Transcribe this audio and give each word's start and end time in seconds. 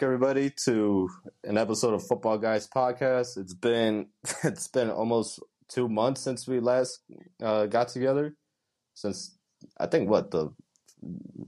All 0.00 0.08
right, 0.08 0.18
welcome 0.18 0.30
back, 0.30 0.30
everybody, 0.30 0.50
to 0.64 1.10
an 1.42 1.58
episode 1.58 1.94
of 1.94 2.06
Football 2.06 2.38
Guys 2.38 2.68
Podcast. 2.68 3.36
It's 3.36 3.54
been 3.54 4.06
it's 4.44 4.68
been 4.68 4.90
almost 4.90 5.40
two 5.68 5.88
months 5.88 6.20
since 6.20 6.46
we 6.46 6.60
last 6.60 7.00
uh, 7.42 7.66
got 7.66 7.88
together. 7.88 8.36
Since 8.94 9.36
I 9.76 9.86
think 9.86 10.08
what 10.08 10.30
the 10.30 10.50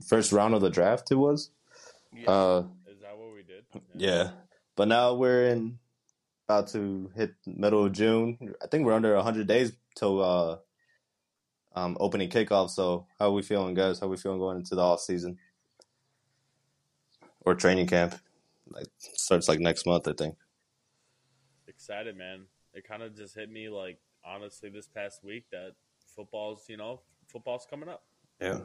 first 0.05 0.33
round 0.33 0.53
of 0.53 0.61
the 0.61 0.69
draft 0.69 1.11
it 1.11 1.15
was. 1.15 1.51
Yeah. 2.13 2.29
Uh, 2.29 2.63
Is 2.87 2.99
that 3.01 3.17
what 3.17 3.33
we 3.33 3.43
did? 3.43 3.63
yeah, 3.95 4.31
but 4.75 4.89
now 4.89 5.13
we're 5.13 5.47
in 5.47 5.79
about 6.49 6.67
to 6.69 7.09
hit 7.15 7.33
middle 7.45 7.85
of 7.85 7.93
June. 7.93 8.53
I 8.61 8.67
think 8.67 8.85
we're 8.85 8.93
under 8.93 9.15
hundred 9.21 9.47
days 9.47 9.71
till 9.95 10.21
uh, 10.21 10.57
um, 11.73 11.95
opening 12.01 12.29
kickoff. 12.29 12.69
So 12.71 13.07
how 13.17 13.27
are 13.27 13.31
we 13.31 13.43
feeling, 13.43 13.75
guys? 13.75 13.99
How 13.99 14.07
are 14.07 14.09
we 14.09 14.17
feeling 14.17 14.39
going 14.39 14.57
into 14.57 14.75
the 14.75 14.81
off 14.81 14.99
season 14.99 15.37
or 17.45 17.55
training 17.55 17.87
camp? 17.87 18.15
Like 18.73 18.87
starts 18.99 19.47
like 19.47 19.59
next 19.59 19.85
month, 19.85 20.07
I 20.07 20.13
think. 20.13 20.35
Excited, 21.67 22.17
man. 22.17 22.45
It 22.73 22.87
kind 22.87 23.03
of 23.03 23.15
just 23.15 23.35
hit 23.35 23.51
me 23.51 23.69
like 23.69 23.99
honestly 24.25 24.69
this 24.69 24.87
past 24.87 25.23
week 25.23 25.45
that 25.51 25.71
football's 26.15 26.65
you 26.67 26.77
know 26.77 27.01
football's 27.27 27.65
coming 27.69 27.89
up. 27.89 28.03
Yeah. 28.39 28.59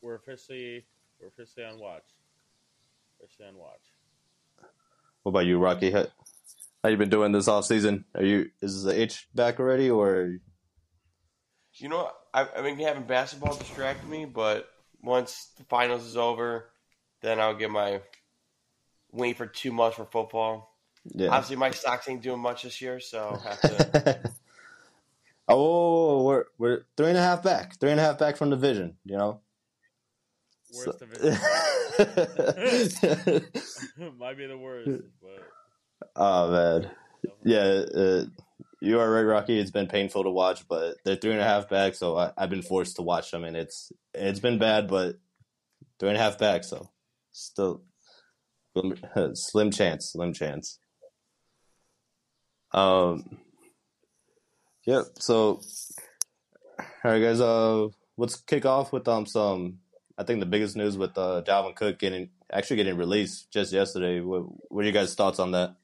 We're 0.00 0.16
officially 0.16 0.84
we're 1.20 1.28
officially 1.28 1.66
on 1.66 1.78
watch. 1.78 2.04
Officially 3.22 3.48
on 3.48 3.56
watch. 3.56 3.92
What 5.22 5.30
about 5.30 5.46
you, 5.46 5.58
Rocky? 5.58 5.90
How, 5.90 6.06
how 6.82 6.88
you 6.88 6.96
been 6.96 7.10
doing 7.10 7.32
this 7.32 7.48
off 7.48 7.66
season? 7.66 8.06
Are 8.14 8.24
you 8.24 8.50
is 8.62 8.84
the 8.84 8.98
itch 8.98 9.28
back 9.34 9.60
already, 9.60 9.90
or 9.90 10.38
You 11.74 11.88
know, 11.88 12.10
I, 12.32 12.42
I've 12.42 12.64
been 12.64 12.78
having 12.78 13.04
basketball 13.04 13.56
distract 13.56 14.06
me, 14.06 14.24
but 14.24 14.68
once 15.02 15.50
the 15.58 15.64
finals 15.64 16.04
is 16.04 16.16
over, 16.16 16.70
then 17.20 17.40
I'll 17.40 17.54
get 17.54 17.70
my 17.70 18.00
wait 19.12 19.36
for 19.36 19.46
two 19.46 19.72
months 19.72 19.96
for 19.96 20.04
football. 20.06 20.74
yeah? 21.14 21.28
Obviously, 21.28 21.56
my 21.56 21.70
stocks 21.70 22.08
ain't 22.08 22.22
doing 22.22 22.40
much 22.40 22.62
this 22.62 22.80
year, 22.80 23.00
so 23.00 23.18
I'll 23.30 23.38
have 23.38 23.60
to. 23.60 24.20
oh, 25.48 26.22
we're 26.24 26.44
we're 26.58 26.82
three 26.96 27.08
and 27.08 27.18
a 27.18 27.22
half 27.22 27.42
back, 27.42 27.78
three 27.78 27.90
and 27.90 28.00
a 28.00 28.02
half 28.02 28.18
back 28.18 28.36
from 28.36 28.50
division. 28.50 28.96
You 29.04 29.16
know. 29.18 29.40
Worst 30.72 30.98
So- 31.00 31.06
division. 31.06 31.38
Might 34.18 34.38
be 34.38 34.46
the 34.46 34.56
worst, 34.56 34.88
but 35.20 35.42
oh 36.16 36.50
man, 36.50 36.90
definitely- 37.22 37.52
yeah. 37.52 37.84
Uh, 38.02 38.24
you 38.82 38.98
are 38.98 39.10
right, 39.10 39.20
Rocky. 39.22 39.58
It's 39.58 39.70
been 39.70 39.88
painful 39.88 40.24
to 40.24 40.30
watch, 40.30 40.66
but 40.66 40.96
they're 41.04 41.16
three 41.16 41.32
and 41.32 41.40
a 41.40 41.44
half 41.44 41.68
back, 41.68 41.94
so 41.94 42.16
I, 42.16 42.32
I've 42.38 42.48
been 42.48 42.62
forced 42.62 42.96
to 42.96 43.02
watch 43.02 43.30
them, 43.30 43.44
and 43.44 43.54
it's 43.56 43.92
it's 44.14 44.40
been 44.40 44.58
bad, 44.58 44.88
but 44.88 45.16
three 45.98 46.08
and 46.08 46.16
a 46.16 46.20
half 46.20 46.38
back, 46.38 46.64
so 46.64 46.88
still 47.32 47.82
slim 49.34 49.70
chance, 49.70 50.12
slim 50.12 50.32
chance. 50.32 50.78
Um. 52.72 53.38
Yep. 54.86 55.04
So, 55.18 55.60
all 56.78 57.10
right, 57.10 57.20
guys. 57.20 57.40
Uh, 57.40 57.88
let's 58.16 58.36
kick 58.36 58.64
off 58.64 58.92
with 58.92 59.08
um 59.08 59.26
some. 59.26 59.78
I 60.16 60.24
think 60.24 60.40
the 60.40 60.46
biggest 60.46 60.76
news 60.76 60.96
with 60.96 61.16
uh 61.16 61.42
Dalvin 61.46 61.74
Cook 61.74 61.98
getting 61.98 62.30
actually 62.52 62.76
getting 62.76 62.96
released 62.96 63.50
just 63.50 63.72
yesterday. 63.72 64.20
What 64.20 64.42
what 64.70 64.84
are 64.84 64.86
you 64.86 64.92
guys' 64.92 65.14
thoughts 65.14 65.38
on 65.38 65.52
that? 65.52 65.76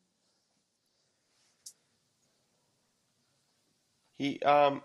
He, 4.15 4.41
um, 4.41 4.83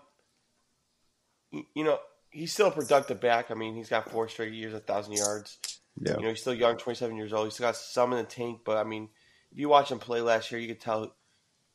you 1.50 1.84
know, 1.84 1.98
he's 2.30 2.52
still 2.52 2.68
a 2.68 2.70
productive 2.70 3.20
back. 3.20 3.50
I 3.50 3.54
mean, 3.54 3.74
he's 3.74 3.88
got 3.88 4.10
four 4.10 4.28
straight 4.28 4.52
years, 4.52 4.74
a 4.74 4.80
thousand 4.80 5.14
yards. 5.14 5.58
Yeah. 6.00 6.16
You 6.16 6.22
know, 6.22 6.28
he's 6.30 6.40
still 6.40 6.54
young, 6.54 6.76
27 6.76 7.16
years 7.16 7.32
old. 7.32 7.46
He's 7.46 7.54
still 7.54 7.68
got 7.68 7.76
some 7.76 8.12
in 8.12 8.18
the 8.18 8.24
tank, 8.24 8.60
but 8.64 8.78
I 8.78 8.84
mean, 8.84 9.08
if 9.50 9.58
you 9.58 9.68
watch 9.68 9.90
him 9.90 9.98
play 9.98 10.20
last 10.20 10.50
year, 10.50 10.60
you 10.60 10.68
could 10.68 10.80
tell 10.80 11.14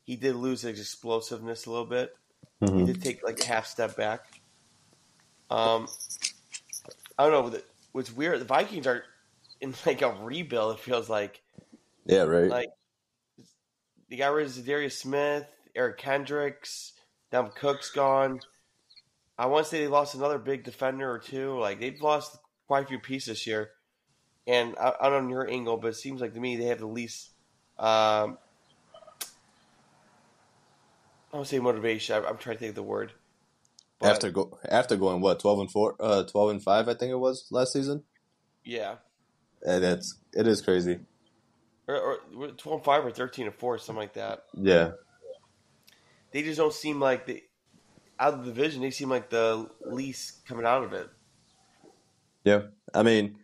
he 0.04 0.16
did 0.16 0.34
lose 0.34 0.62
his 0.62 0.80
explosiveness 0.80 1.66
a 1.66 1.70
little 1.70 1.86
bit. 1.86 2.14
He 2.60 2.84
did 2.84 3.02
take 3.02 3.22
like 3.22 3.40
a 3.40 3.46
half 3.46 3.66
step 3.66 3.96
back. 3.96 4.20
Um, 5.50 5.86
I 7.16 7.28
don't 7.28 7.52
know. 7.52 7.58
What's 7.92 8.12
weird? 8.12 8.40
The 8.40 8.44
Vikings 8.44 8.86
are 8.86 9.04
in 9.60 9.74
like 9.86 10.02
a 10.02 10.10
rebuild. 10.20 10.76
It 10.76 10.80
feels 10.80 11.08
like 11.08 11.40
Yeah. 12.04 12.22
Right. 12.22 12.48
like 12.48 12.70
they 14.10 14.16
got 14.16 14.32
rid 14.32 14.46
of 14.46 14.52
Za'Darius 14.52 14.92
Smith, 14.92 15.46
Eric 15.76 15.98
Kendricks, 15.98 16.94
now 17.32 17.44
Cook's 17.44 17.90
gone. 17.90 18.40
I 19.38 19.46
want 19.46 19.66
to 19.66 19.70
say 19.70 19.80
they 19.80 19.88
lost 19.88 20.14
another 20.14 20.38
big 20.38 20.64
defender 20.64 21.10
or 21.10 21.18
two. 21.18 21.58
Like 21.58 21.78
they've 21.78 22.00
lost 22.00 22.38
quite 22.66 22.84
a 22.84 22.88
few 22.88 22.98
pieces 22.98 23.42
here. 23.42 23.58
year. 23.60 23.70
And 24.48 24.74
I, 24.80 24.94
I 25.02 25.08
don't 25.10 25.24
know 25.28 25.30
your 25.34 25.48
angle, 25.48 25.76
but 25.76 25.88
it 25.88 25.96
seems 25.96 26.20
like 26.20 26.32
to 26.34 26.40
me 26.40 26.56
they 26.56 26.64
have 26.64 26.78
the 26.80 26.86
least. 26.86 27.30
Um, 27.78 28.38
I 31.32 31.36
don't 31.36 31.46
say 31.46 31.58
motivation. 31.58 32.16
I, 32.16 32.26
I'm 32.26 32.38
trying 32.38 32.56
to 32.56 32.60
think 32.60 32.70
of 32.70 32.74
the 32.76 32.82
word. 32.82 33.12
But, 34.00 34.10
after 34.12 34.30
go 34.30 34.58
after 34.64 34.96
going 34.96 35.20
what 35.20 35.40
twelve 35.40 35.60
and 35.60 35.70
four, 35.70 35.96
uh, 36.00 36.22
twelve 36.24 36.50
and 36.50 36.62
five, 36.62 36.88
I 36.88 36.94
think 36.94 37.10
it 37.12 37.18
was 37.18 37.46
last 37.50 37.72
season. 37.74 38.04
yeah, 38.64 38.96
And 39.66 39.84
it's 39.84 40.16
it 40.32 40.46
is 40.46 40.62
crazy. 40.62 41.00
or, 41.86 42.18
or 42.36 42.48
twelve 42.52 42.78
and 42.78 42.84
five 42.84 43.04
or 43.04 43.10
thirteen 43.10 43.46
and 43.46 43.54
four, 43.54 43.76
something 43.78 44.00
like 44.00 44.14
that. 44.14 44.44
Yeah. 44.54 44.92
they 46.32 46.42
just 46.42 46.58
don't 46.58 46.72
seem 46.72 47.00
like 47.00 47.26
the 47.26 47.42
out 48.20 48.34
of 48.34 48.44
the 48.44 48.52
division. 48.52 48.80
They 48.82 48.92
seem 48.92 49.10
like 49.10 49.30
the 49.30 49.68
least 49.84 50.46
coming 50.46 50.64
out 50.64 50.84
of 50.84 50.92
it. 50.92 51.08
Yeah. 52.44 52.62
I 52.94 53.02
mean, 53.02 53.36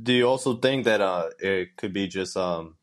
do 0.00 0.12
you 0.12 0.28
also 0.28 0.56
think 0.56 0.84
that 0.84 1.00
uh 1.00 1.30
it 1.38 1.76
could 1.76 1.92
be 1.92 2.06
just 2.06 2.36
um 2.36 2.76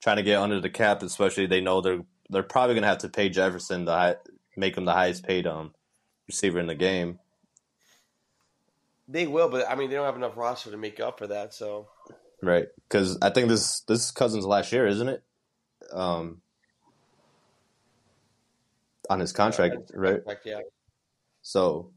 trying 0.00 0.16
to 0.16 0.22
get 0.22 0.38
under 0.38 0.60
the 0.60 0.70
cap, 0.70 1.02
especially 1.02 1.46
they 1.46 1.60
know 1.60 1.80
they're 1.80 2.02
they're 2.30 2.42
probably 2.42 2.74
gonna 2.74 2.86
have 2.86 2.98
to 2.98 3.08
pay 3.08 3.28
Jefferson 3.28 3.84
the 3.84 3.92
high, 3.92 4.16
make 4.56 4.76
him 4.76 4.84
the 4.84 4.92
highest 4.92 5.24
paid 5.24 5.46
um 5.46 5.74
receiver 6.26 6.58
in 6.58 6.66
the 6.66 6.74
game. 6.74 7.18
They 9.08 9.26
will, 9.26 9.48
but 9.48 9.68
I 9.68 9.74
mean, 9.74 9.90
they 9.90 9.96
don't 9.96 10.06
have 10.06 10.16
enough 10.16 10.36
roster 10.36 10.70
to 10.70 10.76
make 10.76 11.00
up 11.00 11.18
for 11.18 11.26
that. 11.26 11.52
So 11.52 11.88
Right. 12.42 12.66
Because 12.88 13.16
I 13.22 13.30
think 13.30 13.48
this 13.48 13.80
this 13.82 14.06
is 14.06 14.10
Cousins' 14.10 14.44
last 14.44 14.72
year, 14.72 14.86
isn't 14.86 15.08
it? 15.08 15.22
Um, 15.92 16.42
on 19.08 19.20
his 19.20 19.32
contract, 19.32 19.92
right? 19.94 20.26
Like, 20.26 20.40
yeah, 20.44 20.60
So, 21.42 21.92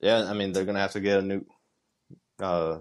yeah, 0.00 0.24
I 0.28 0.34
mean 0.34 0.52
they're 0.52 0.64
gonna 0.64 0.80
have 0.80 0.92
to 0.92 1.00
get 1.00 1.20
a 1.20 1.22
new, 1.22 1.46
uh, 2.38 2.80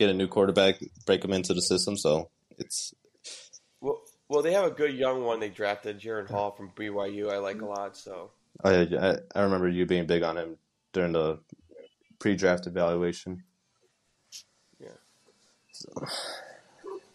get 0.00 0.10
a 0.10 0.14
new 0.14 0.26
quarterback, 0.26 0.76
break 1.04 1.22
him 1.22 1.32
into 1.32 1.52
the 1.52 1.60
system. 1.60 1.96
So 1.96 2.30
it's 2.58 2.94
well, 3.80 4.00
well, 4.28 4.42
they 4.42 4.52
have 4.54 4.64
a 4.64 4.70
good 4.70 4.94
young 4.94 5.22
one 5.22 5.38
they 5.38 5.50
drafted, 5.50 6.00
Jaren 6.00 6.28
Hall 6.28 6.50
from 6.50 6.70
BYU. 6.70 7.30
I 7.30 7.36
like 7.36 7.60
a 7.60 7.66
lot. 7.66 7.96
So 7.96 8.30
I 8.64 8.88
I, 9.00 9.16
I 9.34 9.42
remember 9.42 9.68
you 9.68 9.86
being 9.86 10.06
big 10.06 10.22
on 10.22 10.36
him 10.36 10.56
during 10.92 11.12
the 11.12 11.38
pre-draft 12.18 12.66
evaluation. 12.66 13.44
Yeah. 14.80 14.88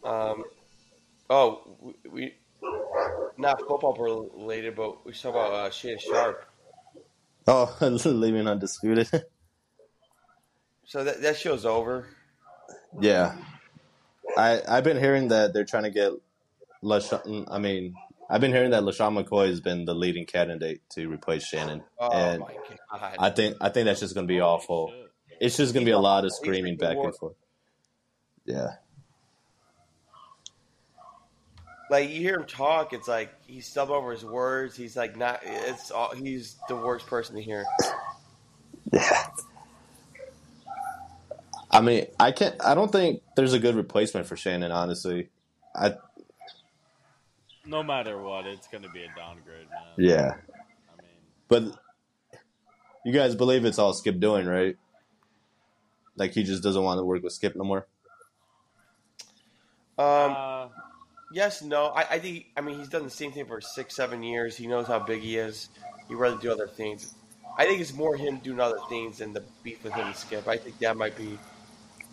Um, 0.04 0.44
oh, 1.30 1.78
we, 1.82 1.94
we 2.10 2.34
not 3.38 3.60
football 3.68 3.96
related, 4.38 4.76
but 4.76 5.06
we 5.06 5.14
saw 5.14 5.30
about 5.30 5.54
uh, 5.54 5.70
Shannon 5.72 6.00
Sharpe. 6.00 6.46
Oh, 7.48 7.76
leaving 8.06 8.48
undisputed. 8.48 9.10
So 10.88 11.04
that 11.04 11.24
that 11.24 11.36
show's 11.36 11.66
over. 11.66 12.06
Yeah, 13.00 13.36
I 14.38 14.62
I've 14.68 14.84
been 14.84 15.00
hearing 15.00 15.30
that 15.30 15.54
they're 15.54 15.66
trying 15.66 15.84
to 15.84 15.92
get 15.92 16.12
LeSean. 16.84 17.26
Mm, 17.26 17.48
I 17.50 17.60
mean, 17.60 17.96
I've 18.30 18.42
been 18.42 18.52
hearing 18.52 18.72
that 18.72 18.84
LeSean 18.84 19.24
McCoy 19.24 19.48
has 19.50 19.62
been 19.62 19.86
the 19.86 19.96
leading 19.96 20.26
candidate 20.26 20.82
to 20.92 21.08
replace 21.08 21.46
Shannon, 21.46 21.84
Oh 22.00 22.10
and 22.12 22.42
my 22.42 22.54
god! 22.92 23.16
I 23.20 23.30
think 23.30 23.58
I 23.62 23.70
think 23.70 23.86
that's 23.86 24.00
just 24.00 24.16
gonna 24.16 24.28
be 24.28 24.42
awful. 24.42 24.90
Shit. 24.90 25.12
It's 25.42 25.58
just 25.58 25.74
gonna 25.74 25.86
be 25.86 25.92
a 25.92 26.00
lot 26.00 26.26
of 26.26 26.34
screaming 26.34 26.78
back 26.78 26.98
and 26.98 27.16
forth. 27.16 27.36
Yeah, 28.46 28.76
like 31.90 32.10
you 32.10 32.20
hear 32.20 32.36
him 32.36 32.46
talk, 32.46 32.94
it's 32.94 33.08
like 33.08 33.32
he's 33.46 33.68
stumbling 33.68 34.00
over 34.00 34.12
his 34.12 34.26
words. 34.26 34.76
He's 34.76 34.98
like 34.98 35.16
not. 35.16 35.42
It's 35.44 35.92
all. 35.92 36.16
He's 36.16 36.58
the 36.68 36.76
worst 36.76 37.06
person 37.08 37.36
to 37.36 37.42
hear. 37.42 37.64
yeah. 38.94 39.28
I 41.76 41.82
mean, 41.82 42.06
I 42.18 42.32
can't. 42.32 42.56
I 42.64 42.74
don't 42.74 42.90
think 42.92 43.22
there's 43.36 43.52
a 43.52 43.60
good 43.60 43.76
replacement 43.76 44.28
for 44.28 44.38
Shannon. 44.38 44.72
Honestly, 44.72 45.28
I 45.76 45.96
No 47.66 47.84
matter 47.84 48.18
what, 48.18 48.46
it's 48.46 48.68
going 48.68 48.84
to 48.84 48.90
be 48.90 49.04
a 49.04 49.08
downgrade, 49.14 49.70
man. 49.70 49.82
yeah. 49.98 50.36
I 50.36 51.02
mean, 51.02 51.12
But 51.50 51.64
you 53.04 53.12
guys 53.12 53.36
believe 53.36 53.66
it's 53.66 53.78
all 53.78 53.94
Skip 53.94 54.22
doing, 54.22 54.46
right? 54.46 54.78
Like 56.16 56.32
he 56.32 56.44
just 56.44 56.64
doesn't 56.64 56.82
want 56.82 56.98
to 57.00 57.04
work 57.04 57.24
with 57.24 57.34
Skip 57.34 57.58
no 57.58 57.66
more. 57.66 57.88
Um, 59.98 60.36
uh, 60.38 60.68
yes, 61.34 61.62
no. 61.62 61.88
I, 61.88 62.06
I 62.12 62.20
think. 62.20 62.46
I 62.56 62.62
mean, 62.62 62.80
he's 62.80 62.88
done 62.88 63.04
the 63.04 63.10
same 63.10 63.34
thing 63.34 63.48
for 63.48 63.60
six, 63.60 63.98
seven 63.98 64.24
years. 64.24 64.56
He 64.56 64.68
knows 64.68 64.88
how 64.88 65.00
big 65.00 65.22
he 65.22 65.38
is. 65.38 65.68
He'd 66.08 66.16
rather 66.16 66.38
do 66.38 66.52
other 66.54 66.68
things. 66.68 67.14
I 67.58 67.66
think 67.66 67.82
it's 67.82 67.94
more 67.94 68.16
him 68.16 68.38
doing 68.40 68.62
other 68.62 68.80
things 68.88 69.18
than 69.18 69.34
the 69.34 69.44
beef 69.64 69.84
with 69.84 69.94
him 69.94 70.08
and 70.08 70.16
Skip. 70.16 70.48
I 70.48 70.56
think 70.56 70.80
that 70.80 70.96
might 70.96 71.18
be 71.18 71.38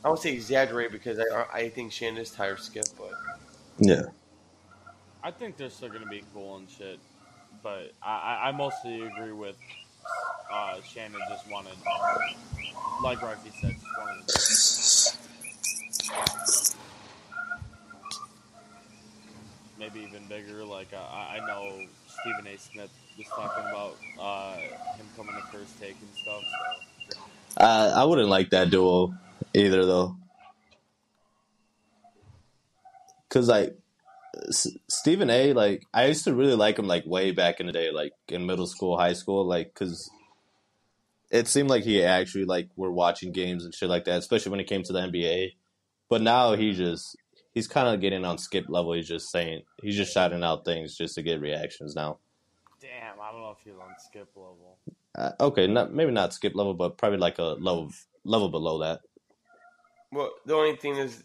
I 0.05 0.09
won't 0.09 0.21
say 0.21 0.33
exaggerate 0.33 0.93
because 0.93 1.19
I 1.19 1.25
I 1.53 1.69
think 1.71 1.93
Shannon 1.93 2.21
is 2.21 2.31
tired 2.33 2.53
of 2.55 2.61
Skip, 2.61 2.91
but 2.97 3.19
Yeah. 3.79 4.07
I 5.23 5.31
think 5.31 5.57
they're 5.57 5.71
still 5.71 5.91
gonna 5.91 6.07
be 6.07 6.27
cool 6.33 6.57
and 6.57 6.71
shit, 6.71 7.01
but 7.63 7.93
I, 8.03 8.11
I, 8.45 8.49
I 8.49 8.53
mostly 8.53 9.03
agree 9.03 9.33
with 9.33 9.57
uh, 10.51 10.81
Shannon. 10.83 11.25
Just 11.27 11.47
wanted, 11.47 11.79
like 12.99 13.23
Rocky 13.23 13.51
said, 13.51 13.79
just 13.81 13.97
wanted 13.97 14.25
maybe 19.77 20.01
even 20.01 20.29
bigger. 20.29 20.65
Like 20.65 20.93
uh, 20.93 20.97
I 20.99 21.37
I 21.37 21.41
know 21.41 21.89
Stephen 22.07 22.47
A. 22.47 22.57
Smith 22.59 22.91
was 23.17 23.31
talking 23.33 23.65
about 23.65 24.01
uh, 24.19 24.69
him 24.95 25.11
coming 25.15 25.37
to 25.37 25.43
first 25.43 25.79
take 25.79 26.03
and 26.03 26.15
stuff. 26.15 26.45
So. 26.49 26.77
Uh, 27.57 27.93
I 27.95 28.05
wouldn't 28.05 28.29
like 28.29 28.51
that 28.51 28.71
duo 28.71 29.15
either, 29.55 29.85
though. 29.85 30.17
Cause 33.29 33.49
like 33.49 33.79
S- 34.49 34.77
Stephen 34.89 35.31
A. 35.31 35.53
Like 35.53 35.87
I 35.93 36.07
used 36.07 36.25
to 36.25 36.35
really 36.35 36.55
like 36.55 36.79
him 36.79 36.87
like 36.87 37.07
way 37.07 37.31
back 37.31 37.61
in 37.61 37.67
the 37.67 37.73
day, 37.73 37.91
like 37.91 38.13
in 38.29 38.47
middle 38.47 38.67
school, 38.67 38.97
high 38.97 39.13
school, 39.13 39.47
like 39.47 39.73
because 39.73 40.11
it 41.31 41.49
seemed 41.49 41.71
like 41.71 41.85
he 41.85 42.03
actually 42.03 42.45
like 42.45 42.69
were 42.77 42.93
watching 42.93 43.33
games 43.33 43.65
and 43.65 43.75
shit 43.75 43.89
like 43.89 44.05
that, 44.05 44.19
especially 44.19 44.51
when 44.51 44.61
it 44.61 44.67
came 44.67 44.83
to 44.83 44.93
the 44.93 45.01
NBA. 45.01 45.53
But 46.09 46.23
now 46.23 46.55
he 46.55 46.73
just 46.73 47.17
he's 47.53 47.69
kind 47.69 47.89
of 47.89 48.01
getting 48.01 48.25
on 48.25 48.39
skip 48.39 48.67
level. 48.69 48.93
He's 48.93 49.09
just 49.09 49.31
saying 49.31 49.63
he's 49.83 49.97
just 49.97 50.13
shouting 50.13 50.45
out 50.45 50.65
things 50.65 50.97
just 50.97 51.15
to 51.17 51.23
get 51.23 51.41
reactions 51.41 51.95
now. 51.95 52.19
Damn, 52.81 53.21
I 53.21 53.31
don't 53.31 53.41
know 53.41 53.55
if 53.57 53.65
he's 53.65 53.75
on 53.75 53.95
skip 53.99 54.29
level. 54.35 54.79
Uh, 55.17 55.33
okay, 55.41 55.67
not 55.67 55.93
maybe 55.93 56.11
not 56.11 56.33
skip 56.33 56.55
level, 56.55 56.75
but 56.75 56.99
probably 56.99 57.19
like 57.19 57.39
a 57.39 57.57
level 57.61 57.91
level 58.25 58.49
below 58.49 58.79
that. 58.79 59.01
Well, 60.13 60.31
the 60.47 60.55
only 60.55 60.77
thing 60.77 60.97
is 60.97 61.23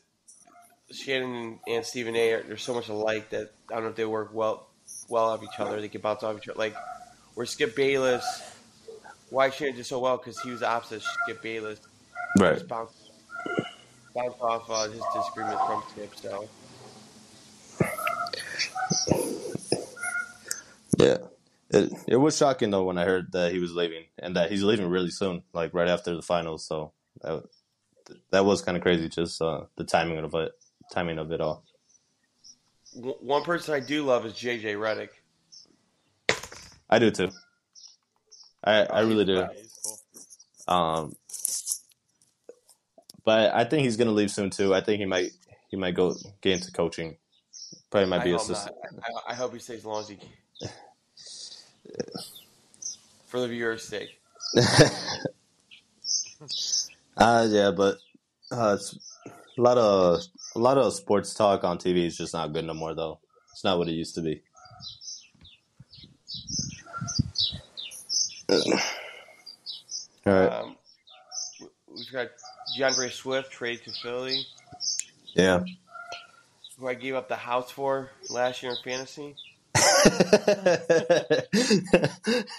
Shannon 0.92 1.60
and 1.68 1.86
Stephen 1.86 2.16
A. 2.16 2.32
are 2.34 2.44
they're 2.44 2.58
so 2.58 2.74
much 2.74 2.90
alike 2.90 3.30
that 3.32 3.52
I 3.70 3.76
don't 3.76 3.84
know 3.84 3.90
if 3.90 3.96
they 3.96 4.06
work 4.06 4.32
well 4.34 4.68
well 5.10 5.26
off 5.26 5.44
each 5.44 5.60
other. 5.60 5.80
They 5.82 5.90
can 5.90 6.02
bounce 6.02 6.24
off 6.24 6.38
each 6.38 6.48
other. 6.48 6.58
Like 6.58 6.76
where 7.36 7.46
Skip 7.46 7.76
Bayless, 7.76 8.26
why 9.30 9.50
Shannon 9.50 9.76
did 9.76 9.86
so 9.86 10.00
well 10.00 10.18
because 10.18 10.40
he 10.40 10.50
was 10.50 10.62
the 10.62 10.70
opposite 10.70 10.98
of 10.98 11.04
Skip 11.04 11.42
Bayless. 11.42 11.80
Right. 12.40 12.56
Just 12.56 12.68
bounce 12.68 13.12
bounce 14.16 14.36
off 14.40 14.70
uh, 14.70 14.90
his 14.90 15.04
disagreement 15.14 15.60
from 15.68 15.84
Skip. 15.92 16.16
So 16.16 16.48
Yeah. 20.98 21.18
It 21.70 21.92
it 22.08 22.16
was 22.16 22.38
shocking 22.38 22.72
though 22.72 22.86
when 22.86 22.98
I 22.98 23.04
heard 23.04 23.34
that 23.34 23.52
he 23.52 23.60
was 23.60 23.74
leaving 23.74 24.06
and 24.18 24.36
that 24.38 24.50
he's 24.50 24.64
leaving 24.64 24.88
really 24.90 25.12
soon, 25.12 25.44
like 25.54 25.74
right 25.74 25.90
after 25.90 26.16
the 26.16 26.22
finals. 26.22 26.66
So 26.66 26.94
that 27.22 27.44
that 28.32 28.46
was 28.46 28.62
kind 28.62 28.78
of 28.78 28.84
crazy, 28.84 29.10
just 29.10 29.42
uh, 29.42 29.62
the 29.76 29.84
timing 29.84 30.18
of 30.20 30.34
it, 30.36 30.52
timing 30.92 31.18
of 31.18 31.32
it 31.32 31.42
all. 31.42 31.64
one 32.94 33.44
person 33.44 33.74
I 33.74 33.80
do 33.80 34.04
love 34.04 34.26
is 34.26 34.34
JJ 34.34 34.76
Redick. 34.76 35.10
I 36.90 37.00
do 37.00 37.12
too. 37.12 37.30
I 38.64 38.84
I 38.84 39.00
really 39.02 39.26
do. 39.26 39.36
Yeah, 39.36 39.48
he's 39.56 39.80
cool. 39.84 40.00
Um, 40.68 41.16
but 43.24 43.54
I 43.54 43.66
think 43.66 43.84
he's 43.84 43.98
gonna 43.98 44.12
leave 44.12 44.32
soon 44.32 44.50
too. 44.50 44.74
I 44.74 44.82
think 44.82 45.00
he 45.00 45.06
might 45.06 45.32
he 45.70 45.78
might 45.78 45.96
go 45.96 46.16
get 46.42 46.54
into 46.54 46.72
coaching. 46.72 47.18
Probably 47.90 48.10
might 48.10 48.22
I 48.22 48.24
be 48.24 48.34
assistant. 48.34 48.76
I, 49.04 49.32
I 49.32 49.36
hope 49.36 49.54
he 49.54 49.60
stays 49.60 49.80
as 49.80 49.86
long 49.86 50.02
as 50.02 50.10
he 50.10 50.16
can. 50.16 50.30
For 53.28 53.40
the 53.42 53.48
viewers' 53.48 53.84
sake. 53.84 54.20
uh 57.18 57.48
yeah, 57.50 57.72
but 57.72 57.98
uh, 58.52 58.78
it's 58.80 58.98
a 59.58 59.62
lot 59.62 59.78
of 59.78 60.22
a 60.56 60.60
lot 60.60 60.78
of 60.78 60.94
sports 60.94 61.34
talk 61.34 61.64
on 61.64 61.78
TV 61.78 62.06
is 62.06 62.18
just 62.18 62.34
not 62.34 62.54
good 62.54 62.66
no 62.66 62.74
more 62.74 62.96
though. 62.96 63.20
It's 63.52 63.64
not 63.64 63.78
what 63.78 63.88
it 63.90 63.94
used 63.94 64.16
to 64.16 64.22
be. 64.22 64.44
All 70.26 70.34
right. 70.34 70.52
Um, 70.52 70.78
we've 71.88 72.12
got 72.12 72.30
DeAndre 72.78 73.12
Swift 73.12 73.52
traded 73.52 73.86
to 73.86 73.92
Philly, 74.04 74.46
Yeah. 75.36 75.64
who 76.78 76.88
I 76.88 76.96
gave 76.96 77.16
up 77.16 77.30
the 77.30 77.36
house 77.38 77.72
for 77.72 78.12
last 78.30 78.64
year 78.64 78.74
in 78.74 78.78
fantasy. 78.84 79.38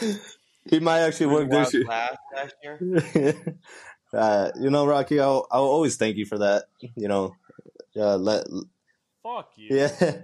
he 0.70 0.80
might 0.80 1.00
actually 1.00 1.26
work 1.26 1.50
this 1.50 1.74
year. 1.74 1.84
Last, 1.84 2.54
year. 2.62 3.58
uh, 4.12 4.50
you 4.58 4.70
know, 4.70 4.86
Rocky, 4.86 5.20
I'll, 5.20 5.46
I'll 5.50 5.64
always 5.64 5.96
thank 5.96 6.16
you 6.16 6.24
for 6.24 6.38
that. 6.38 6.66
You 6.96 7.08
know, 7.08 7.34
uh, 7.96 8.16
let 8.16 8.46
Fuck 9.22 9.50
you. 9.56 9.76
yeah, 9.76 10.16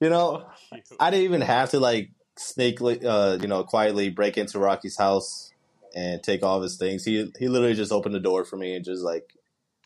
you 0.00 0.08
know, 0.08 0.46
you. 0.72 0.80
I 0.98 1.10
didn't 1.10 1.24
even 1.24 1.42
have 1.42 1.70
to 1.70 1.80
like 1.80 2.10
sneakily, 2.38 3.04
uh, 3.04 3.38
you 3.40 3.48
know, 3.48 3.62
quietly 3.62 4.08
break 4.08 4.38
into 4.38 4.58
Rocky's 4.58 4.96
house 4.96 5.52
and 5.94 6.22
take 6.22 6.42
all 6.42 6.56
of 6.56 6.62
his 6.62 6.76
things. 6.78 7.04
He 7.04 7.30
he 7.38 7.48
literally 7.48 7.74
just 7.74 7.92
opened 7.92 8.14
the 8.14 8.20
door 8.20 8.44
for 8.44 8.56
me 8.56 8.74
and 8.74 8.84
just 8.84 9.02
like, 9.02 9.34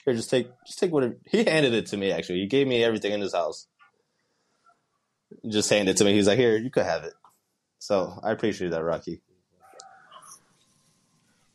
here, 0.04 0.14
just 0.14 0.30
take, 0.30 0.48
just 0.66 0.78
take 0.78 0.92
whatever. 0.92 1.16
He 1.26 1.44
handed 1.44 1.74
it 1.74 1.86
to 1.86 1.96
me. 1.96 2.12
Actually, 2.12 2.40
he 2.40 2.46
gave 2.46 2.66
me 2.66 2.84
everything 2.84 3.12
in 3.12 3.20
his 3.20 3.34
house. 3.34 3.66
Just 5.48 5.68
handed 5.70 5.92
it 5.92 5.96
to 5.98 6.04
me. 6.04 6.12
He's 6.14 6.28
like, 6.28 6.38
here, 6.38 6.56
you 6.56 6.70
could 6.70 6.86
have 6.86 7.04
it. 7.04 7.14
So 7.78 8.18
I 8.22 8.30
appreciate 8.30 8.70
that, 8.70 8.82
Rocky. 8.82 9.20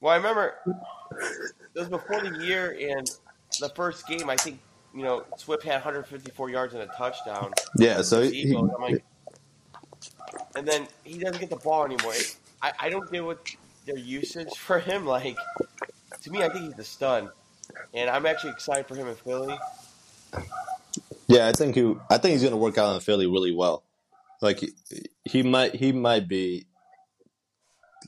Well, 0.01 0.13
I 0.13 0.17
remember 0.17 0.55
it 1.75 1.79
was 1.79 1.89
before 1.89 2.21
the 2.21 2.45
year 2.45 2.77
and 2.91 3.09
the 3.59 3.69
first 3.69 4.07
game. 4.07 4.29
I 4.29 4.35
think 4.35 4.59
you 4.93 5.03
know 5.03 5.23
Swift 5.37 5.63
had 5.63 5.73
154 5.73 6.49
yards 6.49 6.73
and 6.73 6.83
a 6.83 6.87
touchdown. 6.87 7.53
Yeah. 7.77 8.01
So 8.01 8.21
he. 8.21 8.55
I'm 8.55 8.67
like, 8.79 9.03
and 10.55 10.67
then 10.67 10.87
he 11.03 11.19
doesn't 11.19 11.39
get 11.39 11.49
the 11.49 11.57
ball 11.57 11.85
anymore. 11.85 12.13
I, 12.61 12.71
I 12.79 12.89
don't 12.89 13.09
get 13.11 13.23
what 13.23 13.39
their 13.85 13.97
usage 13.97 14.53
for 14.57 14.79
him. 14.79 15.05
Like 15.05 15.37
to 16.21 16.31
me, 16.31 16.43
I 16.43 16.49
think 16.49 16.65
he's 16.65 16.79
a 16.79 16.83
stud, 16.83 17.29
and 17.93 18.09
I'm 18.09 18.25
actually 18.25 18.51
excited 18.51 18.87
for 18.87 18.95
him 18.95 19.07
in 19.07 19.15
Philly. 19.15 19.57
Yeah, 21.27 21.47
I 21.47 21.51
think 21.51 21.75
he. 21.75 21.95
I 22.09 22.17
think 22.17 22.33
he's 22.33 22.41
going 22.41 22.53
to 22.53 22.57
work 22.57 22.77
out 22.77 22.95
in 22.95 23.01
Philly 23.01 23.27
really 23.27 23.53
well. 23.53 23.83
Like 24.41 24.59
he, 24.59 24.69
he 25.25 25.43
might. 25.43 25.75
He 25.75 25.91
might 25.91 26.27
be 26.27 26.65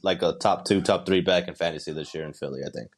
like 0.01 0.21
a 0.21 0.33
top 0.33 0.65
two, 0.65 0.81
top 0.81 1.05
three 1.05 1.21
back 1.21 1.47
in 1.47 1.55
fantasy 1.55 1.91
this 1.91 2.13
year 2.13 2.25
in 2.25 2.33
Philly. 2.33 2.61
I 2.65 2.69
think. 2.69 2.91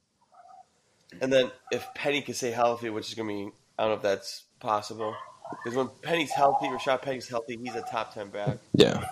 And 1.22 1.31
then 1.31 1.51
if 1.72 1.88
Penny 1.93 2.22
can 2.22 2.33
stay 2.33 2.51
healthy, 2.51 2.89
which 2.89 3.07
is 3.10 3.13
going 3.13 3.29
to 3.29 3.33
be, 3.33 3.55
I 3.77 3.83
don't 3.83 3.91
know 3.91 3.95
if 3.98 4.01
that's 4.01 4.43
possible. 4.60 5.15
Because 5.63 5.77
when 5.77 5.89
Penny's 6.01 6.31
healthy, 6.31 6.67
Rashad 6.67 7.01
Penny's 7.03 7.27
healthy, 7.27 7.57
he's 7.57 7.75
a 7.75 7.81
top 7.81 8.13
10 8.13 8.29
back. 8.29 8.57
Yeah. 8.74 9.10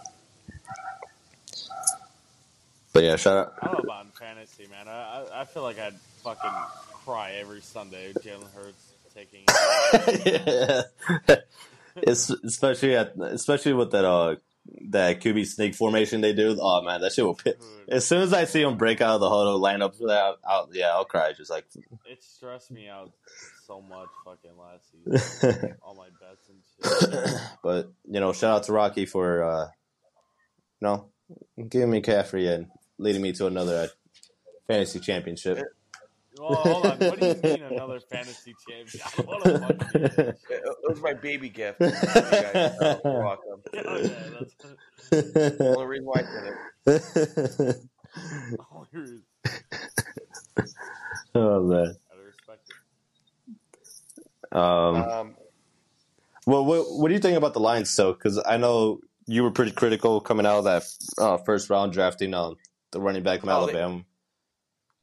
But 2.94 3.04
yeah, 3.04 3.16
shout 3.16 3.38
out. 3.38 3.54
I 3.62 3.68
don't 3.68 3.74
know 3.76 3.84
about 3.84 4.06
in 4.06 4.12
fantasy, 4.12 4.68
man. 4.70 4.88
I, 4.88 5.26
I 5.32 5.42
I 5.42 5.46
feel 5.46 5.64
like 5.64 5.80
I'd 5.80 5.96
fucking 6.24 6.52
cry 7.06 7.34
every 7.40 7.62
Sunday. 7.62 8.12
Jalen 8.14 8.52
Hurts 8.54 8.92
taking. 9.16 9.46
it's 11.96 12.30
especially 12.30 12.96
at 12.96 13.14
especially 13.18 13.74
with 13.74 13.92
that 13.92 14.04
uh 14.04 14.36
that 14.90 15.22
QB 15.22 15.46
sneak 15.48 15.76
formation 15.76 16.22
they 16.22 16.34
do. 16.34 16.58
Oh 16.60 16.82
man, 16.82 17.02
that 17.02 17.14
shit 17.14 17.26
will 17.26 17.36
pit. 17.36 17.62
As 17.88 18.08
soon 18.08 18.22
as 18.22 18.34
I 18.34 18.46
see 18.46 18.62
him 18.62 18.78
break 18.78 19.02
out 19.02 19.16
of 19.16 19.22
the 19.22 19.30
huddle, 19.30 19.60
line 19.60 19.82
up 19.82 19.96
for 19.96 20.08
that, 20.08 20.36
I'll, 20.48 20.70
yeah, 20.72 20.92
I'll 20.92 21.06
cry. 21.06 21.34
Just 21.34 21.52
like 21.52 21.66
It 22.06 22.24
stressed 22.24 22.72
me 22.72 22.88
out 22.88 23.12
so 23.66 23.82
much 23.82 24.10
fucking 24.26 24.58
last 24.58 24.92
season. 24.92 25.76
All 25.82 25.96
my 25.96 26.10
bets 26.20 26.50
and 26.50 27.12
shit. 27.12 27.42
but 27.64 27.92
you 28.06 28.20
know, 28.20 28.34
shout 28.34 28.58
out 28.58 28.64
to 28.64 28.74
Rocky 28.74 29.06
for 29.06 29.44
uh, 29.44 29.68
you 30.80 30.88
know 30.88 31.10
giving 31.70 31.92
me 31.92 32.02
Caffrey 32.02 32.48
and 32.48 32.68
leading 32.98 33.22
me 33.22 33.34
to 33.34 33.48
another 33.48 33.76
uh, 33.76 33.88
fantasy 34.68 35.00
championship. 35.00 35.60
Well, 36.42 36.56
hold 36.56 36.86
on. 36.88 36.98
What 36.98 37.20
do 37.20 37.26
you 37.28 37.36
mean 37.44 37.64
another 37.64 38.00
fantasy 38.00 38.56
champion? 38.68 39.04
What 39.28 39.46
a 39.48 39.60
fucking 39.60 40.02
It 40.02 40.38
it 40.50 40.90
was 40.90 41.00
my 41.02 41.14
baby 41.14 41.50
gift. 41.50 41.80
You 41.82 41.92
guys, 41.92 42.78
so 42.80 43.02
you're 43.06 43.14
welcome. 43.24 43.62
Oh, 43.76 43.98
yeah, 44.02 44.40
that's 45.12 45.62
Only 45.62 45.86
reason 45.86 46.06
why 46.06 46.20
I 46.20 46.24
did 46.24 46.96
it. 46.96 47.82
the 48.26 48.58
only 48.74 48.88
reason. 48.94 49.24
oh 51.36 51.62
man. 51.62 51.96
Gotta 52.10 52.24
respect 52.26 52.70
it. 54.52 54.58
Um, 54.58 54.96
Um, 54.96 55.36
well, 56.48 56.66
what, 56.66 56.86
what 56.92 57.08
do 57.10 57.14
you 57.14 57.20
think 57.20 57.38
about 57.38 57.54
the 57.54 57.60
Lions, 57.60 57.96
though? 57.96 58.14
Because 58.14 58.42
I 58.46 58.58
know 58.58 59.00
you 59.28 59.44
were 59.44 59.52
pretty 59.52 59.72
critical 59.72 60.20
coming 60.22 60.46
out 60.48 60.58
of 60.58 60.64
that 60.66 60.84
uh, 61.20 61.38
first 61.38 61.70
round 61.70 61.94
drafting 61.94 62.34
on 62.34 62.56
the 62.92 63.00
running 63.00 63.22
back 63.24 63.42
from 63.42 63.50
Oh, 63.50 63.68
they- 63.68 63.74
Alabama. 63.80 64.04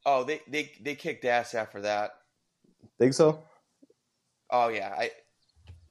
Oh, 0.09 0.23
they, 0.23 0.41
they 0.47 0.71
they 0.81 0.95
kicked 0.95 1.25
ass 1.25 1.53
after 1.53 1.81
that. 1.81 2.11
Think 2.97 3.13
so? 3.13 3.43
Oh 4.49 4.69
yeah, 4.69 4.93
I 4.97 5.11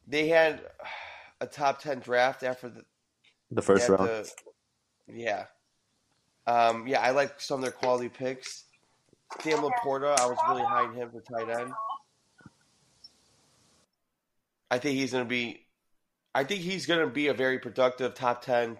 they 0.06 0.28
had 0.28 0.60
a 1.40 1.46
top 1.46 1.80
ten 1.80 2.00
draft 2.00 2.42
after 2.42 2.68
the 2.68 2.84
The 3.50 3.62
first 3.62 3.88
round. 3.88 4.08
the- 4.08 4.30
yeah, 5.10 5.44
um, 6.46 6.86
yeah. 6.86 7.00
I 7.00 7.10
like 7.10 7.40
some 7.40 7.60
of 7.60 7.62
their 7.62 7.72
quality 7.72 8.08
picks. 8.08 8.64
Sam 9.40 9.58
Laporta, 9.58 10.18
I 10.18 10.26
was 10.26 10.38
really 10.48 10.62
high 10.62 10.84
on 10.84 10.94
him 10.94 11.10
for 11.10 11.20
tight 11.20 11.48
end. 11.48 11.72
I 14.70 14.78
think 14.78 14.98
he's 14.98 15.12
going 15.12 15.24
to 15.24 15.28
be. 15.28 15.64
I 16.34 16.44
think 16.44 16.60
he's 16.60 16.86
going 16.86 17.00
to 17.00 17.06
be 17.06 17.28
a 17.28 17.34
very 17.34 17.58
productive 17.58 18.14
top 18.14 18.42
ten. 18.42 18.78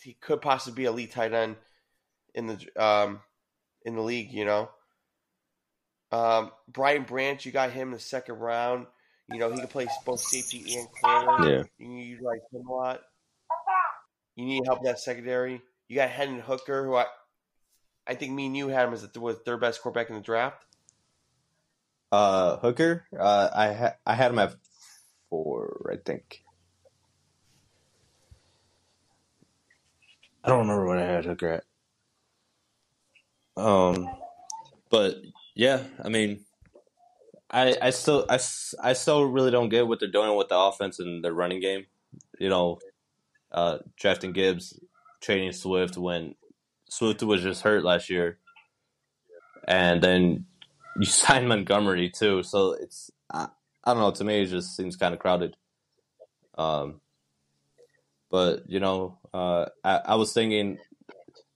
He 0.00 0.14
could 0.20 0.40
possibly 0.42 0.82
be 0.82 0.84
a 0.86 0.92
lead 0.92 1.10
tight 1.10 1.32
end 1.32 1.56
in 2.34 2.46
the 2.46 2.82
um 2.82 3.20
in 3.84 3.94
the 3.96 4.02
league. 4.02 4.32
You 4.32 4.44
know, 4.44 4.70
um, 6.12 6.50
Brian 6.68 7.04
Branch, 7.04 7.44
you 7.44 7.52
got 7.52 7.70
him 7.70 7.88
in 7.88 7.94
the 7.94 8.00
second 8.00 8.36
round. 8.36 8.86
You 9.32 9.38
know, 9.38 9.50
he 9.50 9.58
can 9.58 9.68
play 9.68 9.86
both 10.04 10.20
safety 10.20 10.76
and 10.76 10.86
corner. 11.00 11.48
Yeah. 11.48 11.62
You 11.78 11.88
need 11.88 12.20
like 12.20 12.40
him 12.52 12.66
a 12.66 12.72
lot. 12.72 13.00
You 14.36 14.44
need 14.44 14.64
help 14.66 14.80
in 14.80 14.84
that 14.84 14.98
secondary. 14.98 15.62
You 15.88 15.96
got 15.96 16.10
Hendon 16.10 16.40
Hooker, 16.40 16.84
who 16.84 16.94
I, 16.94 17.06
I 18.06 18.14
think 18.14 18.32
me 18.32 18.46
and 18.46 18.56
you 18.56 18.68
had 18.68 18.86
him 18.86 18.94
as 18.94 19.08
the 19.08 19.20
was 19.20 19.38
third 19.44 19.60
best 19.60 19.80
quarterback 19.80 20.10
in 20.10 20.16
the 20.16 20.22
draft. 20.22 20.64
Uh, 22.12 22.58
Hooker, 22.58 23.06
uh, 23.18 23.48
I 23.54 23.72
ha- 23.72 23.96
I 24.06 24.14
had 24.14 24.30
him 24.30 24.38
at 24.38 24.54
four, 25.30 25.90
I 25.92 25.96
think. 25.96 26.42
I 30.44 30.48
don't 30.48 30.60
remember 30.60 30.86
what 30.86 30.98
I 30.98 31.06
had 31.06 31.24
Hooker 31.24 31.48
at. 31.48 31.64
Um, 33.56 34.08
but 34.90 35.16
yeah, 35.54 35.82
I 36.02 36.08
mean, 36.08 36.44
I 37.50 37.76
I 37.80 37.90
still 37.90 38.26
I, 38.28 38.38
I 38.82 38.92
still 38.92 39.24
really 39.24 39.50
don't 39.50 39.68
get 39.68 39.86
what 39.86 40.00
they're 40.00 40.08
doing 40.10 40.36
with 40.36 40.48
the 40.48 40.58
offense 40.58 40.98
and 40.98 41.24
their 41.24 41.32
running 41.32 41.60
game. 41.60 41.86
You 42.38 42.48
know, 42.48 42.78
uh, 43.52 43.78
drafting 43.96 44.32
Gibbs, 44.32 44.78
trading 45.20 45.52
Swift 45.52 45.96
when 45.96 46.34
Swift 46.88 47.22
was 47.22 47.42
just 47.42 47.62
hurt 47.62 47.84
last 47.84 48.10
year, 48.10 48.38
and 49.68 50.02
then 50.02 50.46
you 50.98 51.04
sign 51.06 51.46
Montgomery 51.46 52.10
too. 52.10 52.42
So 52.42 52.72
it's 52.72 53.10
I, 53.32 53.48
I 53.84 53.94
don't 53.94 54.02
know. 54.02 54.10
To 54.10 54.24
me, 54.24 54.42
it 54.42 54.46
just 54.46 54.76
seems 54.76 54.96
kind 54.96 55.14
of 55.14 55.20
crowded. 55.20 55.56
Um, 56.56 57.00
but 58.30 58.68
you 58.68 58.80
know, 58.80 59.18
uh, 59.32 59.66
I, 59.84 60.00
I 60.06 60.14
was 60.16 60.32
thinking 60.32 60.78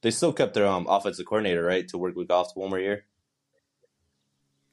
they 0.02 0.11
still 0.11 0.33
kept 0.33 0.55
their 0.55 0.67
um 0.67 0.87
offensive 0.88 1.26
coordinator 1.26 1.62
right 1.64 1.87
to 1.88 1.99
work 1.99 2.14
with 2.17 2.28
Goff 2.28 2.52
one 2.55 2.71
more 2.71 2.78
year. 2.81 3.05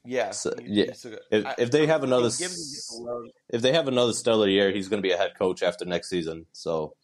Yeah, 0.08 0.30
So, 0.30 0.54
he- 0.60 0.68
yeah, 0.68 0.84
he's 0.86 0.98
still 0.98 1.10
good. 1.12 1.20
If 1.32 1.46
I- 1.46 1.54
if 1.58 1.70
they 1.72 1.86
have 1.88 2.02
I 2.02 2.06
another 2.06 2.30
think 2.30 2.50
Gibbs 2.50 2.58
is 2.60 2.88
s- 2.90 2.96
alone. 2.98 3.30
if 3.48 3.60
they 3.60 3.72
have 3.72 3.88
another 3.88 4.12
stellar 4.12 4.48
year, 4.48 4.70
he's 4.70 4.88
going 4.88 5.02
to 5.02 5.06
be 5.06 5.12
a 5.12 5.16
head 5.16 5.34
coach 5.36 5.62
after 5.64 5.84
next 5.84 6.08
season. 6.08 6.46
So 6.52 6.94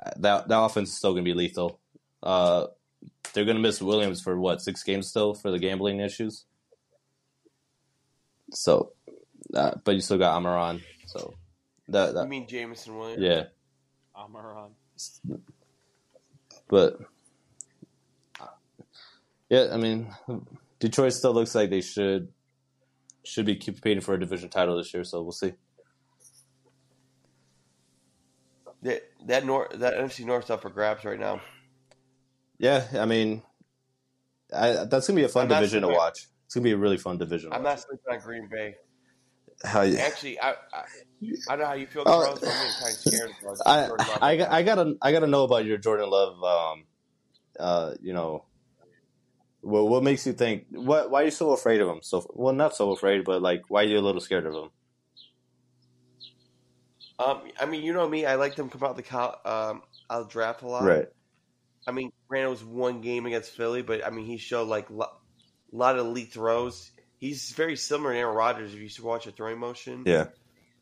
uh, 0.00 0.10
that 0.18 0.46
that 0.48 0.60
offense 0.60 0.90
is 0.90 0.96
still 0.96 1.12
going 1.14 1.24
to 1.24 1.28
be 1.28 1.34
lethal. 1.34 1.80
Uh, 2.22 2.68
they're 3.32 3.44
going 3.44 3.56
to 3.56 3.62
miss 3.62 3.82
Williams 3.82 4.20
for 4.20 4.38
what 4.38 4.62
six 4.62 4.82
games 4.84 5.08
still 5.08 5.34
for 5.34 5.50
the 5.50 5.58
gambling 5.58 5.98
issues. 5.98 6.44
So, 8.52 8.92
uh, 9.52 9.72
but 9.82 9.96
you 9.96 10.00
still 10.00 10.18
got 10.18 10.36
Amon-Ra. 10.36 10.78
So 11.06 11.34
that, 11.88 12.14
You 12.14 12.28
mean 12.28 12.46
Jameson 12.46 12.96
Williams? 12.96 13.22
yeah, 13.22 13.44
Amon-Ra. 14.14 14.68
But 16.68 16.98
yeah, 19.48 19.68
I 19.72 19.76
mean, 19.76 20.08
Detroit 20.80 21.12
still 21.12 21.32
looks 21.32 21.54
like 21.54 21.70
they 21.70 21.80
should 21.80 22.28
should 23.24 23.46
be 23.46 23.56
competing 23.56 24.00
for 24.00 24.14
a 24.14 24.20
division 24.20 24.48
title 24.48 24.76
this 24.76 24.92
year. 24.92 25.04
So 25.04 25.22
we'll 25.22 25.32
see. 25.32 25.54
That 28.82 29.02
that 29.26 29.46
North 29.46 29.78
that 29.78 29.94
NFC 29.94 30.24
North's 30.24 30.50
up 30.50 30.62
for 30.62 30.70
grabs 30.70 31.04
right 31.04 31.18
now. 31.18 31.40
Yeah, 32.58 32.86
I 32.94 33.06
mean, 33.06 33.42
I, 34.54 34.84
that's 34.84 35.06
gonna 35.06 35.16
be 35.16 35.24
a 35.24 35.28
fun 35.28 35.50
I'm 35.50 35.60
division 35.60 35.82
to 35.82 35.88
watch. 35.88 36.26
It's 36.46 36.54
gonna 36.54 36.64
be 36.64 36.72
a 36.72 36.76
really 36.76 36.98
fun 36.98 37.18
division. 37.18 37.52
I'm 37.52 37.62
not 37.62 37.80
sleeping 37.80 38.04
on 38.10 38.18
Green 38.20 38.48
Bay. 38.50 38.76
How 39.62 39.82
you- 39.82 39.98
Actually, 39.98 40.40
I 40.40 40.50
I, 40.50 40.54
I 41.48 41.56
don't 41.56 41.58
know 41.60 41.66
how 41.66 41.72
you 41.74 41.86
feel, 41.86 42.02
Oh, 42.06 42.22
I'm 42.32 42.36
kind 42.36 42.46
of 42.52 42.98
scared. 42.98 43.30
I, 43.64 43.88
I, 44.20 44.58
I 44.58 44.62
gotta 44.62 44.96
I 45.00 45.12
gotta 45.12 45.26
know 45.26 45.44
about 45.44 45.64
your 45.64 45.78
Jordan 45.78 46.10
Love. 46.10 46.42
Um, 46.42 46.84
uh, 47.58 47.94
you 48.02 48.12
know, 48.12 48.44
what 49.60 49.88
what 49.88 50.02
makes 50.02 50.26
you 50.26 50.32
think? 50.32 50.66
What 50.70 51.10
why 51.10 51.22
are 51.22 51.24
you 51.26 51.30
so 51.30 51.52
afraid 51.52 51.80
of 51.80 51.88
him? 51.88 52.00
So 52.02 52.26
well, 52.34 52.52
not 52.54 52.74
so 52.76 52.90
afraid, 52.92 53.24
but 53.24 53.40
like, 53.42 53.62
why 53.68 53.82
are 53.82 53.86
you 53.86 53.98
a 53.98 54.00
little 54.00 54.20
scared 54.20 54.46
of 54.46 54.54
him? 54.54 54.70
Um, 57.18 57.42
I 57.60 57.66
mean, 57.66 57.82
you 57.82 57.92
know 57.92 58.08
me. 58.08 58.26
I 58.26 58.34
like 58.34 58.56
them 58.56 58.68
come 58.68 58.82
out 58.82 58.96
the 58.96 59.02
col- 59.02 59.40
um, 59.44 59.82
the 60.10 60.24
draft 60.24 60.62
a 60.62 60.66
lot. 60.66 60.84
Right. 60.84 61.06
I 61.86 61.92
mean, 61.92 62.12
it 62.32 62.46
was 62.48 62.64
one 62.64 63.00
game 63.02 63.26
against 63.26 63.50
Philly, 63.52 63.82
but 63.82 64.04
I 64.04 64.10
mean, 64.10 64.24
he 64.26 64.36
showed 64.38 64.68
like 64.68 64.90
a 64.90 64.94
lo- 64.94 65.16
lot 65.70 65.98
of 65.98 66.06
elite 66.06 66.32
throws. 66.32 66.90
He's 67.24 67.52
very 67.52 67.76
similar 67.76 68.12
to 68.12 68.18
Aaron 68.18 68.36
Rodgers 68.36 68.72
if 68.72 68.76
you 68.76 68.82
used 68.82 68.96
to 68.96 69.04
watch 69.04 69.26
a 69.26 69.30
throwing 69.32 69.58
motion. 69.58 70.02
Yeah. 70.04 70.26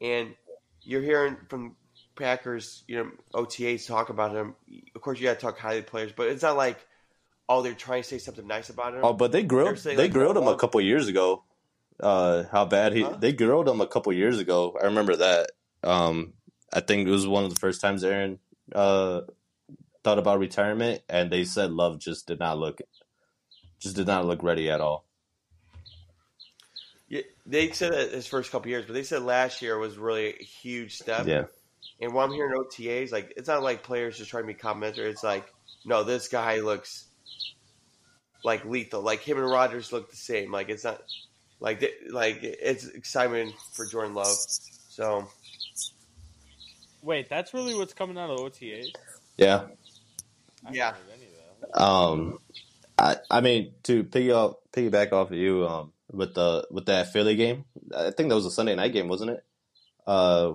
And 0.00 0.34
you're 0.82 1.00
hearing 1.00 1.36
from 1.48 1.76
Packers, 2.16 2.82
you 2.88 2.96
know, 2.96 3.10
OTAs 3.32 3.86
talk 3.86 4.08
about 4.08 4.34
him. 4.34 4.56
Of 4.96 5.02
course, 5.02 5.20
you 5.20 5.26
got 5.28 5.34
to 5.34 5.40
talk 5.40 5.56
highly 5.56 5.78
of 5.78 5.86
players, 5.86 6.10
but 6.10 6.26
it's 6.26 6.42
not 6.42 6.56
like 6.56 6.84
oh 7.48 7.62
they're 7.62 7.74
trying 7.74 8.02
to 8.02 8.08
say 8.08 8.18
something 8.18 8.44
nice 8.44 8.70
about 8.70 8.94
him. 8.94 9.04
Oh, 9.04 9.12
but 9.12 9.30
they 9.30 9.44
grilled 9.44 9.76
they 9.76 9.94
like, 9.94 10.12
grilled 10.12 10.36
him 10.36 10.48
a 10.48 10.56
couple 10.56 10.80
years 10.80 11.06
ago. 11.06 11.44
Uh, 12.00 12.42
how 12.50 12.64
bad 12.64 12.92
he 12.92 13.02
Huh? 13.02 13.16
they 13.20 13.32
grilled 13.32 13.68
him 13.68 13.80
a 13.80 13.86
couple 13.86 14.12
years 14.12 14.40
ago. 14.40 14.76
I 14.82 14.86
remember 14.86 15.14
that. 15.14 15.52
Um, 15.84 16.32
I 16.72 16.80
think 16.80 17.06
it 17.06 17.10
was 17.12 17.28
one 17.28 17.44
of 17.44 17.50
the 17.50 17.60
first 17.60 17.80
times 17.80 18.02
Aaron 18.02 18.40
uh 18.74 19.20
thought 20.02 20.18
about 20.18 20.40
retirement, 20.40 21.02
and 21.08 21.30
they 21.30 21.44
said 21.44 21.70
Love 21.70 22.00
just 22.00 22.26
did 22.26 22.40
not 22.40 22.58
look 22.58 22.80
just 23.78 23.94
did 23.94 24.08
not 24.08 24.26
look 24.26 24.42
ready 24.42 24.68
at 24.68 24.80
all. 24.80 25.06
Yeah, 27.44 27.60
they 27.60 27.72
said 27.72 27.92
that 27.92 28.12
his 28.12 28.26
first 28.26 28.50
couple 28.50 28.70
years, 28.70 28.84
but 28.86 28.94
they 28.94 29.02
said 29.02 29.22
last 29.22 29.62
year 29.62 29.78
was 29.78 29.98
really 29.98 30.28
a 30.28 30.42
huge 30.44 30.96
step. 30.96 31.26
Yeah, 31.26 31.44
And 32.00 32.14
what 32.14 32.24
I'm 32.24 32.32
hearing 32.32 32.54
OTAs, 32.54 33.12
like 33.12 33.32
it's 33.36 33.48
not 33.48 33.62
like 33.62 33.82
players 33.82 34.18
just 34.18 34.30
trying 34.30 34.44
to 34.44 34.48
be 34.48 34.54
complimentary. 34.54 35.10
It's 35.10 35.24
like, 35.24 35.46
no, 35.84 36.04
this 36.04 36.28
guy 36.28 36.60
looks 36.60 37.06
like 38.44 38.64
lethal. 38.64 39.02
Like 39.02 39.20
him 39.20 39.38
and 39.38 39.50
Rodgers 39.50 39.92
look 39.92 40.10
the 40.10 40.16
same. 40.16 40.52
Like 40.52 40.68
it's 40.68 40.84
not 40.84 41.02
like 41.60 41.80
th- 41.80 41.94
like 42.10 42.38
it's 42.42 42.86
excitement 42.86 43.54
for 43.72 43.86
Jordan 43.86 44.14
Love. 44.14 44.36
So 44.88 45.28
Wait, 47.02 47.28
that's 47.28 47.52
really 47.52 47.74
what's 47.74 47.94
coming 47.94 48.16
out 48.16 48.30
of 48.30 48.38
OTAs? 48.38 48.86
yeah. 49.36 49.66
Yeah. 50.70 50.90
I 50.90 50.94
haven't 50.94 51.02
heard 51.02 51.14
any 51.16 51.26
of 51.26 51.72
that. 51.72 51.82
Um, 51.82 52.38
I 52.98 53.16
I 53.30 53.40
mean 53.40 53.72
to 53.84 54.04
piggy 54.04 54.30
off 54.30 54.54
piggyback 54.72 55.12
off 55.12 55.30
of 55.30 55.36
you 55.36 55.66
um 55.66 55.91
with 56.12 56.34
the 56.34 56.66
with 56.70 56.86
that 56.86 57.12
Philly 57.12 57.36
game. 57.36 57.64
I 57.96 58.10
think 58.10 58.28
that 58.28 58.34
was 58.34 58.46
a 58.46 58.50
Sunday 58.50 58.74
night 58.74 58.92
game, 58.92 59.08
wasn't 59.08 59.32
it? 59.32 59.44
Uh, 60.06 60.54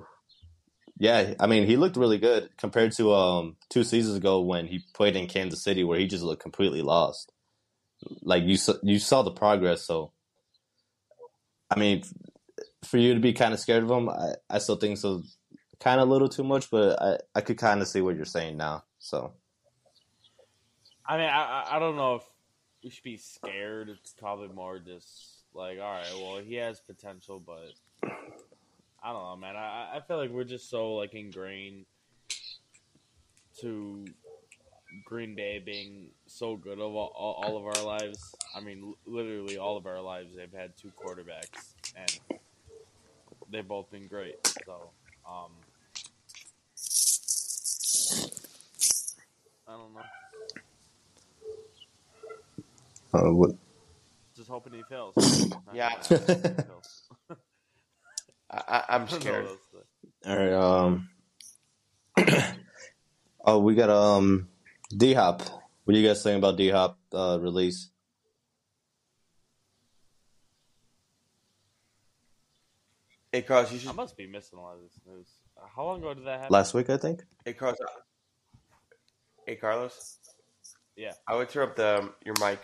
yeah. 0.97 1.33
I 1.39 1.47
mean, 1.47 1.65
he 1.65 1.77
looked 1.77 1.97
really 1.97 2.17
good 2.17 2.49
compared 2.57 2.91
to 2.93 3.13
um 3.13 3.55
two 3.69 3.83
seasons 3.83 4.15
ago 4.17 4.41
when 4.41 4.67
he 4.67 4.83
played 4.93 5.15
in 5.15 5.27
Kansas 5.27 5.63
City, 5.63 5.83
where 5.83 5.99
he 5.99 6.07
just 6.07 6.23
looked 6.23 6.41
completely 6.41 6.81
lost. 6.81 7.31
Like 8.21 8.43
you 8.43 8.57
you 8.83 8.99
saw 8.99 9.23
the 9.23 9.31
progress. 9.31 9.85
So, 9.85 10.11
I 11.69 11.79
mean, 11.79 12.03
for 12.85 12.97
you 12.97 13.13
to 13.13 13.19
be 13.19 13.33
kind 13.33 13.53
of 13.53 13.59
scared 13.59 13.83
of 13.83 13.91
him, 13.91 14.09
I, 14.09 14.33
I 14.49 14.57
still 14.59 14.75
think 14.77 14.97
so. 14.97 15.23
Kind 15.79 16.01
of 16.01 16.07
a 16.07 16.11
little 16.11 16.29
too 16.29 16.43
much, 16.43 16.71
but 16.71 17.01
I 17.01 17.17
I 17.35 17.41
could 17.41 17.57
kind 17.57 17.81
of 17.81 17.87
see 17.87 18.01
what 18.01 18.15
you're 18.15 18.25
saying 18.25 18.57
now. 18.57 18.83
So. 18.99 19.33
I 21.09 21.17
mean, 21.17 21.29
I- 21.29 21.75
I 21.75 21.79
don't 21.79 21.95
know 21.95 22.15
if 22.15 22.23
we 22.83 22.89
should 22.89 23.03
be 23.03 23.15
scared. 23.17 23.87
It's 23.89 24.13
probably 24.13 24.49
more 24.49 24.77
just 24.79 25.37
like, 25.57 25.79
all 25.79 25.91
right, 25.91 26.13
well, 26.13 26.37
he 26.37 26.55
has 26.55 26.79
potential, 26.79 27.41
but 27.45 27.73
I 29.03 29.11
don't 29.11 29.23
know, 29.23 29.35
man. 29.35 29.55
I, 29.55 29.95
I 29.95 30.01
feel 30.07 30.17
like 30.17 30.29
we're 30.29 30.43
just 30.43 30.69
so 30.69 30.93
like 30.93 31.13
ingrained 31.13 31.85
to 33.61 34.05
Green 35.03 35.35
Bay 35.35 35.61
being 35.63 36.07
so 36.27 36.55
good 36.55 36.79
of 36.79 36.93
all, 36.95 37.11
all, 37.15 37.57
of 37.57 37.65
our 37.65 37.83
lives. 37.83 38.35
I 38.55 38.59
mean, 38.59 38.93
literally 39.05 39.57
all 39.57 39.77
of 39.77 39.85
our 39.85 39.99
lives, 40.01 40.35
they've 40.35 40.53
had 40.53 40.77
two 40.77 40.91
quarterbacks, 40.97 41.73
and 41.95 42.39
they've 43.49 43.67
both 43.67 43.89
been 43.91 44.07
great. 44.07 44.35
So, 44.65 44.91
um, 45.27 45.51
I 49.67 49.71
don't 49.71 49.93
know. 49.93 50.01
Uh, 53.13 53.33
what, 53.33 53.51
Just 54.47 54.53
hoping 54.53 54.73
he 54.75 54.83
fails. 54.83 55.13
Yeah. 55.73 55.89
He 55.89 56.15
fails. 56.15 57.03
I, 58.49 58.63
I, 58.67 58.83
I'm 58.95 59.01
I 59.03 59.05
don't 59.05 59.11
know 59.11 59.19
scared. 59.19 59.43
what 59.43 59.51
else 59.51 59.59
to- 60.23 60.29
All 60.29 60.37
right. 60.37 60.53
Um. 60.53 61.09
oh, 63.45 63.59
we 63.59 63.75
got 63.75 63.89
um 63.89 64.47
D 64.95 65.13
Hop. 65.15 65.41
What 65.83 65.93
do 65.93 65.99
you 65.99 66.07
guys 66.07 66.23
think 66.23 66.37
about 66.37 66.55
D 66.55 66.69
Hop 66.69 66.97
uh, 67.13 67.37
release? 67.41 67.89
Hey 73.33 73.41
Carlos, 73.41 73.73
you 73.73 73.79
should. 73.79 73.89
I 73.89 73.93
must 73.93 74.15
be 74.15 74.27
missing 74.27 74.57
a 74.59 74.61
lot 74.61 74.75
of 74.75 74.81
this 74.83 74.97
news. 75.05 75.27
Uh, 75.57 75.65
How 75.75 75.83
long 75.83 75.99
ago 75.99 76.13
did 76.13 76.25
that 76.25 76.39
happen? 76.39 76.53
Last 76.53 76.73
week, 76.73 76.89
I 76.89 76.95
think. 76.95 77.25
Hey 77.43 77.51
Carlos. 77.51 77.77
Hey 79.45 79.55
Carlos. 79.57 80.19
Yeah. 80.95 81.11
I 81.27 81.35
would 81.35 81.49
turn 81.49 81.67
up 81.67 81.75
the 81.75 82.13
your 82.25 82.35
mic. 82.39 82.61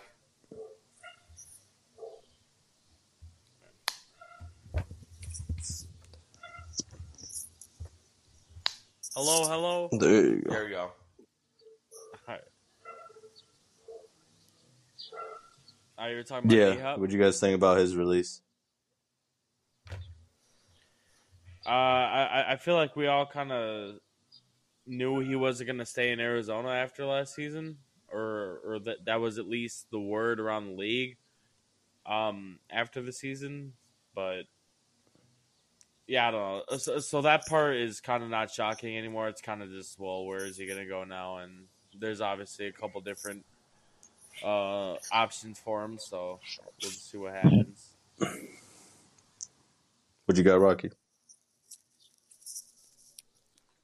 Hello, 9.14 9.46
hello. 9.46 9.88
There 9.92 10.24
you 10.26 10.42
go. 10.42 10.50
There 10.50 10.64
we 10.64 10.70
go. 10.70 10.90
Alright. 12.28 12.40
Oh, 15.98 16.06
you 16.06 16.16
were 16.16 16.22
talking 16.24 16.50
about 16.50 16.56
Yeah. 16.58 16.74
D-Hop? 16.74 16.98
What'd 16.98 17.12
you 17.12 17.20
guys 17.20 17.38
think 17.38 17.54
about 17.54 17.78
his 17.78 17.96
release? 17.96 18.40
Uh, 21.66 21.68
I 21.70 22.24
I- 22.24 22.52
I 22.52 22.56
feel 22.56 22.74
like 22.74 22.94
we 22.96 23.06
all 23.06 23.24
kind 23.26 23.50
of 23.52 24.00
knew 24.86 25.20
he 25.20 25.34
wasn't 25.36 25.68
going 25.68 25.78
to 25.78 25.86
stay 25.86 26.10
in 26.12 26.20
Arizona 26.20 26.68
after 26.70 27.06
last 27.06 27.34
season, 27.34 27.78
or 28.08 28.60
or 28.64 28.78
that 28.80 29.04
that 29.06 29.20
was 29.20 29.38
at 29.38 29.46
least 29.48 29.90
the 29.90 30.00
word 30.00 30.40
around 30.40 30.66
the 30.66 30.74
league. 30.74 31.16
Um, 32.04 32.58
after 32.68 33.00
the 33.00 33.12
season, 33.14 33.72
but 34.14 34.42
yeah, 36.06 36.28
I 36.28 36.30
don't 36.30 36.40
know. 36.40 36.76
So, 36.78 36.98
so 36.98 37.22
that 37.22 37.46
part 37.46 37.76
is 37.76 38.00
kind 38.00 38.22
of 38.22 38.28
not 38.28 38.50
shocking 38.50 38.96
anymore. 38.96 39.28
It's 39.28 39.40
kind 39.40 39.62
of 39.62 39.70
just 39.70 39.98
well, 39.98 40.24
where 40.26 40.44
is 40.44 40.56
he 40.56 40.66
going 40.66 40.78
to 40.78 40.86
go 40.86 41.04
now? 41.04 41.38
And 41.38 41.64
there's 41.98 42.20
obviously 42.20 42.66
a 42.66 42.72
couple 42.72 43.00
different 43.00 43.44
uh 44.44 44.96
options 45.12 45.58
for 45.58 45.84
him. 45.84 45.98
So 45.98 46.40
we'll 46.60 46.72
just 46.78 47.10
see 47.10 47.18
what 47.18 47.34
happens. 47.34 47.90
What 50.26 50.38
you 50.38 50.42
got, 50.42 50.60
Rocky? 50.60 50.90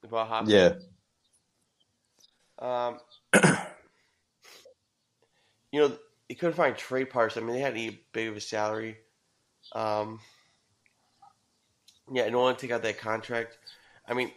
About 0.03 0.29
Hopkins. 0.29 0.53
Yeah. 0.53 0.73
Um, 2.59 2.99
you 5.73 5.81
know, 5.81 5.93
they 6.29 6.35
couldn't 6.35 6.57
find 6.57 6.77
trade 6.77 7.11
parts. 7.11 7.37
I 7.37 7.41
mean, 7.41 7.55
they 7.55 7.61
had 7.61 7.75
to 7.75 7.81
eat 7.81 8.13
big 8.13 8.29
of 8.29 8.37
a 8.37 8.41
salary. 8.41 8.97
Um, 9.75 10.21
yeah, 12.11 12.25
and 12.25 12.37
want 12.37 12.59
to 12.59 12.67
take 12.67 12.75
out 12.75 12.83
that 12.83 12.99
contract. 12.99 13.59
I 14.07 14.15
mean, 14.15 14.33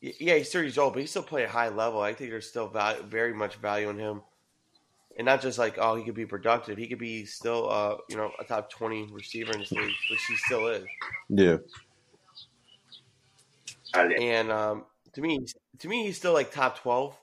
yeah, 0.00 0.36
he's 0.36 0.50
30 0.50 0.66
years 0.66 0.78
old, 0.78 0.94
but 0.94 1.00
he 1.00 1.06
still 1.06 1.22
play 1.22 1.42
at 1.42 1.48
a 1.48 1.52
high 1.52 1.68
level. 1.68 2.00
I 2.00 2.14
think 2.14 2.30
there's 2.30 2.48
still 2.48 2.68
value, 2.68 3.02
very 3.02 3.34
much 3.34 3.56
value 3.56 3.90
in 3.90 3.98
him. 3.98 4.22
And 5.16 5.26
not 5.26 5.40
just 5.40 5.58
like, 5.58 5.76
oh, 5.78 5.94
he 5.94 6.02
could 6.02 6.14
be 6.14 6.26
productive. 6.26 6.76
He 6.76 6.88
could 6.88 6.98
be 6.98 7.24
still, 7.24 7.70
uh, 7.70 7.96
you 8.08 8.16
know, 8.16 8.32
a 8.40 8.44
top 8.44 8.68
20 8.70 9.10
receiver 9.12 9.52
in 9.52 9.60
this 9.60 9.70
league, 9.70 9.92
which 10.10 10.20
he 10.28 10.36
still 10.36 10.66
is. 10.66 10.84
Yeah. 11.28 11.58
And 13.94 14.50
um, 14.50 14.84
to 15.12 15.20
me, 15.20 15.46
to 15.78 15.88
me, 15.88 16.04
he's 16.04 16.16
still 16.16 16.32
like 16.32 16.52
top 16.52 16.80
twelve. 16.80 17.16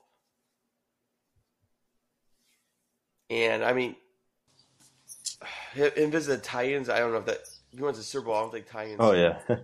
And 3.30 3.64
I 3.64 3.72
mean, 3.72 3.94
him 5.74 6.10
visit 6.10 6.30
the 6.30 6.38
Titans. 6.38 6.88
I 6.88 6.98
don't 6.98 7.12
know 7.12 7.18
if 7.18 7.26
that 7.26 7.40
he 7.70 7.82
went 7.82 7.96
to 7.96 8.02
Super 8.02 8.26
Bowl. 8.26 8.36
I 8.36 8.40
don't 8.40 8.52
think 8.52 8.70
Titans. 8.70 8.96
Oh 9.00 9.12
yeah. 9.12 9.38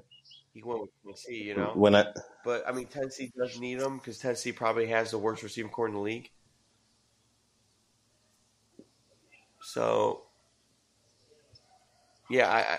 he 0.58 0.64
went 0.64 0.80
with 0.80 0.90
Tennessee, 1.04 1.44
you 1.44 1.54
know. 1.54 1.72
when 1.74 1.94
I 1.94 2.06
But 2.44 2.66
I 2.66 2.72
mean, 2.72 2.86
Tennessee 2.88 3.30
does 3.36 3.60
need 3.60 3.80
him 3.80 3.98
because 3.98 4.18
Tennessee 4.18 4.50
probably 4.50 4.88
has 4.88 5.12
the 5.12 5.18
worst 5.18 5.44
receiving 5.44 5.70
corps 5.70 5.86
in 5.86 5.94
the 5.94 6.00
league. 6.00 6.30
So, 9.60 10.24
yeah, 12.28 12.50
I, 12.50 12.58
I 12.58 12.78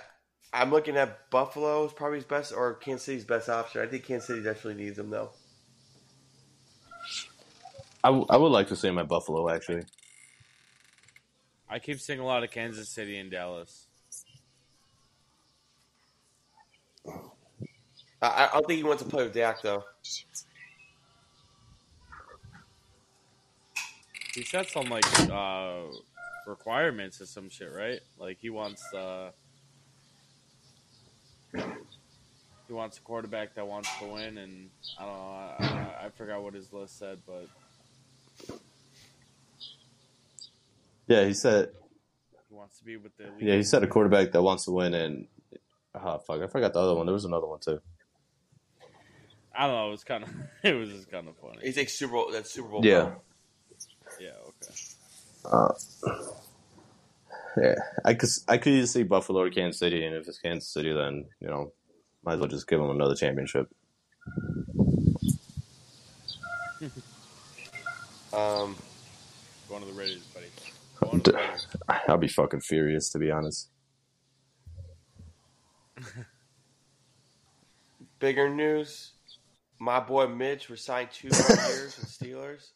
I'm 0.61 0.71
looking 0.71 0.97
at 0.97 1.29
Buffalo 1.29 1.85
is 1.85 1.93
probably 1.93 2.17
his 2.17 2.25
best 2.25 2.51
or 2.51 2.73
Kansas 2.73 3.05
City's 3.05 3.23
best 3.23 3.47
option. 3.47 3.81
I 3.81 3.87
think 3.87 4.03
Kansas 4.03 4.27
City 4.27 4.43
definitely 4.43 4.83
needs 4.83 4.99
him 4.99 5.09
though. 5.09 5.29
I, 8.03 8.09
w- 8.09 8.25
I 8.29 8.35
would 8.35 8.51
like 8.51 8.67
to 8.69 8.75
see 8.75 8.89
him 8.89 8.97
at 8.97 9.07
Buffalo 9.07 9.49
actually. 9.49 9.83
I 11.69 11.79
keep 11.79 12.01
seeing 12.01 12.19
a 12.19 12.25
lot 12.25 12.43
of 12.43 12.51
Kansas 12.51 12.89
City 12.89 13.17
and 13.17 13.31
Dallas. 13.31 13.88
I, 18.21 18.45
I 18.45 18.49
don't 18.53 18.67
think 18.67 18.77
he 18.77 18.84
wants 18.84 19.03
to 19.03 19.10
play 19.10 19.23
with 19.23 19.34
Dak 19.34 19.62
though. 19.62 19.84
He 24.34 24.43
set 24.43 24.69
some 24.69 24.89
like 24.89 25.05
uh, 25.32 25.82
requirements 26.45 27.21
or 27.21 27.25
some 27.25 27.49
shit, 27.49 27.71
right? 27.73 27.99
Like 28.17 28.38
he 28.39 28.49
wants 28.49 28.84
uh, 28.93 29.32
he 31.53 32.73
wants 32.73 32.97
a 32.97 33.01
quarterback 33.01 33.55
that 33.55 33.67
wants 33.67 33.89
to 33.99 34.05
win, 34.05 34.38
and 34.38 34.69
I 34.99 35.05
don't 35.05 35.13
know. 35.13 35.21
I, 35.23 35.63
I, 36.01 36.05
I 36.05 36.10
forgot 36.10 36.43
what 36.43 36.53
his 36.53 36.71
list 36.71 36.99
said, 36.99 37.19
but 37.25 37.47
Yeah, 41.08 41.25
he 41.25 41.34
said. 41.34 41.69
he 42.49 42.55
wants 42.55 42.77
to 42.77 42.86
be 42.86 42.95
with 42.97 43.17
the 43.17 43.29
elite. 43.29 43.41
Yeah, 43.41 43.55
he 43.55 43.63
said 43.63 43.84
a 43.84 43.88
quarterback 43.88 44.32
that 44.34 44.41
wants 44.43 44.65
to 44.65 44.71
win, 44.71 44.93
and 44.93 45.27
oh 45.95 46.19
fuck, 46.19 46.41
I 46.41 46.47
forgot 46.47 46.73
the 46.73 46.79
other 46.79 46.95
one. 46.95 47.08
There 47.08 47.13
was 47.13 47.25
another 47.25 47.47
one 47.47 47.60
too. 47.60 47.82
I 49.59 49.67
don't 49.67 49.75
know. 49.75 49.87
It 49.89 49.91
was 49.91 50.03
kind 50.05 50.23
of 50.23 50.29
it 50.63 50.73
was 50.73 50.89
just 50.89 51.11
kind 51.11 51.27
of 51.27 51.35
funny. 51.35 51.57
He's 51.61 51.75
like 51.75 51.89
Super 51.89 52.13
Bowl. 52.13 52.29
That's 52.31 52.49
Super 52.49 52.69
Bowl. 52.69 52.79
Yeah. 52.81 53.11
Yeah. 54.17 54.29
Okay. 54.47 54.73
Uh, 55.43 55.73
yeah, 57.61 57.75
I 58.05 58.13
could 58.13 58.29
I 58.47 58.57
could 58.57 58.71
either 58.71 58.87
see 58.87 59.03
Buffalo 59.03 59.41
or 59.41 59.49
Kansas 59.49 59.79
City, 59.79 60.05
and 60.05 60.15
if 60.15 60.29
it's 60.29 60.39
Kansas 60.39 60.69
City, 60.69 60.93
then 60.93 61.25
you 61.41 61.47
know, 61.47 61.73
might 62.23 62.35
as 62.35 62.39
well 62.39 62.47
just 62.47 62.67
give 62.67 62.79
them 62.79 62.89
another 62.89 63.15
championship. 63.15 63.67
Um, 68.31 68.75
Going 69.67 69.81
to 69.81 69.87
the 69.87 69.93
Raiders, 69.99 70.21
buddy. 70.35 70.45
Going 70.99 71.19
to 71.21 71.31
the 71.31 71.37
Raiders. 71.39 71.67
I'll 72.07 72.17
be 72.17 72.27
fucking 72.27 72.61
furious 72.61 73.09
to 73.09 73.17
be 73.17 73.31
honest. 73.31 73.69
bigger 78.19 78.47
news: 78.47 79.13
my 79.79 79.99
boy 79.99 80.27
Mitch 80.27 80.69
was 80.69 80.81
signed 80.81 81.09
two 81.11 81.29
more 81.29 81.57
years 81.69 81.97
with 81.97 82.09
Steelers. 82.09 82.69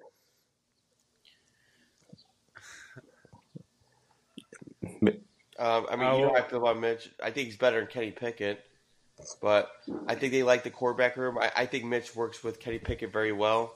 Um, 5.60 5.86
I 5.90 5.96
mean, 5.96 6.14
you 6.16 6.22
know 6.26 6.30
how 6.30 6.36
I 6.36 6.42
feel 6.42 6.60
about 6.60 6.80
Mitch. 6.80 7.10
I 7.22 7.30
think 7.30 7.48
he's 7.48 7.58
better 7.58 7.80
than 7.80 7.88
Kenny 7.88 8.12
Pickett, 8.12 8.66
but 9.42 9.70
I 10.08 10.16
think 10.16 10.34
they 10.34 10.44
like 10.44 10.64
the 10.64 10.70
quarterback 10.70 11.16
room. 11.16 11.38
I, 11.38 11.52
I 11.56 11.66
think 11.68 11.86
Mitch 11.86 12.16
works 12.16 12.44
with 12.44 12.60
Kenny 12.60 12.80
Pickett 12.80 13.14
very 13.14 13.32
well. 13.32 13.76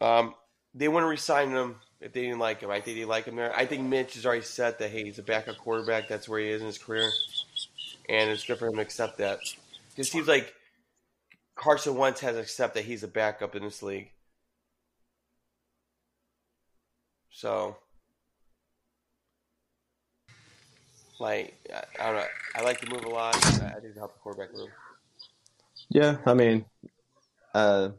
Um, 0.00 0.34
they 0.74 0.88
wouldn't 0.88 1.08
resign 1.08 1.50
him 1.50 1.76
if 2.00 2.12
they 2.12 2.22
didn't 2.22 2.38
like 2.38 2.60
him. 2.60 2.70
I 2.70 2.80
think 2.80 2.98
they 2.98 3.04
like 3.04 3.26
him 3.26 3.36
there. 3.36 3.54
I 3.56 3.66
think 3.66 3.82
Mitch 3.82 4.16
is 4.16 4.26
already 4.26 4.42
set 4.42 4.78
that 4.80 4.90
hey, 4.90 5.04
he's 5.04 5.18
a 5.18 5.22
backup 5.22 5.58
quarterback. 5.58 6.08
That's 6.08 6.28
where 6.28 6.40
he 6.40 6.48
is 6.48 6.60
in 6.60 6.66
his 6.66 6.78
career, 6.78 7.10
and 8.08 8.30
it's 8.30 8.44
good 8.44 8.58
for 8.58 8.66
him 8.66 8.76
to 8.76 8.82
accept 8.82 9.18
that. 9.18 9.38
It 9.96 10.04
seems 10.04 10.28
like 10.28 10.54
Carson 11.58 11.96
Wentz 11.96 12.20
has 12.20 12.36
accepted 12.36 12.84
he's 12.84 13.02
a 13.02 13.08
backup 13.08 13.56
in 13.56 13.64
this 13.64 13.82
league. 13.82 14.12
So, 17.30 17.76
like, 21.18 21.54
I, 21.72 21.82
I 22.00 22.06
don't 22.06 22.16
know. 22.16 22.26
I 22.54 22.62
like 22.62 22.80
to 22.80 22.90
move 22.90 23.04
a 23.04 23.08
lot. 23.08 23.36
I 23.36 23.48
I 23.48 23.80
think 23.80 23.96
it 23.96 23.98
help 23.98 24.14
the 24.14 24.20
quarterback 24.20 24.52
room. 24.52 24.68
Yeah, 25.90 26.18
I 26.24 26.34
mean, 26.34 26.64
uh, 27.54 27.90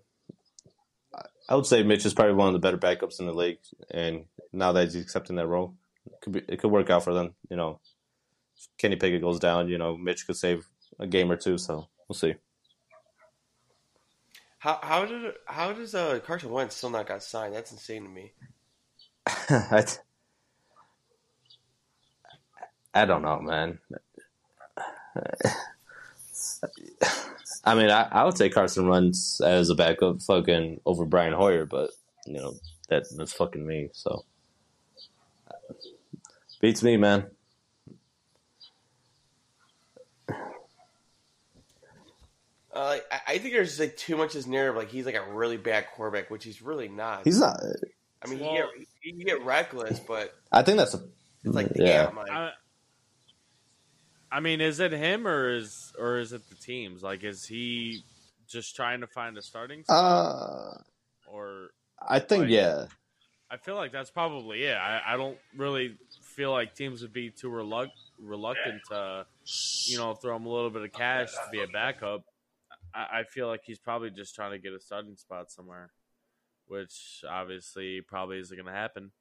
I 1.50 1.56
would 1.56 1.66
say 1.66 1.84
Mitch 1.84 2.06
is 2.06 2.14
probably 2.14 2.36
one 2.36 2.48
of 2.48 2.54
the 2.54 2.60
better 2.60 2.78
backups 2.78 3.20
in 3.20 3.26
the 3.26 3.34
league, 3.34 3.60
and 3.92 4.26
now 4.54 4.72
that 4.72 4.86
he's 4.86 4.96
accepting 4.96 5.36
that 5.36 5.48
role, 5.48 5.76
it 6.06 6.22
could 6.22 6.34
be, 6.34 6.42
it 6.48 6.60
could 6.60 6.72
work 6.72 6.90
out 6.90 7.04
for 7.04 7.14
them. 7.14 7.34
You 7.50 7.58
know, 7.58 7.82
Kenny 8.78 8.96
Pickett 8.96 9.22
goes 9.22 9.40
down, 9.40 9.68
you 9.68 9.78
know, 9.78 9.98
Mitch 9.98 10.26
could 10.26 10.38
save 10.38 10.66
a 10.98 11.08
game 11.08 11.30
or 11.30 11.36
two. 11.36 11.58
So 11.58 11.88
we'll 12.08 12.16
see. 12.16 12.36
How 14.60 14.78
how 14.82 15.06
did 15.06 15.34
how 15.46 15.72
does 15.72 15.96
uh, 15.96 16.20
Carson 16.20 16.52
Wentz 16.52 16.76
still 16.76 16.90
not 16.90 17.08
got 17.08 17.24
signed? 17.24 17.56
That's 17.56 17.72
insane 17.72 18.04
to 18.04 18.10
me. 18.10 18.34
I, 19.28 19.86
I 22.94 23.06
don't 23.06 23.22
know, 23.22 23.40
man. 23.40 23.80
I 27.64 27.76
mean, 27.76 27.90
I, 27.90 28.08
I 28.12 28.26
would 28.26 28.38
say 28.38 28.50
Carson 28.50 28.88
Wentz 28.88 29.40
as 29.42 29.70
a 29.70 29.76
backup 29.76 30.22
fucking 30.22 30.82
over 30.86 31.06
Brian 31.06 31.34
Hoyer, 31.34 31.66
but 31.66 31.92
you 32.26 32.34
know 32.34 32.56
that 32.90 33.06
that's 33.16 33.34
fucking 33.34 33.66
me. 33.66 33.90
So 33.94 34.26
beats 36.60 36.84
me, 36.84 36.98
man. 36.98 37.28
Uh, 42.76 42.86
like, 42.86 43.06
I, 43.12 43.20
I 43.34 43.38
think 43.40 43.54
there's 43.54 43.80
like 43.80 43.98
too 43.98 44.16
much 44.16 44.28
of 44.28 44.34
this 44.34 44.48
narrative. 44.48 44.76
Like 44.76 44.90
he's 44.90 45.06
like 45.06 45.16
a 45.16 45.24
really 45.32 45.58
bad 45.58 45.88
quarterback, 45.96 46.30
which 46.30 46.44
he's 46.44 46.62
really 46.62 46.88
not. 46.88 47.24
He's 47.24 47.40
not. 47.40 47.60
I 48.24 48.28
mean, 48.30 48.40
Well- 48.40 48.52
he, 48.52 49.12
get, 49.12 49.18
he 49.18 49.24
get 49.24 49.44
reckless, 49.46 50.00
but 50.00 50.34
I 50.52 50.62
think 50.62 50.78
that's 50.78 50.94
a 50.94 51.02
it's 51.44 51.56
like 51.56 51.72
Yeah. 51.76 52.06
damn. 52.08 52.16
Like, 52.16 52.30
I, 52.32 52.52
I 54.32 54.40
mean, 54.42 54.62
is 54.62 54.80
it 54.80 54.92
him 54.92 55.28
or 55.28 55.56
is 55.56 55.94
or 55.98 56.20
is 56.20 56.34
it 56.34 56.48
the 56.50 56.56
teams? 56.56 57.02
Like, 57.02 57.24
is 57.24 57.46
he 57.46 58.04
just 58.48 58.76
trying 58.76 59.02
to 59.02 59.08
find 59.08 59.38
a 59.38 59.42
starting 59.42 59.84
spot, 59.84 59.96
uh. 60.76 60.82
or 61.32 61.70
I 62.00 62.20
think 62.20 62.42
Like- 62.44 62.50
yeah. 62.52 62.86
I 63.52 63.58
feel 63.58 63.74
like 63.76 63.92
that's 63.92 64.12
probably 64.12 64.64
it. 64.66 64.76
I, 64.76 65.02
I 65.08 65.18
don't 65.18 65.38
really 65.58 65.98
feel 66.22 66.52
like 66.52 66.76
teams 66.76 67.02
would 67.02 67.12
be 67.14 67.32
too 67.32 67.50
reluct, 67.50 67.90
reluctant 68.22 68.80
to, 68.92 69.26
you 69.88 69.98
know, 69.98 70.14
throw 70.14 70.36
him 70.36 70.46
a 70.46 70.50
little 70.50 70.70
bit 70.70 70.84
of 70.84 70.92
cash 70.94 71.32
to 71.32 71.42
be 71.52 71.60
a 71.64 71.68
backup. 71.68 72.24
I, 72.94 73.24
feel 73.24 73.48
like 73.48 73.62
he's 73.64 73.80
probably 73.80 74.10
just 74.10 74.36
trying 74.36 74.52
to 74.52 74.60
get 74.60 74.74
a 74.74 74.80
starting 74.80 75.16
spot 75.16 75.52
somewhere, 75.52 75.92
which 76.68 77.24
obviously 77.30 78.02
probably 78.02 78.40
isn't 78.40 78.56
going 78.56 78.66
to 78.66 78.72
happen. 78.72 79.12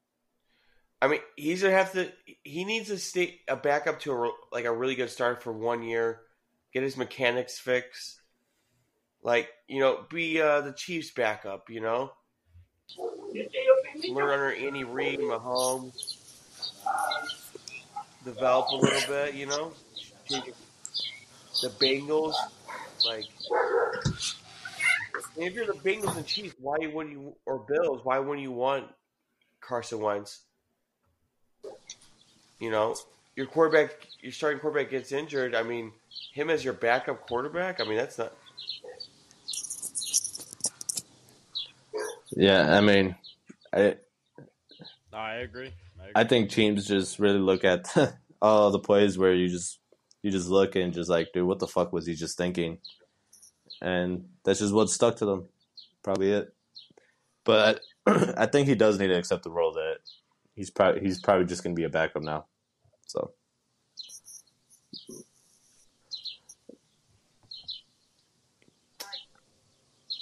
I 1.01 1.07
mean, 1.07 1.21
he's 1.37 1.63
gonna 1.63 1.75
have 1.75 1.93
to. 1.93 2.11
He 2.43 2.65
needs 2.65 2.89
to 2.89 2.99
stay 2.99 3.41
a 3.47 3.55
backup 3.55 4.01
to 4.01 4.13
a 4.13 4.31
like 4.51 4.65
a 4.65 4.73
really 4.73 4.97
good 4.97 5.11
start 5.11 5.43
for 5.43 5.53
one 5.53 5.85
year, 5.85 6.23
get 6.73 6.83
his 6.83 6.97
mechanics 6.97 7.59
fixed. 7.59 8.21
Like 9.23 9.49
you 9.69 9.79
know, 9.81 10.05
be 10.11 10.41
uh, 10.41 10.63
the 10.63 10.73
Chiefs' 10.73 11.13
backup. 11.13 11.71
You 11.71 11.83
know, 11.83 12.13
learn 14.09 14.31
under 14.31 14.53
Andy 14.53 14.83
Reid, 14.83 15.21
Mahomes, 15.21 16.17
develop 18.25 18.69
a 18.71 18.77
little 18.77 19.09
bit. 19.09 19.35
You 19.35 19.47
know, 19.47 19.73
the 20.29 21.69
Bengals, 21.81 22.35
like. 23.05 23.25
If 25.37 25.55
you're 25.55 25.67
the 25.67 25.73
Bengals 25.73 26.17
and 26.17 26.27
Chiefs, 26.27 26.55
why 26.59 26.79
wouldn't 26.79 27.13
you 27.15 27.35
or 27.47 27.65
Bills? 27.69 28.01
Why 28.05 28.19
wouldn't 28.19 28.43
you 28.43 28.53
want 28.53 28.87
Carson 29.61 30.01
Wentz? 30.01 30.43
You 32.59 32.71
know, 32.71 32.97
your 33.37 33.47
quarterback, 33.47 34.09
your 34.21 34.33
starting 34.33 34.61
quarterback 34.61 34.91
gets 34.91 35.13
injured. 35.13 35.55
I 35.55 35.63
mean, 35.63 35.93
him 36.33 36.51
as 36.51 36.65
your 36.65 36.75
backup 36.75 37.27
quarterback. 37.27 37.81
I 37.81 37.85
mean, 37.85 37.97
that's 37.97 38.19
not. 38.19 38.33
Yeah, 42.31 42.77
I 42.77 42.81
mean, 42.81 43.17
I 43.73 43.97
I 45.13 45.35
agree. 45.35 45.73
I, 46.01 46.03
agree. 46.03 46.13
I 46.15 46.25
think 46.25 46.51
teams 46.51 46.87
just 46.87 47.19
really 47.19 47.39
look 47.39 47.65
at 47.65 47.93
all 48.43 48.71
the 48.71 48.79
plays 48.79 49.19
where 49.19 49.35
you 49.35 49.49
just 49.49 49.79
you 50.23 50.31
just 50.31 50.49
look 50.49 50.77
and 50.77 50.93
just 50.93 51.11
like, 51.11 51.29
dude, 51.33 51.47
what 51.47 51.59
the 51.59 51.67
fuck 51.67 51.93
was 51.93 52.07
he 52.07 52.15
just 52.15 52.37
thinking? 52.37 52.79
And 53.81 54.29
that's 54.45 54.59
just 54.61 54.75
what 54.75 54.89
stuck 54.89 55.17
to 55.17 55.27
them. 55.27 55.49
Probably 56.03 56.33
it. 56.33 56.55
But 57.45 57.81
I 58.07 58.47
think 58.47 58.69
he 58.69 58.75
does 58.75 58.99
need 58.99 59.09
to 59.09 59.19
accept 59.19 59.45
the 59.45 59.51
role 59.51 59.73
that 59.75 59.99
he's 60.55 60.71
probably 60.71 61.01
he's 61.03 61.21
probably 61.21 61.47
just 61.47 61.63
to 61.63 61.73
be 61.73 61.85
a 61.85 61.89
backup 61.89 62.23
now. 62.23 62.47
So 63.07 63.33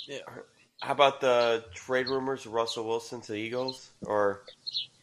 Yeah. 0.06 0.18
How 0.80 0.92
about 0.92 1.20
the 1.20 1.64
trade 1.74 2.08
rumors 2.08 2.46
of 2.46 2.52
Russell 2.52 2.86
Wilson 2.86 3.20
to 3.22 3.32
the 3.32 3.38
Eagles? 3.38 3.90
Or 4.04 4.42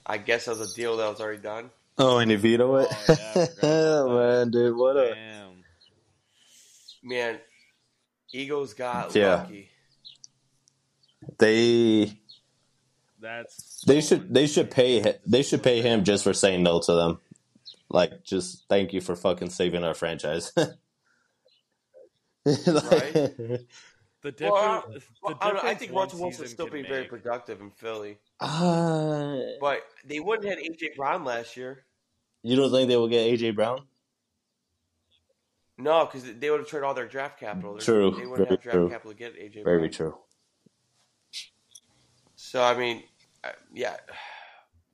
I 0.06 0.18
guess 0.18 0.48
was 0.48 0.62
a 0.62 0.76
deal 0.76 0.98
that 0.98 1.10
was 1.10 1.20
already 1.20 1.42
done. 1.42 1.72
Oh, 1.98 2.18
and 2.18 2.32
he 2.32 2.38
veto 2.38 2.76
it. 2.78 2.88
Oh, 2.92 3.06
yeah, 3.10 3.14
I 3.14 3.46
forgot 3.46 3.46
about 3.46 3.58
that. 3.62 4.14
man, 4.16 4.52
dude, 4.52 4.76
what 4.78 4.98
a 4.98 5.14
Damn. 5.14 5.64
Man, 7.04 7.40
Eagles 8.32 8.74
got 8.74 9.14
Yeah. 9.16 9.36
lucky. 9.36 9.70
They 11.40 12.20
That's 13.20 13.82
they 13.86 14.02
should 14.02 14.34
they 14.34 14.48
should 14.48 14.70
pay 14.72 15.00
hi- 15.02 15.20
they 15.26 15.44
should 15.44 15.64
pay 15.64 15.82
him 15.82 16.04
just 16.04 16.24
for 16.24 16.34
saying 16.34 16.64
no 16.64 16.80
to 16.82 16.94
them. 16.94 17.20
Like, 17.90 18.24
just 18.24 18.66
thank 18.70 18.92
you 18.94 19.02
for 19.02 19.16
fucking 19.16 19.50
saving 19.52 19.84
our 19.84 19.94
franchise. 19.94 20.52
Like- 22.46 23.68
the 24.24 24.32
difference. 24.32 24.54
Well, 24.54 24.84
the 24.92 25.02
Well, 25.22 25.38
I, 25.42 25.50
don't 25.52 25.64
I 25.64 25.76
think 25.76 25.92
one 25.92 26.06
Russell 26.06 26.22
Wilson 26.22 26.44
season 26.46 26.56
still 26.56 26.68
can 26.68 26.82
be 26.82 26.88
very 26.88 27.04
productive 27.06 27.62
in 27.62 27.70
Philly. 27.72 28.18
Uh, 28.40 29.38
But 29.62 29.82
they 30.06 30.20
wouldn't 30.20 30.48
have 30.50 30.58
had 30.58 30.66
AJ 30.72 30.96
Brown 30.96 31.24
last 31.24 31.56
year. 31.56 31.86
you 32.42 32.56
don't 32.56 32.72
think 32.72 32.88
they 32.90 32.98
will 32.98 33.08
get 33.10 33.28
AJ 33.30 33.56
Brown? 33.56 33.86
No, 35.78 36.06
because 36.06 36.24
they 36.40 36.50
would 36.50 36.60
have 36.62 36.68
traded 36.70 36.86
all 36.86 36.94
their 36.94 37.08
draft 37.08 37.40
capital. 37.40 37.74
They're- 37.74 37.82
True, 37.82 38.12
They 38.12 38.26
wouldn't 38.26 38.38
very 38.38 38.50
have 38.50 38.62
draft 38.62 38.76
true. 38.76 38.90
capital 38.90 39.12
to 39.12 39.18
get 39.18 39.36
AJ 39.36 39.64
Very 39.64 39.80
Brown. 39.80 39.92
true. 39.92 40.18
So, 42.36 42.62
I 42.64 42.78
mean, 42.78 43.04
uh, 43.44 43.50
yeah. 43.74 43.98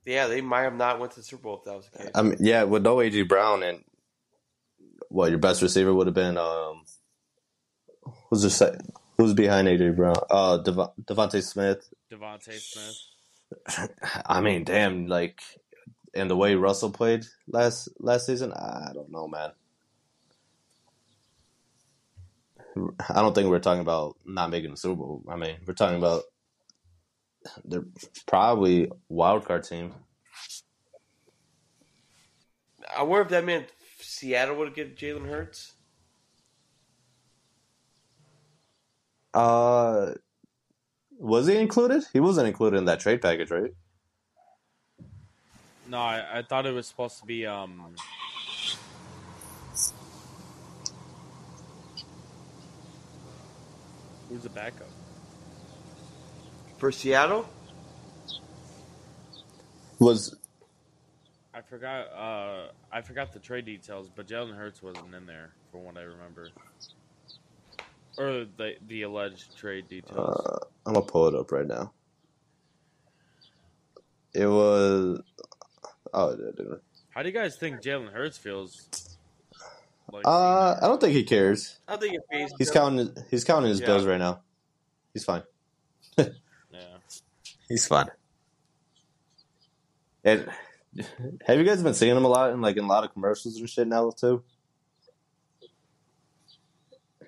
Yeah, 0.06 0.26
they 0.28 0.40
might 0.40 0.62
have 0.62 0.74
not 0.76 0.98
went 0.98 1.12
to 1.12 1.20
the 1.20 1.24
Super 1.24 1.42
Bowl 1.44 1.58
if 1.58 1.64
that 1.64 1.76
was 1.76 1.88
the 1.90 1.98
case. 1.98 2.10
I 2.14 2.22
mean, 2.22 2.36
yeah, 2.40 2.64
with 2.64 2.82
no 2.82 2.96
AJ 2.96 3.28
Brown 3.28 3.62
and 3.62 3.84
what 5.08 5.30
your 5.30 5.38
best 5.38 5.60
receiver 5.60 5.92
would 5.92 6.06
have 6.06 6.14
been 6.14 6.38
um 6.38 6.84
who's 8.30 8.42
the 8.42 8.50
sec- 8.50 8.80
who's 9.20 9.34
behind 9.34 9.68
AJ 9.68 9.96
Brown? 9.96 10.16
Uh, 10.30 10.56
Dev- 10.58 10.90
DeVonta 11.04 11.42
Smith. 11.42 11.92
DeVonta 12.10 12.58
Smith. 12.58 13.90
I 14.26 14.40
mean, 14.40 14.64
damn, 14.64 15.06
like, 15.06 15.40
and 16.14 16.30
the 16.30 16.36
way 16.36 16.54
Russell 16.54 16.90
played 16.90 17.26
last 17.46 17.88
last 17.98 18.26
season, 18.26 18.52
I 18.52 18.90
don't 18.94 19.10
know, 19.10 19.28
man. 19.28 19.50
I 23.08 23.20
don't 23.20 23.34
think 23.34 23.50
we're 23.50 23.58
talking 23.58 23.82
about 23.82 24.16
not 24.24 24.50
making 24.50 24.70
the 24.70 24.76
Super 24.76 24.96
Bowl. 24.96 25.22
I 25.28 25.36
mean, 25.36 25.56
we're 25.66 25.74
talking 25.74 25.98
about 25.98 26.22
they're 27.64 27.84
probably 28.26 28.90
wild 29.08 29.44
card 29.44 29.64
team. 29.64 29.92
I 32.96 33.02
wonder 33.02 33.22
if 33.22 33.28
that 33.28 33.44
meant 33.44 33.66
Seattle 33.98 34.56
would 34.56 34.74
get 34.74 34.96
Jalen 34.96 35.28
Hurts. 35.28 35.74
Uh, 39.32 40.12
was 41.18 41.46
he 41.46 41.56
included? 41.56 42.02
He 42.12 42.20
wasn't 42.20 42.48
included 42.48 42.78
in 42.78 42.84
that 42.86 43.00
trade 43.00 43.22
package, 43.22 43.50
right? 43.50 43.72
No, 45.88 45.98
I, 45.98 46.38
I 46.38 46.42
thought 46.42 46.66
it 46.66 46.72
was 46.72 46.86
supposed 46.86 47.18
to 47.18 47.26
be 47.26 47.46
um. 47.46 47.94
Who's 54.28 54.42
the 54.42 54.48
backup? 54.50 54.88
For 56.78 56.92
Seattle? 56.92 57.48
Was 59.98 60.36
I 61.52 61.60
forgot. 61.60 62.06
Uh, 62.12 62.68
I 62.92 63.02
forgot 63.02 63.32
the 63.32 63.38
trade 63.38 63.66
details, 63.66 64.08
but 64.14 64.26
Jalen 64.26 64.56
Hurts 64.56 64.82
wasn't 64.82 65.14
in 65.14 65.26
there, 65.26 65.50
from 65.70 65.84
what 65.84 65.96
I 65.96 66.02
remember, 66.02 66.48
or 68.18 68.44
the 68.56 68.74
the 68.86 69.02
alleged 69.02 69.56
trade 69.56 69.88
details. 69.88 70.18
uh, 70.18 70.66
I'm 70.86 70.94
gonna 70.94 71.06
pull 71.06 71.28
it 71.28 71.34
up 71.34 71.50
right 71.52 71.66
now. 71.66 71.92
It 74.34 74.46
was. 74.46 75.20
Oh, 76.12 76.30
it 76.30 76.56
didn't. 76.56 76.80
How 77.10 77.22
do 77.22 77.28
you 77.28 77.34
guys 77.34 77.56
think 77.56 77.80
Jalen 77.82 78.12
Hurts 78.12 78.38
feels? 78.38 78.88
Like, 80.12 80.26
Uh, 80.26 80.76
I 80.80 80.86
don't 80.86 81.00
think 81.00 81.12
he 81.14 81.24
cares. 81.24 81.78
I 81.86 81.96
think 81.96 82.14
it 82.14 82.22
pays. 82.30 82.50
He's 82.58 82.70
counting. 82.70 83.14
He's 83.30 83.44
counting 83.44 83.70
his 83.70 83.80
Yeah. 83.80 83.86
bills 83.86 84.06
right 84.06 84.18
now. 84.18 84.42
He's 85.14 85.24
fine. 85.24 85.42
yeah. 86.18 86.26
He's 87.68 87.86
fine. 87.86 88.10
And 90.24 90.48
have 91.46 91.58
you 91.58 91.64
guys 91.64 91.82
been 91.82 91.94
seeing 91.94 92.16
him 92.16 92.24
a 92.24 92.28
lot 92.28 92.52
in 92.52 92.60
like 92.60 92.76
in 92.76 92.84
a 92.84 92.88
lot 92.88 93.04
of 93.04 93.12
commercials 93.12 93.56
and 93.56 93.68
shit 93.68 93.86
now 93.88 94.10
too? 94.10 94.44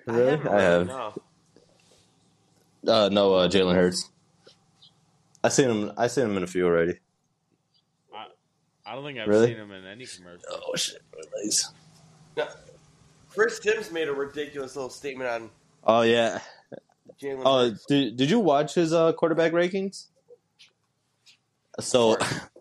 Really? 0.05 0.29
haven't 0.31 0.47
I 0.47 0.61
have. 0.61 0.87
no. 0.87 1.13
Uh, 2.85 3.09
no, 3.09 3.33
uh, 3.35 3.47
Jalen 3.47 3.75
Hurts. 3.75 4.09
I 5.43 5.49
seen 5.49 5.69
him. 5.69 5.91
I 5.97 6.07
seen 6.07 6.25
him 6.25 6.37
in 6.37 6.43
a 6.43 6.47
few 6.47 6.65
already. 6.65 6.99
I 8.85 8.95
don't 8.95 9.05
think 9.05 9.17
I've 9.17 9.27
Really? 9.29 9.47
seen 9.47 9.57
him 9.57 9.71
in 9.71 9.85
any 9.85 10.05
commercial. 10.05 10.43
Oh 10.51 10.75
shit! 10.75 11.01
Release. 11.35 11.69
No. 12.35 12.47
Chris 13.29 13.59
Sims 13.63 13.91
made 13.91 14.07
a 14.09 14.13
ridiculous 14.13 14.75
little 14.75 14.89
statement 14.91 15.29
on 15.29 15.49
Oh 15.85 16.01
yeah. 16.01 16.39
Jalen 17.21 17.41
Oh, 17.45 17.69
Hurts. 17.69 17.85
did 17.87 18.17
did 18.17 18.29
you 18.29 18.39
watch 18.39 18.75
his 18.75 18.91
uh, 18.93 19.13
quarterback 19.13 19.53
rankings? 19.53 20.07
So, 21.79 22.17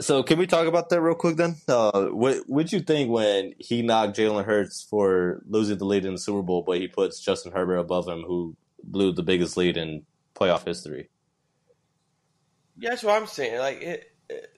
so 0.00 0.22
can 0.22 0.38
we 0.38 0.46
talk 0.46 0.66
about 0.66 0.88
that 0.88 1.00
real 1.00 1.14
quick 1.14 1.36
then? 1.36 1.56
Uh, 1.68 2.06
what 2.06 2.38
what 2.46 2.72
you 2.72 2.80
think 2.80 3.10
when 3.10 3.54
he 3.58 3.82
knocked 3.82 4.16
Jalen 4.16 4.44
Hurts 4.44 4.82
for 4.88 5.42
losing 5.46 5.78
the 5.78 5.84
lead 5.84 6.04
in 6.04 6.12
the 6.14 6.18
Super 6.18 6.42
Bowl, 6.42 6.62
but 6.62 6.78
he 6.78 6.88
puts 6.88 7.20
Justin 7.20 7.52
Herbert 7.52 7.76
above 7.78 8.08
him, 8.08 8.22
who 8.22 8.56
blew 8.82 9.12
the 9.12 9.22
biggest 9.22 9.56
lead 9.56 9.76
in 9.76 10.04
playoff 10.34 10.64
history? 10.66 11.08
Yeah, 12.78 12.90
that's 12.90 13.02
what 13.02 13.20
I'm 13.20 13.26
saying. 13.26 13.58
Like, 13.58 13.82
it, 13.82 14.12
it, 14.28 14.50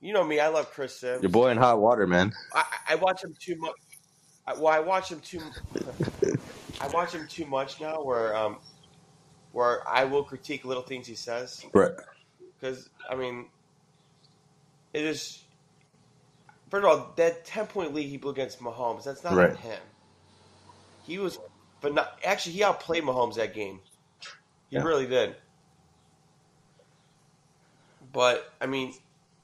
you 0.00 0.12
know 0.12 0.24
me, 0.24 0.40
I 0.40 0.48
love 0.48 0.70
Chris 0.70 0.96
Sims. 0.96 1.22
Your 1.22 1.30
boy 1.30 1.50
in 1.50 1.58
hot 1.58 1.80
water, 1.80 2.06
man. 2.06 2.32
I, 2.54 2.64
I 2.90 2.94
watch 2.96 3.22
him 3.22 3.34
too 3.38 3.56
much. 3.56 3.74
I, 4.46 4.54
well, 4.54 4.68
I 4.68 4.80
watch 4.80 5.10
him 5.10 5.20
too. 5.20 5.40
I 6.80 6.88
watch 6.88 7.12
him 7.12 7.26
too 7.28 7.46
much 7.46 7.80
now, 7.80 8.02
where 8.02 8.36
um, 8.36 8.58
where 9.52 9.86
I 9.88 10.04
will 10.04 10.24
critique 10.24 10.64
little 10.64 10.82
things 10.82 11.06
he 11.06 11.14
says 11.14 11.64
Right. 11.72 11.92
because 12.58 12.90
I 13.08 13.14
mean, 13.14 13.46
it 14.92 15.04
is. 15.04 15.42
First 16.70 16.84
of 16.84 16.90
all, 16.90 17.12
that 17.16 17.44
ten 17.44 17.66
point 17.66 17.92
lead 17.94 18.08
he 18.08 18.16
blew 18.16 18.30
against 18.30 18.60
Mahomes, 18.60 19.04
that's 19.04 19.22
not 19.22 19.34
Right. 19.36 19.56
him. 19.56 19.80
He 21.02 21.18
was, 21.18 21.38
but 21.80 21.92
not 21.94 22.18
actually 22.24 22.52
he 22.52 22.64
outplayed 22.64 23.02
Mahomes 23.04 23.34
that 23.34 23.54
game. 23.54 23.80
He 24.70 24.76
Yeah. 24.76 24.82
really 24.82 25.06
did. 25.06 25.36
But 28.12 28.50
I 28.60 28.66
mean, 28.66 28.94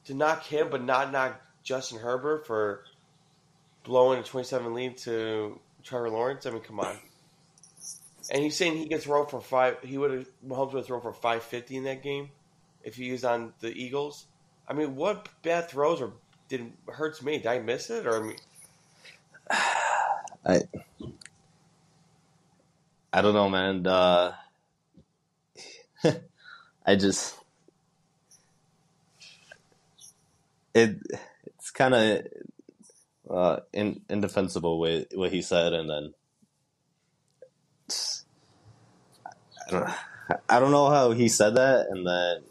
to 0.04 0.14
knock 0.14 0.42
him, 0.44 0.70
but 0.70 0.82
not 0.82 1.12
knock 1.12 1.40
Justin 1.62 1.98
Herbert 1.98 2.46
for 2.46 2.84
blowing 3.84 4.20
a 4.20 4.22
twenty-seven 4.22 4.72
lead 4.74 4.96
to 4.98 5.60
Trevor 5.82 6.10
Lawrence. 6.10 6.46
I 6.46 6.50
mean, 6.50 6.62
come 6.62 6.80
on. 6.80 6.98
And 8.30 8.42
he's 8.42 8.56
saying 8.56 8.76
he 8.76 8.88
could 8.88 9.02
throw 9.02 9.24
for 9.26 9.40
five. 9.40 9.82
He 9.82 9.96
would 9.98 10.10
have 10.10 10.28
Mahomes 10.46 10.72
would 10.72 10.84
throw 10.86 11.00
for 11.00 11.12
five 11.12 11.42
fifty 11.42 11.76
in 11.76 11.84
that 11.84 12.02
game 12.02 12.30
if 12.82 12.96
he 12.96 13.10
was 13.12 13.24
on 13.24 13.54
the 13.60 13.68
Eagles. 13.68 14.26
I 14.68 14.74
mean, 14.74 14.94
what 14.96 15.28
bad 15.42 15.68
throws 15.70 16.02
or 16.02 16.12
did 16.48 16.72
hurts 16.86 17.22
me? 17.22 17.38
Did 17.38 17.46
I 17.46 17.58
miss 17.58 17.88
it 17.88 18.06
or? 18.06 18.22
I, 18.22 18.26
mean, 18.26 18.36
I 20.46 20.60
I 23.12 23.22
don't 23.22 23.34
know, 23.34 23.48
man. 23.48 23.86
Uh, 23.86 24.34
I 26.86 26.96
just 26.96 27.34
it 30.74 30.98
it's 31.46 31.70
kind 31.70 31.94
of 31.94 32.26
uh, 33.30 33.60
in, 33.72 34.02
indefensible 34.08 34.78
with 34.78 35.08
what 35.14 35.32
he 35.32 35.42
said, 35.42 35.72
and 35.72 35.88
then 35.88 36.14
I 39.66 39.70
don't 39.70 39.90
I 40.48 40.60
don't 40.60 40.70
know 40.70 40.90
how 40.90 41.12
he 41.12 41.28
said 41.28 41.54
that, 41.56 41.86
and 41.90 42.06
then 42.06 42.42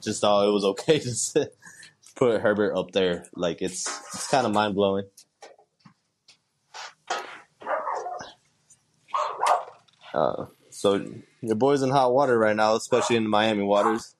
just 0.00 0.20
thought 0.20 0.48
it 0.48 0.52
was 0.52 0.64
okay 0.64 0.98
to 1.00 1.10
sit, 1.10 1.56
put 2.20 2.40
Herbert 2.42 2.76
up 2.76 2.92
there. 2.92 3.24
Like 3.34 3.62
it's 3.62 3.88
it's 4.14 4.28
kind 4.28 4.46
of 4.46 4.52
mind 4.52 4.74
blowing. 4.74 5.06
Uh, 10.12 10.46
so 10.70 11.04
your 11.40 11.56
boy's 11.56 11.82
in 11.82 11.90
hot 11.90 12.12
water 12.12 12.38
right 12.38 12.54
now, 12.54 12.74
especially 12.74 13.16
in 13.16 13.24
the 13.24 13.28
Miami 13.30 13.62
waters. 13.62 14.14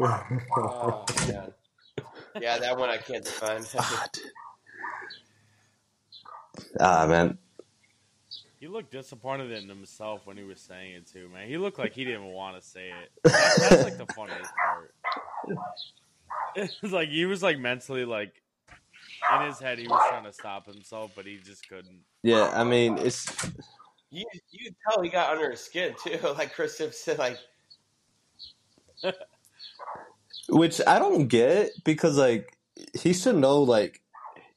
oh, 0.00 1.04
yeah. 1.28 1.46
yeah, 2.40 2.58
that 2.58 2.76
one 2.76 2.88
I 2.88 2.96
can't 2.96 3.22
define. 3.24 3.62
ah, 6.80 7.06
man. 7.06 7.38
He 8.58 8.66
looked 8.66 8.92
disappointed 8.92 9.52
in 9.52 9.68
himself 9.68 10.22
when 10.24 10.38
he 10.38 10.42
was 10.44 10.60
saying 10.60 10.94
it 10.94 11.06
too, 11.06 11.28
man. 11.28 11.48
He 11.48 11.58
looked 11.58 11.78
like 11.78 11.92
he 11.92 12.04
didn't 12.04 12.26
want 12.26 12.56
to 12.60 12.66
say 12.66 12.88
it. 12.88 13.10
That's 13.24 13.84
like 13.84 13.98
the 13.98 14.06
funniest 14.14 14.50
part. 14.56 14.94
It 16.56 16.70
was 16.82 16.92
like 16.92 17.08
he 17.08 17.26
was 17.26 17.42
like 17.42 17.58
mentally 17.58 18.04
like 18.04 18.32
in 19.34 19.46
his 19.46 19.58
head 19.58 19.78
he 19.78 19.86
was 19.86 20.02
trying 20.08 20.24
to 20.24 20.32
stop 20.32 20.66
himself, 20.66 21.12
but 21.14 21.26
he 21.26 21.38
just 21.38 21.68
couldn't. 21.68 22.00
Yeah, 22.22 22.50
I 22.54 22.64
mean 22.64 22.98
it's 22.98 23.26
you 24.10 24.24
you 24.50 24.70
tell 24.88 25.02
he 25.02 25.08
got 25.08 25.32
under 25.32 25.50
his 25.50 25.60
skin 25.60 25.94
too, 26.02 26.18
like 26.38 26.52
Chris 26.54 26.76
Simpson, 26.76 27.16
like. 27.18 27.38
Which 30.48 30.80
I 30.86 30.98
don't 30.98 31.28
get 31.28 31.70
because 31.84 32.18
like 32.18 32.56
he 32.98 33.12
should 33.12 33.36
know 33.36 33.62
like 33.62 34.00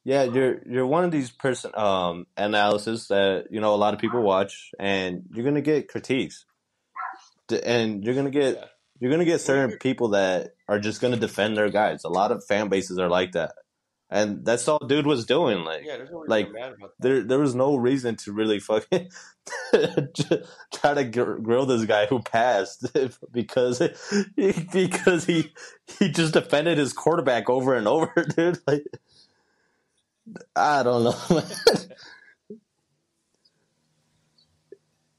yeah 0.03 0.23
you're 0.23 0.62
you're 0.67 0.88
one 0.88 1.03
of 1.03 1.12
these 1.12 1.29
person 1.29 1.71
um 1.75 2.25
analysis 2.36 3.08
that 3.08 3.45
you 3.51 3.62
know 3.62 3.73
a 3.73 3.77
lot 3.77 3.93
of 3.93 3.99
people 3.99 4.21
watch 4.21 4.71
and 4.79 5.23
you're 5.32 5.45
gonna 5.45 5.62
get 5.62 5.88
critiques 5.88 6.45
and 7.63 8.03
you're 8.03 8.15
gonna 8.15 8.32
get 8.32 8.56
yeah. 8.56 8.65
You're 8.99 9.12
gonna 9.12 9.25
get 9.25 9.41
certain 9.41 9.77
people 9.77 10.10
that 10.10 10.56
are 10.67 10.79
just 10.79 11.01
gonna 11.01 11.17
defend 11.17 11.58
their 11.58 11.69
guys. 11.69 12.03
A 12.03 12.10
lot 12.10 12.32
of 12.32 12.45
fan 12.45 12.69
bases 12.69 12.99
are 12.99 13.10
like 13.10 13.34
that 13.34 13.53
and 14.13 14.45
that's 14.45 14.67
all 14.67 14.77
dude 14.77 15.08
was 15.08 15.25
doing. 15.25 15.65
Like, 15.65 15.82
yeah, 15.84 15.97
no 16.10 16.23
like 16.27 16.47
there 16.99 17.23
there 17.23 17.39
was 17.39 17.56
no 17.56 17.75
reason 17.75 18.15
to 18.17 18.32
really 18.32 18.60
fucking 18.60 19.10
try 20.71 20.93
to 20.93 21.03
grill 21.03 21.65
this 21.65 21.86
guy 21.86 22.06
who 22.06 22.21
passed 22.21 22.86
because 23.32 23.82
because 24.71 25.25
he 25.25 25.51
he 25.99 26.10
just 26.10 26.34
defended 26.34 26.77
his 26.77 26.93
quarterback 26.93 27.49
over 27.49 27.73
and 27.73 27.88
over, 27.88 28.13
dude. 28.36 28.60
Like, 28.67 28.86
I 30.56 30.84
don't 30.84 31.03
know. 31.06 31.41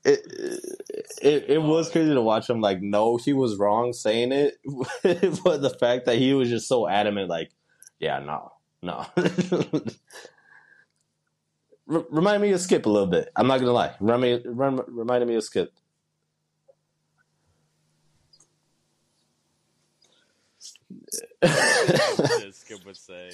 It, 0.04 0.20
it 0.26 0.83
it 1.22 1.62
was 1.62 1.90
crazy 1.90 2.12
to 2.12 2.22
watch 2.22 2.48
him 2.48 2.60
like 2.60 2.80
no 2.82 3.16
he 3.16 3.32
was 3.32 3.56
wrong 3.56 3.92
saying 3.92 4.32
it 4.32 4.58
but 5.44 5.62
the 5.62 5.76
fact 5.78 6.06
that 6.06 6.16
he 6.16 6.34
was 6.34 6.48
just 6.48 6.68
so 6.68 6.88
adamant 6.88 7.28
like 7.28 7.50
yeah 7.98 8.18
no 8.18 8.52
no. 8.84 9.06
remind 11.86 12.42
me 12.42 12.52
of 12.52 12.60
Skip 12.60 12.84
a 12.84 12.90
little 12.90 13.08
bit. 13.08 13.30
I'm 13.34 13.46
not 13.46 13.60
gonna 13.60 13.72
lie. 13.72 13.94
Remind 13.98 14.22
me, 14.22 14.40
rem, 14.44 14.82
reminded 14.86 15.26
me 15.26 15.36
of 15.36 15.44
Skip. 15.44 15.72
Skip 22.52 22.84
would 22.84 22.96
say. 22.96 23.30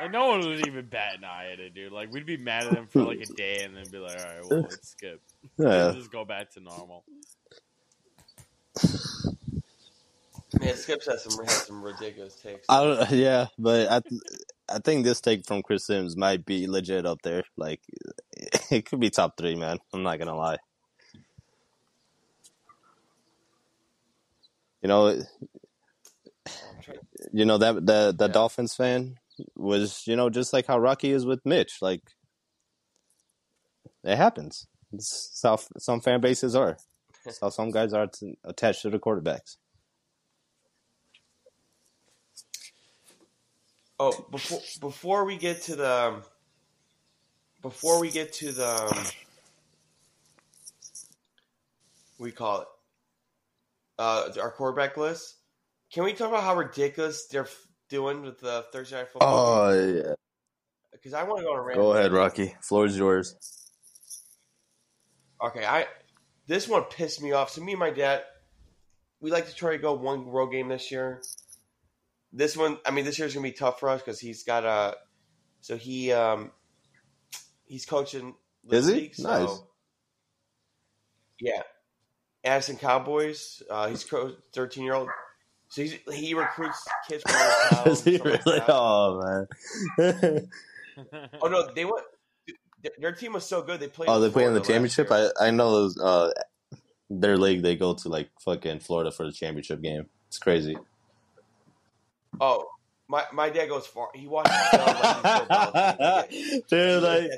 And 0.00 0.12
no 0.12 0.28
one 0.28 0.40
would 0.40 0.66
even 0.66 0.86
bat 0.86 1.16
an 1.16 1.24
eye 1.24 1.50
at 1.52 1.58
it, 1.58 1.74
dude. 1.74 1.92
Like 1.92 2.12
we'd 2.12 2.26
be 2.26 2.36
mad 2.36 2.66
at 2.66 2.74
him 2.74 2.86
for 2.86 3.02
like 3.02 3.20
a 3.20 3.26
day, 3.34 3.64
and 3.64 3.76
then 3.76 3.84
be 3.90 3.98
like, 3.98 4.18
"All 4.18 4.24
right, 4.26 4.44
well, 4.48 4.60
let's 4.62 4.90
skip. 4.92 5.20
Yeah. 5.58 5.92
just 5.94 6.12
go 6.12 6.24
back 6.24 6.50
to 6.52 6.60
normal." 6.60 7.04
Man, 10.60 10.74
Skips 10.76 11.06
has 11.06 11.24
some 11.24 11.44
has 11.44 11.66
some 11.66 11.82
ridiculous 11.82 12.34
takes. 12.36 12.64
I 12.68 12.82
don't, 12.82 13.10
yeah, 13.10 13.46
but 13.58 13.90
I 13.90 14.00
I 14.68 14.78
think 14.78 15.04
this 15.04 15.20
take 15.20 15.46
from 15.46 15.62
Chris 15.62 15.84
Sims 15.86 16.16
might 16.16 16.46
be 16.46 16.66
legit 16.66 17.04
up 17.04 17.20
there. 17.22 17.42
Like, 17.56 17.80
it 18.70 18.86
could 18.86 19.00
be 19.00 19.10
top 19.10 19.36
three, 19.36 19.56
man. 19.56 19.78
I'm 19.92 20.02
not 20.02 20.18
gonna 20.18 20.36
lie. 20.36 20.56
You 24.80 24.88
know, 24.88 25.22
you 27.32 27.44
know 27.44 27.58
that 27.58 27.74
the 27.74 28.14
the 28.16 28.26
yeah. 28.26 28.32
Dolphins 28.32 28.74
fan 28.74 29.16
was 29.56 30.02
you 30.06 30.16
know 30.16 30.30
just 30.30 30.52
like 30.52 30.66
how 30.66 30.78
Rocky 30.78 31.10
is 31.10 31.26
with 31.26 31.44
Mitch. 31.44 31.78
Like, 31.80 32.02
it 34.04 34.16
happens. 34.16 34.66
It's 34.92 35.40
how 35.42 35.58
some 35.78 36.00
fan 36.00 36.20
bases 36.20 36.54
are. 36.54 36.76
It's 37.26 37.40
how 37.40 37.50
some 37.50 37.70
guys 37.70 37.92
are 37.92 38.08
attached 38.44 38.82
to 38.82 38.90
the 38.90 38.98
quarterbacks. 38.98 39.56
Oh, 44.00 44.26
before 44.30 44.60
before 44.80 45.24
we 45.24 45.36
get 45.36 45.62
to 45.62 45.76
the 45.76 46.22
before 47.62 48.00
we 48.00 48.10
get 48.10 48.32
to 48.34 48.52
the 48.52 48.68
um, 48.68 49.04
we 52.18 52.30
call 52.30 52.62
it 52.62 52.68
uh, 53.98 54.28
our 54.40 54.50
quarterback 54.50 54.96
list. 54.96 55.36
Can 55.92 56.04
we 56.04 56.12
talk 56.12 56.28
about 56.28 56.44
how 56.44 56.56
ridiculous 56.56 57.26
they're 57.26 57.48
doing 57.88 58.22
with 58.22 58.40
the 58.40 58.64
Thursday 58.72 58.96
night 58.96 59.08
football? 59.08 59.68
Oh 59.68 59.72
yeah. 59.72 60.14
Because 60.92 61.14
I 61.14 61.22
want 61.24 61.38
to 61.40 61.44
go 61.44 61.52
on 61.52 61.58
a 61.58 61.62
rant. 61.62 61.78
Go 61.78 61.92
ahead, 61.92 62.12
Rocky. 62.12 62.54
Floor 62.60 62.86
is 62.86 62.96
yours. 62.96 63.36
Okay, 65.44 65.64
I 65.64 65.86
this 66.46 66.68
one 66.68 66.84
pissed 66.84 67.22
me 67.22 67.32
off. 67.32 67.50
So 67.50 67.62
me 67.62 67.72
and 67.72 67.80
my 67.80 67.90
dad, 67.90 68.22
we 69.20 69.30
like 69.30 69.48
to 69.48 69.54
try 69.54 69.72
to 69.72 69.78
go 69.78 69.92
one 69.92 70.26
road 70.26 70.50
game 70.50 70.68
this 70.68 70.90
year 70.90 71.22
this 72.32 72.56
one, 72.56 72.78
I 72.84 72.90
mean, 72.90 73.04
this 73.04 73.18
year's 73.18 73.34
gonna 73.34 73.44
be 73.44 73.52
tough 73.52 73.80
for 73.80 73.88
us 73.88 74.00
because 74.00 74.20
he's 74.20 74.44
got 74.44 74.64
a. 74.64 74.96
So 75.60 75.76
he 75.76 76.12
um, 76.12 76.52
he's 77.66 77.86
coaching. 77.86 78.34
Is 78.70 78.86
he 78.86 78.94
league, 78.94 79.14
so, 79.14 79.22
nice? 79.22 79.60
Yeah, 81.40 81.62
Addison 82.44 82.76
Cowboys. 82.76 83.62
Uh, 83.68 83.88
he's 83.88 84.04
thirteen 84.52 84.84
year 84.84 84.94
old. 84.94 85.08
So 85.68 85.82
he's, 85.82 85.96
he 86.12 86.34
recruits 86.34 86.86
kids 87.08 87.22
from 87.28 87.84
Does 87.84 88.02
he 88.04 88.16
really? 88.18 88.40
Like 88.46 88.64
oh 88.68 89.46
man. 89.98 90.48
oh 91.42 91.48
no, 91.48 91.70
they 91.74 91.84
went. 91.84 92.04
Their 92.98 93.12
team 93.12 93.32
was 93.32 93.44
so 93.44 93.60
good. 93.60 93.80
They 93.80 93.88
played. 93.88 94.08
Oh, 94.08 94.20
they 94.20 94.30
play 94.30 94.44
in 94.44 94.54
the 94.54 94.60
championship. 94.60 95.08
I 95.10 95.28
I 95.40 95.50
know 95.50 95.90
uh, 96.00 96.30
their 97.10 97.36
league. 97.36 97.62
They 97.62 97.76
go 97.76 97.94
to 97.94 98.08
like 98.08 98.30
fucking 98.40 98.80
Florida 98.80 99.10
for 99.10 99.26
the 99.26 99.32
championship 99.32 99.82
game. 99.82 100.06
It's 100.28 100.38
crazy. 100.38 100.76
Oh, 102.40 102.66
my 103.08 103.24
my 103.32 103.50
dad 103.50 103.68
goes 103.68 103.86
far. 103.86 104.08
He 104.14 104.26
watches. 104.26 104.52
Dude, 106.70 107.02
like, 107.02 107.30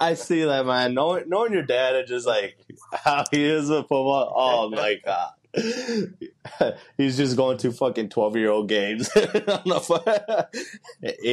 I 0.00 0.14
see 0.14 0.44
that 0.44 0.64
man. 0.64 0.94
Knowing 0.94 1.28
knowing 1.28 1.52
your 1.52 1.62
dad 1.62 1.96
and 1.96 2.08
just 2.08 2.26
like 2.26 2.56
how 2.92 3.24
he 3.30 3.44
is 3.44 3.68
with 3.68 3.82
football. 3.82 4.32
Oh 4.34 4.70
my 4.70 4.96
god. 5.04 5.30
He's 6.96 7.16
just 7.16 7.36
going 7.36 7.58
to 7.58 7.70
fucking 7.70 8.08
twelve 8.08 8.36
year 8.36 8.50
old 8.50 8.68
games 8.68 9.08
in 9.16 9.24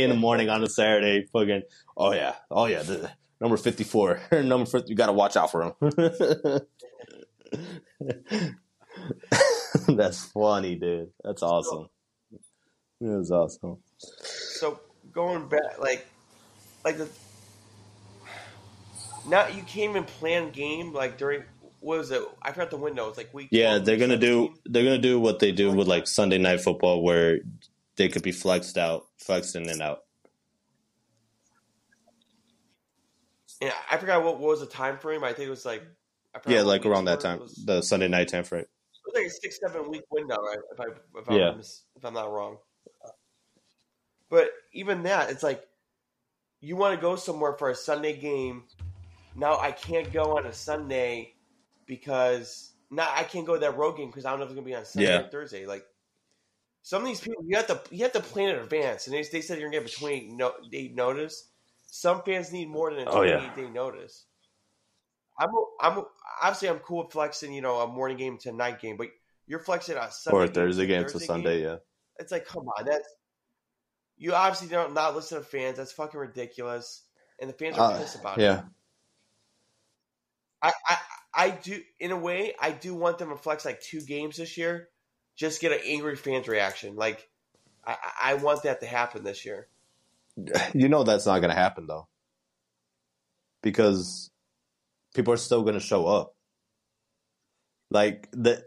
the 0.09 0.15
morning 0.17 0.49
on 0.49 0.63
a 0.63 0.69
Saturday. 0.69 1.25
Fucking 1.33 1.63
oh 1.97 2.13
yeah, 2.13 2.35
oh 2.49 2.65
yeah, 2.65 2.83
the, 2.83 3.09
number 3.39 3.57
fifty 3.57 3.83
four, 3.83 4.19
number 4.31 4.65
50, 4.65 4.89
You 4.89 4.95
got 4.95 5.07
to 5.07 5.13
watch 5.13 5.35
out 5.35 5.51
for 5.51 5.63
him. 5.63 5.73
That's 9.87 10.25
funny, 10.25 10.75
dude. 10.75 11.09
That's 11.23 11.41
awesome. 11.41 11.87
It 12.31 13.05
was 13.05 13.31
awesome. 13.31 13.77
So 13.97 14.79
going 15.11 15.47
back, 15.47 15.79
like, 15.79 16.05
like 16.85 16.97
the 16.99 17.07
now 19.27 19.47
you 19.47 19.63
can't 19.63 19.91
even 19.91 20.03
plan 20.03 20.51
game 20.51 20.93
like 20.93 21.17
during 21.17 21.43
what 21.81 21.97
was 21.97 22.11
it? 22.11 22.21
I 22.41 22.51
forgot 22.51 22.69
the 22.69 22.77
window. 22.77 23.09
It's 23.09 23.17
like 23.17 23.33
week. 23.33 23.49
Yeah, 23.51 23.79
they're 23.79 23.97
gonna 23.97 24.13
17. 24.13 24.19
do. 24.19 24.53
They're 24.65 24.83
gonna 24.83 24.97
do 24.99 25.19
what 25.19 25.39
they 25.39 25.51
do 25.51 25.71
with 25.71 25.87
like 25.87 26.07
Sunday 26.07 26.37
night 26.37 26.61
football, 26.61 27.03
where 27.03 27.39
they 27.97 28.07
could 28.07 28.23
be 28.23 28.31
flexed 28.31 28.77
out, 28.77 29.07
flexed 29.17 29.55
in 29.55 29.67
and 29.67 29.81
out. 29.81 30.03
Yeah, 33.61 33.73
I 33.91 33.97
forgot 33.97 34.23
what, 34.23 34.39
what 34.39 34.49
was 34.49 34.59
the 34.59 34.65
time 34.65 34.97
frame. 34.97 35.23
I 35.23 35.33
think 35.33 35.47
it 35.47 35.51
was 35.51 35.65
like 35.65 35.83
I 36.33 36.39
Yeah, 36.47 36.61
like 36.61 36.85
around 36.85 37.05
that 37.05 37.19
time, 37.19 37.39
was, 37.39 37.63
the 37.65 37.81
Sunday 37.81 38.07
night 38.07 38.27
time 38.27 38.43
frame. 38.43 38.65
was 39.05 39.15
like 39.15 39.25
a 39.25 39.29
six 39.29 39.59
seven 39.59 39.89
week 39.89 40.03
window, 40.11 40.37
right? 40.37 40.57
If 40.71 40.79
I 40.79 40.85
if, 41.19 41.29
I'm, 41.29 41.57
mis- 41.57 41.83
if 41.95 42.05
I'm 42.05 42.13
not 42.13 42.31
wrong. 42.31 42.57
But 44.29 44.51
even 44.71 45.03
that, 45.03 45.29
it's 45.29 45.43
like 45.43 45.67
you 46.59 46.75
want 46.75 46.95
to 46.95 47.01
go 47.01 47.15
somewhere 47.15 47.53
for 47.53 47.69
a 47.69 47.75
Sunday 47.75 48.15
game. 48.15 48.63
Now 49.35 49.59
I 49.59 49.71
can't 49.71 50.11
go 50.13 50.37
on 50.37 50.45
a 50.45 50.53
Sunday 50.53 51.33
because 51.91 52.71
now 52.89 53.05
I 53.13 53.23
can't 53.23 53.45
go 53.45 53.55
to 53.55 53.59
that 53.59 53.75
road 53.75 53.97
game 53.97 54.07
because 54.07 54.23
I 54.23 54.29
don't 54.29 54.39
know 54.39 54.45
if 54.45 54.51
it's 54.51 54.55
gonna 54.55 54.65
be 54.65 54.73
on 54.75 54.85
Sunday 54.85 55.09
Yeah. 55.09 55.19
or 55.25 55.27
Thursday. 55.29 55.65
Like 55.65 55.85
some 56.83 57.01
of 57.01 57.07
these 57.09 57.19
people, 57.19 57.43
you 57.45 57.57
have 57.57 57.67
to 57.67 57.81
you 57.93 58.03
have 58.03 58.13
to 58.13 58.21
plan 58.21 58.55
in 58.55 58.61
advance, 58.61 59.07
and 59.07 59.13
they, 59.13 59.23
they 59.23 59.41
said 59.41 59.59
you're 59.59 59.69
gonna 59.69 59.83
get 59.83 59.93
a 59.93 59.99
28 59.99 60.31
no, 60.31 60.53
day 60.71 60.89
notice. 60.95 61.49
Some 61.87 62.21
fans 62.23 62.53
need 62.53 62.69
more 62.69 62.93
than 62.93 63.05
a 63.09 63.11
Oh, 63.11 63.23
yeah. 63.23 63.53
day 63.53 63.69
notice. 63.69 64.23
I'm 65.37 65.49
I'm 65.81 66.05
obviously 66.41 66.69
I'm 66.69 66.79
cool 66.79 67.03
with 67.03 67.11
flexing, 67.11 67.51
you 67.51 67.61
know, 67.61 67.81
a 67.81 67.87
morning 67.87 68.15
game 68.15 68.37
to 68.37 68.49
a 68.49 68.53
night 68.53 68.79
game, 68.79 68.95
but 68.95 69.09
you're 69.45 69.59
flexing 69.59 69.97
on 69.97 70.11
Sunday 70.11 70.37
Or 70.37 70.43
a 70.45 70.47
Thursday 70.47 70.85
game 70.85 71.05
to 71.05 71.19
Sunday, 71.19 71.61
yeah. 71.61 71.77
It's 72.19 72.31
like, 72.31 72.45
come 72.45 72.69
on, 72.69 72.85
that's 72.85 73.09
you 74.17 74.33
obviously 74.33 74.69
don't 74.69 74.93
not 74.93 75.13
listen 75.13 75.39
to 75.39 75.43
fans. 75.43 75.75
That's 75.75 75.91
fucking 75.91 76.17
ridiculous, 76.17 77.01
and 77.37 77.49
the 77.49 77.53
fans 77.53 77.77
are 77.77 77.91
Uh, 77.91 77.97
pissed 77.97 78.15
about 78.15 78.37
it. 78.37 78.43
Yeah. 78.43 78.61
I, 80.61 80.71
I 80.87 80.97
I 81.33 81.49
do 81.51 81.81
in 81.99 82.11
a 82.11 82.17
way 82.17 82.53
I 82.59 82.71
do 82.71 82.93
want 82.93 83.17
them 83.17 83.29
to 83.29 83.37
flex 83.37 83.65
like 83.65 83.81
two 83.81 84.01
games 84.01 84.37
this 84.37 84.57
year, 84.57 84.89
just 85.35 85.61
get 85.61 85.71
an 85.71 85.79
angry 85.85 86.15
fans 86.15 86.47
reaction. 86.47 86.95
Like 86.95 87.29
I, 87.85 87.95
I 88.21 88.33
want 88.35 88.63
that 88.63 88.81
to 88.81 88.85
happen 88.85 89.23
this 89.23 89.45
year. 89.45 89.67
You 90.73 90.89
know 90.89 91.03
that's 91.03 91.25
not 91.25 91.39
going 91.39 91.53
to 91.53 91.59
happen 91.59 91.87
though. 91.87 92.07
Because 93.61 94.31
people 95.13 95.33
are 95.33 95.37
still 95.37 95.61
going 95.61 95.75
to 95.75 95.79
show 95.79 96.07
up. 96.07 96.35
Like 97.89 98.29
the 98.31 98.63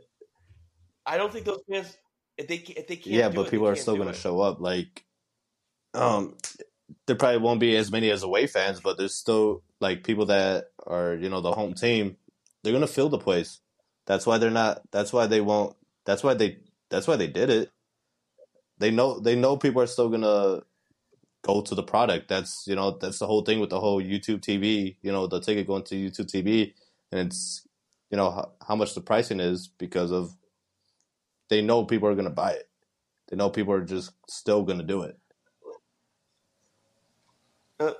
I 1.07 1.17
don't 1.17 1.33
think 1.33 1.47
those 1.47 1.63
fans 1.71 1.97
if 2.37 2.49
they 2.49 2.57
if 2.57 2.87
they 2.87 2.97
can't 2.97 3.07
yeah, 3.07 3.29
but 3.29 3.47
it, 3.47 3.51
people 3.51 3.69
are 3.69 3.77
still 3.77 3.97
going 3.97 4.09
to 4.09 4.19
show 4.19 4.41
up 4.41 4.61
like 4.61 5.05
um 5.95 6.37
there 7.07 7.17
probably 7.17 7.39
won't 7.39 7.61
be 7.61 7.77
as 7.77 7.91
many 7.91 8.11
as 8.11 8.23
away 8.23 8.47
fans, 8.47 8.81
but 8.81 8.97
there's 8.97 9.15
still 9.15 9.63
like 9.81 10.05
people 10.05 10.27
that 10.27 10.67
are, 10.87 11.15
you 11.15 11.29
know, 11.29 11.41
the 11.41 11.53
home 11.53 11.75
team. 11.75 12.17
They're 12.65 12.73
to 12.81 12.89
fill 12.93 13.11
the 13.11 13.19
place. 13.19 13.61
That's 14.07 14.27
why 14.27 14.39
they're 14.39 14.51
not 14.51 14.83
that's 14.91 15.13
why 15.13 15.27
they 15.27 15.41
won't 15.41 15.77
that's 16.07 16.25
why 16.25 16.35
they 16.35 16.59
that's 16.91 17.07
why 17.07 17.17
they 17.17 17.29
did 17.29 17.51
it. 17.51 17.71
They 18.79 18.91
know 18.91 19.21
they 19.21 19.37
know 19.37 19.57
people 19.57 19.83
are 19.83 19.87
still 19.87 20.09
to 20.23 20.65
go 21.43 21.61
to 21.61 21.75
the 21.75 21.83
product. 21.83 22.29
That's 22.29 22.65
you 22.67 22.75
know 22.75 22.93
that's 22.93 23.19
the 23.19 23.27
whole 23.27 23.43
thing 23.43 23.61
with 23.61 23.71
the 23.71 23.81
whole 23.81 24.03
YouTube 24.03 24.41
TV. 24.41 24.97
You 25.03 25.13
know 25.13 25.27
the 25.27 25.41
ticket 25.41 25.67
going 25.67 25.85
to 25.85 25.95
YouTube 25.95 26.27
TV, 26.27 26.73
and 27.13 27.29
it's 27.29 27.67
you 28.11 28.17
know 28.17 28.31
how, 28.31 28.53
how 28.67 28.77
much 28.77 28.95
the 28.95 29.01
pricing 29.03 29.41
is 29.41 29.69
because 29.69 30.11
of 30.11 30.35
they 31.51 31.61
know 31.61 31.85
people 31.85 32.09
are 32.09 32.15
to 32.25 32.31
buy 32.31 32.53
it. 32.53 32.69
They 33.29 33.37
know 33.37 33.51
people 33.51 33.75
are 33.75 33.85
just 33.85 34.13
still 34.29 34.65
to 34.79 34.85
do 34.85 35.03
it. 35.03 35.19
Uh, 37.79 37.93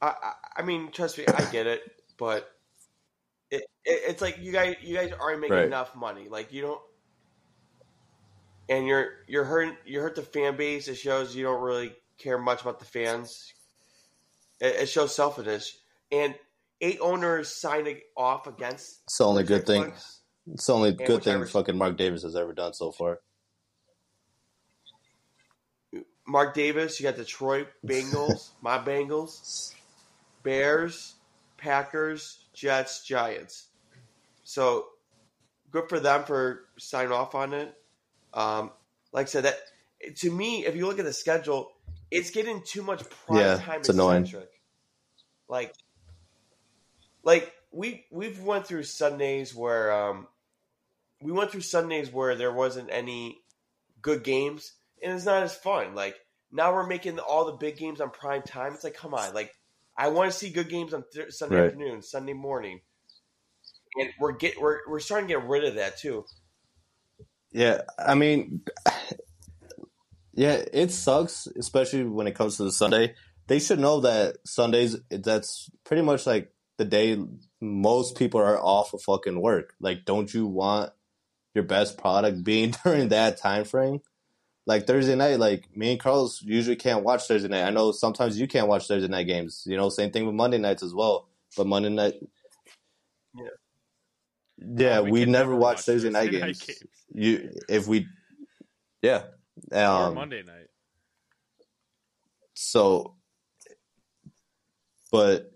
I 0.00 0.32
I 0.56 0.62
mean, 0.62 0.90
trust 0.92 1.18
me, 1.18 1.26
I 1.26 1.44
get 1.50 1.66
it, 1.66 1.82
but 2.16 2.57
it, 3.50 3.62
it 3.84 4.00
it's 4.08 4.22
like 4.22 4.38
you 4.38 4.52
guys 4.52 4.76
you 4.82 4.96
guys 4.96 5.12
aren't 5.18 5.40
making 5.40 5.56
Right. 5.56 5.66
enough 5.66 5.94
money. 5.94 6.28
Like 6.28 6.52
you 6.52 6.62
don't, 6.62 6.80
and 8.68 8.86
you're 8.86 9.08
you're 9.26 9.44
hurting 9.44 9.76
you 9.86 10.00
hurt 10.00 10.14
the 10.14 10.22
fan 10.22 10.56
base. 10.56 10.88
It 10.88 10.96
shows 10.96 11.34
you 11.34 11.44
don't 11.44 11.62
really 11.62 11.94
care 12.18 12.38
much 12.38 12.62
about 12.62 12.78
the 12.78 12.84
fans. 12.84 13.52
It, 14.60 14.82
it 14.82 14.86
shows 14.88 15.14
selfishness, 15.14 15.78
and 16.12 16.34
eight 16.80 16.98
owners 17.00 17.48
signed 17.54 17.88
off 18.16 18.46
against. 18.46 19.02
It's 19.04 19.18
the 19.18 19.24
only 19.26 19.44
good 19.44 19.66
thing. 19.66 19.84
Netflix. 19.84 20.14
It's 20.52 20.66
the 20.66 20.74
only 20.74 20.88
And 20.90 20.98
good 20.98 21.22
thing 21.22 21.44
fucking 21.44 21.76
Mark 21.76 21.96
Davis 21.96 22.22
has 22.22 22.34
ever 22.34 22.52
done 22.52 22.72
so 22.72 22.90
far. 22.90 23.20
Mark 26.26 26.54
Davis, 26.54 27.00
you 27.00 27.04
got 27.04 27.16
Detroit 27.16 27.68
Bengals, 27.86 28.50
my 28.62 28.78
Bengals, 28.78 29.72
Bears, 30.42 31.14
Packers, 31.56 32.37
Jets, 32.58 33.04
Giants. 33.04 33.68
So 34.44 34.86
good 35.70 35.88
for 35.88 36.00
them 36.00 36.24
for 36.24 36.64
signing 36.78 37.12
off 37.12 37.34
on 37.34 37.52
it. 37.52 37.74
Um, 38.34 38.70
like 39.12 39.26
I 39.26 39.28
said, 39.28 39.44
that 39.44 39.58
to 40.16 40.30
me, 40.30 40.66
if 40.66 40.76
you 40.76 40.86
look 40.86 40.98
at 40.98 41.04
the 41.04 41.12
schedule, 41.12 41.70
it's 42.10 42.30
getting 42.30 42.62
too 42.62 42.82
much 42.82 43.08
prime 43.26 43.38
Yeah, 43.38 43.56
time 43.56 43.80
it's 43.80 43.88
annoying. 43.88 44.28
Like, 45.48 45.74
like 47.22 47.52
we 47.72 48.04
we've 48.10 48.40
went 48.42 48.66
through 48.66 48.84
Sundays 48.84 49.54
where 49.54 49.92
um, 49.92 50.26
we 51.22 51.32
went 51.32 51.50
through 51.50 51.62
Sundays 51.62 52.12
where 52.12 52.36
there 52.36 52.52
wasn't 52.52 52.88
any 52.90 53.38
good 54.02 54.24
games, 54.24 54.72
and 55.02 55.12
it's 55.12 55.24
not 55.24 55.42
as 55.42 55.54
fun. 55.54 55.94
Like 55.94 56.16
now 56.52 56.72
we're 56.72 56.86
making 56.86 57.18
all 57.18 57.46
the 57.46 57.52
big 57.52 57.76
games 57.76 58.00
on 58.00 58.10
prime 58.10 58.42
time. 58.42 58.74
It's 58.74 58.84
like, 58.84 58.94
come 58.94 59.14
on, 59.14 59.34
like 59.34 59.52
I 59.98 60.08
want 60.08 60.32
to 60.32 60.38
see 60.38 60.50
good 60.50 60.68
games 60.70 60.94
on 60.94 61.04
th- 61.12 61.32
Sunday 61.32 61.56
Right. 61.56 61.66
afternoon, 61.66 62.02
Sunday 62.02 62.34
morning, 62.34 62.80
and 63.96 64.10
we're 64.20 64.32
get 64.32 64.60
we're 64.60 64.78
we're 64.88 65.00
starting 65.00 65.28
to 65.28 65.34
get 65.34 65.48
rid 65.48 65.64
of 65.64 65.74
that 65.76 65.98
too. 65.98 66.24
Yeah, 67.52 67.82
I 67.98 68.14
mean, 68.14 68.62
yeah, 70.34 70.62
it 70.72 70.90
sucks, 70.92 71.46
especially 71.58 72.04
when 72.04 72.26
it 72.26 72.34
comes 72.34 72.56
to 72.58 72.64
the 72.64 72.72
Sunday. 72.72 73.14
They 73.48 73.58
should 73.58 73.80
know 73.80 74.00
that 74.00 74.36
Sundays, 74.46 74.96
that's 75.10 75.70
pretty 75.84 76.02
much 76.02 76.26
like 76.26 76.52
the 76.76 76.84
day 76.84 77.18
most 77.60 78.16
people 78.16 78.40
are 78.40 78.58
off 78.60 78.92
of 78.94 79.02
fucking 79.02 79.40
work. 79.40 79.74
Like, 79.80 80.04
don't 80.04 80.32
you 80.32 80.46
want 80.46 80.92
your 81.54 81.64
best 81.64 81.98
product 81.98 82.44
being 82.44 82.74
during 82.84 83.08
that 83.08 83.38
time 83.38 83.64
frame? 83.64 84.00
Like 84.68 84.86
Thursday 84.86 85.14
night, 85.14 85.38
like 85.38 85.64
me 85.74 85.92
and 85.92 85.98
Carlos 85.98 86.42
usually 86.42 86.76
can't 86.76 87.02
watch 87.02 87.26
Thursday 87.26 87.48
night. 87.48 87.64
I 87.64 87.70
know 87.70 87.90
sometimes 87.90 88.38
you 88.38 88.46
can't 88.46 88.68
watch 88.68 88.86
Thursday 88.86 89.08
night 89.08 89.26
games. 89.26 89.62
You 89.66 89.78
know, 89.78 89.88
same 89.88 90.10
thing 90.10 90.26
with 90.26 90.34
Monday 90.34 90.58
nights 90.58 90.82
as 90.82 90.92
well. 90.92 91.30
But 91.56 91.66
Monday 91.66 91.88
night, 91.88 92.16
Yeah. 93.34 93.48
yeah, 94.58 94.98
Uh, 94.98 95.04
we, 95.04 95.22
can 95.22 95.32
never 95.32 95.56
watch 95.56 95.80
Thursday 95.80 96.10
night 96.10 96.32
Thursday 96.32 96.40
games. 96.40 96.84
You, 97.14 97.50
if 97.66 97.86
we, 97.86 98.08
yeah, 99.00 99.22
or 99.72 99.78
um, 99.78 100.14
Monday 100.16 100.42
night. 100.42 100.68
so, 102.52 103.14
but, 105.10 105.50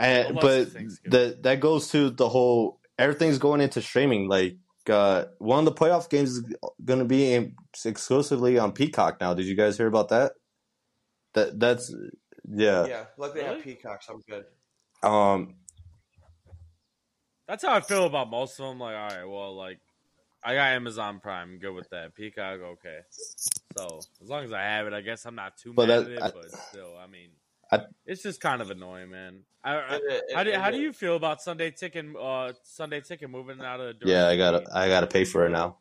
and, 0.00 0.34
but 0.34 0.72
that 1.04 1.42
that 1.42 1.60
goes 1.60 1.88
to 1.90 2.08
the 2.08 2.26
whole 2.26 2.80
everything's 2.98 3.36
going 3.36 3.60
into 3.60 3.82
streaming. 3.82 4.28
Like, 4.28 4.56
uh, 4.90 5.26
one 5.38 5.60
of 5.60 5.64
the 5.64 5.72
playoff 5.72 6.08
games 6.10 6.30
is 6.30 6.54
going 6.84 6.98
to 6.98 7.04
be 7.04 7.52
exclusively 7.84 8.58
on 8.58 8.72
Peacock 8.72 9.20
now. 9.20 9.34
Did 9.34 9.46
you 9.46 9.54
guys 9.54 9.76
hear 9.76 9.86
about 9.86 10.08
that? 10.10 10.32
That 11.34 11.58
that's 11.60 11.94
yeah. 12.48 12.86
Yeah, 12.86 13.04
luckily 13.16 13.42
I 13.42 13.44
have 13.48 13.52
Really? 13.58 13.74
Peacock, 13.74 14.02
so 14.02 14.14
I'm 14.14 14.20
good. 14.28 14.44
Um, 15.08 15.54
That's 17.46 17.64
how 17.64 17.74
I 17.74 17.80
feel 17.80 18.04
about 18.04 18.28
most 18.30 18.58
of 18.60 18.66
them. 18.68 18.78
Like, 18.80 18.96
all 18.96 19.08
right, 19.08 19.24
well, 19.28 19.54
like 19.56 19.78
I 20.42 20.54
got 20.54 20.72
Amazon 20.72 21.20
Prime, 21.20 21.58
good 21.58 21.72
with 21.74 21.88
that. 21.90 22.14
Peacock, 22.14 22.60
okay. 22.60 22.98
So 23.76 24.00
as 24.22 24.28
long 24.28 24.44
as 24.44 24.52
I 24.52 24.62
have 24.62 24.86
it, 24.86 24.92
I 24.92 25.00
guess 25.00 25.24
I'm 25.26 25.34
not 25.34 25.56
too 25.56 25.72
But 25.72 25.88
mad 25.88 26.06
that- 26.06 26.06
at 26.06 26.12
it. 26.12 26.22
I- 26.22 26.30
but 26.30 26.50
still, 26.50 26.96
I 26.98 27.06
mean, 27.06 27.30
I- 27.70 27.84
it's 28.06 28.22
just 28.22 28.40
kind 28.40 28.62
of 28.62 28.70
annoying, 28.70 29.10
man. 29.10 29.40
I, 29.62 29.74
I, 29.74 29.94
And 29.94 30.02
it- 30.06 30.22
how 30.34 30.42
do 30.44 30.50
and 30.52 30.62
how 30.62 30.70
do 30.70 30.80
you 30.80 30.92
feel 30.92 31.16
about 31.16 31.42
Sunday 31.42 31.70
Ticket? 31.70 32.06
Uh, 32.18 32.52
Sunday 32.62 33.00
Ticket 33.00 33.28
moving 33.28 33.60
out 33.60 33.80
of 33.80 33.86
the 33.88 33.92
door? 33.94 34.10
yeah, 34.10 34.28
I 34.28 34.36
gotta 34.36 34.64
I 34.72 34.88
gotta 34.88 35.06
pay 35.06 35.24
for 35.24 35.44
it 35.46 35.50
now. 35.50 35.76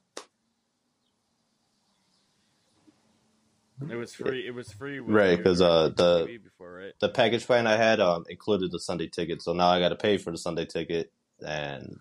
It 3.90 3.96
was 3.96 4.14
free. 4.16 4.46
It 4.46 4.56
was 4.56 4.72
free, 4.72 5.00
Right, 5.00 5.38
because 5.38 5.62
uh, 5.62 5.90
the- 5.90 6.40
before, 6.44 6.74
right? 6.74 6.94
The 7.00 7.10
package 7.10 7.46
plan 7.46 7.68
I 7.68 7.76
had 7.78 8.00
um 8.00 8.26
included 8.28 8.72
the 8.72 8.80
Sunday 8.80 9.08
ticket, 9.08 9.42
so 9.42 9.54
now 9.54 9.68
I 9.68 9.80
got 9.80 9.90
to 9.90 9.96
pay 9.96 10.18
for 10.18 10.32
the 10.32 10.38
Sunday 10.38 10.66
ticket, 10.66 11.12
and 11.46 11.98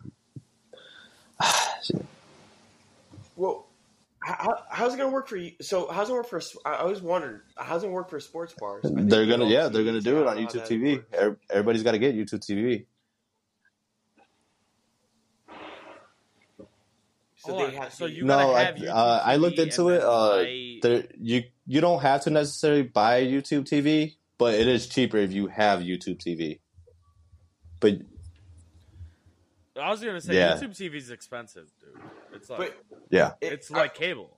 Well, 3.36 3.65
how, 4.34 4.58
how's 4.70 4.94
it 4.94 4.96
gonna 4.96 5.10
work 5.12 5.28
for 5.28 5.36
you? 5.36 5.52
So 5.60 5.86
how's 5.88 6.10
it 6.10 6.12
work 6.12 6.26
for? 6.28 6.40
I 6.64 6.76
always 6.76 7.00
wondered 7.00 7.42
how's 7.56 7.84
it 7.84 7.90
work 7.90 8.10
for 8.10 8.18
sports 8.20 8.54
bars? 8.58 8.82
They 8.84 9.02
they're 9.02 9.26
gonna 9.26 9.46
yeah 9.46 9.64
all 9.64 9.70
they're 9.70 9.84
gonna 9.84 10.00
do 10.00 10.20
it 10.20 10.26
on 10.26 10.36
don't 10.36 10.54
know 10.54 10.60
how 10.60 10.66
YouTube 10.66 10.68
TV. 11.12 11.22
works. 11.22 11.40
Everybody's 11.50 11.82
got 11.84 11.92
to 11.92 11.98
get 11.98 12.16
YouTube 12.16 12.40
TV. 12.40 12.86
So 17.36 17.52
Hold 17.52 17.70
they 17.70 17.76
have 17.76 17.92
so 17.92 18.06
you 18.06 18.24
No, 18.24 18.36
gotta 18.38 18.52
I- 18.54 18.64
have 18.64 18.74
YouTube 18.76 18.88
uh, 18.94 19.22
I 19.24 19.36
looked 19.36 19.58
into 19.58 19.90
it, 19.90 20.02
uh, 20.02 20.42
buy- 20.42 20.78
There 20.82 21.04
you 21.20 21.42
you 21.66 21.80
don't 21.80 22.00
have 22.02 22.22
to 22.24 22.30
necessarily 22.30 22.82
buy 22.82 23.22
YouTube 23.22 23.64
TV, 23.68 24.16
but 24.38 24.54
it 24.54 24.66
is 24.66 24.88
cheaper 24.88 25.18
if 25.18 25.32
you 25.32 25.46
have 25.48 25.80
YouTube 25.80 26.18
TV. 26.18 26.60
But 27.78 27.98
I 29.80 29.90
was 29.90 30.02
gonna 30.02 30.20
say 30.20 30.34
Yeah. 30.36 30.54
YouTube 30.56 30.70
TV 30.70 30.96
is 30.96 31.10
expensive, 31.10 31.70
dude. 31.80 32.00
It's 32.34 32.48
like 32.48 32.58
but 32.58 32.76
yeah, 33.10 33.32
it- 33.40 33.52
it's 33.52 33.70
like 33.70 33.94
cable. 33.94 34.36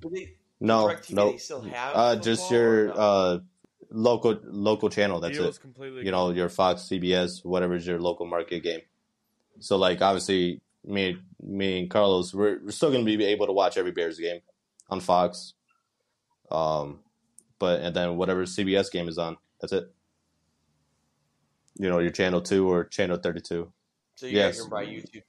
but 0.00 0.12
they, 0.12 0.34
no, 0.60 0.86
DirecTV, 0.86 1.12
no, 1.14 1.30
they 1.32 1.38
still 1.38 1.60
have 1.62 1.96
uh, 1.96 2.16
just 2.16 2.50
your 2.50 2.86
no? 2.86 2.92
uh, 2.94 3.38
local 3.90 4.38
local 4.44 4.88
channel. 4.88 5.20
That's 5.20 5.36
Deal's 5.36 5.58
it. 5.58 5.60
completely. 5.60 6.04
You 6.04 6.10
know, 6.12 6.30
your 6.30 6.48
Fox, 6.48 6.82
CBS, 6.82 7.44
whatever 7.44 7.74
is 7.74 7.86
your 7.86 8.00
local 8.00 8.26
market 8.26 8.62
game. 8.62 8.80
So 9.60 9.76
like 9.76 10.00
obviously 10.02 10.60
me 10.84 11.18
me 11.42 11.80
and 11.80 11.90
Carlos, 11.90 12.32
we're, 12.32 12.60
we're 12.64 12.70
still 12.70 12.90
gonna 12.90 13.04
be 13.04 13.22
able 13.24 13.46
to 13.46 13.52
watch 13.52 13.76
every 13.76 13.92
Bears 13.92 14.18
game 14.18 14.40
on 14.88 15.00
Fox. 15.00 15.54
Um, 16.50 17.00
but 17.58 17.80
and 17.80 17.94
then 17.94 18.16
whatever 18.16 18.44
CBS 18.44 18.90
game 18.90 19.08
is 19.08 19.18
on, 19.18 19.36
that's 19.60 19.72
it. 19.72 19.90
You 21.78 21.90
know, 21.90 21.98
your 21.98 22.10
channel 22.10 22.40
two 22.40 22.70
or 22.70 22.84
channel 22.84 23.18
thirty 23.18 23.40
two. 23.40 23.72
So 24.16 24.26
you 24.26 24.32
Yes. 24.32 24.56
guys 24.56 24.62
can 24.62 24.70
buy 24.70 24.86
YouTube 24.86 25.22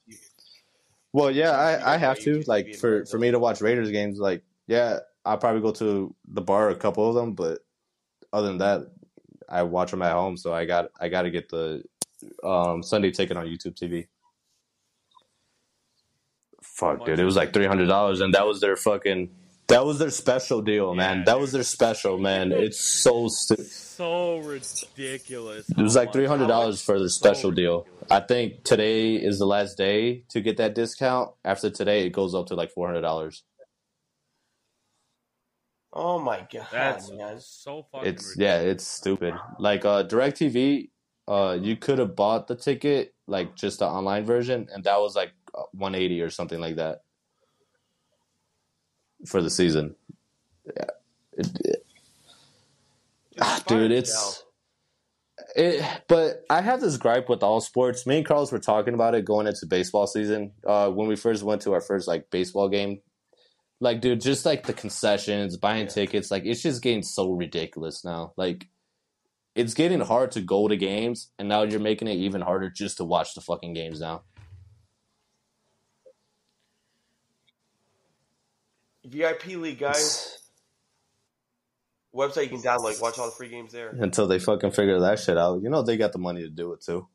Well, 1.14 1.30
yeah, 1.30 1.52
I, 1.52 1.94
I 1.96 1.98
have 1.98 2.20
to 2.22 2.42
like 2.48 2.76
for 2.76 3.06
for 3.06 3.20
me 3.20 3.32
to 3.32 3.40
watch 3.40 3.62
Raiders 3.62 3.92
games. 3.92 4.18
Like, 4.20 4.44
yeah, 4.68 5.00
I'll 5.26 5.38
probably 5.38 5.62
go 5.62 5.72
to 5.74 6.16
the 6.30 6.42
bar 6.42 6.70
a 6.70 6.76
couple 6.76 7.08
of 7.08 7.16
them, 7.16 7.34
but 7.34 7.60
other 8.32 8.48
than 8.48 8.58
that, 8.60 8.88
I 9.50 9.64
watch 9.64 9.92
them 9.92 10.02
at 10.02 10.14
home. 10.14 10.38
So 10.38 10.54
I 10.54 10.66
got 10.66 10.90
I 11.00 11.10
got 11.10 11.24
to 11.24 11.30
get 11.30 11.50
the 11.50 11.84
um, 12.44 12.82
Sunday 12.82 13.12
ticket 13.12 13.36
on 13.38 13.46
YouTube 13.46 13.76
TV. 13.76 14.08
Fuck, 16.62 17.06
dude, 17.06 17.20
it 17.20 17.26
was 17.26 17.36
like 17.36 17.54
three 17.54 17.66
hundred 17.66 17.88
dollars, 17.88 18.22
and 18.22 18.34
that 18.34 18.48
was 18.48 18.62
their 18.62 18.76
fucking 18.78 19.30
that 19.68 19.86
was 19.86 20.00
their 20.00 20.10
special 20.12 20.62
deal, 20.62 20.94
man. 20.96 21.20
Yeah, 21.20 21.24
That 21.26 21.40
was 21.40 21.52
their 21.52 21.64
special, 21.64 22.18
man. 22.18 22.52
It's 22.66 22.80
so 22.80 23.28
stupid. 23.28 23.66
so 23.68 24.38
ridiculous. 24.40 25.70
It 25.70 25.78
was 25.82 25.96
like 25.96 26.14
three 26.14 26.26
hundred 26.26 26.48
dollars 26.48 26.82
for 26.82 26.98
their 27.00 27.10
So 27.10 27.20
special 27.20 27.52
deal. 27.52 27.80
ridiculous. 27.80 28.12
I 28.12 28.20
think 28.22 28.64
today 28.64 29.16
is 29.16 29.40
the 29.40 29.46
last 29.46 29.78
day 29.78 30.24
to 30.30 30.42
get 30.42 30.58
that 30.58 30.76
discount. 30.76 31.32
After 31.44 31.70
today, 31.70 32.06
it 32.06 32.12
goes 32.12 32.34
up 32.34 32.48
to 32.48 32.56
like 32.56 32.72
four 32.72 32.88
hundred 32.88 33.02
dollars. 33.02 33.44
Oh 35.94 36.20
my 36.20 36.46
god, 36.52 36.68
That's 36.72 37.12
man! 37.12 37.40
so 37.40 37.86
fucking. 37.92 38.08
It's 38.08 38.36
ridiculous. 38.38 38.38
yeah, 38.38 38.72
it's 38.72 38.88
stupid. 38.88 39.34
Like 39.58 39.84
uh, 39.86 40.04
Directv, 40.04 40.90
uh, 41.28 41.58
you 41.60 41.76
could 41.76 42.00
have 42.00 42.16
bought 42.16 42.48
the 42.48 42.56
ticket 42.56 43.14
like 43.28 43.56
just 43.56 43.80
the 43.80 43.88
online 43.88 44.26
version, 44.26 44.68
and 44.74 44.84
that 44.84 45.00
was 45.00 45.16
like 45.16 45.32
one 45.72 45.96
eighty 45.96 46.22
or 46.22 46.30
something 46.30 46.60
like 46.60 46.76
that 46.76 47.00
for 49.26 49.42
the 49.42 49.50
season. 49.50 49.96
Yeah, 50.66 50.86
it, 51.34 51.48
it- 51.66 51.86
ah, 53.40 53.62
dude, 53.68 53.92
it's. 53.92 54.44
It, 55.56 55.84
but 56.08 56.44
I 56.50 56.62
have 56.62 56.82
this 56.82 56.98
gripe 56.98 57.30
with 57.30 57.42
all 57.42 57.62
sports. 57.62 58.06
Me 58.06 58.18
and 58.18 58.26
Carlos 58.26 58.52
were 58.52 58.60
talking 58.60 58.94
about 58.94 59.16
it 59.16 59.26
going 59.26 59.48
into 59.48 59.66
baseball 59.66 60.06
season. 60.06 60.52
Uh, 60.66 60.90
when 60.92 61.08
we 61.08 61.16
first 61.16 61.42
went 61.44 61.62
to 61.64 61.74
our 61.74 61.82
first 61.82 62.08
like 62.08 62.30
baseball 62.30 62.70
game, 62.70 63.00
like 63.80 64.02
dude, 64.02 64.22
just 64.22 64.46
like 64.46 64.66
the 64.66 64.74
concessions, 64.74 65.58
buying 65.58 65.84
Yeah. 65.86 65.90
tickets, 65.90 66.30
like 66.32 66.44
it's 66.46 66.62
just 66.62 66.84
getting 66.84 67.02
so 67.04 67.32
ridiculous 67.32 68.04
now. 68.04 68.34
Like 68.38 68.68
it's 69.56 69.74
getting 69.74 70.02
hard 70.02 70.32
to 70.32 70.42
go 70.42 70.68
to 70.68 70.76
games, 70.78 71.32
and 71.40 71.48
now 71.48 71.64
you're 71.64 71.80
making 71.80 72.08
it 72.08 72.16
even 72.18 72.42
harder 72.42 72.70
just 72.70 72.98
to 72.98 73.04
watch 73.04 73.34
the 73.34 73.42
fucking 73.42 73.74
games 73.74 74.00
now. 74.00 74.24
VIP 79.08 79.56
League 79.56 79.80
guys 79.80 80.38
website 82.14 82.44
you 82.44 82.50
can 82.50 82.62
download, 82.62 83.00
watch 83.02 83.18
all 83.20 83.26
the 83.28 83.32
free 83.36 83.50
games 83.50 83.72
there. 83.72 83.90
Until 83.90 84.28
they 84.28 84.40
fucking 84.40 84.72
figure 84.72 85.00
that 85.00 85.20
shit 85.20 85.38
out, 85.38 85.62
you 85.62 85.70
know 85.70 85.82
they 85.84 85.98
got 85.98 86.12
the 86.14 86.18
money 86.20 86.42
to 86.42 86.50
do 86.50 86.74
it 86.74 86.82
too. 86.82 87.08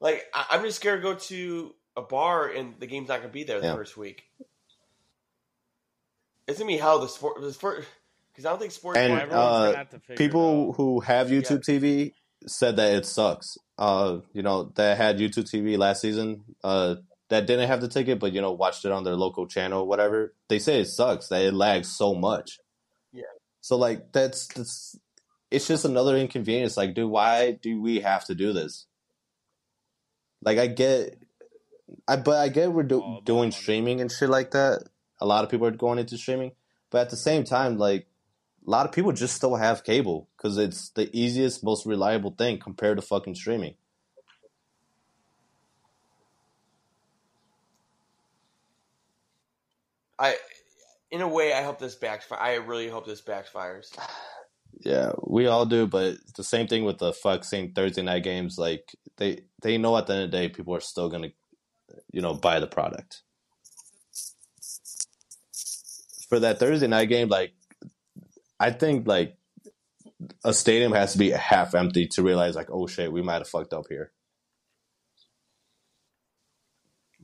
Like 0.00 0.24
I- 0.34 0.46
I'm 0.50 0.62
just 0.62 0.76
scared 0.76 1.02
to 1.02 1.08
go 1.08 1.14
to 1.14 1.74
a 1.96 2.02
bar 2.02 2.48
and 2.48 2.74
the 2.80 2.86
game's 2.86 3.08
not 3.08 3.20
gonna 3.20 3.32
be 3.32 3.44
there 3.44 3.60
the 3.60 3.66
Yeah. 3.68 3.74
first 3.74 3.96
week. 3.96 4.24
It's 6.48 6.58
gonna 6.58 6.68
be 6.68 6.78
how 6.78 6.98
the 6.98 7.08
sport 7.08 7.40
the 7.40 7.52
sport 7.52 7.84
because 8.32 8.46
I 8.46 8.50
don't 8.50 8.58
think 8.58 8.72
sports. 8.72 8.98
And, 8.98 9.12
uh, 9.30 9.74
have 9.74 9.90
to 9.90 10.00
people 10.16 10.70
out. 10.70 10.76
who 10.76 11.00
have 11.00 11.28
YouTube 11.28 11.62
TV 11.62 12.14
said 12.46 12.76
that 12.76 12.94
it 12.94 13.06
sucks. 13.06 13.56
Uh, 13.78 14.20
you 14.32 14.42
know, 14.42 14.64
that 14.74 14.96
had 14.96 15.18
YouTube 15.18 15.48
TV 15.48 15.76
last 15.76 16.00
season, 16.00 16.42
uh, 16.64 16.96
that 17.32 17.46
didn't 17.46 17.68
have 17.68 17.80
the 17.80 17.88
ticket, 17.88 18.18
but 18.18 18.34
you 18.34 18.42
know, 18.42 18.52
watched 18.52 18.84
it 18.84 18.92
on 18.92 19.04
their 19.04 19.16
local 19.16 19.46
channel, 19.46 19.86
whatever. 19.86 20.34
They 20.48 20.58
say 20.58 20.80
it 20.80 20.86
sucks 20.86 21.28
that 21.28 21.40
it 21.40 21.54
lags 21.54 21.88
so 21.88 22.14
much. 22.14 22.60
Yeah. 23.10 23.22
So 23.62 23.76
like 23.76 24.12
that's 24.12 24.48
that's 24.48 24.98
it's 25.50 25.66
just 25.66 25.86
another 25.86 26.14
inconvenience. 26.16 26.76
Like, 26.76 26.94
dude, 26.94 27.10
why 27.10 27.52
do 27.52 27.80
we 27.80 28.00
have 28.00 28.26
to 28.26 28.34
do 28.34 28.52
this? 28.52 28.86
Like, 30.42 30.58
I 30.58 30.66
get, 30.66 31.22
I 32.06 32.16
but 32.16 32.36
I 32.36 32.50
get 32.50 32.72
we're 32.72 32.82
do, 32.82 33.20
doing 33.24 33.50
streaming 33.50 34.02
and 34.02 34.12
shit 34.12 34.28
like 34.28 34.50
that. 34.50 34.84
A 35.18 35.26
lot 35.26 35.42
of 35.42 35.50
people 35.50 35.66
are 35.66 35.70
going 35.70 35.98
into 35.98 36.18
streaming, 36.18 36.52
but 36.90 37.00
at 37.00 37.10
the 37.10 37.16
same 37.16 37.44
time, 37.44 37.78
like 37.78 38.08
a 38.66 38.70
lot 38.70 38.84
of 38.84 38.92
people 38.92 39.12
just 39.12 39.36
still 39.36 39.56
have 39.56 39.84
cable 39.84 40.28
because 40.36 40.58
it's 40.58 40.90
the 40.90 41.08
easiest, 41.16 41.64
most 41.64 41.86
reliable 41.86 42.34
thing 42.36 42.58
compared 42.58 42.98
to 42.98 43.02
fucking 43.02 43.36
streaming. 43.36 43.76
I, 50.22 50.36
in 51.10 51.20
a 51.20 51.28
way, 51.28 51.52
I 51.52 51.62
hope 51.62 51.80
this 51.80 51.96
backfires. 51.96 52.40
I 52.40 52.54
really 52.54 52.88
hope 52.88 53.06
this 53.06 53.20
backfires. 53.20 53.88
Yeah, 54.80 55.12
we 55.22 55.48
all 55.48 55.66
do, 55.66 55.86
but 55.86 56.14
it's 56.14 56.32
the 56.32 56.44
same 56.44 56.68
thing 56.68 56.84
with 56.84 56.98
the 56.98 57.12
fuck 57.12 57.44
same 57.44 57.72
Thursday 57.72 58.02
night 58.02 58.22
games. 58.22 58.56
Like 58.56 58.94
they 59.16 59.40
they 59.60 59.78
know 59.78 59.96
at 59.96 60.06
the 60.06 60.14
end 60.14 60.22
of 60.24 60.30
the 60.30 60.36
day, 60.38 60.48
people 60.48 60.74
are 60.74 60.80
still 60.80 61.08
gonna, 61.08 61.28
you 62.12 62.22
know, 62.22 62.34
buy 62.34 62.60
the 62.60 62.66
product. 62.66 63.22
For 66.28 66.38
that 66.38 66.58
Thursday 66.58 66.86
night 66.86 67.10
game, 67.10 67.28
like 67.28 67.52
I 68.58 68.70
think 68.70 69.06
like 69.06 69.36
a 70.44 70.54
stadium 70.54 70.92
has 70.92 71.12
to 71.12 71.18
be 71.18 71.30
half 71.30 71.74
empty 71.74 72.06
to 72.12 72.22
realize 72.22 72.54
like, 72.54 72.70
oh 72.70 72.86
shit, 72.86 73.12
we 73.12 73.22
might 73.22 73.38
have 73.38 73.48
fucked 73.48 73.74
up 73.74 73.86
here. 73.88 74.12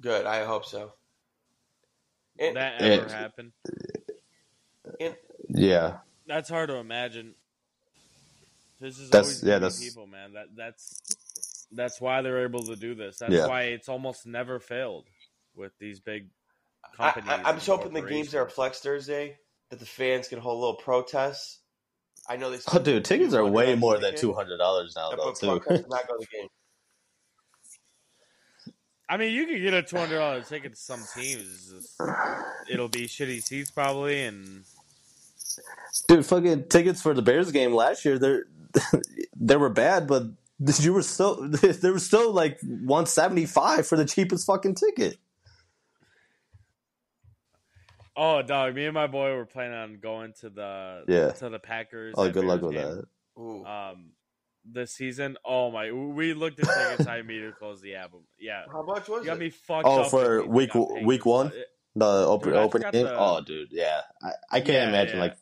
Good, 0.01 0.27
I 0.27 0.45
hope 0.45 0.65
so. 0.67 0.93
And, 2.39 2.57
that 2.57 2.81
it- 2.81 3.01
ever 3.01 3.09
happened? 3.13 3.53
and 5.01 5.17
Yeah, 5.49 5.99
That's 6.27 6.49
hard 6.49 6.69
to 6.69 6.77
imagine. 6.77 7.35
This 8.81 8.99
is 8.99 9.11
That's- 9.11 9.27
always 9.27 9.43
yeah, 9.43 9.55
yeah, 9.55 9.59
that's- 9.59 9.83
people, 9.83 10.07
man. 10.07 10.35
That 10.35 10.55
that's 10.57 11.67
that's 11.73 12.01
why 12.01 12.23
they're 12.23 12.45
able 12.45 12.63
to 12.65 12.77
do 12.77 12.95
this. 12.95 13.19
That's 13.19 13.33
Yeah. 13.33 13.47
why 13.47 13.63
it's 13.65 13.89
almost 13.89 14.27
never 14.27 14.59
failed 14.61 15.07
with 15.55 15.73
these 15.79 16.01
big 16.01 16.29
companies. 16.97 17.29
I, 17.29 17.43
I'm 17.43 17.57
just 17.57 17.67
hoping 17.67 17.93
the 17.93 18.01
games 18.03 18.35
are 18.35 18.39
corporations. 18.47 18.55
Flex 18.55 18.81
Thursday 18.81 19.39
that 19.71 19.79
the 19.81 19.87
fans 19.87 20.29
can 20.29 20.39
hold 20.39 20.57
a 20.57 20.61
little 20.61 20.77
protests. 20.77 21.59
I 22.29 22.37
know 22.37 22.51
they. 22.51 22.59
oh 22.73 22.79
dude, 22.79 23.05
tickets 23.05 23.35
are 23.35 23.45
way 23.45 23.75
more 23.75 23.99
than 23.99 24.15
two 24.17 24.33
hundred 24.33 24.59
dollars 24.59 24.95
now, 24.97 25.11
though. 25.11 25.33
Too. 25.33 25.61
to 25.61 25.85
not 25.89 26.07
go 26.07 26.17
to 26.19 26.21
the 26.21 26.27
game. 26.33 26.49
I 29.09 29.17
mean, 29.17 29.33
you 29.33 29.47
could 29.47 29.61
get 29.63 29.73
a 29.75 29.83
two 29.83 29.97
hundred 29.97 30.19
dollar 30.19 30.43
ticket 30.43 30.73
to 30.75 30.79
some 30.81 31.01
teams. 31.15 31.43
It's 31.43 31.71
just- 31.97 32.01
it'll 32.69 32.89
be 32.89 33.07
shitty 33.07 33.43
seats 33.43 33.71
probably, 33.71 34.23
and 34.25 34.65
Dude, 36.07 36.25
fucking 36.27 36.69
tickets 36.69 37.03
for 37.03 37.15
the 37.15 37.23
Bears 37.23 37.51
game 37.51 37.73
last 37.73 38.05
year, 38.05 38.19
they 38.19 38.39
they 39.37 39.57
were 39.57 39.71
bad, 39.71 40.07
but 40.07 40.25
you 40.79 40.93
were 40.93 41.03
still 41.03 41.49
there 41.49 41.93
was 41.93 42.05
still 42.07 42.33
like 42.33 42.59
one 42.63 43.07
seventy 43.07 43.47
five 43.47 43.87
for 43.87 43.97
the 43.97 44.05
cheapest 44.05 44.47
fucking 44.47 44.75
ticket. 44.75 45.17
oh, 48.17 48.43
dog, 48.43 48.75
me 48.75 48.85
and 48.85 48.95
my 48.95 49.07
boy 49.07 49.35
were 49.35 49.47
planning 49.47 49.77
on 49.77 49.99
going 50.01 50.33
to 50.41 50.51
the 50.51 51.05
Yeah. 51.09 51.31
to 51.33 51.49
the 51.49 51.59
Packers. 51.59 52.15
Oh, 52.17 52.25
and 52.25 52.35
good 52.35 52.45
luck 52.45 52.61
Bears 52.61 52.73
with 52.75 52.83
game. 52.85 52.97
that. 52.97 53.41
Ooh. 53.41 53.65
Um, 53.65 54.11
this 54.73 54.93
season, 54.95 55.37
oh 55.45 55.71
my, 55.71 55.91
we 55.93 56.35
looked 56.35 56.61
at 56.61 56.67
tickets. 56.67 57.09
I 57.09 57.19
immediately 57.19 57.53
closed 57.59 57.83
the 57.83 57.95
album. 57.97 58.21
Yeah, 58.39 58.63
How 58.71 58.83
much 58.83 59.09
was 59.09 59.21
you 59.23 59.27
got 59.27 59.37
it? 59.37 59.41
me 59.41 59.51
fucked 59.51 59.87
Oh, 59.87 60.03
up. 60.03 60.11
for 60.11 60.45
week- 60.47 60.73
got 60.73 60.89
paid. 60.95 61.07
week 61.07 61.25
one? 61.27 61.53
The 61.97 62.05
open 62.05 62.51
Dude, 62.51 62.59
I 62.59 62.63
open 62.63 62.83
game. 62.93 63.05
the- 63.07 63.19
oh, 63.19 63.41
dude, 63.41 63.69
yeah, 63.73 64.03
I, 64.23 64.31
I 64.53 64.61
can't 64.61 64.69
Yeah, 64.69 64.89
imagine 64.89 65.17
yeah. 65.17 65.23
like 65.23 65.37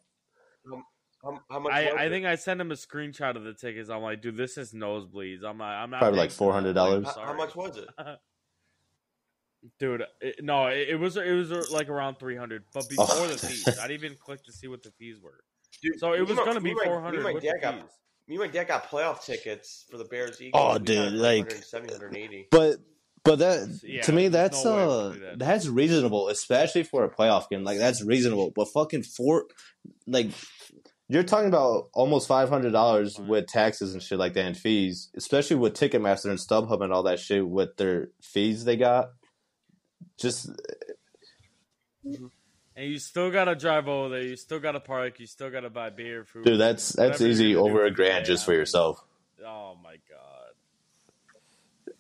How, 1.23 1.41
how 1.51 1.59
much? 1.59 1.73
I, 1.73 2.05
I 2.05 2.09
think 2.09 2.25
I 2.25 2.37
sent 2.37 2.61
him 2.61 2.71
a 2.71 2.75
screenshot 2.77 3.37
of 3.37 3.43
the 3.45 3.53
tickets. 3.53 3.91
I'm 3.91 4.01
like, 4.03 4.23
dude, 4.23 4.37
this 4.37 4.57
is 4.57 4.73
nosebleeds. 4.73 5.43
I'm 5.45 5.59
not. 5.59 5.83
I'm 5.83 5.91
not 5.91 5.99
Probably 6.01 6.19
like 6.21 6.31
$400. 6.31 7.05
How, 7.05 7.27
how 7.27 7.33
much 7.35 7.55
was 7.57 7.77
it? 7.79 7.89
Dude, 9.81 10.05
it, 10.21 10.37
no, 10.45 10.67
it, 10.69 10.91
it 10.91 10.95
was 11.01 11.17
it 11.17 11.33
was 11.33 11.51
uh, 11.51 11.65
like 11.73 11.89
around 11.89 12.21
300, 12.21 12.65
but 12.73 12.89
before 12.89 13.07
Oh. 13.09 13.27
the 13.27 13.37
fees, 13.37 13.67
I 13.81 13.89
didn't 13.89 14.05
even 14.05 14.17
click 14.17 14.45
to 14.45 14.53
see 14.53 14.69
what 14.69 14.83
the 14.85 14.93
fees 14.93 15.21
were. 15.21 15.41
Dude, 15.83 15.99
So 15.99 16.13
it 16.13 16.21
was 16.27 16.37
gonna 16.39 16.61
be 16.61 16.71
and 16.71 16.79
my- 16.79 16.85
me 16.85 16.91
400 16.91 17.25
and 17.27 17.35
with 17.35 17.43
dad 17.43 17.53
the 17.57 17.61
got- 17.61 17.75
fees. 17.81 17.91
Me 18.29 18.35
and 18.35 18.39
my 18.45 18.49
dad 18.49 18.67
got 18.69 18.91
playoff 18.91 19.25
tickets 19.25 19.85
for 19.91 19.99
the 19.99 20.05
Bears. 20.05 20.41
Eagles. 20.43 20.63
Oh, 20.65 20.79
We 20.79 20.85
dude, 20.85 21.13
it 21.15 21.17
like- 21.17 21.45
170, 21.45 21.93
180. 21.95 22.49
But 22.51 22.77
but 23.25 23.39
that 23.41 23.81
Yeah, 23.83 24.03
to 24.03 24.13
me 24.13 24.29
that's 24.29 24.65
no 24.65 24.77
uh 24.91 25.09
that. 25.11 25.39
that's 25.39 25.67
reasonable, 25.69 26.29
especially 26.29 26.83
for 26.85 27.05
a 27.05 27.11
playoff 27.11 27.49
game. 27.49 27.65
Like 27.65 27.79
that's 27.79 28.03
reasonable. 28.05 28.53
But 28.55 28.67
fucking 28.73 29.03
four 29.03 29.47
like 30.07 30.29
you're 31.09 31.23
talking 31.25 31.49
about 31.49 31.89
almost 31.95 32.27
five 32.29 32.49
hundred 32.49 32.73
dollars 32.73 33.17
with 33.19 33.47
taxes 33.47 33.95
and 33.95 34.03
shit 34.03 34.19
like 34.19 34.35
that 34.35 34.45
and 34.45 34.57
fees, 34.57 35.09
especially 35.17 35.57
with 35.57 35.75
Ticketmaster 35.75 36.31
and 36.31 36.39
StubHub 36.39 36.83
and 36.83 36.93
all 36.93 37.05
that 37.05 37.21
shit 37.21 37.47
with 37.49 37.77
their 37.77 38.09
fees 38.23 38.65
they 38.65 38.77
got. 38.77 39.11
Just 40.19 40.51
And 42.77 42.91
you 42.91 42.99
still 42.99 43.31
gotta 43.31 43.55
drive 43.55 43.89
over 43.89 44.11
there. 44.11 44.23
You 44.23 44.37
still 44.37 44.61
gotta 44.61 44.81
park. 44.81 45.19
You 45.19 45.27
still 45.27 45.51
gotta 45.51 45.71
buy 45.71 45.89
beer, 45.89 46.25
food. 46.25 46.45
Dude, 46.45 46.61
that's 46.61 46.91
that's 46.91 47.23
easy 47.23 47.57
over 47.57 47.85
a 47.87 47.91
grand 47.91 48.27
just 48.27 48.45
for 48.45 48.53
yourself. 48.53 49.03
Oh 49.45 49.79
my 49.83 49.97
god! 50.11 51.95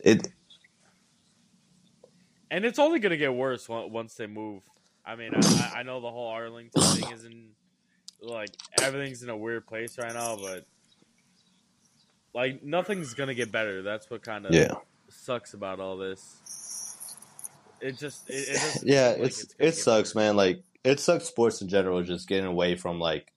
It 0.00 0.28
And 2.50 2.64
it's 2.64 2.78
only 2.78 3.00
gonna 3.00 3.18
get 3.18 3.34
worse 3.34 3.68
once 3.68 4.14
they 4.14 4.26
move. 4.26 4.62
I 5.04 5.16
mean, 5.16 5.32
I, 5.34 5.72
I 5.76 5.82
know 5.82 6.00
the 6.00 6.10
whole 6.10 6.28
Arlington 6.28 6.80
thing 6.80 7.10
isn't 7.14 7.50
like 8.22 8.48
everything's 8.80 9.22
in 9.22 9.28
a 9.28 9.36
weird 9.36 9.66
place 9.66 9.98
right 9.98 10.14
now, 10.14 10.36
but 10.36 10.66
like 12.34 12.62
nothing's 12.62 13.12
gonna 13.12 13.34
get 13.34 13.52
better. 13.52 13.82
That's 13.82 14.08
what 14.08 14.22
kind 14.22 14.46
of 14.46 14.54
yeah. 14.54 14.72
sucks 15.10 15.52
about 15.52 15.80
all 15.80 15.98
this. 15.98 16.63
It 17.84 17.98
just 17.98 18.30
it, 18.30 18.48
it 18.48 18.82
Yeah, 18.82 19.08
like 19.18 19.26
it's 19.26 19.54
it 19.58 19.72
sucks, 19.72 20.08
worse. 20.08 20.14
man. 20.14 20.36
Like 20.36 20.62
it 20.82 21.00
sucks 21.00 21.26
sports 21.26 21.60
in 21.60 21.68
general 21.68 22.02
just 22.02 22.26
getting 22.26 22.46
away 22.46 22.76
from 22.76 22.98
like 22.98 23.30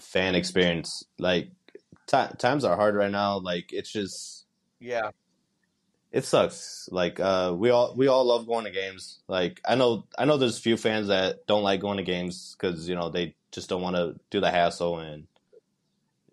fan 0.00 0.34
experience. 0.34 1.04
Like 1.18 1.50
ti 2.06 2.24
times 2.38 2.64
are 2.64 2.76
hard 2.76 2.94
right 2.94 3.10
now. 3.10 3.38
Like 3.38 3.74
it's 3.74 3.92
just 3.92 4.46
Yeah, 4.80 5.10
it 6.12 6.24
sucks. 6.24 6.88
Like 6.90 7.20
uh, 7.20 7.54
we 7.54 7.68
all 7.68 7.94
we 7.94 8.06
all 8.06 8.24
love 8.24 8.46
going 8.46 8.64
to 8.64 8.70
games. 8.70 9.18
Like 9.28 9.60
I 9.68 9.74
know 9.74 10.06
I 10.18 10.24
know 10.24 10.38
there's 10.38 10.56
a 10.58 10.62
few 10.62 10.78
fans 10.78 11.08
that 11.08 11.46
don't 11.46 11.62
like 11.62 11.80
going 11.80 11.98
to 11.98 12.04
games 12.04 12.56
because 12.58 12.88
you 12.88 12.94
know 12.94 13.10
they 13.10 13.36
just 13.52 13.68
don't 13.68 13.82
want 13.82 13.96
to 13.96 14.18
do 14.30 14.40
the 14.40 14.50
hassle 14.50 14.98
and 14.98 15.26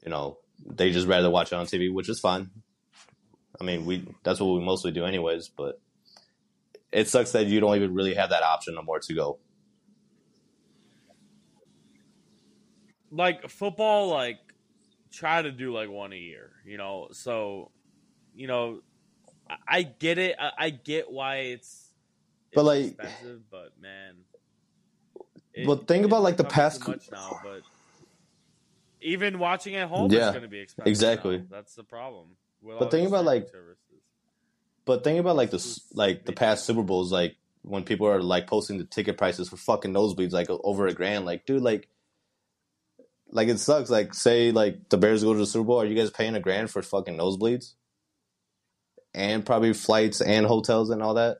you 0.05 0.09
know 0.09 0.37
they 0.65 0.91
just 0.91 1.07
rather 1.07 1.29
watch 1.29 1.51
it 1.51 1.55
on 1.55 1.65
TV, 1.65 1.91
which 1.91 2.07
is 2.07 2.21
fine. 2.21 2.49
I 3.61 3.63
mean, 3.63 3.85
we 3.85 4.07
that's 4.23 4.39
what 4.39 4.55
we 4.55 4.65
mostly 4.65 4.91
do 4.91 5.05
anyways. 5.05 5.47
But 5.49 5.79
it 6.91 7.07
sucks 7.07 7.31
that 7.33 7.45
you 7.45 7.59
don't 7.59 7.75
even 7.75 7.93
really 7.93 8.15
have 8.15 8.31
that 8.31 8.41
option 8.41 8.73
no 8.73 8.81
more 8.81 8.99
to 8.99 9.13
go. 9.13 9.37
like 13.13 13.49
football 13.49 14.07
like 14.07 14.39
try 15.11 15.41
to 15.41 15.51
do 15.51 15.73
like 15.73 15.89
one 15.89 16.13
a 16.13 16.15
year 16.15 16.53
you 16.65 16.77
know 16.77 17.09
so 17.11 17.69
you 18.33 18.47
know 18.47 18.79
i, 19.67 19.83
get 19.83 20.17
it 20.17 20.37
I, 20.39 20.51
I 20.57 20.69
get 20.69 21.11
why 21.11 21.35
it's, 21.51 21.91
it's 22.51 22.55
But, 22.55 22.63
like- 22.63 22.85
expensive 22.85 23.41
but 23.51 23.71
man 23.81 24.15
But 25.65 25.89
think 25.89 26.05
about, 26.05 26.23
like, 26.23 26.37
the 26.37 26.45
past 26.45 26.87
much 26.87 27.11
now 27.11 27.41
but 27.43 27.63
even 29.01 29.37
watching 29.37 29.75
at 29.75 29.89
home 29.89 30.09
Yeah, 30.09 30.27
is 30.27 30.31
going 30.31 30.43
to 30.43 30.47
be 30.47 30.59
expensive 30.61 30.89
exactly. 30.89 31.39
now. 31.39 31.43
that's 31.49 31.75
the 31.75 31.83
problem 31.83 32.27
with 32.61 32.79
But 32.79 32.91
think 32.91 33.07
about, 33.07 33.25
like, 33.25 33.47
services. 33.47 33.77
But 34.85 35.03
think 35.03 35.19
about 35.19 35.35
like 35.35 35.51
the 35.51 35.79
like 35.93 36.25
the 36.25 36.33
past 36.33 36.65
Super 36.65 36.83
Bowls, 36.83 37.11
like 37.11 37.35
when 37.61 37.83
people 37.83 38.07
are 38.07 38.21
like 38.21 38.47
posting 38.47 38.77
the 38.77 38.83
ticket 38.83 39.17
prices 39.17 39.47
for 39.49 39.57
fucking 39.57 39.93
nosebleeds, 39.93 40.31
like 40.33 40.49
over 40.49 40.87
a 40.87 40.93
grand. 40.93 41.25
Like, 41.25 41.45
dude, 41.45 41.61
like, 41.61 41.87
like 43.29 43.47
it 43.47 43.59
sucks. 43.59 43.89
Like, 43.89 44.13
say 44.13 44.51
like 44.51 44.89
the 44.89 44.97
Bears 44.97 45.23
go 45.23 45.33
to 45.33 45.39
the 45.39 45.45
Super 45.45 45.65
Bowl, 45.65 45.81
are 45.81 45.85
you 45.85 45.95
guys 45.95 46.09
paying 46.09 46.35
a 46.35 46.39
grand 46.39 46.71
for 46.71 46.81
fucking 46.81 47.17
nosebleeds? 47.17 47.73
And 49.13 49.45
probably 49.45 49.73
flights 49.73 50.21
and 50.21 50.45
hotels 50.45 50.89
and 50.89 51.03
all 51.03 51.15
that. 51.15 51.39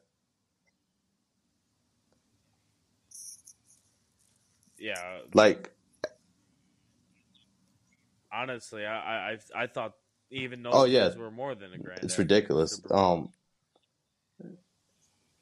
yeah 4.78 5.20
Like, 5.34 5.72
honestly 8.32 8.86
i 8.86 9.34
i 9.34 9.38
I 9.56 9.68
thought 9.68 9.94
even 10.32 10.64
those 10.64 10.74
Oh, 10.76 10.86
yeah. 10.86 11.14
were 11.16 11.30
more 11.32 11.54
than 11.56 11.74
a 11.74 11.78
grand 11.78 12.00
it's 12.04 12.18
ridiculous. 12.18 12.82
Um, 12.90 13.30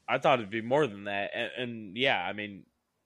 I 0.08 0.18
thought 0.18 0.40
it'd 0.40 0.50
be 0.50 0.62
more 0.62 0.88
than 0.88 1.04
that. 1.06 1.32
And, 1.34 1.52
and 1.58 1.98
yeah, 1.98 2.20
I 2.24 2.34
mean, 2.34 2.64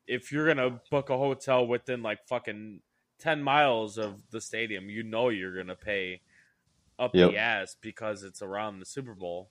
if 0.08 0.32
you're 0.32 0.48
gonna 0.48 0.80
book 0.90 1.10
a 1.10 1.18
hotel 1.18 1.68
within 1.68 2.02
like 2.02 2.26
fucking 2.28 2.80
ten 3.20 3.44
miles 3.44 3.98
of 3.98 4.22
the 4.32 4.40
stadium, 4.42 4.90
you 4.90 5.04
know 5.04 5.30
you're 5.30 5.56
gonna 5.56 5.76
pay 5.76 6.22
up 6.98 7.14
Yep. 7.14 7.32
the 7.32 7.38
ass 7.38 7.76
because 7.82 8.24
it's 8.24 8.42
around 8.42 8.80
the 8.80 8.86
Super 8.86 9.14
Bowl. 9.14 9.50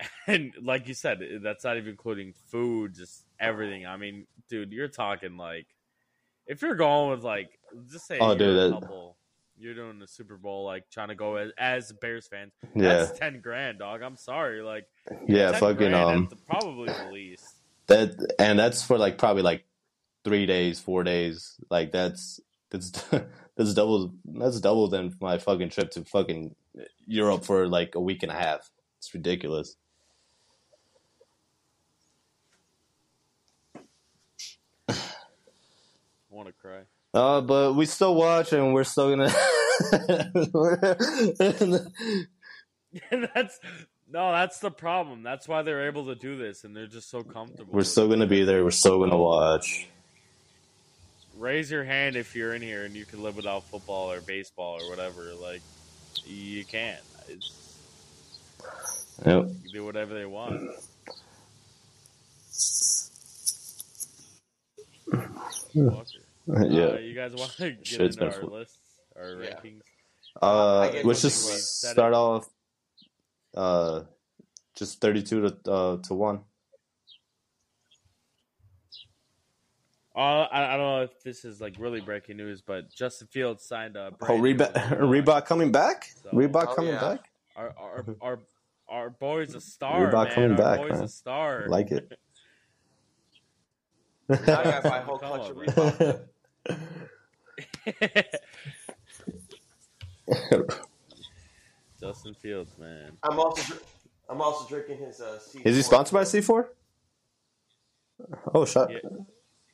And 0.28 0.52
like 0.60 0.88
you 0.88 0.94
said, 0.94 1.20
that's 1.42 1.64
not 1.64 1.76
even 1.78 1.90
including 1.90 2.34
food, 2.50 2.94
just 2.94 3.24
everything. 3.40 3.86
I 3.86 3.96
mean, 3.96 4.26
dude, 4.48 4.72
you're 4.72 4.88
talking 4.88 5.36
like 5.36 5.66
if 6.46 6.62
you're 6.62 6.74
going 6.74 7.10
with 7.10 7.24
like 7.24 7.58
just 7.90 8.06
say 8.06 8.18
Oh, 8.20 8.36
dude, 8.36 8.56
a 8.56 8.68
that- 8.68 8.80
couple, 8.80 9.15
you're 9.58 9.74
doing 9.74 9.98
the 9.98 10.06
Super 10.06 10.36
Bowl, 10.36 10.64
like 10.64 10.88
trying 10.90 11.08
to 11.08 11.14
go 11.14 11.36
as, 11.36 11.50
as 11.58 11.92
Bears 11.92 12.26
fans. 12.26 12.52
yeah, 12.74 13.04
That's 13.04 13.18
ten 13.18 13.40
grand, 13.40 13.78
dog. 13.78 14.02
I'm 14.02 14.16
sorry, 14.16 14.62
like 14.62 14.86
yeah, 15.26 15.52
fucking 15.52 15.94
um, 15.94 16.28
probably 16.48 16.92
the 16.92 17.10
least. 17.12 17.56
that 17.86 18.34
and 18.38 18.58
that's 18.58 18.82
for 18.82 18.98
like 18.98 19.18
probably 19.18 19.42
like 19.42 19.64
three 20.24 20.46
days, 20.46 20.80
four 20.80 21.04
days. 21.04 21.54
Like 21.70 21.92
that's 21.92 22.40
that's 22.70 22.90
that's 23.56 23.74
double 23.74 24.12
that's 24.24 24.60
double 24.60 24.88
than 24.88 25.14
my 25.20 25.38
fucking 25.38 25.70
trip 25.70 25.90
to 25.92 26.04
fucking 26.04 26.54
Europe 27.06 27.44
for 27.44 27.66
like 27.68 27.94
a 27.94 28.00
week 28.00 28.22
and 28.22 28.32
a 28.32 28.36
half. 28.36 28.70
It's 28.98 29.12
ridiculous. 29.14 29.76
I 34.88 34.94
want 36.30 36.48
to 36.48 36.52
cry. 36.52 36.80
Uh, 37.16 37.40
but 37.40 37.72
we 37.74 37.86
still 37.86 38.14
watch 38.14 38.52
and 38.52 38.74
we're 38.74 38.84
still 38.84 39.08
gonna. 39.08 39.30
that's 43.10 43.58
no, 44.12 44.32
that's 44.32 44.58
the 44.58 44.70
problem. 44.70 45.22
That's 45.22 45.48
why 45.48 45.62
they're 45.62 45.86
able 45.86 46.06
to 46.06 46.14
do 46.14 46.36
this, 46.36 46.64
and 46.64 46.76
they're 46.76 46.86
just 46.86 47.08
so 47.10 47.22
comfortable. 47.22 47.72
we're 47.72 47.84
still 47.84 48.08
gonna 48.08 48.26
be 48.26 48.44
there. 48.44 48.62
We're 48.62 48.70
still 48.70 48.98
gonna 48.98 49.16
watch. 49.16 49.88
Raise 51.38 51.70
your 51.70 51.84
hand 51.84 52.16
if 52.16 52.36
you're 52.36 52.54
in 52.54 52.60
here 52.62 52.84
and 52.84 52.94
you 52.94 53.04
can 53.06 53.22
live 53.22 53.36
without 53.36 53.64
football 53.64 54.12
or 54.12 54.20
baseball 54.20 54.78
or 54.82 54.90
whatever. 54.90 55.32
Like 55.40 55.62
you 56.26 56.64
can. 56.66 56.98
It's, 57.28 57.52
Yep. 59.24 59.46
you 59.48 59.54
can 59.62 59.72
do 59.72 59.84
whatever 59.86 60.12
they 60.12 60.26
want. 60.26 60.70
Walker. 65.74 66.25
Yeah. 66.70 66.84
Uh, 66.86 66.98
you 66.98 67.14
guys 67.14 67.34
want 67.34 67.50
to 67.56 67.70
get 67.72 67.86
Shit's 67.86 68.16
into 68.16 68.18
been 68.18 68.28
our 68.34 68.40
full. 68.40 68.50
lists, 68.58 68.78
our 69.16 69.30
Yeah. 69.42 69.50
rankings? 69.56 69.82
Uh, 70.40 70.92
let's 71.04 71.22
just 71.22 71.80
start 71.80 72.12
it. 72.12 72.16
off. 72.16 72.48
Uh, 73.54 74.02
just 74.76 75.00
thirty-two 75.00 75.40
to 75.48 75.70
uh 75.72 75.96
to 76.02 76.14
one. 76.14 76.40
Uh, 80.14 80.46
I, 80.50 80.74
I 80.74 80.76
don't 80.76 80.86
know 80.86 81.02
if 81.02 81.22
this 81.22 81.44
is 81.44 81.60
like 81.60 81.74
really 81.78 82.00
breaking 82.00 82.36
news, 82.38 82.62
but 82.62 82.90
Justin 82.90 83.28
Fields 83.28 83.64
signed 83.64 83.96
a 83.96 84.12
Oh, 84.22 84.26
brand 84.26 84.42
new 84.42 84.54
Reebok. 84.56 84.98
Reebok 85.24 85.44
coming 85.46 85.72
back. 85.72 86.10
So- 86.22 86.30
Reebok 86.30 86.66
Oh, 86.68 86.74
coming 86.74 86.92
yeah. 86.94 87.00
back. 87.00 87.20
Our 87.56 87.74
our 87.78 88.04
our 88.20 88.38
our 88.88 89.10
boy's 89.10 89.54
a 89.54 89.60
star, 89.60 90.06
Reebok 90.12 90.24
man. 90.26 90.34
coming 90.34 90.50
our 90.52 90.56
back, 90.56 90.78
boy's 90.78 90.92
man. 90.92 91.02
a 91.04 91.08
star. 91.08 91.64
Like 91.68 91.90
it. 91.90 92.18
now 94.28 94.36
I 94.38 94.64
gotta 94.64 94.88
buy 94.88 94.98
a 94.98 95.02
whole 95.02 95.18
clutch 95.18 95.50
of 95.50 95.56
Reebok. 95.56 96.20
Justin 102.00 102.34
Fields, 102.34 102.76
man. 102.78 103.12
I'm 103.22 103.38
also 103.38 103.74
I'm 104.28 104.40
also 104.40 104.68
drinking 104.68 104.98
his. 104.98 105.20
Uh, 105.20 105.38
C4. 105.40 105.66
Is 105.66 105.76
he 105.76 105.82
sponsored 105.82 106.14
by 106.14 106.24
C 106.24 106.40
four? 106.40 106.72
Oh, 108.52 108.64
shut. 108.64 108.90
Yeah. 108.90 108.98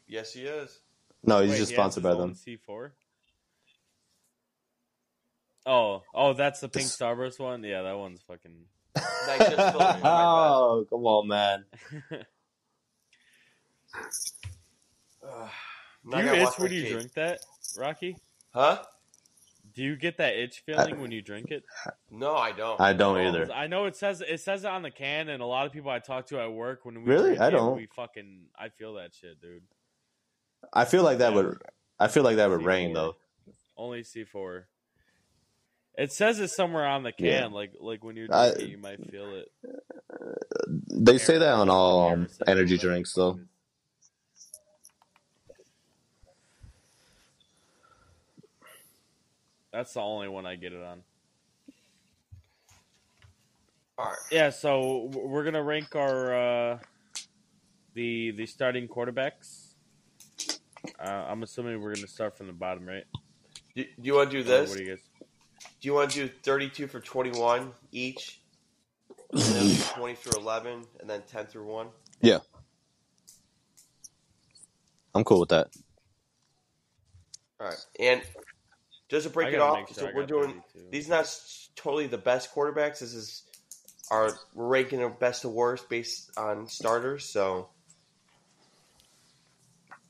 Yes, 0.06 0.34
he 0.34 0.42
is. 0.42 0.80
No, 1.24 1.40
he's 1.40 1.52
Wait, 1.52 1.58
just 1.58 1.70
he 1.70 1.76
sponsored 1.76 2.02
by 2.02 2.14
them. 2.14 2.34
C4. 2.34 2.90
Oh, 5.64 6.02
oh, 6.12 6.32
that's 6.32 6.58
the 6.60 6.68
pink 6.68 6.86
This- 6.86 6.96
Starburst 6.96 7.38
one. 7.38 7.62
Yeah, 7.62 7.82
that 7.82 7.96
one's 7.96 8.20
fucking. 8.22 8.64
That 9.26 9.38
just 9.38 9.52
spilled 9.52 9.82
it 9.82 9.96
in 9.96 10.02
my 10.02 10.04
oh, 10.24 10.86
come 10.90 11.06
on, 11.06 11.28
man. 11.28 11.64
bed. 16.04 16.14
Ugh. 16.14 16.22
Do 16.22 16.26
Now 16.26 16.32
you 16.34 16.42
itch 16.42 16.58
when 16.58 16.72
you 16.72 16.82
cake. 16.82 16.92
drink 16.92 17.12
that, 17.14 17.40
Rocky? 17.78 18.16
Huh? 18.54 18.82
Do 19.74 19.82
you 19.82 19.96
get 19.96 20.18
that 20.18 20.34
itch 20.36 20.62
feeling 20.66 21.00
when 21.00 21.10
you 21.12 21.22
drink 21.22 21.50
it? 21.50 21.64
No, 22.10 22.36
I 22.36 22.52
don't. 22.52 22.78
I 22.80 22.92
don't 22.92 23.16
No. 23.16 23.28
either. 23.28 23.50
I 23.52 23.66
know 23.68 23.86
it 23.86 23.96
says 23.96 24.20
it 24.20 24.40
says 24.40 24.64
it 24.64 24.68
on 24.70 24.82
the 24.82 24.90
can, 24.90 25.28
and 25.30 25.42
a 25.42 25.46
lot 25.46 25.64
of 25.66 25.72
people 25.72 25.90
I 25.90 25.98
talk 25.98 26.26
to 26.26 26.40
at 26.40 26.52
work 26.52 26.84
when 26.84 27.02
we 27.02 27.10
Really? 27.10 27.28
drink 27.30 27.40
I 27.40 27.48
it, 27.48 27.52
don't. 27.52 27.76
We 27.76 27.86
fucking 27.86 28.48
I 28.58 28.68
feel 28.68 28.94
that 28.94 29.14
shit, 29.14 29.40
dude. 29.40 29.62
I 30.72 30.84
feel 30.84 31.02
like 31.04 31.18
that 31.18 31.30
Yeah. 31.30 31.36
would. 31.36 31.62
I 31.98 32.08
feel 32.08 32.22
like 32.22 32.36
that 32.36 32.50
would 32.50 32.60
C4. 32.60 32.66
rain 32.66 32.92
though. 32.92 33.16
Only 33.76 34.02
C 34.04 34.24
four. 34.24 34.68
It 35.96 36.12
says 36.12 36.38
it 36.40 36.48
somewhere 36.48 36.86
on 36.86 37.02
the 37.02 37.12
can, 37.12 37.26
Yeah. 37.26 37.46
like 37.46 37.72
like 37.80 38.04
when 38.04 38.16
you 38.16 38.26
drink 38.26 38.34
I- 38.34 38.48
it, 38.48 38.68
you 38.68 38.76
might 38.78 38.98
feel 39.10 39.34
it. 39.36 39.50
They 40.66 41.16
say 41.18 41.38
that 41.38 41.52
on 41.54 41.70
all 41.70 42.10
um, 42.12 42.28
energy 42.46 42.76
drinks 42.76 43.14
the 43.14 43.22
fuck 43.22 43.36
though. 43.36 43.40
it 43.40 43.42
is. 43.42 43.48
That's 49.82 49.94
the 49.94 50.00
only 50.00 50.28
one 50.28 50.46
I 50.46 50.54
get 50.54 50.72
it 50.72 50.80
on. 50.80 51.02
All 53.98 54.04
right. 54.04 54.16
Yeah, 54.30 54.50
so 54.50 55.10
we're 55.12 55.42
gonna 55.42 55.64
rank 55.64 55.96
our 55.96 56.72
uh, 56.72 56.78
the 57.94 58.30
the 58.30 58.46
starting 58.46 58.86
quarterbacks. 58.86 59.74
Uh, 61.00 61.08
I'm 61.08 61.42
assuming 61.42 61.80
we're 61.80 61.94
going 61.94 62.06
to 62.06 62.12
start 62.12 62.38
from 62.38 62.46
the 62.46 62.52
bottom, 62.52 62.86
right? 62.86 63.02
Do, 63.74 63.82
do 63.82 63.90
you 64.02 64.14
want 64.14 64.30
to 64.30 64.36
do 64.36 64.40
Or 64.42 64.58
this? 64.58 64.68
What 64.68 64.78
do 64.78 64.84
you 64.84 64.90
guys? 64.90 65.02
Do 65.80 65.88
you 65.88 65.94
want 65.94 66.10
to 66.12 66.28
do 66.28 66.32
32 66.44 66.86
for 66.86 67.00
21 67.00 67.72
each? 67.90 68.40
And 69.32 69.42
then 69.42 69.76
20 69.96 70.14
through 70.14 70.40
11, 70.40 70.84
and 71.00 71.10
then 71.10 71.22
10 71.28 71.46
through 71.46 71.66
1? 71.66 71.86
Yeah. 72.20 72.38
I'm 75.12 75.24
cool 75.24 75.40
with 75.40 75.48
that. 75.48 75.68
All 77.60 77.66
right. 77.66 77.86
And 77.98 78.22
just 79.12 79.26
to 79.26 79.30
I 79.30 79.34
break 79.34 79.52
it 79.52 79.60
off, 79.60 79.94
sure 79.94 80.08
so 80.08 80.10
we're 80.14 80.24
doing 80.24 80.62
32. 80.74 80.90
these 80.90 81.06
not 81.06 81.28
totally 81.76 82.06
the 82.06 82.16
best 82.16 82.54
quarterbacks. 82.54 83.00
This 83.00 83.12
is 83.12 83.42
our 84.10 84.32
we're 84.54 84.66
ranking 84.66 85.00
them 85.00 85.12
best 85.20 85.42
to 85.42 85.50
worst 85.50 85.90
based 85.90 86.30
on 86.38 86.66
starters. 86.66 87.26
So, 87.26 87.68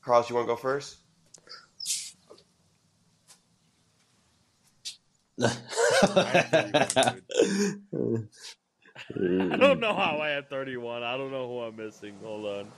Carlos, 0.01 0.29
you 0.29 0.35
want 0.35 0.47
to 0.47 0.53
go 0.53 0.55
first? 0.55 0.99
I 5.41 7.17
don't 9.57 9.81
know 9.81 9.93
how 9.93 10.19
I 10.21 10.29
had 10.29 10.49
31. 10.49 11.03
I 11.03 11.17
don't 11.17 11.31
know 11.31 11.49
who 11.49 11.59
I'm 11.59 11.75
missing. 11.75 12.15
Hold 12.23 12.45
on. 12.45 12.71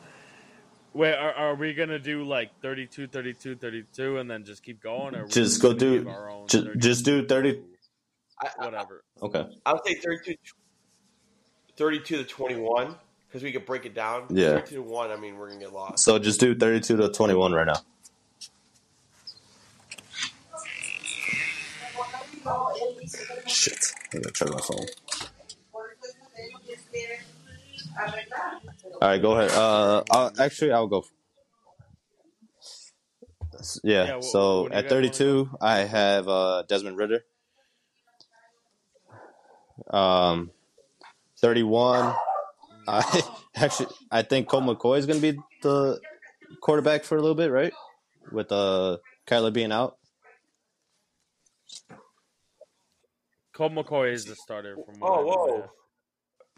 Wait, 0.96 1.14
are, 1.14 1.34
are 1.34 1.56
we 1.56 1.74
gonna 1.74 2.00
do 2.00 2.24
like 2.24 2.50
32, 2.62 3.08
32, 3.08 3.58
32, 3.58 4.18
and 4.18 4.32
then 4.32 4.46
just 4.46 4.64
keep 4.64 4.82
going, 4.82 5.14
or 5.14 5.28
Just 5.28 5.62
go 5.62 5.74
do- 5.74 6.00
give 6.00 6.08
our 6.08 6.30
own 6.30 6.48
ju- 6.48 6.74
just 6.78 7.04
do 7.04 7.28
30 7.28 7.62
I, 8.42 8.48
I, 8.60 8.66
Whatever. 8.66 9.04
Okay. 9.22 9.46
I 9.66 9.74
would 9.74 9.82
say 9.86 9.96
32, 9.96 10.36
32 11.76 12.18
to 12.18 12.24
21 12.24 12.96
because 13.28 13.44
we 13.44 13.52
could 13.52 13.66
break 13.66 13.86
it 13.86 13.94
down. 13.94 14.28
Yeah. 14.30 14.52
32 14.52 14.76
to 14.76 14.82
1, 14.84 15.12
I 15.12 15.18
mean, 15.18 15.38
we're 15.38 15.48
going 15.48 15.60
to 15.60 15.66
get 15.66 15.74
lost. 15.74 16.04
So 16.04 16.18
just 16.18 16.40
do 16.40 16.56
32 16.56 16.96
to 16.98 17.10
21 17.10 17.52
right 17.52 17.68
now. 17.68 17.82
Shit. 23.48 23.86
I 24.14 24.18
gotta 24.18 24.32
charge 24.32 24.52
my 24.52 24.60
phone. 24.62 24.86
All 27.98 29.10
right, 29.10 29.22
go 29.22 29.34
ahead. 29.34 29.52
Uh, 29.52 30.04
I'll, 30.12 30.32
actually, 30.40 30.72
I'll 30.72 30.88
go. 30.88 31.06
Yeah. 33.84 34.06
Yeah, 34.06 34.18
wh- 34.20 34.24
so 34.24 34.62
what 34.64 34.72
do 34.72 34.76
you 34.76 34.80
at 34.80 34.84
guys 34.84 34.92
wanna 34.92 35.08
32, 35.08 35.50
I 35.62 35.78
have 35.80 36.28
uh, 36.28 36.64
Desmond 36.68 36.98
Ridder. 36.98 37.24
Um, 39.90 40.52
31. 41.40 42.14
I 42.88 43.22
actually 43.56 43.88
I 44.12 44.22
think 44.22 44.48
Colt 44.48 44.64
McCoy 44.64 45.00
is 45.00 45.06
going 45.06 45.20
to 45.20 45.32
be 45.34 45.40
the 45.64 46.00
quarterback 46.62 47.04
for 47.04 47.18
a 47.18 47.22
little 47.22 47.36
bit, 47.36 47.52
right? 47.52 47.74
With 48.32 48.52
uh 48.52 48.98
Kyler 49.28 49.52
being 49.52 49.72
out. 49.72 49.98
Colt 53.54 53.72
McCoy 53.72 54.12
is 54.14 54.26
the 54.26 54.36
starter. 54.36 54.76
From 54.76 55.00
what 55.00 55.10
Oh, 55.10 55.14
I 55.16 55.24
whoa. 55.24 55.70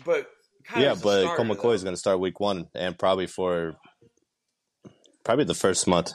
But 0.06 0.28
Kyler's 0.28 0.37
yeah, 0.76 0.96
but 0.96 1.22
starter, 1.22 1.36
Colt 1.36 1.48
McCoy 1.48 1.62
though. 1.64 1.72
is 1.72 1.84
going 1.84 1.96
to 1.96 2.00
start 2.00 2.20
week 2.20 2.40
one 2.40 2.68
and 2.76 2.98
probably 2.98 3.28
for 3.28 3.76
probably 5.24 5.46
the 5.46 5.54
first 5.54 5.88
month. 5.88 6.12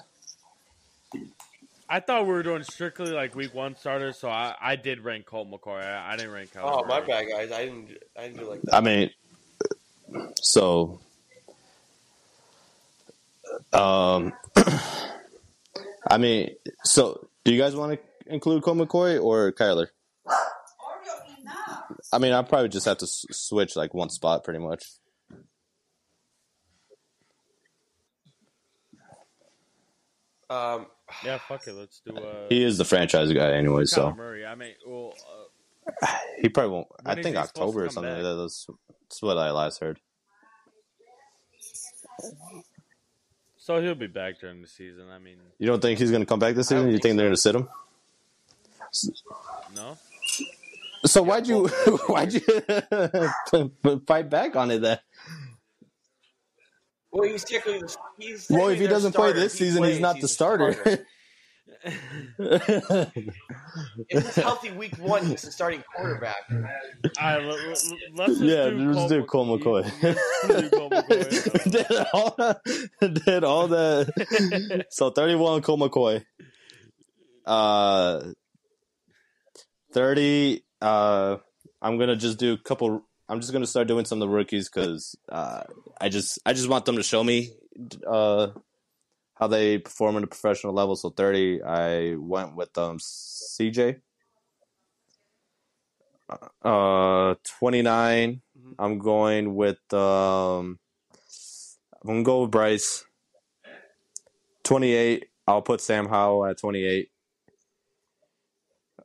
I 1.88 2.00
thought 2.00 2.22
we 2.22 2.32
were 2.32 2.42
doing 2.42 2.62
strictly 2.62 3.12
like 3.12 3.34
week 3.34 3.54
one 3.54 3.76
starters, 3.76 4.18
so 4.18 4.28
I, 4.30 4.54
I 4.60 4.76
did 4.76 5.00
rank 5.00 5.26
Colt 5.26 5.50
McCoy. 5.50 5.84
I, 5.84 6.12
I 6.12 6.16
didn't 6.16 6.32
rank 6.32 6.52
Kyler. 6.52 6.82
Oh, 6.82 6.84
my 6.86 7.00
bad, 7.00 7.26
guys. 7.28 7.52
I 7.52 7.66
didn't. 7.66 7.98
I 8.16 8.22
didn't 8.22 8.38
do 8.38 8.48
like 8.48 8.62
that. 8.62 8.74
I 8.74 8.80
mean, 8.80 9.10
so 10.40 11.00
um, 13.72 14.32
I 16.10 16.18
mean, 16.18 16.54
so 16.84 17.28
do 17.44 17.52
you 17.52 17.58
guys 17.60 17.74
want 17.74 17.98
to 17.98 18.32
include 18.32 18.62
Colt 18.62 18.78
McCoy 18.78 19.22
or 19.22 19.52
Kyler? 19.52 19.88
I 22.12 22.18
mean, 22.18 22.32
I'll 22.32 22.44
probably 22.44 22.68
just 22.68 22.86
have 22.86 22.98
to 22.98 23.04
s- 23.06 23.24
switch 23.30 23.74
like 23.76 23.94
one 23.94 24.10
spot, 24.10 24.44
pretty 24.44 24.60
much. 24.60 24.82
Um, 30.50 30.86
Yeah, 31.24 31.38
fuck 31.46 31.66
it. 31.66 31.74
Let's 31.74 32.00
do. 32.06 32.16
Uh, 32.16 32.46
He 32.48 32.64
is 32.64 32.78
the 32.78 32.86
franchise 32.86 33.30
guy 33.32 33.52
anyway, 33.52 33.82
Kyler 33.82 33.88
so 33.88 34.14
Murray. 34.14 34.46
I 34.46 34.54
mean, 34.54 34.72
well, 34.86 35.12
uh, 36.02 36.06
he 36.40 36.48
probably 36.48 36.72
won't. 36.72 36.88
I 37.04 37.14
think 37.14 37.26
he 37.26 37.32
supposed 37.32 37.54
to 37.54 37.60
October 37.60 37.84
or 37.84 37.90
something 37.90 38.12
like 38.14 38.22
that. 38.22 38.34
That's, 38.36 38.66
that's 39.02 39.22
what 39.22 39.36
I 39.36 39.50
last 39.50 39.80
heard. 39.80 39.98
so 43.58 43.80
he'll 43.82 43.94
be 43.94 44.06
back 44.06 44.40
during 44.40 44.62
the 44.62 44.68
season. 44.68 45.10
I 45.10 45.18
mean, 45.18 45.36
You 45.58 45.66
don't 45.66 45.82
think 45.82 45.98
he's 45.98 46.10
going 46.10 46.22
to 46.22 46.26
come 46.26 46.38
back 46.38 46.54
this 46.54 46.72
I 46.72 46.76
don't 46.76 46.84
season? 46.84 46.88
You 46.92 46.94
think 46.94 47.02
think 47.02 47.16
they're 47.18 47.26
going 47.26 47.36
to 47.36 47.40
sit 47.40 47.54
him? 47.54 47.68
no. 49.76 49.98
So 51.04 51.22
why'd 51.22 51.46
you 51.46 51.68
well, 51.86 51.98
why'd 52.06 52.32
you 52.32 52.40
fight 54.06 54.30
back 54.30 54.56
on 54.56 54.70
it 54.70 54.82
then? 54.82 54.98
well, 57.10 57.28
he's 57.28 57.44
technically 57.44 57.80
the, 57.80 57.96
he's 58.18 58.46
Well, 58.48 58.68
if 58.68 58.78
he 58.78 58.86
doesn't 58.86 59.12
play 59.12 59.32
this 59.32 59.52
he 59.52 59.64
season, 59.64 59.82
he's 59.82 59.98
plays, 59.98 60.00
not 60.00 60.16
the 60.20 60.26
a 60.26 60.28
starter. 60.28 61.06
If 64.08 64.24
he's 64.24 64.36
healthy 64.36 64.70
week 64.70 64.96
one, 64.98 65.26
he's 65.26 65.42
the 65.42 65.50
starting 65.50 65.82
quarterback. 65.96 66.36
All 66.50 66.60
right, 66.60 67.42
let, 67.42 67.58
us 67.66 67.88
just 68.28 68.40
yeah, 68.40 68.70
do 68.70 68.92
just 68.94 69.08
do 69.08 69.24
Colt 69.24 69.60
McCoy. 69.60 69.82
Let's 70.02 70.62
do 70.62 70.70
Colt 70.70 70.92
McCoy. 70.92 71.72
did 71.72 72.06
all 72.12 72.34
that, 72.38 73.24
did 73.24 73.44
all 73.44 73.68
that. 73.68 74.86
So 74.90 75.10
thirty-one, 75.10 75.62
Colt 75.62 75.80
McCoy. 75.80 76.24
Uh, 77.44 78.32
thirty. 79.92 80.62
Uh, 80.82 81.38
I'm 81.80 81.96
gonna 81.96 82.16
just 82.16 82.38
do 82.38 82.54
a 82.54 82.58
couple. 82.58 83.04
I'm 83.28 83.40
just 83.40 83.52
gonna 83.52 83.66
start 83.66 83.86
doing 83.86 84.04
some 84.04 84.20
of 84.20 84.28
the 84.28 84.34
rookies 84.34 84.68
because 84.68 85.16
uh, 85.30 85.62
I 86.00 86.08
just 86.08 86.40
I 86.44 86.52
just 86.52 86.68
want 86.68 86.84
them 86.86 86.96
to 86.96 87.02
show 87.04 87.22
me 87.22 87.52
uh, 88.06 88.48
how 89.34 89.46
they 89.46 89.78
perform 89.78 90.16
in 90.16 90.24
a 90.24 90.26
professional 90.26 90.74
level. 90.74 90.96
So 90.96 91.10
thirty, 91.10 91.62
I 91.62 92.16
went 92.16 92.56
with 92.56 92.76
um 92.76 92.98
CJ. 92.98 94.00
Uh, 96.64 97.36
twenty 97.58 97.82
nine. 97.82 98.42
Mhm. 98.58 98.74
I'm 98.78 98.98
going 98.98 99.54
with 99.54 99.78
um. 99.94 100.80
I'm 102.02 102.08
gonna 102.08 102.22
go 102.24 102.42
with 102.42 102.50
Bryce. 102.50 103.04
Twenty 104.64 104.92
eight. 104.92 105.26
I'll 105.46 105.62
put 105.62 105.80
Sam 105.80 106.08
Howell 106.08 106.46
at 106.46 106.58
twenty 106.58 106.84
eight. 106.84 107.11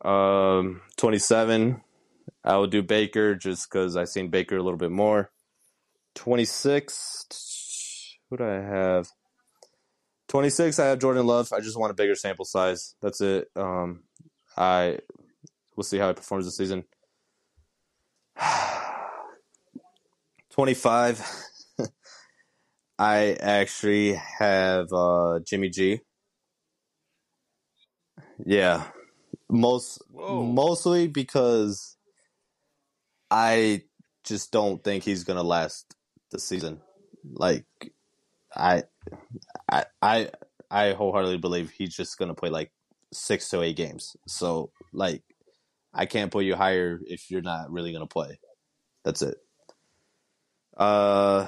Um, 0.08 0.82
twenty 0.96 1.20
seven. 1.20 1.82
I 2.44 2.56
will 2.56 2.68
do 2.68 2.82
Baker 2.82 3.36
just 3.36 3.70
because 3.70 3.98
I've 3.98 4.08
seen 4.08 4.30
Baker 4.30 4.56
a 4.56 4.64
little 4.64 4.78
bit 4.78 4.92
more. 4.92 5.32
Twenty 6.16 6.46
six. 6.46 8.16
Who 8.30 8.38
do 8.38 8.46
I 8.46 8.62
have? 8.62 9.10
Twenty 10.30 10.50
six. 10.50 10.80
I 10.80 10.86
have 10.86 11.00
Jordan 11.00 11.26
Love. 11.26 11.52
I 11.52 11.60
just 11.60 11.78
want 11.78 11.92
a 11.92 11.94
bigger 11.94 12.16
sample 12.16 12.46
size. 12.46 12.96
That's 13.02 13.20
it. 13.20 13.50
Um, 13.58 14.04
I 14.56 15.00
we'll 15.76 15.84
see 15.84 15.98
how 15.98 16.08
he 16.08 16.14
performs 16.14 16.46
this 16.46 16.56
season. 16.56 16.86
Twenty 20.50 20.74
five. 20.74 21.22
I 23.00 23.38
actually 23.42 24.14
have 24.40 24.88
uh, 24.94 25.40
Jimmy 25.46 25.68
G. 25.70 26.00
Yeah, 28.46 28.86
most 29.50 30.02
Whoa. 30.12 30.44
mostly 30.44 31.08
because 31.08 31.96
I 33.32 33.84
just 34.24 34.52
don't 34.52 34.84
think 34.84 35.04
he's 35.04 35.24
gonna 35.24 35.44
last 35.44 35.96
the 36.32 36.40
season. 36.40 36.82
Like, 37.24 37.66
I, 38.56 38.84
I, 39.70 39.86
I, 40.02 40.30
I 40.70 40.92
wholeheartedly 40.92 41.38
believe 41.38 41.72
he's 41.72 41.96
just 41.96 42.18
gonna 42.18 42.34
play 42.36 42.50
like 42.50 42.72
six 43.14 43.50
to 43.50 43.62
eight 43.62 43.76
games. 43.76 44.16
So, 44.28 44.72
like, 44.94 45.24
I 45.94 46.06
can't 46.06 46.32
put 46.32 46.46
you 46.46 46.56
higher 46.56 47.00
if 47.06 47.32
you're 47.32 47.42
not 47.42 47.72
really 47.72 47.94
gonna 47.94 48.08
play. 48.08 48.40
That's 49.04 49.22
it. 49.22 49.38
Uh, 50.76 51.48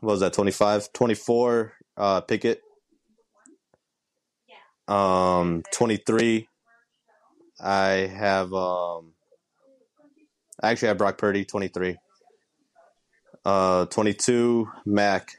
what 0.00 0.12
was 0.12 0.20
that? 0.20 0.32
25? 0.32 0.92
24, 0.92 1.72
uh, 1.96 2.20
Pickett. 2.22 2.62
Um, 4.86 5.62
23, 5.72 6.48
I 7.60 8.06
have, 8.06 8.52
um, 8.52 9.12
actually 10.62 10.88
I 10.88 10.90
have 10.90 10.98
Brock 10.98 11.18
Purdy, 11.18 11.44
23. 11.44 11.96
Uh, 13.44 13.86
22, 13.86 14.68
Mac. 14.84 15.36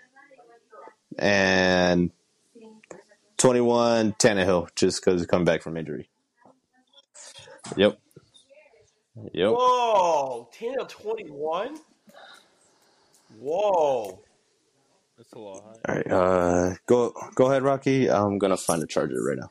And 1.18 2.12
21, 3.38 4.14
Tannehill, 4.14 4.70
just 4.76 5.04
because 5.04 5.22
he's 5.22 5.28
coming 5.28 5.46
back 5.46 5.62
from 5.62 5.78
injury. 5.78 6.10
Yep. 7.78 8.00
Yep. 9.34 9.52
Whoa, 9.52 10.50
Tannehill 10.58 10.88
twenty 10.90 11.30
one. 11.30 11.78
Whoa, 13.38 14.22
That's 15.18 15.34
a 15.34 15.40
lot. 15.40 15.64
All 15.88 15.96
right, 15.96 16.12
uh, 16.12 16.76
go 16.86 17.14
go 17.36 17.46
ahead, 17.48 17.64
Rocky. 17.64 18.10
I'm 18.10 18.38
gonna 18.38 18.58
find 18.58 18.82
a 18.82 18.88
charger 18.88 19.22
right 19.22 19.38
now. 19.38 19.50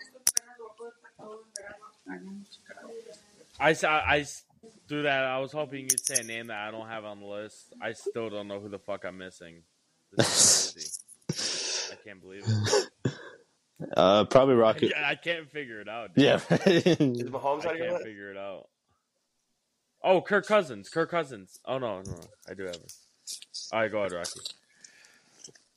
I, 3.61 3.71
s- 3.71 3.85
I, 3.85 3.99
I 4.01 4.19
s- 4.21 4.45
do 4.89 5.03
that. 5.03 5.25
I 5.25 5.39
was 5.39 5.53
hoping 5.53 5.83
you'd 5.85 6.05
say 6.07 6.21
a 6.21 6.25
name 6.25 6.47
that 6.49 6.59
I 6.59 6.71
don't 6.71 6.89
have 6.89 7.05
on 7.05 7.21
the 7.21 7.27
list. 7.27 7.73
I 7.83 7.93
still 7.93 8.31
don't 8.31 8.49
know 8.49 8.61
who 8.61 8.69
the 8.69 8.79
fuck 8.79 9.05
I'm 9.05 9.19
missing. 9.19 9.63
This 10.17 10.75
is 10.77 11.01
crazy. 11.29 11.93
I 11.93 12.09
can't 12.09 12.21
believe 12.21 12.45
it. 12.47 13.13
Uh, 13.97 14.25
probably 14.25 14.57
Rocky. 14.57 14.93
I, 14.93 15.11
I 15.11 15.15
can't 15.15 15.49
figure 15.49 15.81
it 15.81 15.89
out. 15.89 16.13
Dude. 16.13 16.25
Yeah. 16.25 16.35
Is 16.67 17.31
Mahomes 17.31 17.65
I 17.65 17.71
on 17.71 17.77
your 17.77 17.91
can't 17.91 18.03
figure 18.03 18.33
it 18.33 18.37
out. 18.37 18.67
Oh, 20.03 20.21
Kirk 20.21 20.49
Cousins. 20.49 20.89
Kirk 20.89 21.13
Cousins. 21.13 21.61
Oh 21.65 21.79
no, 21.79 22.03
no, 22.03 22.15
I 22.51 22.55
do 22.55 22.65
have 22.65 22.75
it. 22.75 22.93
All 23.73 23.81
right, 23.81 23.89
go 23.89 23.99
ahead, 24.01 24.11
Rocky. 24.11 24.41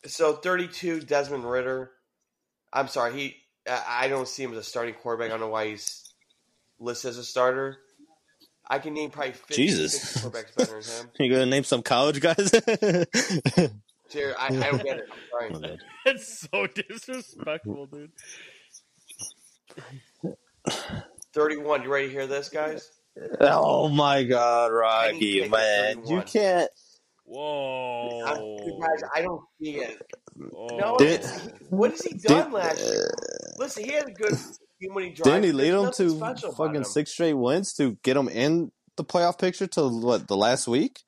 So 0.07 0.33
32, 0.33 1.01
Desmond 1.01 1.43
Ridder. 1.47 1.91
I'm 2.73 2.87
sorry, 2.87 3.13
he. 3.13 3.35
I 3.69 4.05
I 4.05 4.07
don't 4.07 4.27
see 4.27 4.41
him 4.41 4.51
as 4.53 4.57
a 4.57 4.63
starting 4.63 4.95
quarterback. 4.95 5.27
I 5.27 5.29
don't 5.33 5.39
know 5.41 5.49
why 5.49 5.67
he's 5.67 6.10
listed 6.81 7.09
as 7.11 7.17
a 7.17 7.23
starter. 7.23 7.77
I 8.69 8.79
can 8.79 8.93
name 8.93 9.09
probably 9.11 9.33
50, 9.33 9.55
Jesus. 9.55 9.99
60 10.01 10.29
quarterbacks 10.29 10.55
better 10.57 10.81
than 10.81 11.05
him. 11.05 11.11
you 11.19 11.31
gonna 11.31 11.45
name 11.45 11.63
some 11.63 11.81
college 11.83 12.19
guys? 12.21 12.49
Ser- 14.09 14.35
I, 14.37 14.47
I 14.47 14.49
don't 14.49 14.83
get 14.83 14.97
it. 14.97 15.09
I'm 15.41 15.53
sorry. 15.55 15.77
Oh, 15.79 15.85
it's 16.05 16.47
so 16.51 16.67
disrespectful, 16.67 17.85
dude. 17.87 18.11
31. 21.33 21.83
You 21.83 21.89
ready 21.93 22.07
to 22.07 22.11
hear 22.11 22.27
this, 22.27 22.49
guys? 22.49 22.89
oh 23.41 23.89
my 23.89 24.23
God, 24.23 24.71
Rocky, 24.71 25.47
man, 25.49 26.05
you 26.07 26.21
can't. 26.21 26.69
Whoa. 27.25 28.21
I'm, 28.25 28.79
guys, 28.81 29.01
I 29.15 29.21
don't 29.21 29.41
see 29.61 29.77
it. 29.77 30.01
Oh. 30.55 30.77
No, 30.77 30.97
Did- 30.97 31.25
what 31.69 31.91
has 31.91 32.01
he 32.01 32.17
done 32.17 32.45
Did- 32.51 32.53
last 32.53 32.79
year? 32.81 33.13
Listen, 33.57 33.83
he 33.85 33.91
had 33.91 34.07
a 34.09 34.11
good 34.13 34.35
game 34.81 34.93
when 34.93 35.03
he 35.05 35.09
drive. 35.11 35.25
Didn't 35.25 35.43
he 35.45 35.51
lead 35.51 35.71
them 35.71 35.91
to 35.93 36.51
fucking 36.53 36.83
six 36.85 37.11
straight 37.11 37.33
wins 37.33 37.73
to 37.75 37.97
get 38.03 38.15
them 38.15 38.27
in 38.29 38.71
the 38.97 39.03
playoff 39.03 39.37
picture 39.39 39.67
till 39.67 40.01
what 40.01 40.27
the 40.27 40.35
last 40.35 40.67
week? 40.67 40.99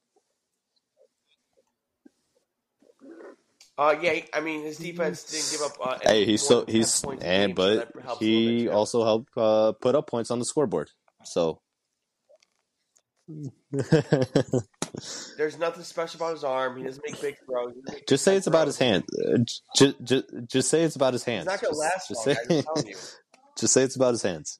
Uh, 3.77 3.95
yeah, 4.01 4.19
I 4.33 4.39
mean 4.39 4.61
his 4.63 4.77
defense 4.77 5.23
didn't 5.23 5.51
give 5.51 5.61
up. 5.61 5.77
Uh, 5.95 5.97
Hey, 6.03 6.25
he's 6.25 6.43
so 6.43 6.63
he's 6.67 7.03
and 7.21 7.51
so 7.51 7.55
but 7.55 7.75
that 7.93 8.03
helps 8.03 8.19
bit, 8.19 8.25
he 8.27 8.63
too. 8.65 8.71
also 8.71 9.03
helped 9.03 9.29
uh, 9.35 9.71
put 9.81 9.95
up 9.95 10.07
points 10.07 10.29
on 10.29 10.37
the 10.39 10.45
scoreboard. 10.45 10.91
So 11.23 11.59
There's 15.37 15.57
nothing 15.57 15.83
special 15.83 16.19
about 16.19 16.33
his 16.33 16.43
arm. 16.43 16.77
He 16.77 16.83
doesn't 16.83 17.03
make 17.05 17.19
big 17.19 17.35
throws. 17.45 17.73
Make 17.89 18.05
just 18.07 18.23
say 18.23 18.35
it's 18.35 18.45
about 18.47 18.67
his 18.67 18.77
hand. 18.77 19.05
Uh, 19.25 19.39
Just, 19.75 20.03
just, 20.03 20.25
just 20.47 20.69
say 20.69 20.83
it's 20.83 20.95
about 20.95 21.13
his 21.13 21.23
hand. 21.23 21.39
He's 21.39 21.45
not 21.47 21.59
to 21.61 21.65
Just- 21.67 21.79
last 21.79 22.07
just 22.09 22.27
long. 22.27 22.35
say, 22.35 22.63
I'm 22.75 22.83
just 23.57 23.59
telling 23.59 23.59
you. 23.59 23.59
just 23.59 23.73
say 23.73 23.83
it's 23.83 23.95
about 23.95 24.11
his 24.11 24.21
hands. 24.23 24.59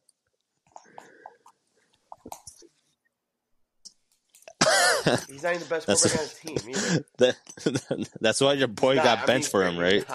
He's 5.28 5.44
not 5.44 5.56
even 5.56 5.64
the 5.64 5.70
best 5.70 5.88
That's- 5.88 6.02
quarterback 6.02 6.20
on 6.20 6.26
his 6.26 6.34
team 6.34 6.58
either. 6.70 7.06
That, 7.18 8.10
that's 8.22 8.42
why 8.42 8.54
your 8.54 8.68
boy 8.68 8.96
He's 8.96 9.04
got. 9.04 9.20
I 9.20 9.26
benched 9.26 9.54
mean, 9.54 9.64
for 9.64 9.64
him, 9.64 9.78
right? 9.78 10.06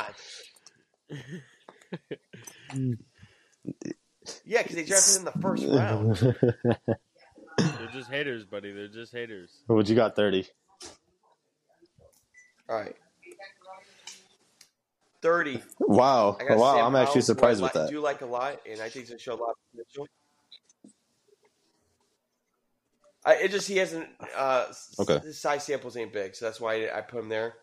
Yeah, 4.44 4.62
because 4.62 4.76
they 4.76 4.84
drafted 4.84 5.20
him 5.22 5.26
in 5.28 5.32
the 5.32 5.40
first 5.40 5.64
round. 5.66 6.16
They're 7.58 7.88
just 7.92 8.10
haters, 8.10 8.44
buddy. 8.44 8.72
They're 8.72 8.88
just 8.88 9.12
haters. 9.12 9.50
what 9.66 9.88
you 9.88 9.94
got? 9.94 10.16
Thirty. 10.16 10.46
All 12.68 12.76
right. 12.76 12.94
30. 15.22 15.62
Wow, 15.80 16.36
wow! 16.38 16.74
Sam 16.74 16.84
I'm 16.86 16.92
Howell, 16.92 16.96
actually 16.96 17.20
surprised 17.22 17.60
with 17.62 17.74
li- 17.74 17.82
that. 17.82 17.90
do 17.90 18.00
like 18.00 18.20
a 18.20 18.26
lot, 18.26 18.60
and 18.68 18.80
I 18.80 18.88
think 18.88 19.06
he's 19.06 19.08
going 19.10 19.18
to 19.18 19.22
show 19.22 19.34
a 19.34 19.40
lot 19.40 19.50
of 19.50 19.56
potential. 19.72 20.06
I, 23.24 23.34
it 23.34 23.50
just 23.50 23.68
he 23.68 23.76
hasn't. 23.78 24.08
Uh, 24.36 24.66
Okay. 25.00 25.18
His 25.18 25.40
size 25.40 25.64
samples 25.64 25.96
ain't 25.96 26.12
big, 26.12 26.34
so 26.34 26.44
that's 26.44 26.60
why 26.60 26.88
I 26.94 27.00
put 27.00 27.20
him 27.20 27.28
there. 27.28 27.54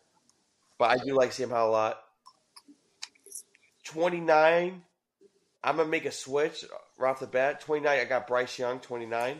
But 0.77 0.91
I 0.91 0.97
do 1.03 1.15
like 1.15 1.31
Sam 1.31 1.49
Howell 1.49 1.69
a 1.69 1.71
lot. 1.71 2.01
Twenty 3.83 4.19
nine. 4.19 4.83
I'm 5.63 5.77
gonna 5.77 5.89
make 5.89 6.05
a 6.05 6.11
switch 6.11 6.65
right 6.97 7.09
off 7.09 7.19
the 7.19 7.27
bat. 7.27 7.61
Twenty 7.61 7.83
nine. 7.83 7.99
I 7.99 8.05
got 8.05 8.27
Bryce 8.27 8.59
Young. 8.59 8.79
Twenty 8.79 9.05
nine. 9.05 9.37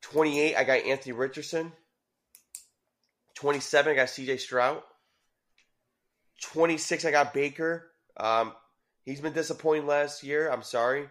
Twenty 0.00 0.40
eight. 0.40 0.56
I 0.56 0.64
got 0.64 0.80
Anthony 0.84 1.12
Richardson. 1.12 1.72
Twenty 3.34 3.60
seven. 3.60 3.92
I 3.92 3.96
got 3.96 4.08
C.J. 4.10 4.38
Stroud. 4.38 4.82
Twenty 6.42 6.78
six. 6.78 7.04
I 7.04 7.10
got 7.10 7.34
Baker. 7.34 7.90
Um, 8.16 8.52
he's 9.04 9.20
been 9.20 9.32
disappointing 9.32 9.86
last 9.86 10.22
year. 10.22 10.50
I'm 10.50 10.62
sorry. 10.62 11.08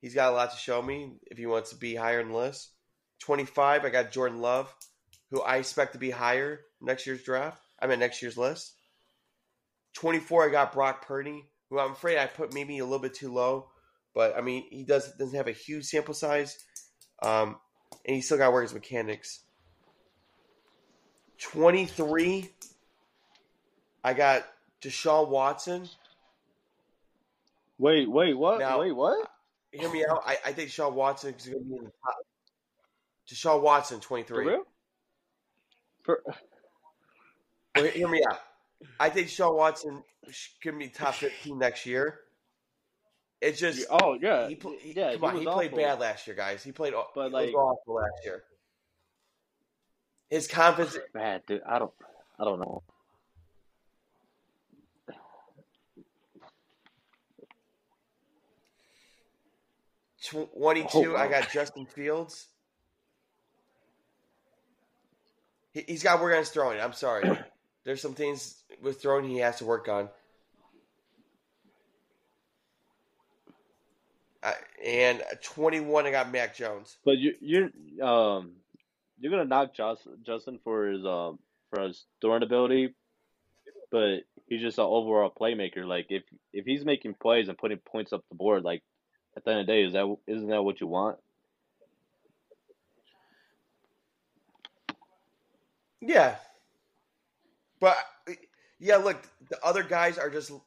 He's 0.00 0.14
got 0.14 0.32
a 0.32 0.36
lot 0.36 0.50
to 0.52 0.56
show 0.56 0.80
me 0.82 1.14
if 1.26 1.38
he 1.38 1.46
wants 1.46 1.70
to 1.70 1.76
be 1.76 1.94
higher 1.94 2.20
in 2.20 2.28
the 2.28 2.36
list. 2.36 2.70
25, 3.20 3.84
I 3.84 3.88
got 3.88 4.12
Jordan 4.12 4.40
Love, 4.40 4.72
who 5.30 5.40
I 5.42 5.56
expect 5.56 5.92
to 5.92 5.98
be 5.98 6.10
higher 6.10 6.60
next 6.80 7.06
year's 7.06 7.22
draft. 7.22 7.60
I 7.80 7.86
mean, 7.86 7.98
next 7.98 8.22
year's 8.22 8.36
list. 8.36 8.74
24, 9.94 10.48
I 10.48 10.52
got 10.52 10.72
Brock 10.72 11.06
Purdy, 11.06 11.44
who 11.70 11.78
I'm 11.78 11.92
afraid 11.92 12.18
I 12.18 12.26
put 12.26 12.52
maybe 12.52 12.78
a 12.78 12.84
little 12.84 12.98
bit 12.98 13.14
too 13.14 13.32
low. 13.32 13.70
But, 14.14 14.36
I 14.36 14.40
mean, 14.40 14.64
he 14.70 14.84
does, 14.84 15.10
doesn't 15.12 15.36
have 15.36 15.48
a 15.48 15.52
huge 15.52 15.86
sample 15.86 16.14
size. 16.14 16.58
Um, 17.22 17.56
and 18.04 18.14
he 18.14 18.20
still 18.20 18.38
got 18.38 18.46
to 18.46 18.50
work 18.52 18.64
his 18.64 18.74
mechanics. 18.74 19.40
23, 21.38 22.50
I 24.04 24.14
got 24.14 24.46
Deshaun 24.86 25.28
Watson. 25.28 25.88
Wait, 27.78 28.08
wait, 28.10 28.34
what? 28.34 28.60
Now- 28.60 28.80
wait, 28.80 28.92
what? 28.92 29.30
Hear 29.72 29.90
me 29.92 30.06
out. 30.08 30.22
I, 30.24 30.38
I 30.46 30.52
think 30.52 30.70
Deshaun 30.70 30.94
Watson 30.94 31.34
is 31.36 31.46
going 31.48 31.58
to 31.58 31.68
be 31.68 31.76
in 31.76 31.84
the 31.84 31.90
top. 32.02 32.16
Deshaun 33.28 33.60
Watson, 33.60 34.00
23. 34.00 34.58
For, 36.02 36.22
Well, 37.74 37.84
hear 37.84 38.08
me 38.08 38.22
out. 38.26 38.38
I 38.98 39.10
think 39.10 39.28
Deshaun 39.28 39.54
Watson 39.54 40.02
could 40.62 40.78
be 40.78 40.88
top 40.88 41.12
15 41.14 41.58
next 41.58 41.84
year. 41.84 42.20
It's 43.42 43.60
just 43.60 43.86
oh 43.90 44.16
yeah, 44.18 44.48
he, 44.48 44.58
he, 44.80 44.92
yeah. 44.92 45.12
come 45.12 45.24
on, 45.24 45.36
he 45.36 45.44
played 45.44 45.72
awful. 45.72 45.84
bad 45.84 46.00
last 46.00 46.26
year, 46.26 46.34
guys. 46.34 46.64
He 46.64 46.72
played, 46.72 46.94
But, 47.14 47.28
he 47.28 47.34
like- 47.34 47.54
awful 47.54 47.96
last 47.96 48.24
year. 48.24 48.44
His 50.30 50.48
confidence, 50.48 50.96
Bad, 51.12 51.42
dude. 51.46 51.60
I 51.68 51.78
don't, 51.78 51.92
I 52.40 52.44
don't 52.44 52.60
know. 52.60 52.82
Twenty-two. 60.26 61.14
Oh. 61.14 61.16
I 61.16 61.28
got 61.28 61.50
Justin 61.50 61.86
Fields. 61.86 62.48
He, 65.72 65.84
he's 65.86 66.02
got 66.02 66.16
to 66.16 66.22
work 66.22 66.32
on 66.32 66.38
his 66.38 66.50
throwing. 66.50 66.80
I'm 66.80 66.92
sorry. 66.92 67.28
There's 67.84 68.00
some 68.00 68.14
things 68.14 68.62
with 68.82 69.00
throwing 69.00 69.28
he 69.28 69.38
has 69.38 69.58
to 69.58 69.64
work 69.64 69.88
on. 69.88 70.08
Uh, 74.42 74.52
and 74.84 75.22
21, 75.42 76.06
I 76.06 76.10
got 76.10 76.32
Mac 76.32 76.54
Jones. 76.56 76.96
But 77.04 77.18
you 77.18 77.34
you 77.40 78.04
um 78.04 78.52
you're 79.18 79.30
gonna 79.30 79.44
knock 79.44 79.74
Justin 79.74 80.18
Justin 80.24 80.60
for 80.62 80.86
his 80.86 81.04
um 81.04 81.38
for 81.70 81.82
his 81.82 82.04
throwing 82.20 82.42
ability, 82.42 82.94
but 83.90 84.20
he's 84.46 84.60
just 84.60 84.78
an 84.78 84.84
overall 84.84 85.32
playmaker. 85.36 85.84
Like 85.84 86.06
if 86.10 86.22
if 86.52 86.64
he's 86.64 86.84
making 86.84 87.14
plays 87.14 87.48
and 87.48 87.58
putting 87.58 87.78
points 87.78 88.12
up 88.12 88.24
the 88.28 88.36
board, 88.36 88.62
like 88.62 88.82
at 89.36 89.44
the 89.44 89.50
end 89.50 89.60
of 89.60 89.66
the 89.66 89.72
day, 89.72 89.82
is 89.84 89.92
that 89.92 90.16
isn't 90.26 90.48
that 90.48 90.62
what 90.62 90.80
you 90.80 90.86
want? 90.86 91.18
Yeah. 96.00 96.36
But 97.80 97.96
yeah, 98.78 98.96
look, 98.96 99.16
the 99.50 99.62
other 99.64 99.82
guys 99.82 100.18
are 100.18 100.30
just 100.30 100.50
a 100.50 100.58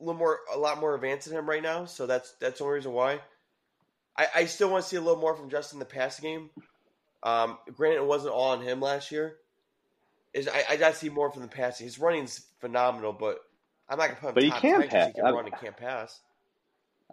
little 0.00 0.18
more, 0.18 0.40
a 0.52 0.58
lot 0.58 0.80
more 0.80 0.94
advanced 0.94 1.28
than 1.28 1.38
him 1.38 1.48
right 1.48 1.62
now. 1.62 1.84
So 1.84 2.06
that's 2.06 2.32
that's 2.40 2.58
the 2.58 2.64
only 2.64 2.76
reason 2.76 2.92
why. 2.92 3.20
I, 4.16 4.26
I 4.34 4.44
still 4.46 4.70
want 4.70 4.82
to 4.82 4.88
see 4.88 4.96
a 4.96 5.00
little 5.00 5.20
more 5.20 5.36
from 5.36 5.48
Justin 5.50 5.76
in 5.76 5.80
the 5.80 5.84
passing 5.84 6.22
game. 6.24 6.50
Um, 7.22 7.58
granted, 7.76 7.98
it 8.02 8.06
wasn't 8.06 8.34
all 8.34 8.50
on 8.50 8.62
him 8.62 8.80
last 8.80 9.12
year. 9.12 9.36
Is 10.34 10.48
I, 10.48 10.64
I 10.70 10.76
got 10.76 10.92
to 10.92 10.98
see 10.98 11.08
more 11.08 11.30
from 11.30 11.42
the 11.42 11.48
passing. 11.48 11.86
His 11.86 11.98
running's 11.98 12.44
phenomenal, 12.60 13.12
but 13.12 13.38
I'm 13.88 13.98
not 13.98 14.08
gonna 14.08 14.20
put 14.20 14.28
him 14.28 14.34
But 14.34 14.42
he 14.44 14.50
top 14.50 14.60
can 14.60 14.80
10 14.82 14.90
'cause 14.90 15.06
He 15.06 15.12
can 15.14 15.26
I- 15.26 15.30
run 15.30 15.46
and 15.46 15.58
can't 15.60 15.76
pass. 15.76 16.20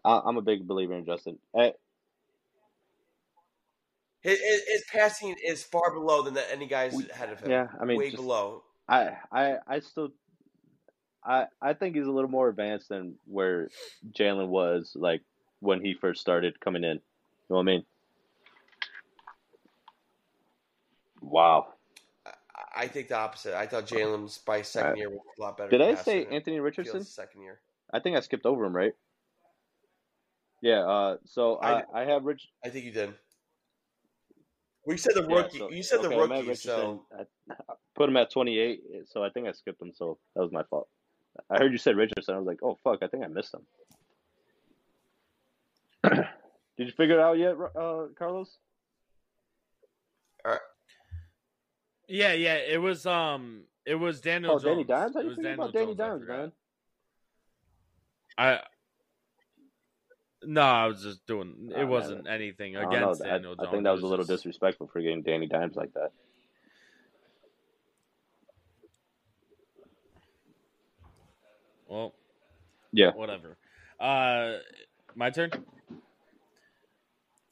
I, 0.04 0.22
I'm 0.26 0.38
a 0.38 0.42
big 0.42 0.68
believer 0.68 0.94
in 0.96 1.06
Justin. 1.06 1.38
Eh, 1.58 1.72
His, 4.22 4.40
his, 4.40 4.62
his 4.68 4.84
passing 4.92 5.36
is 5.44 5.64
far 5.64 5.92
below 5.94 6.22
than 6.24 6.34
the, 6.34 6.52
any 6.52 6.68
guys 6.68 6.94
ahead 7.10 7.30
of 7.30 7.40
him. 7.40 7.52
yeah, 7.52 7.68
I 7.80 7.86
mean, 7.86 7.98
way 7.98 8.06
just- 8.12 8.18
below. 8.18 8.64
I 8.88 9.18
I 9.32 9.56
I 9.68 9.80
still. 9.80 10.10
I, 11.28 11.48
I 11.60 11.74
think 11.74 11.96
he's 11.96 12.06
a 12.06 12.12
little 12.12 12.30
more 12.30 12.50
advanced 12.50 12.90
than 12.90 13.16
where 13.26 13.70
Jalen 14.12 14.48
was 14.48 14.92
like 14.96 15.22
when 15.60 15.84
he 15.84 15.96
first 15.96 16.22
started 16.22 16.60
coming 16.60 16.84
in. 16.84 16.98
You 16.98 17.02
know 17.50 17.56
what 17.56 17.62
I 17.62 17.66
mean? 17.66 17.86
Wow. 21.22 21.74
I 22.76 22.88
think 22.88 23.08
the 23.08 23.18
opposite. 23.18 23.56
I 23.58 23.66
thought 23.66 23.88
Jalen's 23.88 24.38
by 24.38 24.62
second 24.62 24.86
Alright. 24.86 25.00
year 25.00 25.10
was 25.10 25.20
a 25.40 25.42
lot 25.42 25.58
better. 25.58 25.70
Did 25.70 25.82
I 25.82 25.96
say 25.96 26.26
Anthony 26.26 26.60
Richardson? 26.60 27.04
Second 27.04 27.42
year. 27.42 27.60
I 27.92 28.00
think 28.00 28.18
I 28.18 28.20
skipped 28.20 28.46
over 28.46 28.66
him, 28.66 28.76
right? 28.76 28.94
Yeah. 30.62 30.80
Uh, 30.86 31.18
so 31.26 31.56
I- 31.58 31.82
I, 31.94 32.02
I 32.02 32.06
have 32.06 32.24
Rich. 32.24 32.48
I 32.64 32.70
think 32.70 32.86
you 32.86 32.92
did. 32.92 33.14
Well, 34.86 34.94
you 34.94 34.98
said 34.98 35.14
the 35.16 35.26
yeah, 35.28 35.36
rookie. 35.36 35.58
so- 35.60 35.72
you 35.72 35.84
said 35.84 36.00
okay, 36.00 36.10
the 36.16 36.22
I 36.22 36.28
meant 36.28 36.48
rookie. 36.48 36.56
So 36.60 37.06
I 37.18 37.24
put 37.96 38.10
him 38.10 38.18
at 38.18 38.32
28, 38.32 38.82
so 39.08 39.24
I 39.24 39.30
think 39.30 39.48
I 39.48 39.52
skipped 39.52 39.82
him. 39.82 39.92
So 39.94 40.18
that 40.36 40.42
was 40.42 40.52
my 40.52 40.64
fault. 40.64 40.88
I 41.50 41.58
heard 41.58 41.72
you 41.72 41.78
said 41.78 41.98
Richardson. 41.98 42.36
I 42.36 42.38
was 42.38 42.48
like, 42.48 42.60
oh 42.64 42.78
fuck, 42.84 43.00
I 43.02 43.08
think 43.08 43.24
I 43.24 43.28
missed 43.28 43.54
him. 43.54 43.66
Did 46.78 46.88
you 46.88 46.92
figure 46.92 47.16
it 47.20 47.22
out 47.22 47.38
yet, 47.38 47.56
uh, 47.76 48.08
Carlos? 48.18 48.58
Yeah, 52.08 52.34
yeah. 52.34 52.56
It 52.56 52.80
was 52.80 53.06
um, 53.06 53.64
it 53.86 53.96
was 53.96 54.22
Daniel. 54.22 54.54
Oh, 54.54 54.60
Danny 54.60 54.84
Jones. 54.84 54.88
Dimes. 54.88 55.14
How 55.16 55.20
It 55.20 55.24
you 55.24 55.30
was 55.30 55.38
Daniel 55.38 55.54
about 55.64 55.74
Danny 55.74 55.86
Jones, 55.96 55.98
Dimes, 55.98 56.28
man? 56.28 56.52
I. 58.38 58.60
No, 60.46 60.62
I 60.62 60.88
was 60.88 61.02
just 61.02 61.26
doing. 61.26 61.72
It 61.76 61.86
wasn't 61.86 62.28
anything 62.28 62.76
against 62.76 63.22
I, 63.24 63.30
Daniel 63.30 63.56
I 63.60 63.70
think 63.72 63.84
that 63.84 63.92
was 63.92 64.04
a 64.04 64.08
little 64.08 64.26
just- 64.26 64.44
disrespectful 64.44 64.88
for 64.88 65.02
getting 65.02 65.22
Danny 65.24 65.48
Dimes 65.48 65.76
like 65.76 65.94
that. 65.94 66.12
Well, 71.88 72.14
Yeah. 72.92 73.12
whatever. 73.14 73.58
Uh, 74.00 74.58
my 75.16 75.30
turn. 75.30 75.52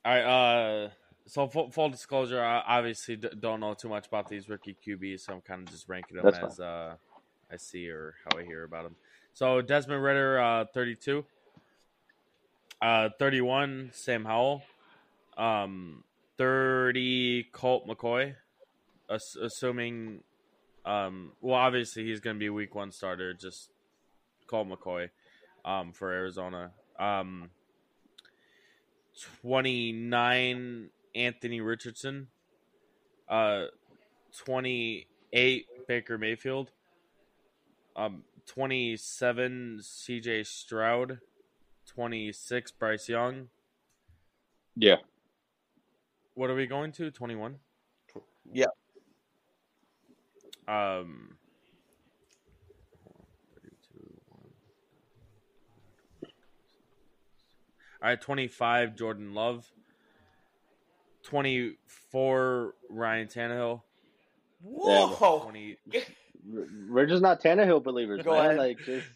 All 0.06 0.14
right. 0.14 0.24
Uh, 0.24 0.90
so 1.26 1.48
full, 1.48 1.72
full 1.72 1.90
disclosure, 1.90 2.42
I 2.44 2.60
obviously 2.66 3.16
d- 3.16 3.30
don't 3.40 3.60
know 3.62 3.74
too 3.74 3.88
much 3.90 4.08
about 4.08 4.28
these 4.28 4.50
rookie 4.50 4.76
QBs, 4.86 5.22
so 5.22 5.34
I'm 5.34 5.42
kind 5.42 5.66
of 5.66 5.72
just 5.74 5.88
ranking 5.88 6.18
them 6.18 6.26
That's 6.26 6.40
as 6.40 6.60
uh, 6.60 6.96
I 7.50 7.56
see 7.58 7.90
or 7.90 8.16
how 8.26 8.38
I 8.38 8.44
hear 8.44 8.64
about 8.64 8.84
them. 8.84 8.96
So 9.34 9.62
Desmond 9.62 10.04
Ridder, 10.04 10.40
uh, 10.40 10.66
32. 10.74 11.26
Uh, 12.84 13.08
31, 13.18 13.92
Sam 13.94 14.26
Howell. 14.26 14.62
Um, 15.38 16.04
30, 16.38 17.44
Colt 17.54 17.88
McCoy. 17.88 18.36
Ass- 19.10 19.38
assuming, 19.42 20.20
um, 20.86 21.32
well, 21.40 21.56
obviously 21.56 22.04
he's 22.04 22.20
going 22.20 22.36
to 22.36 22.40
be 22.40 22.50
week 22.50 22.76
one 22.76 22.92
starter. 22.92 23.34
Just 23.34 23.70
Colt 24.48 24.68
McCoy, 24.68 25.12
um, 25.64 25.94
for 25.94 26.12
Arizona. 26.12 26.72
Um, 27.00 27.52
29, 29.42 30.90
Anthony 31.16 31.62
Richardson. 31.62 32.28
Uh, 33.30 33.68
28, 34.44 35.68
Baker 35.88 36.18
Mayfield. 36.18 36.72
Um, 37.96 38.26
27, 38.46 39.80
CJ 39.82 40.46
Stroud. 40.46 41.22
26, 41.96 42.72
Bryce 42.72 43.10
Young. 43.10 43.48
Yeah. 44.76 44.98
What 46.36 46.50
are 46.50 46.56
we 46.56 46.66
going 46.66 46.92
to? 46.94 47.12
21? 47.12 47.58
Yeah. 48.52 48.66
Um. 50.68 51.38
All 58.02 58.10
right, 58.10 58.20
25, 58.20 58.96
Jordan 58.96 59.34
Love. 59.34 59.66
24, 61.24 62.74
Ryan 62.90 63.28
Tannehill. 63.28 63.82
whoa. 64.62 65.40
20. 65.44 65.78
R- 65.96 66.02
We're 66.90 67.06
just 67.06 67.22
not 67.22 67.42
Tannehill 67.42 67.82
believers, 67.84 68.24
Go 68.24 68.32
man. 68.34 68.46
ahead. 68.46 68.58
Like, 68.58 68.78
just 68.80 69.08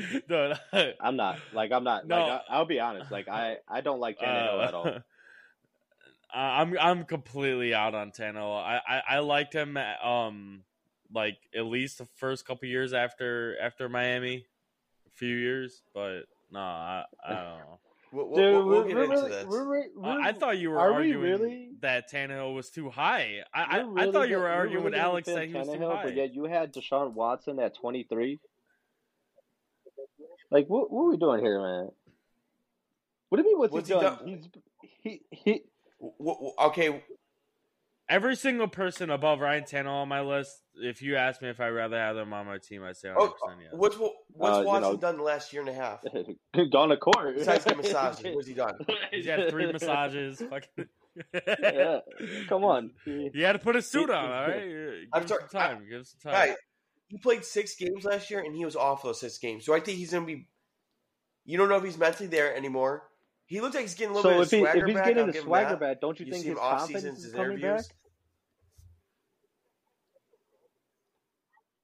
no, 0.28 0.54
no. 0.72 0.92
I'm 1.00 1.16
not. 1.16 1.38
Like, 1.52 1.72
I'm 1.72 1.84
not. 1.84 2.06
No. 2.06 2.20
Like, 2.20 2.42
I, 2.48 2.54
I'll 2.54 2.64
be 2.66 2.80
honest. 2.80 3.10
Like, 3.10 3.28
I, 3.28 3.56
I 3.68 3.80
don't 3.80 4.00
like 4.00 4.18
Tannehill 4.18 4.58
Uh, 4.58 4.62
at 4.62 4.74
all. 4.74 4.98
I'm 6.34 6.76
I'm 6.78 7.04
completely 7.04 7.72
out 7.72 7.94
on 7.94 8.10
Tannehill. 8.10 8.58
I, 8.62 8.80
I, 8.86 9.02
I 9.16 9.18
liked 9.20 9.54
him 9.54 9.78
um 10.02 10.64
like 11.14 11.38
at 11.54 11.64
least 11.66 11.98
the 11.98 12.06
first 12.16 12.46
couple 12.46 12.68
years 12.68 12.92
after 12.92 13.56
after 13.60 13.88
Miami, 13.88 14.44
a 15.06 15.10
few 15.10 15.34
years, 15.34 15.82
but 15.94 16.22
no, 16.50 16.58
I, 16.58 17.04
I 17.24 17.28
don't 17.28 17.44
know. 17.44 17.78
We'll, 18.12 18.28
we'll, 18.28 18.36
Dude, 18.36 18.54
we'll, 18.54 18.66
we'll 18.66 18.78
we're, 18.78 18.84
get 18.86 18.96
we're 18.96 19.02
into 19.02 19.16
really, 19.16 19.30
this. 19.30 19.44
We're, 19.46 19.64
re- 19.64 19.90
Uh, 19.96 20.00
we're, 20.00 20.20
I 20.22 20.32
thought 20.32 20.58
you 20.58 20.70
were 20.70 20.78
are 20.78 20.90
we 20.90 21.12
arguing 21.12 21.20
really? 21.22 21.68
that 21.80 22.10
Tannehill 22.10 22.54
was 22.54 22.70
too 22.70 22.88
high. 22.88 23.42
I 23.52 23.62
I, 23.62 23.82
we're 23.84 23.98
I 23.98 24.02
really 24.02 24.12
thought 24.12 24.28
you 24.28 24.36
were 24.36 24.42
we're 24.44 24.48
arguing 24.48 24.74
really 24.76 24.84
with 24.84 24.92
gonna 24.94 25.04
Alex 25.04 25.26
defend 25.26 25.42
that 25.42 25.48
he 25.48 25.58
was 25.58 25.68
too 25.68 25.74
Tannehill, 25.84 25.96
high. 25.96 26.04
But 26.04 26.14
yet 26.14 26.32
you 26.34 26.44
had 26.44 26.72
Deshaun 26.72 27.12
Watson 27.14 27.58
at 27.58 27.74
23. 27.74 28.38
Like, 30.50 30.66
what, 30.68 30.90
what 30.90 31.02
are 31.02 31.10
we 31.10 31.16
doing 31.16 31.40
here, 31.40 31.60
man? 31.60 31.88
What 33.28 33.38
do 33.38 33.42
you 33.42 33.50
mean? 33.50 33.58
What's, 33.58 33.72
What's 33.72 33.88
he 33.88 33.94
he 33.94 34.00
done? 34.00 34.16
done? 34.18 34.26
He's 34.28 34.48
he 35.02 35.20
he. 35.30 35.62
W- 36.00 36.14
w- 36.34 36.52
okay, 36.66 37.02
Every 38.08 38.36
single 38.36 38.68
person 38.68 39.10
above 39.10 39.40
Ryan 39.40 39.64
Tannehill 39.64 39.86
on 40.02 40.08
my 40.08 40.20
list, 40.20 40.62
if 40.76 41.02
you 41.02 41.16
ask 41.16 41.42
me 41.42 41.48
if 41.48 41.58
I'd 41.60 41.70
rather 41.70 41.98
have 41.98 42.14
them 42.14 42.32
on 42.32 42.46
my 42.46 42.58
team, 42.58 42.84
I'd 42.84 42.96
say 42.96 43.08
100% 43.08 43.16
Oh, 43.18 43.32
yes. 43.60 43.70
what's 43.72 43.96
what's 43.98 44.58
Uh, 44.58 44.60
you 44.60 44.66
Watson 44.66 44.82
know- 44.92 44.96
done 44.96 45.16
the 45.16 45.22
last 45.24 45.52
year 45.52 45.62
and 45.62 45.70
a 45.70 45.74
half? 45.74 46.04
gone 46.72 46.90
to 46.90 46.96
court. 46.98 47.34
Besides 47.36 47.64
get 47.64 47.76
massages, 47.76 48.32
what's 48.32 48.46
he 48.46 48.54
done? 48.54 48.74
He's 49.10 49.26
had 49.26 49.50
three 49.50 49.72
massages. 49.72 50.40
Fucking. 50.50 50.86
yeah, 51.48 51.98
come 52.48 52.62
on. 52.62 52.92
He- 53.04 53.30
You 53.34 53.44
had 53.44 53.54
to 53.54 53.58
put 53.58 53.74
a 53.74 53.82
suit 53.82 54.08
on, 54.10 54.24
all 54.24 54.30
right? 54.30 54.60
Give 54.68 55.08
I'm 55.12 55.22
him 55.22 55.28
sorry, 55.28 55.42
some 55.50 55.60
time. 55.60 55.84
Give 55.88 55.98
him 55.98 56.04
some 56.04 56.32
time. 56.32 56.48
Right. 56.50 56.56
He 57.08 57.18
played 57.18 57.44
six 57.44 57.76
games 57.76 58.04
last 58.04 58.30
year, 58.30 58.40
and 58.40 58.54
he 58.54 58.64
was 58.64 58.74
off 58.76 59.02
those 59.02 59.20
six 59.20 59.38
games. 59.38 59.64
So 59.64 59.74
I 59.74 59.80
think 59.80 59.98
he's 59.98 60.10
going 60.10 60.26
to 60.26 60.34
be. 60.34 60.46
You 61.44 61.56
don't 61.58 61.68
know 61.68 61.76
if 61.76 61.84
he's 61.84 61.96
mentally 61.98 62.26
there 62.28 62.54
anymore. 62.56 63.04
He 63.46 63.60
looks 63.60 63.76
like 63.76 63.82
he's 63.84 63.94
getting 63.94 64.10
a 64.10 64.16
little 64.16 64.30
So 64.32 64.38
bit 64.38 64.46
of 64.46 64.50
he, 64.50 64.58
swagger 64.58 64.78
if 64.80 64.86
he's 64.86 64.94
back. 64.96 65.04
getting 65.06 65.20
I'll 65.24 65.32
the 65.32 65.38
swagger 65.38 65.76
back, 65.76 66.00
don't 66.00 66.18
you, 66.18 66.26
You 66.26 66.32
think 66.32 66.44
his 66.46 66.58
off 66.58 66.78
confidence 66.80 67.02
seasons, 67.18 67.24
is 67.26 67.32
coming 67.32 67.58
interviews. 67.58 67.86
back? 67.86 67.96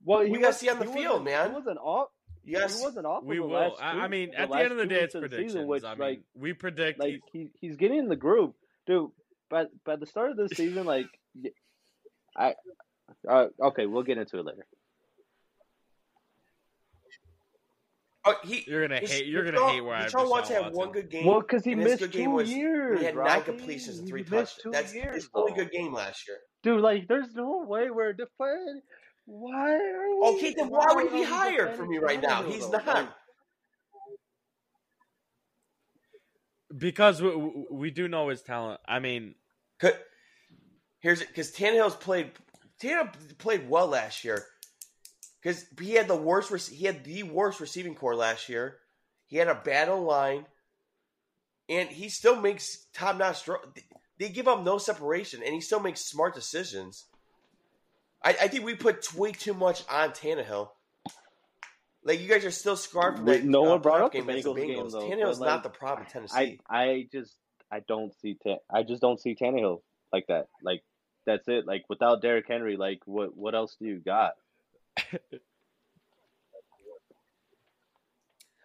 Well, 0.05 0.29
We 0.29 0.39
gotta 0.41 0.53
see 0.55 0.69
on 0.69 0.81
the 0.81 0.87
field, 0.87 1.25
wasn't- 1.25 1.25
man. 1.27 1.49
He 1.51 1.55
wasn't 1.55 1.79
off. 1.79 2.09
You 2.45 2.59
guys, 2.59 2.77
He 2.77 2.83
wasn't 2.85 3.07
off. 3.07 3.23
We 3.23 3.37
for 3.37 3.43
the 3.43 3.49
will. 3.49 3.55
last 3.71 3.81
I, 3.81 3.91
I 4.01 4.09
mean, 4.09 4.35
at 4.35 4.49
the 4.49 4.53
last 4.55 4.63
end 4.63 4.73
of 4.73 4.79
the 4.79 4.87
day, 4.87 5.01
it's 5.03 5.15
of 5.15 5.23
the 5.23 5.29
predictions. 5.29 5.53
Season, 5.53 5.67
which, 5.69 5.85
I 5.85 5.91
mean, 5.91 5.99
like, 6.01 6.23
we 6.35 6.53
predict. 6.55 6.99
like 6.99 7.21
he, 7.33 7.51
he's 7.61 7.77
getting 7.77 7.99
in 7.99 8.09
the 8.09 8.17
group, 8.17 8.57
dude. 8.89 9.13
But 9.49 9.71
by 9.85 9.95
the 9.95 10.07
start 10.07 10.33
of 10.33 10.37
this 10.37 10.51
season, 10.57 10.85
like, 10.85 11.07
y- 11.37 11.51
I, 12.37 12.55
uh, 13.29 13.47
okay, 13.61 13.87
we'll 13.87 14.03
get 14.03 14.19
into 14.19 14.39
it 14.41 14.45
later. 14.45 14.67
Oh, 18.25 18.35
he, 18.45 18.65
you're 18.67 18.87
gonna 18.87 19.01
hate. 19.01 19.27
You're 19.27 19.45
gonna 19.45 19.69
hate 19.71 19.81
where 19.81 19.95
I 19.95 20.03
have 20.03 20.13
Deshaun 20.13 20.31
Watson 20.31 20.57
Deshaun 20.57 20.65
had 20.65 20.73
one 20.73 20.93
good 20.93 21.11
game. 21.11 21.27
Well, 21.27 21.41
because 21.41 21.65
he 21.65 21.75
missed 21.75 22.01
good 22.01 22.13
game 22.13 22.31
two 22.31 22.37
was- 22.37 22.51
years. 22.53 22.99
He 23.01 23.05
had 23.07 23.17
nine 23.17 23.43
completions 23.43 23.99
and 23.99 24.09
three 24.09 24.21
missed 24.23 24.33
touchdowns. 24.33 24.63
two 24.63 24.71
That's 24.71 24.95
years, 24.95 25.15
his 25.15 25.29
only 25.35 25.53
good 25.53 25.71
game 25.71 25.93
last 25.93 26.27
year. 26.29 26.39
Dude, 26.63 26.81
like, 26.81 27.09
there's 27.09 27.35
no 27.35 27.65
way 27.67 27.91
we're 27.91 28.13
defending. 28.13 28.83
Why 29.25 29.73
are 29.75 30.11
we? 30.21 30.27
Okay, 30.37 30.55
then 30.57 30.69
why 30.69 30.93
would 30.95 31.05
he 31.07 31.11
be 31.11 31.15
we 31.21 31.25
hired 31.25 31.77
for 31.77 31.87
me 31.87 31.99
right 31.99 32.21
now? 32.21 32.43
He's 32.43 32.69
though? 32.71 32.79
not. 32.79 32.87
Like, 32.87 33.09
because 36.77 37.21
we, 37.23 37.35
we- 37.35 37.67
we 37.71 37.91
do 37.91 38.09
know 38.09 38.29
his 38.29 38.43
talent. 38.43 38.81
I 38.87 38.99
mean, 38.99 39.35
Could- 39.81 39.99
Here's 41.01 41.21
it 41.21 41.29
because 41.29 41.53
Tannehill's 41.53 41.97
played. 41.97 42.31
Tannehill 42.81 43.39
played 43.39 43.69
well 43.69 43.89
last 43.89 44.25
year 44.25 44.45
because 45.43 45.67
he 45.81 45.93
had 45.93 46.09
the 46.09 46.17
worst. 46.17 46.71
He 46.71 46.87
had 46.87 47.05
the 47.05 47.25
worst 47.25 47.61
receiving 47.61 47.95
corps 47.95 48.15
last 48.15 48.49
year. 48.49 48.79
He 49.27 49.37
had 49.37 49.49
a 49.49 49.55
bad 49.55 49.89
line, 49.89 50.47
and 51.69 51.89
he 51.89 52.09
still 52.09 52.41
makes 52.41 52.87
top 52.93 53.17
notch. 53.17 53.49
They 54.19 54.29
give 54.29 54.49
up 54.49 54.63
no 54.63 54.79
separation, 54.79 55.43
and 55.43 55.55
he 55.55 55.61
still 55.61 55.81
makes 55.81 56.05
smart 56.05 56.35
decisions. 56.35 57.07
I, 58.23 58.31
I 58.31 58.49
think 58.49 58.65
we 58.65 58.75
put 58.75 59.13
way 59.15 59.33
too 59.33 59.55
much 59.55 59.83
on 59.91 60.11
Tannehill. 60.11 60.69
Like 62.05 62.21
you 62.21 62.29
guys 62.29 62.45
are 62.45 62.51
still 62.51 62.77
scarred 62.77 63.17
from 63.17 63.27
that. 63.27 63.45
no 63.45 63.65
uh, 63.65 63.71
one 63.71 63.81
brought 63.81 64.01
up 64.01 64.13
the 64.13 64.21
the 64.21 64.33
Bengals 64.33 64.57
game, 64.57 64.71
Bengals. 64.71 64.93
though, 64.93 65.09
Tannehill's 65.09 65.39
but, 65.39 65.47
not 65.47 65.63
the 65.63 65.71
problem 65.71 66.03
in 66.03 66.09
I, 66.09 66.13
Tennessee. 66.13 66.61
I 66.69 67.09
just, 67.13 67.37
I 67.71 67.81
don't 67.81 68.13
see, 68.21 68.37
Ta- 68.43 68.59
I 68.71 68.83
just 68.83 69.01
don't 69.01 69.21
see 69.21 69.35
Tannehill 69.35 69.83
like 70.13 70.27
that. 70.27 70.49
Like, 70.63 70.83
that's 71.27 71.47
it. 71.47 71.67
Like, 71.67 71.85
without 71.89 72.21
Derrick 72.21 72.47
Henry, 72.49 72.77
like, 72.77 73.01
what, 73.07 73.37
what 73.37 73.55
else 73.55 73.77
do 73.81 73.87
you 73.87 74.01
got? 74.01 74.33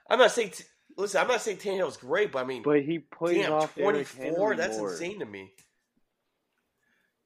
I'm 0.09 0.19
not 0.19 0.31
saying. 0.31 0.53
Listen, 0.97 1.21
I'm 1.21 1.27
not 1.27 1.41
saying 1.41 1.57
Tannehill's 1.57 1.97
great, 1.97 2.31
but 2.31 2.39
I 2.39 2.47
mean, 2.47 2.63
But 2.63 2.81
he 2.81 2.99
plays 2.99 3.43
damn, 3.43 3.53
off 3.53 3.75
24. 3.75 4.23
Henry 4.23 4.55
That's 4.57 4.77
more. 4.77 4.91
insane 4.91 5.19
to 5.19 5.25
me. 5.25 5.51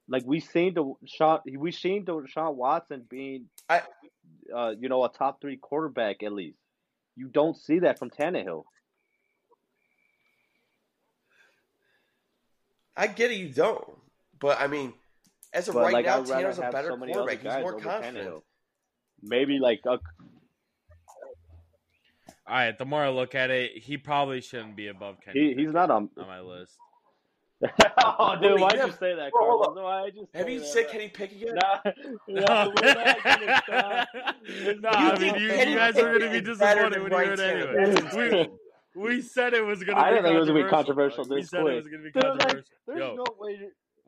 Like 0.09 0.23
we 0.25 0.41
seen 0.41 0.73
the 0.73 0.93
shot, 1.05 1.43
we 1.49 1.71
seen 1.71 2.03
the 2.03 2.13
Deshaun 2.13 2.55
Watson 2.55 3.05
being, 3.09 3.45
I- 3.69 3.83
uh, 4.53 4.73
you 4.77 4.89
know, 4.89 5.05
a 5.05 5.09
top 5.09 5.39
three 5.39 5.55
quarterback 5.55 6.21
at 6.23 6.33
least. 6.33 6.57
You 7.15 7.29
don't 7.29 7.55
see 7.55 7.79
that 7.79 7.97
from 7.97 8.09
Tannehill. 8.09 8.63
I 12.97 13.07
get 13.07 13.31
it, 13.31 13.35
you 13.35 13.49
don't, 13.49 13.85
but 14.37 14.59
I 14.59 14.67
mean, 14.67 14.93
As 15.53 15.69
of 15.69 15.75
But 15.75 15.83
right 15.83 15.93
like, 15.93 16.05
now, 16.05 16.21
I'd 16.21 16.57
a 16.57 16.71
better 16.71 16.89
quarterback. 16.97 17.41
He's 17.41 17.61
more 17.61 17.79
confident. 17.79 18.17
Tannehill. 18.17 18.41
Maybe 19.23 19.59
like 19.59 19.81
a, 19.85 19.89
All 19.91 19.99
right, 22.47 22.77
the 22.77 22.85
more 22.85 23.03
I 23.03 23.09
look 23.09 23.35
at 23.35 23.49
it, 23.49 23.77
he 23.77 23.97
probably 23.97 24.41
shouldn't 24.41 24.75
be 24.75 24.87
above 24.87 25.17
Kenny. 25.23 25.53
he, 25.55 25.63
he's 25.63 25.73
not 25.73 25.89
on. 25.91 26.09
on 26.17 26.27
my 26.27 26.41
list. 26.41 26.77
oh, 28.03 28.35
dude, 28.41 28.59
why'd 28.59 28.73
you 28.73 28.87
you 28.87 28.91
say 28.93 29.13
that, 29.13 29.31
Hold 29.35 29.63
Carlos? 29.63 29.77
up. 29.77 29.83
Why'd 29.83 30.15
you 30.15 30.27
Have 30.33 30.49
you 30.49 30.59
that? 30.61 30.65
said 30.65 30.87
Kenny 30.89 31.09
Pickett 31.09 31.37
yet? 31.37 31.53
Nah, 31.53 31.79
no, 32.27 32.41
nah, 32.41 32.65
we're 32.81 32.93
not 32.95 33.23
gonna 33.23 33.61
stop. 33.63 34.07
no, 34.81 34.89
I 34.91 35.15
think 35.15 35.35
mean 35.37 35.43
you, 35.43 35.53
you 35.53 35.75
guys 35.75 35.95
are 35.99 36.17
going 36.17 36.21
to 36.21 36.29
be 36.29 36.41
Pickett 36.41 36.47
is 36.49 36.57
better 36.57 36.89
disappointed 36.89 37.03
when 37.03 37.11
you 37.11 37.35
hear 37.35 37.57
it 37.59 38.19
anyway. 38.19 38.49
We, 38.95 39.01
we 39.01 39.21
said 39.21 39.53
it 39.53 39.63
was 39.63 39.83
going 39.83 39.95
to 39.97 40.03
I 40.03 40.09
be 40.09 40.15
didn't 40.15 40.25
think 40.25 40.35
it 40.35 40.39
was 40.39 40.47
gonna 40.49 40.63
be 40.63 40.69
controversial. 40.69 41.25
controversial 41.25 41.35
We 41.35 41.41
this 41.41 41.49
said 41.51 41.59
it 41.67 41.75
was 41.75 41.87
going 41.87 42.03
to 42.03 42.11
be 42.11 42.11
Dude, 42.11 42.23
like, 42.23 42.39
controversial. 42.39 42.75
There's 42.87 42.99
Yo, 42.99 43.15
no 43.15 43.25
way. 43.39 43.59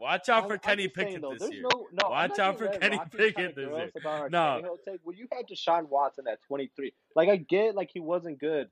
Watch 0.04 0.30
out 0.30 0.48
for 0.48 0.54
I'm 0.54 0.60
Kenny 0.60 0.88
Pickett 0.88 1.22
though, 1.22 1.36
this 1.40 1.52
year. 1.52 1.64
No, 1.64 1.88
no, 1.92 2.10
Watch 2.10 2.38
out 2.40 2.58
for 2.58 2.68
Kenny 2.68 2.98
Rocky's 2.98 3.18
Pickett 3.18 3.56
this 3.56 3.66
year. 3.66 3.76
us 3.76 3.92
about 3.96 4.22
our 4.22 4.30
No. 4.30 4.38
Tannehill 4.62 4.78
take. 4.86 5.00
Well, 5.04 5.16
you 5.16 5.28
had 5.32 5.48
Deshaun 5.48 5.88
Watson 5.90 6.26
at 6.32 6.42
23. 6.44 6.94
Like 7.16 7.30
I 7.30 7.38
get, 7.38 7.76
like 7.76 7.90
he 7.94 8.00
wasn't 8.00 8.40
good. 8.40 8.70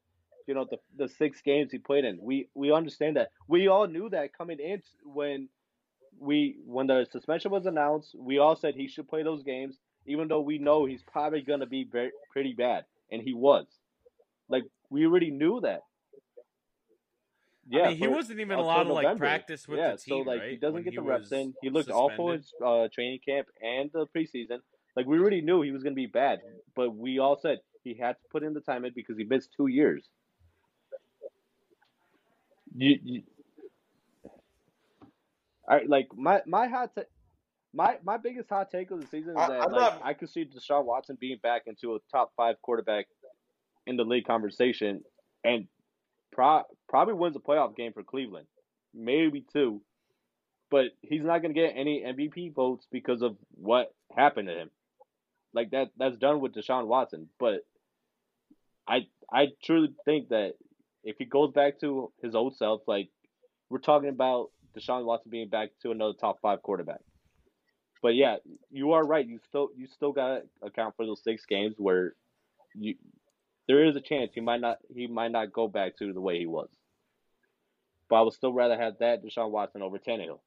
You 0.47 0.55
know 0.55 0.65
the 0.69 0.77
the 0.97 1.07
six 1.07 1.41
games 1.41 1.71
he 1.71 1.77
played 1.77 2.03
in. 2.03 2.19
We 2.21 2.49
we 2.53 2.71
understand 2.71 3.15
that. 3.15 3.29
We 3.47 3.67
all 3.67 3.87
knew 3.87 4.09
that 4.09 4.37
coming 4.37 4.59
in 4.59 4.81
when 5.03 5.47
we 6.19 6.57
when 6.65 6.87
the 6.87 7.07
suspension 7.11 7.51
was 7.51 7.65
announced. 7.65 8.15
We 8.17 8.39
all 8.39 8.55
said 8.55 8.75
he 8.75 8.87
should 8.87 9.07
play 9.07 9.23
those 9.23 9.43
games, 9.43 9.77
even 10.05 10.27
though 10.27 10.41
we 10.41 10.57
know 10.57 10.85
he's 10.85 11.03
probably 11.03 11.41
gonna 11.41 11.67
be 11.67 11.83
very 11.83 12.11
pretty 12.31 12.53
bad, 12.53 12.85
and 13.11 13.21
he 13.21 13.33
was. 13.33 13.65
Like 14.49 14.63
we 14.89 15.05
already 15.05 15.31
knew 15.31 15.61
that. 15.61 15.81
I 17.79 17.87
mean, 17.89 17.97
he 17.97 18.05
for- 18.05 18.11
wasn't 18.11 18.39
even 18.39 18.51
until 18.59 18.65
allowed 18.65 18.83
to 18.83 18.93
like 18.93 19.17
practice 19.17 19.67
with 19.67 19.79
yeah, 19.79 19.91
the 19.91 19.97
team, 19.97 20.23
so 20.25 20.29
like 20.29 20.41
right? 20.41 20.49
he 20.51 20.55
doesn't 20.57 20.73
When 20.75 20.83
get 20.83 20.95
the 20.95 21.01
reps 21.01 21.31
in. 21.31 21.53
He 21.61 21.69
looked 21.69 21.89
awful 21.89 22.31
in 22.31 22.43
uh, 22.65 22.87
training 22.93 23.19
camp 23.25 23.47
and 23.61 23.89
the 23.93 24.07
preseason. 24.07 24.59
Like 24.95 25.05
we 25.05 25.17
already 25.19 25.41
knew 25.41 25.61
he 25.61 25.71
was 25.71 25.83
going 25.83 25.93
to 25.93 26.01
be 26.01 26.05
bad, 26.07 26.41
but 26.75 26.95
we 26.95 27.19
all 27.19 27.39
said 27.39 27.59
he 27.83 27.93
had 27.93 28.13
to 28.13 28.23
put 28.29 28.43
in 28.43 28.53
the 28.53 28.59
time 28.61 28.83
in 28.85 28.91
because 28.93 29.17
he 29.17 29.23
missed 29.23 29.49
two 29.55 29.67
years. 29.67 30.09
You, 32.75 32.99
you 33.03 33.23
I 35.67 35.81
like 35.87 36.07
my 36.15 36.41
my 36.45 36.67
hot 36.67 36.95
ta- 36.95 37.03
my 37.73 37.97
my 38.03 38.17
biggest 38.17 38.49
hot 38.49 38.69
take 38.71 38.91
of 38.91 38.99
the 39.01 39.07
season 39.07 39.31
is 39.31 39.37
I- 39.37 39.47
that 39.47 39.61
I'm 39.61 39.71
like 39.71 39.93
not- 39.93 40.01
I 40.03 40.13
could 40.13 40.29
see 40.29 40.45
Deshaun 40.45 40.85
Watson 40.85 41.17
being 41.19 41.37
back 41.41 41.63
into 41.67 41.95
a 41.95 41.99
top 42.11 42.33
five 42.35 42.55
quarterback 42.61 43.07
in 43.87 43.95
the 43.97 44.03
league 44.03 44.25
conversation, 44.25 45.03
and 45.43 45.67
pro- 46.31 46.63
probably 46.89 47.13
wins 47.13 47.35
a 47.35 47.39
playoff 47.39 47.75
game 47.75 47.93
for 47.93 48.03
Cleveland, 48.03 48.47
maybe 48.93 49.45
two, 49.53 49.81
but 50.69 50.85
he's 51.01 51.23
not 51.23 51.41
going 51.41 51.53
to 51.53 51.59
get 51.59 51.73
any 51.75 52.01
MVP 52.01 52.53
votes 52.53 52.87
because 52.91 53.21
of 53.21 53.37
what 53.51 53.93
happened 54.15 54.47
to 54.47 54.55
him. 54.55 54.69
Like 55.53 55.71
that 55.71 55.89
that's 55.97 56.17
done 56.17 56.39
with 56.39 56.53
Deshaun 56.53 56.87
Watson, 56.87 57.27
but 57.39 57.65
I 58.87 59.07
I 59.31 59.47
truly 59.63 59.93
think 60.05 60.29
that 60.29 60.53
if 61.03 61.17
he 61.17 61.25
goes 61.25 61.51
back 61.51 61.79
to 61.81 62.11
his 62.21 62.35
old 62.35 62.55
self, 62.55 62.81
like 62.87 63.09
we're 63.69 63.79
talking 63.79 64.09
about 64.09 64.51
Deshaun 64.77 65.03
Watson 65.03 65.29
being 65.29 65.49
back 65.49 65.71
to 65.81 65.91
another 65.91 66.13
top 66.13 66.39
five 66.41 66.61
quarterback. 66.61 67.01
But 68.01 68.15
yeah, 68.15 68.37
you 68.71 68.93
are 68.93 69.05
right. 69.05 69.27
You 69.27 69.39
still 69.47 69.69
you 69.75 69.87
still 69.87 70.11
got 70.11 70.27
to 70.27 70.43
account 70.65 70.95
for 70.95 71.05
those 71.05 71.21
six 71.23 71.45
games 71.45 71.75
where 71.77 72.15
you 72.73 72.95
there 73.71 73.85
is 73.85 73.95
a 73.95 74.01
chance 74.01 74.31
he 74.35 74.41
might 74.41 74.59
not 74.59 74.79
he 74.93 75.07
might 75.07 75.31
not 75.31 75.53
go 75.53 75.65
back 75.65 75.95
to 75.97 76.11
the 76.11 76.19
way 76.19 76.37
he 76.37 76.45
was. 76.45 76.67
But 78.09 78.17
I 78.17 78.21
would 78.23 78.33
still 78.33 78.51
rather 78.51 78.77
have 78.77 78.95
that 78.99 79.23
Deshaun 79.23 79.49
Watson 79.49 79.81
over 79.81 79.97
Tannehill. 79.97 80.39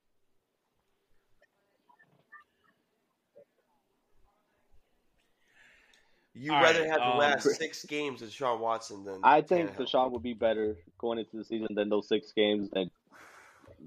You 6.34 6.52
All 6.52 6.62
rather 6.62 6.80
right, 6.80 6.90
have 6.90 7.00
the 7.00 7.06
um, 7.06 7.18
last 7.18 7.48
six 7.56 7.86
games 7.86 8.20
of 8.20 8.30
Sean 8.30 8.60
Watson 8.60 9.04
than 9.04 9.20
I 9.22 9.40
think 9.40 9.70
Tannehill. 9.70 9.88
Deshaun 9.88 10.12
would 10.12 10.22
be 10.22 10.34
better 10.34 10.76
going 10.98 11.18
into 11.18 11.38
the 11.38 11.44
season 11.46 11.68
than 11.74 11.88
those 11.88 12.06
six 12.06 12.30
games 12.32 12.68
than 12.74 12.90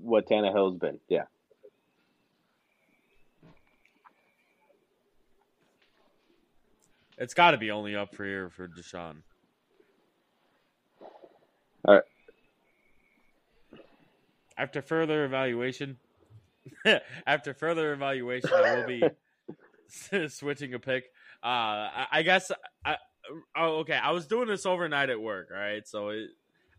what 0.02 0.28
Tannehill's 0.28 0.80
been. 0.80 1.00
Yeah. 1.10 1.26
It's 7.18 7.34
got 7.34 7.52
to 7.52 7.58
be 7.58 7.72
only 7.72 7.96
up 7.96 8.14
for 8.16 8.26
here 8.26 8.50
for 8.50 8.68
Deshaun. 8.68 9.18
All 11.86 11.96
right. 11.96 12.04
After 14.58 14.82
further 14.82 15.24
evaluation, 15.26 15.98
after 17.28 17.54
further 17.54 17.94
evaluation, 17.94 18.50
I 18.54 18.76
will 18.76 18.88
be 18.88 19.04
switching 20.30 20.74
a 20.74 20.80
pick. 20.80 21.06
Uh, 21.44 21.46
I, 21.46 22.08
I 22.12 22.22
guess. 22.24 22.52
I, 22.84 22.98
oh, 23.56 23.78
okay. 23.80 23.94
I 23.94 24.12
was 24.12 24.26
doing 24.26 24.48
this 24.48 24.66
overnight 24.66 25.10
at 25.10 25.22
work. 25.22 25.50
All 25.52 25.60
right, 25.60 25.88
so 25.88 26.10
it, 26.10 26.30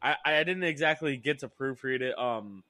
I 0.02 0.16
I 0.24 0.44
didn't 0.44 0.64
exactly 0.64 1.16
get 1.16 1.40
to 1.40 1.48
proofread 1.48 2.00
it. 2.00 2.18
Um, 2.18 2.64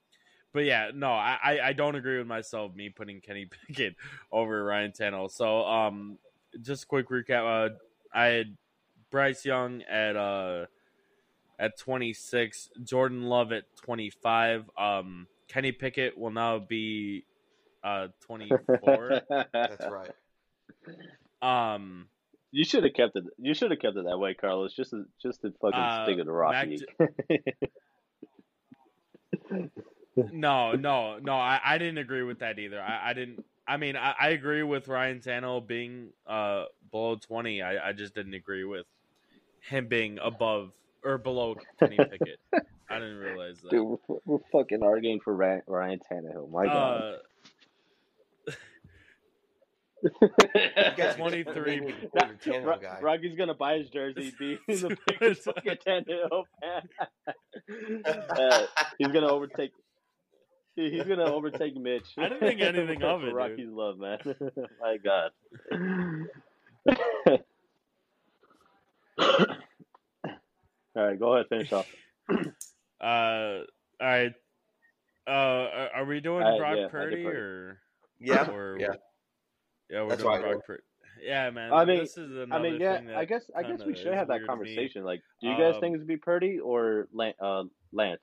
but 0.52 0.64
yeah, 0.64 0.90
no, 0.94 1.10
I 1.10 1.38
I- 1.42 1.60
I 1.68 1.72
don't 1.72 1.96
agree 1.96 2.18
with 2.18 2.26
myself. 2.26 2.74
Me 2.74 2.90
putting 2.90 3.20
Kenny 3.22 3.46
Pickett 3.66 3.96
over 4.30 4.62
Ryan 4.62 4.92
Tannehill. 4.92 5.30
So 5.30 5.64
um, 5.66 6.18
just 6.62 6.84
a 6.84 6.86
quick 6.86 7.08
recap. 7.08 7.70
Uh, 7.70 7.74
I 8.12 8.26
had 8.26 8.56
Bryce 9.10 9.44
Young 9.44 9.82
at 9.82 10.16
uh 10.16 10.66
at 11.58 11.76
26, 11.78 12.70
Jordan 12.84 13.22
Love 13.24 13.50
at 13.52 13.64
25. 13.82 14.70
Um, 14.78 15.26
Kenny 15.48 15.72
Pickett 15.72 16.16
will 16.16 16.30
now 16.30 16.58
be 16.58 17.24
uh 17.82 18.08
24. 18.26 19.22
That's 19.52 19.86
right. 19.90 20.12
um, 21.42 22.06
You 22.52 22.64
should 22.64 22.84
have 22.84 22.94
kept 22.94 23.16
it. 23.16 23.24
You 23.38 23.54
should 23.54 23.70
have 23.72 23.80
kept 23.80 23.96
it 23.96 24.04
that 24.04 24.18
way, 24.18 24.34
Carlos. 24.34 24.74
Just 24.74 24.90
to, 24.90 25.04
just 25.20 25.40
to 25.42 25.52
fucking 25.60 25.78
Uh, 25.78 26.04
stick 26.04 26.18
it 26.18 26.24
to 26.24 26.32
Rocky. 26.32 26.80
no, 30.32 30.72
no, 30.72 31.18
no. 31.18 31.32
I, 31.32 31.60
I 31.64 31.78
didn't 31.78 31.98
agree 31.98 32.22
with 32.22 32.40
that 32.40 32.58
either. 32.58 32.80
I, 32.80 33.10
I 33.10 33.12
didn't. 33.14 33.44
I 33.68 33.76
mean, 33.76 33.96
I, 33.96 34.14
I 34.18 34.28
agree 34.30 34.62
with 34.62 34.88
Ryan 34.88 35.20
Tannehill 35.20 35.66
being 35.66 36.08
uh 36.26 36.64
below 36.90 37.16
20. 37.16 37.62
I, 37.62 37.90
I 37.90 37.92
just 37.92 38.14
didn't 38.14 38.34
agree 38.34 38.64
with 38.64 38.86
him 39.60 39.86
being 39.86 40.18
above 40.22 40.72
or 41.04 41.18
below 41.18 41.56
Kenny 41.78 41.96
Pickett. 42.10 42.40
I 42.90 42.94
didn't 42.94 43.18
realize 43.18 43.60
that. 43.60 43.70
Dude, 43.70 43.98
we're, 44.08 44.16
we're 44.24 44.38
fucking 44.50 44.82
arguing 44.82 45.20
for 45.20 45.34
Ryan, 45.34 45.62
Ryan 45.66 46.00
Tannehill. 46.10 46.50
My 46.50 46.64
God. 46.64 47.02
Uh, 47.02 48.52
23. 51.16 51.94
Tannehill 52.16 52.80
guy. 52.80 52.98
Rocky's 53.02 53.36
gonna 53.36 53.54
buy 53.54 53.78
his 53.78 53.90
jersey, 53.90 54.32
be 54.38 54.58
the 54.66 54.96
biggest 55.06 55.44
fucking 55.44 55.76
Tannehill 55.86 56.44
fan. 56.62 56.88
uh, 58.06 58.66
he's 58.96 59.08
gonna 59.08 59.28
overtake. 59.28 59.72
He's 60.82 61.02
gonna 61.04 61.24
overtake 61.24 61.76
Mitch. 61.76 62.06
I 62.16 62.28
didn't 62.28 62.40
think 62.40 62.60
anything 62.62 63.02
of 63.02 63.20
For 63.20 63.26
it, 63.26 63.30
dude. 63.30 63.34
Rocky's 63.34 63.68
love, 63.70 63.98
man. 63.98 64.18
My 64.80 64.96
God. 64.98 65.30
All 70.96 71.04
right, 71.04 71.18
go 71.18 71.34
ahead, 71.34 71.46
finish 71.48 71.72
off. 71.72 71.86
uh, 72.30 72.34
all 73.00 73.64
right. 74.00 74.32
Uh, 75.26 75.30
are 75.30 75.88
are 75.96 76.04
we 76.06 76.20
doing 76.20 76.42
Uh, 76.44 76.56
Brock 76.56 76.76
yeah, 76.78 76.88
Purdy 76.88 77.22
Purdy. 77.22 77.26
or 77.26 77.80
yeah, 78.20 78.50
or 78.50 78.76
yeah. 78.80 78.86
yeah? 79.90 80.02
We're 80.02 80.08
That's 80.10 80.22
doing 80.22 80.40
Brock. 80.40 80.64
Purdy. 80.66 80.82
Yeah, 81.22 81.50
man. 81.50 81.72
I 81.72 81.84
mean- 81.84 81.98
this 81.98 82.16
is 82.16 82.30
another 82.36 82.54
I 82.54 82.70
mean, 82.70 82.80
yeah, 82.80 82.96
thing 82.96 83.06
that 83.08 83.16
I 83.16 83.24
guess 83.26 83.50
I 83.56 83.62
guess 83.62 83.82
we 83.84 83.94
should 83.94 84.14
have 84.14 84.28
that 84.28 84.34
weird 84.40 84.48
to 84.48 84.56
me. 84.56 84.58
conversation. 84.74 85.04
Like, 85.04 85.20
do 85.40 85.48
you 85.48 85.56
guys 85.58 85.74
Um, 85.74 85.80
think 85.80 85.94
it 85.94 85.98
would 85.98 86.06
be 86.06 86.16
Purdy 86.16 86.58
or 86.58 87.08
uh, 87.40 87.64
Lance? 87.92 88.20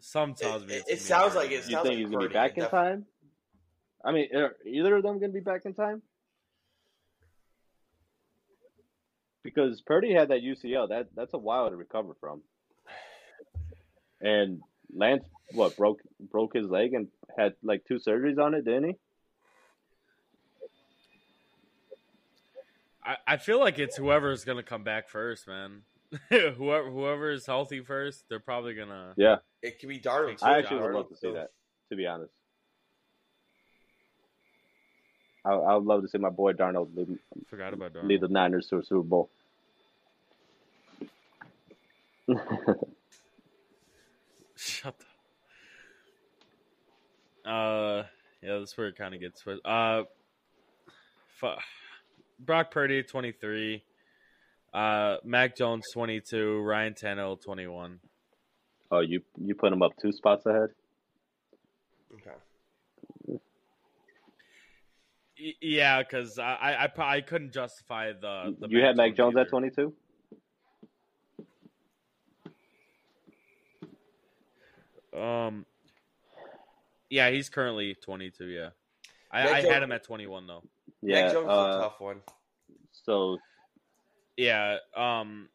Some 0.00 0.34
tells 0.34 0.62
It- 0.64 0.70
it- 0.70 0.84
it 0.88 0.98
sounds 1.00 1.34
like 1.34 1.50
it 1.50 1.60
man. 1.60 1.68
You 1.68 1.74
sounds 1.76 1.82
think 1.82 1.84
like 1.86 1.98
he's 1.98 2.10
gonna 2.10 2.28
be 2.28 2.32
back 2.34 2.56
in 2.56 2.62
def- 2.64 2.70
time? 2.70 3.06
I 4.04 4.12
mean, 4.12 4.34
are 4.34 4.56
either 4.64 4.96
of 4.96 5.02
them 5.02 5.18
gonna 5.18 5.32
be 5.32 5.40
back 5.40 5.64
in 5.66 5.74
time? 5.74 6.02
Because 9.42 9.80
Purdy 9.82 10.12
had 10.12 10.28
that 10.28 10.42
UCL. 10.42 10.88
That 10.88 11.08
that's 11.14 11.32
a 11.34 11.38
while 11.38 11.70
to 11.70 11.76
recover 11.76 12.14
from. 12.20 12.42
And 14.20 14.60
Lance, 14.94 15.24
what 15.52 15.76
broke 15.76 16.00
broke 16.20 16.54
his 16.54 16.68
leg 16.68 16.92
and 16.94 17.08
had 17.38 17.54
like 17.62 17.84
two 17.86 17.94
surgeries 17.98 18.38
on 18.38 18.54
it, 18.54 18.64
didn't 18.64 18.84
he? 18.90 18.96
I, 23.02 23.16
I 23.26 23.36
feel 23.38 23.58
like 23.58 23.78
it's 23.78 23.96
whoever's 23.96 24.44
gonna 24.44 24.62
come 24.62 24.84
back 24.84 25.08
first, 25.08 25.46
man. 25.48 25.82
whoever 26.28 26.90
whoever 26.90 27.30
is 27.30 27.46
healthy 27.46 27.80
first, 27.80 28.24
they're 28.28 28.40
probably 28.40 28.74
gonna. 28.74 29.14
Yeah, 29.16 29.36
It 29.62 29.78
could 29.78 29.88
be 29.88 29.98
Darnold. 30.00 30.38
too. 30.38 30.44
I 30.44 30.58
actually 30.58 30.80
would 30.80 30.92
love 30.94 31.08
to 31.10 31.16
see 31.16 31.28
too. 31.28 31.34
that. 31.34 31.50
To 31.90 31.96
be 31.96 32.06
honest, 32.06 32.32
I 35.44 35.50
I 35.52 35.74
would 35.74 35.84
love 35.84 36.02
to 36.02 36.08
see 36.08 36.18
my 36.18 36.30
boy 36.30 36.52
Darnold 36.52 36.96
lead, 36.96 37.18
Forgot 37.48 37.74
about 37.74 37.92
Darnold. 37.92 38.04
lead 38.08 38.20
the 38.20 38.28
Niners 38.28 38.68
to 38.68 38.78
a 38.78 38.84
Super 38.84 39.02
Bowl. 39.02 39.28
Shut 44.56 44.94
the. 47.44 47.50
Uh, 47.50 48.04
yeah, 48.42 48.58
that's 48.58 48.76
where 48.76 48.88
it 48.88 48.96
kind 48.96 49.14
of 49.14 49.20
gets. 49.20 49.42
Uh, 49.64 50.02
fu- 51.40 51.48
Brock 52.38 52.70
Purdy 52.70 53.02
twenty 53.02 53.32
three. 53.32 53.82
Uh, 54.72 55.16
Mac 55.24 55.56
Jones 55.56 55.84
twenty 55.92 56.20
two. 56.20 56.60
Ryan 56.60 56.94
Tannehill 56.94 57.42
twenty 57.42 57.66
one. 57.66 57.98
Oh, 58.90 59.00
you 59.00 59.22
you 59.40 59.54
put 59.54 59.72
him 59.72 59.82
up 59.82 59.92
two 60.00 60.12
spots 60.12 60.46
ahead. 60.46 60.70
Okay. 62.14 63.38
Yeah, 65.60 66.02
because 66.02 66.38
I, 66.38 66.52
I 66.54 66.84
I 66.84 67.16
I 67.16 67.20
couldn't 67.20 67.52
justify 67.52 68.12
the. 68.12 68.54
the 68.58 68.68
you 68.68 68.82
had 68.82 68.96
Mac 68.96 69.16
Jones 69.16 69.34
either. 69.34 69.40
at 69.42 69.48
twenty 69.48 69.70
two. 69.70 69.94
Um. 75.16 75.64
Yeah, 77.08 77.30
he's 77.30 77.48
currently 77.48 77.94
twenty 77.94 78.30
two. 78.30 78.46
Yeah, 78.46 78.70
I, 79.30 79.48
I 79.48 79.60
had 79.62 79.82
him 79.82 79.92
at 79.92 80.04
twenty 80.04 80.26
one 80.26 80.46
though. 80.46 80.62
Yeah. 81.00 81.22
Mac 81.22 81.32
Jones 81.32 81.44
is 81.44 81.50
a 81.50 81.52
uh, 81.52 81.80
tough 81.80 82.00
one. 82.00 82.20
so 82.92 83.38
Yeah. 84.36 84.76
Um. 84.96 85.48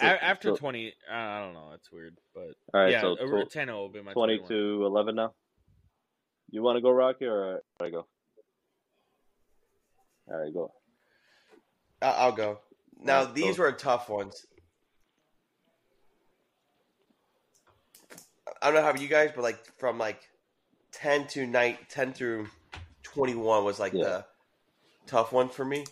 So- 0.00 0.06
after 0.06 0.48
so- 0.50 0.56
twenty, 0.56 0.92
I 1.10 1.40
don't 1.40 1.54
know. 1.54 1.72
It's 1.74 1.90
weird, 1.92 2.16
but 2.34 2.54
all 2.74 2.80
right. 2.82 2.90
yeah, 2.92 3.00
so 3.00 3.12
uh, 3.14 3.44
tw- 3.44 3.50
Tannehill 3.52 3.74
will 3.78 3.88
be 3.88 4.02
my 4.02 4.12
20 4.12 4.38
21. 4.38 4.48
to 4.48 4.86
11 4.86 5.14
now. 5.14 5.34
You 6.50 6.62
want 6.62 6.76
to 6.76 6.80
go 6.80 6.90
Rocky 6.90 7.26
or 7.26 7.60
should 7.80 7.86
I 7.86 7.90
go? 7.90 8.06
All 10.30 10.36
right, 10.38 10.52
go. 10.52 10.72
I- 12.02 12.06
I'll 12.12 12.32
go. 12.32 12.60
Now 13.00 13.20
Alright, 13.20 13.34
these 13.34 13.56
so- 13.56 13.62
were 13.62 13.72
tough 13.72 14.08
ones. 14.08 14.46
I 18.60 18.66
don't 18.70 18.74
know 18.74 18.82
how 18.82 18.94
you 19.00 19.08
guys, 19.08 19.30
but 19.34 19.42
like 19.42 19.58
from 19.78 19.98
like 19.98 20.20
ten 20.92 21.26
to 21.28 21.46
night, 21.46 21.88
ten 21.90 22.12
through 22.12 22.48
twenty 23.02 23.34
one 23.34 23.64
was 23.64 23.78
like 23.78 23.92
Yeah. 23.92 24.04
the 24.04 24.24
tough 25.06 25.32
one 25.32 25.48
for 25.48 25.64
me. 25.64 25.84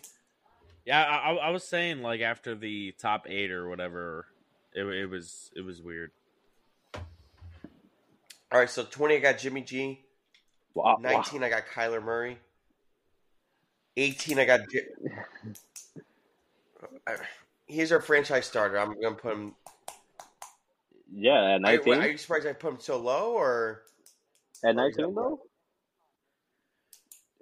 Yeah, 0.87 1.03
I, 1.03 1.31
I- 1.31 1.47
I 1.47 1.49
was 1.49 1.65
saying 1.65 2.01
like 2.01 2.21
after 2.21 2.55
the 2.55 2.93
top 2.97 3.27
eight 3.29 3.51
or 3.51 3.67
whatever, 3.67 4.25
it, 4.73 4.83
it 4.85 5.05
was 5.07 5.51
it 5.53 5.61
was 5.61 5.81
weird. 5.81 6.11
All 6.95 7.01
right, 8.59 8.69
so 8.69 8.85
twenty 8.85 9.17
I 9.17 9.19
got 9.19 9.37
Jimmy 9.37 9.61
G. 9.63 9.99
Wow, 10.73 10.83
wow. 10.83 10.97
Nineteen 11.01 11.43
I 11.43 11.49
got 11.49 11.63
Kyler 11.67 12.01
Murray. 12.01 12.37
Eighteen 13.97 14.39
I 14.39 14.45
got. 14.45 14.61
He's 17.65 17.91
our 17.91 17.99
franchise 17.99 18.45
starter. 18.45 18.79
I'm 18.79 18.95
gonna 19.01 19.15
put 19.15 19.33
him. 19.33 19.55
Yeah, 21.11 21.55
at 21.55 21.55
Are, 21.55 21.59
19. 21.59 21.93
are 21.95 22.07
you 22.07 22.17
surprised 22.17 22.47
I 22.47 22.53
put 22.53 22.71
him 22.71 22.79
so 22.79 22.97
low, 22.97 23.33
or 23.33 23.81
at 24.63 24.73
19 24.73 25.13
though. 25.13 25.41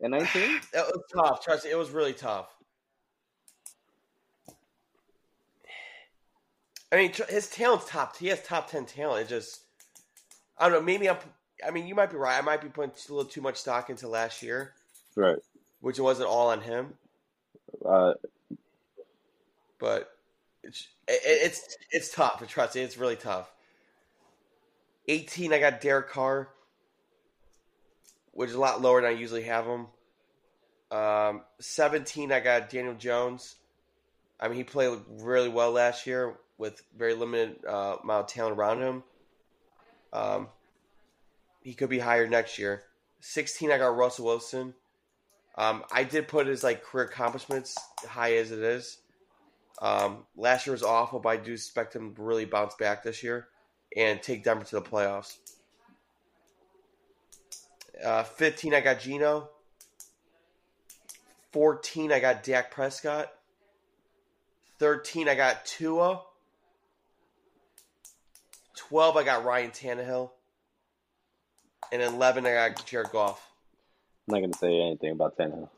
At 0.03 0.09
19. 0.09 0.41
it 0.41 0.61
was 0.73 1.01
tough? 1.13 1.43
Trust 1.43 1.65
me, 1.65 1.71
it 1.71 1.77
was 1.77 1.91
really 1.91 2.13
tough. 2.13 2.54
I 6.95 6.99
mean, 6.99 7.11
his 7.27 7.49
talent's 7.49 7.89
top. 7.89 8.15
He 8.15 8.27
has 8.27 8.41
top 8.41 8.71
ten 8.71 8.85
talent. 8.85 9.25
It 9.25 9.27
just, 9.27 9.59
I 10.57 10.69
don't 10.69 10.79
know. 10.79 10.81
Maybe 10.81 11.09
I'm. 11.09 11.17
I 11.65 11.71
mean, 11.71 11.87
you 11.87 11.93
might 11.95 12.09
be 12.09 12.15
right. 12.15 12.37
I 12.37 12.41
might 12.41 12.61
be 12.61 12.69
putting 12.69 12.91
a 12.91 13.13
little 13.13 13.29
too 13.29 13.41
much 13.41 13.57
stock 13.57 13.89
into 13.89 14.07
last 14.07 14.41
year, 14.41 14.73
Right. 15.13 15.37
which 15.81 15.99
wasn't 15.99 16.29
all 16.29 16.49
on 16.51 16.61
him. 16.61 16.93
Uh, 17.85 18.13
But 19.77 20.09
it's 20.63 20.87
it, 21.09 21.19
it's 21.25 21.77
it's 21.91 22.13
tough. 22.13 22.39
To 22.39 22.45
trust 22.45 22.75
me, 22.75 22.81
it's 22.81 22.97
really 22.97 23.17
tough. 23.17 23.51
Eighteen, 25.09 25.51
I 25.51 25.59
got 25.59 25.81
Derek 25.81 26.09
Carr, 26.09 26.47
which 28.31 28.51
is 28.51 28.55
a 28.55 28.59
lot 28.59 28.81
lower 28.81 29.01
than 29.01 29.09
I 29.09 29.13
usually 29.13 29.43
have 29.43 29.65
him. 29.65 29.87
Um, 30.97 31.41
Seventeen, 31.59 32.31
I 32.31 32.39
got 32.39 32.69
Daniel 32.69 32.93
Jones. 32.95 33.55
I 34.39 34.47
mean, 34.47 34.55
he 34.55 34.63
played 34.63 34.97
really 35.09 35.49
well 35.49 35.71
last 35.71 36.07
year 36.07 36.37
with 36.57 36.81
very 36.97 37.13
limited 37.13 37.57
uh, 37.67 37.97
amount 38.03 38.25
of 38.25 38.27
talent 38.27 38.57
around 38.57 38.81
him. 38.81 39.03
Um, 40.13 40.47
he 41.61 41.73
could 41.73 41.89
be 41.89 41.99
higher 41.99 42.27
next 42.27 42.57
year. 42.57 42.83
Sixteen, 43.19 43.71
I 43.71 43.77
got 43.77 43.95
Russell 43.95 44.25
Wilson. 44.25 44.73
Um, 45.57 45.83
I 45.91 46.03
did 46.03 46.27
put 46.27 46.47
his 46.47 46.63
like 46.63 46.83
career 46.83 47.05
accomplishments 47.05 47.75
high 48.07 48.35
as 48.35 48.51
it 48.51 48.59
is. 48.59 48.97
Um, 49.81 50.25
last 50.35 50.65
year 50.65 50.73
was 50.73 50.83
awful, 50.83 51.19
but 51.19 51.29
I 51.29 51.37
do 51.37 51.53
expect 51.53 51.95
him 51.95 52.13
to 52.15 52.21
really 52.21 52.45
bounce 52.45 52.75
back 52.75 53.03
this 53.03 53.23
year 53.23 53.47
and 53.95 54.21
take 54.21 54.43
Denver 54.43 54.65
to 54.65 54.75
the 54.75 54.81
playoffs. 54.81 55.37
Uh, 58.03 58.23
15, 58.23 58.73
I 58.73 58.81
got 58.81 58.99
Geno. 58.99 59.49
14, 61.51 62.11
I 62.11 62.19
got 62.19 62.43
Dak 62.43 62.71
Prescott. 62.71 63.31
13, 64.79 65.29
I 65.29 65.35
got 65.35 65.65
Tua. 65.65 66.21
12, 68.75 69.17
I 69.17 69.23
got 69.23 69.43
Ryan 69.45 69.71
Tannehill. 69.71 70.31
And 71.91 72.01
11, 72.01 72.45
I 72.45 72.69
got 72.69 72.85
Jared 72.85 73.11
Goff. 73.11 73.47
I'm 74.27 74.33
not 74.33 74.41
gonna 74.41 74.53
say 74.53 74.81
anything 74.81 75.11
about 75.11 75.37
Tannehill. 75.37 75.69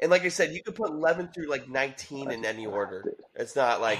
And 0.00 0.10
like 0.10 0.22
I 0.24 0.28
said, 0.28 0.52
you 0.52 0.62
could 0.62 0.74
put 0.74 0.90
11 0.90 1.28
through 1.28 1.48
like 1.48 1.68
19 1.68 2.30
in 2.30 2.44
any 2.44 2.66
order. 2.66 3.14
It's 3.34 3.56
not 3.56 3.80
like 3.80 3.98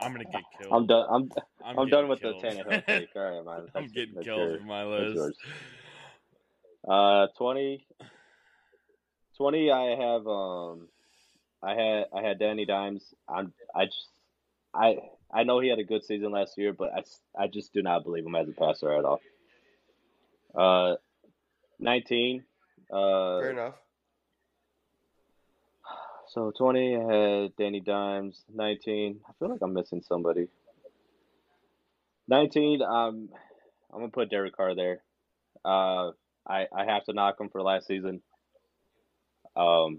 I'm 0.00 0.12
gonna 0.12 0.24
get 0.24 0.42
killed. 0.58 0.72
I'm 0.72 0.86
done. 0.86 1.06
I'm 1.10 1.30
I'm, 1.64 1.74
getting 1.76 1.90
done 1.90 2.08
with 2.08 2.20
killed. 2.20 2.40
the 2.40 2.46
Tannehill 2.48 2.86
take. 2.86 3.08
All 3.16 3.22
right, 3.22 3.44
man. 3.44 3.68
I'm 3.74 3.88
getting 3.88 4.14
that's 4.14 4.24
killed 4.26 4.38
your- 4.38 4.52
with 4.52 4.62
my 4.62 4.84
that's 4.84 5.00
list. 5.00 5.14
yours. 5.16 5.36
Uh, 6.88 7.26
20, 7.36 7.84
20 9.36 9.70
I 9.70 9.84
have 9.96 10.26
um, 10.26 10.88
I 11.62 11.74
had 11.74 12.06
I 12.16 12.22
had 12.22 12.38
Danny 12.38 12.64
Dimes. 12.64 13.02
I'm 13.28 13.52
I 13.74 13.86
just 13.86 14.08
I 14.72 14.96
I 15.32 15.44
know 15.44 15.60
he 15.60 15.68
had 15.68 15.78
a 15.78 15.84
good 15.84 16.04
season 16.04 16.32
last 16.32 16.56
year, 16.56 16.72
but 16.72 16.90
I, 16.94 17.42
I 17.44 17.46
just 17.48 17.72
do 17.72 17.82
not 17.82 18.04
believe 18.04 18.24
him 18.24 18.34
as 18.34 18.48
a 18.48 18.52
passer 18.52 18.92
at 18.92 19.04
all. 19.04 19.20
Uh, 20.54 20.96
nineteen. 21.78 22.44
Uh, 22.90 23.40
fair 23.40 23.50
enough. 23.50 23.74
so 26.28 26.52
twenty 26.56 26.96
I 26.96 27.00
had 27.00 27.56
Danny 27.56 27.80
Dimes. 27.80 28.42
Nineteen. 28.52 29.20
I 29.28 29.32
feel 29.38 29.50
like 29.50 29.60
I'm 29.62 29.74
missing 29.74 30.02
somebody. 30.06 30.48
Nineteen. 32.26 32.80
Um, 32.82 33.28
I'm 33.92 34.00
gonna 34.00 34.08
put 34.08 34.30
Derek 34.30 34.56
Carr 34.56 34.74
there. 34.74 35.02
Uh, 35.64 36.12
I 36.46 36.66
I 36.74 36.84
have 36.86 37.04
to 37.04 37.12
knock 37.12 37.38
him 37.38 37.50
for 37.50 37.62
last 37.62 37.86
season. 37.86 38.22
Um, 39.54 39.98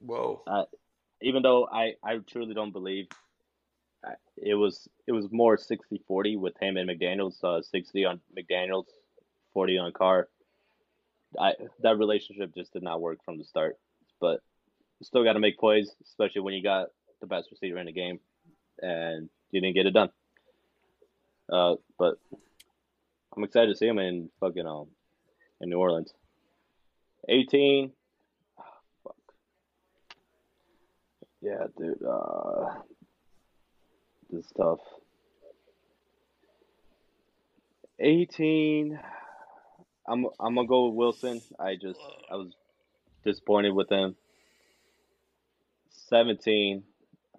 Whoa. 0.00 0.42
Even 1.22 1.42
though 1.42 1.66
I, 1.70 1.94
I 2.04 2.18
truly 2.18 2.54
don't 2.54 2.72
believe 2.72 3.08
it 4.36 4.54
was 4.54 4.88
it 5.06 5.12
was 5.12 5.26
more 5.30 5.56
60-40 5.56 6.38
with 6.38 6.54
him 6.60 6.76
and 6.76 6.88
McDaniels, 6.88 7.42
uh, 7.42 7.62
60 7.62 8.04
on 8.04 8.20
McDaniels, 8.36 8.86
40 9.54 9.78
on 9.78 9.92
Carr. 9.92 10.28
I 11.38 11.54
that 11.80 11.98
relationship 11.98 12.54
just 12.54 12.72
did 12.72 12.82
not 12.82 13.00
work 13.00 13.18
from 13.24 13.38
the 13.38 13.44
start. 13.44 13.76
But 14.20 14.40
still 15.02 15.24
got 15.24 15.34
to 15.34 15.40
make 15.40 15.58
plays, 15.58 15.90
especially 16.04 16.42
when 16.42 16.54
you 16.54 16.62
got 16.62 16.88
the 17.20 17.26
best 17.26 17.50
receiver 17.50 17.78
in 17.78 17.86
the 17.86 17.92
game, 17.92 18.20
and 18.80 19.28
you 19.50 19.60
didn't 19.60 19.74
get 19.74 19.86
it 19.86 19.92
done. 19.92 20.10
Uh, 21.52 21.76
but 21.98 22.18
I'm 23.36 23.44
excited 23.44 23.68
to 23.68 23.76
see 23.76 23.86
him 23.86 23.98
in 23.98 24.30
fucking 24.40 24.66
um 24.66 24.88
in 25.60 25.70
New 25.70 25.78
Orleans. 25.78 26.12
18. 27.28 27.90
Ah, 28.58 28.62
fuck. 29.02 29.16
Yeah, 31.46 31.66
dude. 31.78 32.02
Uh, 32.02 32.70
this 34.28 34.44
is 34.44 34.52
tough. 34.56 34.80
18. 38.00 38.98
I'm 40.08 40.26
I'm 40.40 40.56
gonna 40.56 40.66
go 40.66 40.86
with 40.86 40.96
Wilson. 40.96 41.40
I 41.56 41.76
just 41.76 42.00
I 42.28 42.34
was 42.34 42.52
disappointed 43.24 43.74
with 43.74 43.88
him. 43.88 44.16
17. 46.08 46.82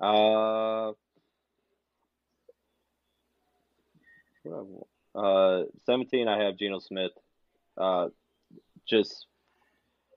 Uh, 0.01 0.91
uh, 5.13 5.63
17. 5.85 6.29
I 6.29 6.43
have 6.45 6.57
Geno 6.57 6.79
Smith. 6.79 7.11
Uh, 7.77 8.07
just 8.87 9.25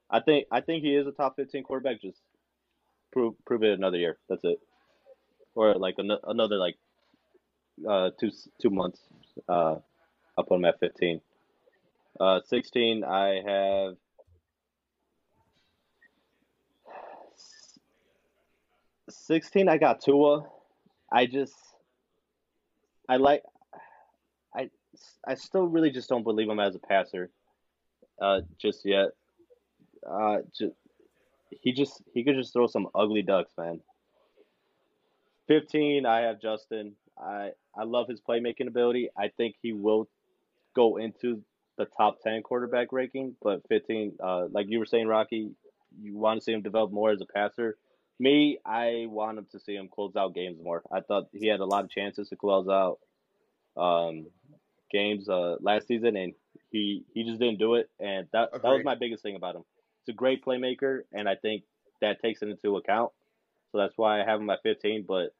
I 0.09 0.21
think 0.21 0.47
I 0.53 0.61
think 0.61 0.85
he 0.85 0.95
is 0.95 1.09
a 1.09 1.13
top 1.13 1.35
15 1.35 1.65
quarterback. 1.65 2.01
Just 2.01 2.21
prove 3.13 3.35
prove 3.45 3.63
it 3.63 3.79
another 3.79 3.99
year. 3.99 4.19
That's 4.29 4.45
it. 4.45 4.59
Or 5.55 5.75
like 5.75 5.97
an, 5.99 6.11
another 6.25 6.57
like 6.57 6.77
uh 7.89 8.11
two 8.19 8.31
two 8.61 8.71
months. 8.71 9.01
Uh, 9.49 9.77
I'll 10.37 10.45
put 10.45 10.57
him 10.57 10.65
at 10.65 10.81
15. 10.81 11.21
Uh, 12.19 12.41
16. 12.47 13.05
I 13.05 13.43
have. 13.47 13.97
16 19.09 19.69
I 19.69 19.77
got 19.77 20.01
Tua. 20.01 20.47
I 21.13 21.27
just 21.27 21.55
I 23.09 23.17
like 23.17 23.43
I 24.55 24.71
I 25.27 25.35
still 25.35 25.67
really 25.67 25.91
just 25.91 26.09
don't 26.09 26.23
believe 26.23 26.49
him 26.49 26.61
as 26.61 26.75
a 26.75 26.79
passer, 26.79 27.31
uh, 28.21 28.41
just 28.61 28.85
yet. 28.85 29.09
Uh, 30.09 30.39
just, 30.57 30.75
he 31.51 31.73
just 31.73 32.03
he 32.13 32.25
could 32.25 32.37
just 32.37 32.53
throw 32.53 32.67
some 32.67 32.89
ugly 32.95 33.23
ducks, 33.23 33.53
man. 33.59 33.81
Fifteen, 35.47 36.07
I 36.07 36.21
have 36.23 36.41
Justin. 36.41 36.95
I 37.21 37.51
I 37.77 37.85
love 37.85 38.09
his 38.09 38.21
playmaking 38.21 38.69
ability. 38.69 39.11
I 39.17 39.29
think 39.37 39.57
he 39.61 39.73
will 39.73 40.09
go 40.75 40.97
into 40.97 41.43
the 41.77 41.87
top 41.97 42.21
ten 42.23 42.43
quarterback 42.43 42.93
ranking, 42.93 43.37
but 43.43 43.67
fifteen, 43.69 44.13
uh, 44.23 44.47
like 44.51 44.67
you 44.69 44.79
were 44.79 44.87
saying, 44.87 45.09
Rocky, 45.09 45.51
you 46.01 46.17
want 46.17 46.41
to 46.41 46.45
see 46.45 46.53
him 46.53 46.63
develop 46.63 46.93
more 46.93 47.11
as 47.11 47.21
a 47.21 47.27
passer. 47.27 47.77
Me, 48.19 48.59
I 48.67 49.07
want 49.09 49.39
him 49.39 49.47
to 49.53 49.59
see 49.59 49.75
him 49.75 49.89
close 49.89 50.15
out 50.15 50.35
games 50.35 50.59
more. 50.63 50.83
I 50.93 51.01
thought 51.01 51.29
he 51.33 51.47
had 51.47 51.61
a 51.61 51.65
lot 51.65 51.85
of 51.85 51.91
chances 51.91 52.29
to 52.29 52.37
close 52.37 52.69
out 52.69 52.99
um, 53.77 54.27
games 54.93 55.29
uh, 55.29 55.57
last 55.61 55.89
season, 55.89 56.17
and 56.17 56.35
he 56.71 57.05
he 57.15 57.25
just 57.25 57.41
didn't 57.41 57.59
do 57.59 57.75
it. 57.75 57.89
And 57.99 58.27
that 58.33 58.53
that 58.53 58.63
was 58.63 58.85
my 58.85 58.95
biggest 58.95 59.23
thing 59.23 59.37
about 59.37 59.57
him. 59.57 59.65
A 60.09 60.13
great 60.13 60.45
playmaker, 60.45 61.03
and 61.13 61.29
I 61.29 61.37
think 61.37 61.63
that 62.01 62.21
takes 62.21 62.43
it 62.43 62.49
into 62.49 62.77
account. 62.77 63.13
So 63.71 63.79
that's 63.79 63.97
why 63.97 64.21
I 64.21 64.25
have 64.25 64.41
him 64.41 64.51
at 64.51 64.61
15. 64.65 65.05
But 65.07 65.27
if 65.27 65.33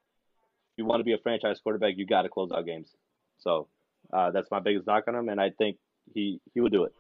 you 0.77 0.85
want 0.85 1.01
to 1.01 1.05
be 1.05 1.13
a 1.13 1.19
franchise 1.19 1.59
quarterback, 1.61 1.95
you 1.97 2.07
got 2.07 2.23
to 2.23 2.29
close 2.29 2.53
out 2.53 2.67
games. 2.67 2.95
So 3.39 3.67
uh, 4.13 4.31
that's 4.31 4.51
my 4.51 4.61
biggest 4.61 4.87
knock 4.87 5.05
on 5.09 5.17
him, 5.17 5.29
and 5.29 5.41
I 5.41 5.51
think 5.51 5.79
he 6.15 6.41
he 6.55 6.61
would 6.61 6.73
do 6.73 6.85
it. 6.85 6.95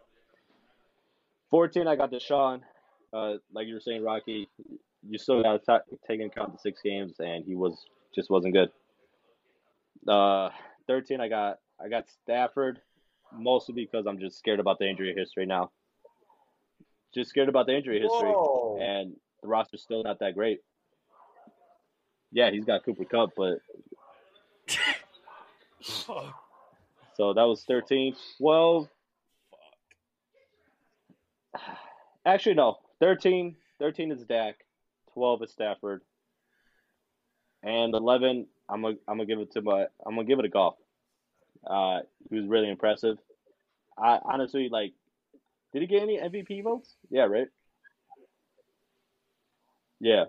14, 1.50 1.86
I 1.86 1.96
got 1.96 2.10
Deshaun. 2.10 2.60
Uh, 3.12 3.34
like 3.52 3.66
you 3.66 3.74
were 3.74 3.80
saying, 3.80 4.04
Rocky, 4.04 4.48
you 5.08 5.18
still 5.18 5.42
got 5.42 5.64
to 5.64 5.82
take 6.06 6.20
into 6.20 6.32
account 6.32 6.52
the 6.52 6.58
six 6.58 6.80
games, 6.82 7.14
and 7.18 7.44
he 7.44 7.54
was 7.54 7.86
just 8.14 8.30
wasn't 8.30 8.54
good. 8.54 8.70
Uh, 10.08 10.50
13, 10.86 11.20
I 11.20 11.28
got 11.28 11.58
I 11.82 11.88
got 11.88 12.08
Stafford, 12.08 12.80
mostly 13.32 13.74
because 13.74 14.06
I'm 14.06 14.18
just 14.18 14.38
scared 14.38 14.60
about 14.60 14.78
the 14.78 14.88
injury 14.88 15.14
history 15.16 15.46
now. 15.46 15.70
Just 17.14 17.30
scared 17.30 17.48
about 17.48 17.66
the 17.66 17.74
injury 17.76 18.00
history, 18.00 18.30
Whoa. 18.30 18.78
and 18.80 19.16
the 19.42 19.48
roster's 19.48 19.82
still 19.82 20.02
not 20.02 20.20
that 20.20 20.34
great. 20.34 20.60
Yeah, 22.32 22.50
he's 22.50 22.64
got 22.64 22.84
Cooper 22.84 23.04
Kupp, 23.04 23.30
but 23.36 23.58
so 25.80 27.32
that 27.34 27.42
was 27.42 27.64
13. 27.64 28.14
12. 28.38 28.88
Actually, 32.26 32.54
no. 32.54 32.78
13, 33.00 33.56
13 33.78 34.12
is 34.12 34.24
Dak. 34.24 34.56
12 35.14 35.42
is 35.42 35.50
Stafford. 35.50 36.02
And 37.62 37.94
11, 37.94 38.46
I'm 38.68 38.82
gonna 38.82 38.94
I'm 39.08 39.16
gonna 39.16 39.26
give 39.26 39.40
it 39.40 39.52
to 39.52 39.62
my 39.62 39.86
I'm 40.06 40.14
gonna 40.14 40.24
give 40.24 40.38
it 40.38 40.44
a 40.44 40.48
Goff. 40.48 40.74
Uh, 41.66 42.00
he 42.28 42.36
was 42.36 42.46
really 42.46 42.70
impressive. 42.70 43.18
I 43.98 44.18
honestly 44.22 44.68
like. 44.70 44.92
Did 45.72 45.82
he 45.82 45.86
get 45.86 46.02
any 46.02 46.18
MVP 46.18 46.64
votes? 46.64 46.96
Yeah, 47.10 47.22
right. 47.22 47.48
Yeah, 50.00 50.24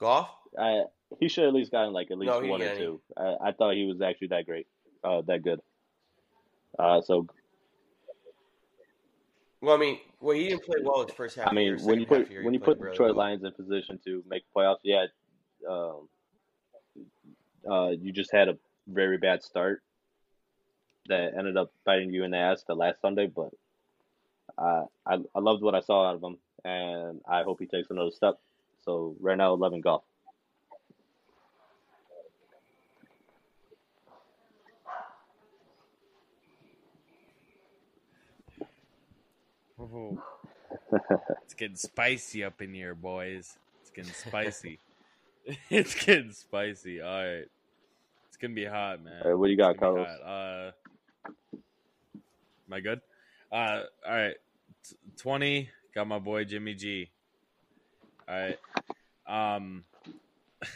Goff? 0.00 0.30
I 0.58 0.84
he 1.18 1.28
should 1.28 1.44
at 1.44 1.54
least 1.54 1.70
gotten 1.70 1.92
like 1.92 2.10
at 2.10 2.18
least 2.18 2.28
No, 2.28 2.40
one 2.48 2.62
or 2.62 2.76
two. 2.76 3.00
I, 3.16 3.48
I 3.48 3.52
thought 3.52 3.74
he 3.74 3.86
was 3.86 4.00
actually 4.00 4.28
that 4.28 4.46
great, 4.46 4.66
uh, 5.04 5.22
that 5.26 5.42
good. 5.42 5.60
Uh, 6.78 7.00
so 7.02 7.26
Well, 9.60 9.74
I 9.74 9.78
mean, 9.78 9.98
well, 10.20 10.36
he 10.36 10.48
didn't 10.48 10.64
play 10.64 10.78
well 10.82 11.04
his 11.04 11.14
first 11.14 11.36
half. 11.36 11.48
I 11.48 11.54
mean, 11.54 11.66
year. 11.66 11.78
when 11.78 12.00
you 12.00 12.06
put 12.06 12.30
year, 12.30 12.44
when 12.44 12.54
you 12.54 12.60
put 12.60 12.78
really 12.78 12.92
Detroit 12.92 13.14
well. 13.14 13.26
Lions 13.26 13.44
in 13.44 13.52
position 13.52 13.98
to 14.04 14.24
make 14.28 14.42
playoffs, 14.56 14.78
yeah, 14.82 15.06
um, 15.68 16.08
uh, 17.70 17.90
you 17.90 18.12
just 18.12 18.32
had 18.32 18.48
a 18.48 18.56
very 18.88 19.18
bad 19.18 19.42
start 19.42 19.82
that 21.06 21.32
ended 21.38 21.56
up 21.56 21.72
biting 21.84 22.12
you 22.12 22.24
in 22.24 22.30
the 22.30 22.38
ass 22.38 22.64
the 22.66 22.74
last 22.74 23.00
Sunday. 23.00 23.26
But 23.26 23.50
uh, 24.60 24.84
I 25.06 25.18
I 25.34 25.40
loved 25.40 25.62
what 25.62 25.74
I 25.74 25.80
saw 25.80 26.08
out 26.08 26.16
of 26.16 26.22
him, 26.22 26.36
and 26.64 27.20
I 27.28 27.42
hope 27.42 27.58
he 27.60 27.66
takes 27.66 27.90
another 27.90 28.10
step. 28.10 28.38
So 28.84 29.16
right 29.20 29.36
now, 29.36 29.54
eleven 29.54 29.80
Goff. 29.80 30.02
It's 41.44 41.54
getting 41.54 41.76
spicy 41.76 42.44
up 42.44 42.60
in 42.60 42.74
here, 42.74 42.94
boys. 42.94 43.56
It's 43.80 43.90
getting 43.90 44.12
spicy. 44.12 44.78
it's 45.70 45.94
getting 45.94 46.32
spicy. 46.32 47.00
All 47.00 47.08
right. 47.08 47.46
It's 48.28 48.36
gonna 48.40 48.54
be 48.54 48.66
hot, 48.66 49.02
man. 49.02 49.22
Right, 49.24 49.34
what 49.34 49.46
do 49.46 49.50
you 49.52 49.56
got, 49.56 49.72
It's 49.72 49.80
gonna 49.80 50.00
be 50.00 50.04
Carlos? 50.04 50.20
Uh, 50.20 50.70
am 52.68 52.72
I 52.72 52.80
good? 52.80 53.00
Uh, 53.50 53.82
all 54.06 54.14
right. 54.14 54.36
T- 54.88 54.96
Twenty. 55.16 55.68
Got 55.94 56.06
my 56.08 56.18
boy 56.18 56.44
Jimmy 56.44 56.74
G. 56.74 57.10
All 58.28 58.34
right. 58.38 58.58
Um. 59.26 59.84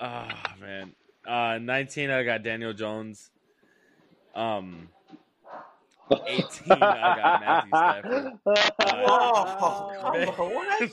Ah 0.00 0.54
man. 0.60 0.92
Uh, 1.26 1.58
nineteen. 1.62 2.10
I 2.10 2.24
got 2.24 2.42
Daniel 2.42 2.72
Jones. 2.72 3.30
Um. 4.34 4.88
18, 6.10 6.70
I 6.70 6.76
got 6.78 7.40
Matthew 7.40 7.70
Stafford. 7.70 8.32
Whoa, 9.06 10.12
Ve- 10.12 10.26
come 10.26 10.40
on, 10.40 10.54
what? 10.54 10.90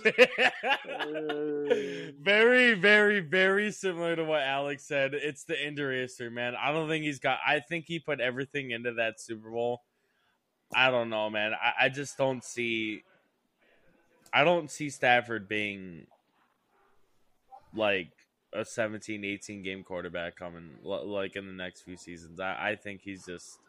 very, 2.21 2.73
very, 2.75 3.19
very 3.19 3.71
similar 3.71 4.15
to 4.15 4.23
what 4.23 4.41
Alex 4.41 4.85
said. 4.85 5.13
It's 5.13 5.43
the 5.43 5.67
injury 5.67 5.99
history, 5.99 6.29
man. 6.29 6.53
I 6.55 6.71
don't 6.71 6.87
think 6.87 7.03
he's 7.03 7.19
got. 7.19 7.39
I 7.45 7.59
think 7.59 7.85
he 7.87 7.99
put 7.99 8.21
everything 8.21 8.71
into 8.71 8.93
that 8.93 9.19
Super 9.19 9.51
Bowl. 9.51 9.81
I 10.73 10.91
don't 10.91 11.09
know, 11.09 11.29
man. 11.29 11.53
I, 11.53 11.85
I 11.85 11.89
just 11.89 12.17
don't 12.17 12.43
see. 12.43 13.03
I 14.33 14.43
don't 14.43 14.71
see 14.71 14.89
Stafford 14.89 15.47
being 15.47 16.07
like 17.75 18.11
a 18.53 18.63
17, 18.63 19.23
18 19.23 19.63
game 19.63 19.83
quarterback 19.83 20.35
coming 20.35 20.71
like 20.83 21.35
in 21.35 21.47
the 21.47 21.53
next 21.53 21.81
few 21.81 21.97
seasons. 21.97 22.39
I, 22.39 22.71
I 22.71 22.75
think 22.75 23.01
he's 23.01 23.25
just. 23.25 23.59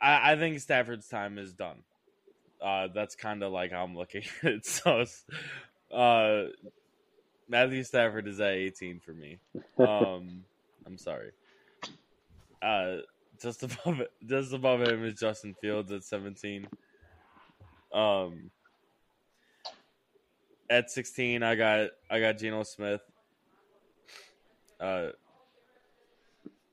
I, 0.00 0.32
I 0.32 0.36
think 0.36 0.60
Stafford's 0.60 1.08
time 1.08 1.38
is 1.38 1.52
done. 1.52 1.78
Uh, 2.60 2.88
that's 2.94 3.16
kind 3.16 3.42
of 3.42 3.52
like 3.52 3.72
how 3.72 3.84
I'm 3.84 3.96
looking 3.96 4.22
at 4.42 4.50
it. 4.50 4.66
So, 4.66 5.04
uh, 5.94 6.44
Matthew 7.48 7.82
Stafford 7.84 8.28
is 8.28 8.40
at 8.40 8.52
18 8.52 9.00
for 9.00 9.12
me. 9.12 9.38
Um, 9.78 10.44
I'm 10.86 10.96
sorry. 10.96 11.32
Uh, 12.60 12.98
just 13.42 13.62
above 13.62 14.00
it, 14.00 14.12
just 14.26 14.52
above 14.52 14.82
him 14.82 15.04
is 15.04 15.18
Justin 15.18 15.54
Fields 15.60 15.90
at 15.92 16.04
17. 16.04 16.68
Um, 17.92 18.50
at 20.70 20.90
16, 20.90 21.42
I 21.42 21.54
got 21.54 21.90
I 22.10 22.20
got 22.20 22.38
Geno 22.38 22.62
Smith. 22.62 23.02
Uh, 24.80 25.08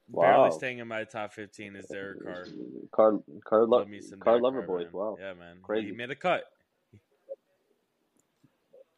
barely 0.08 0.52
staying 0.52 0.80
in 0.80 0.88
my 0.88 1.04
top 1.04 1.34
15 1.34 1.76
is 1.76 1.88
Derek 1.88 2.24
Carr. 2.24 2.46
Car 2.92 3.20
Car 3.44 3.66
Lo- 3.66 3.80
Love 3.80 3.90
me 3.90 4.02
some 4.02 4.20
Car 4.20 4.40
Lover 4.40 4.62
Boy. 4.62 4.86
Wow. 4.92 5.18
Yeah, 5.20 5.34
man. 5.34 5.58
Crazy. 5.62 5.88
He 5.88 5.92
made 5.92 6.12
a 6.12 6.16
cut. 6.16 6.44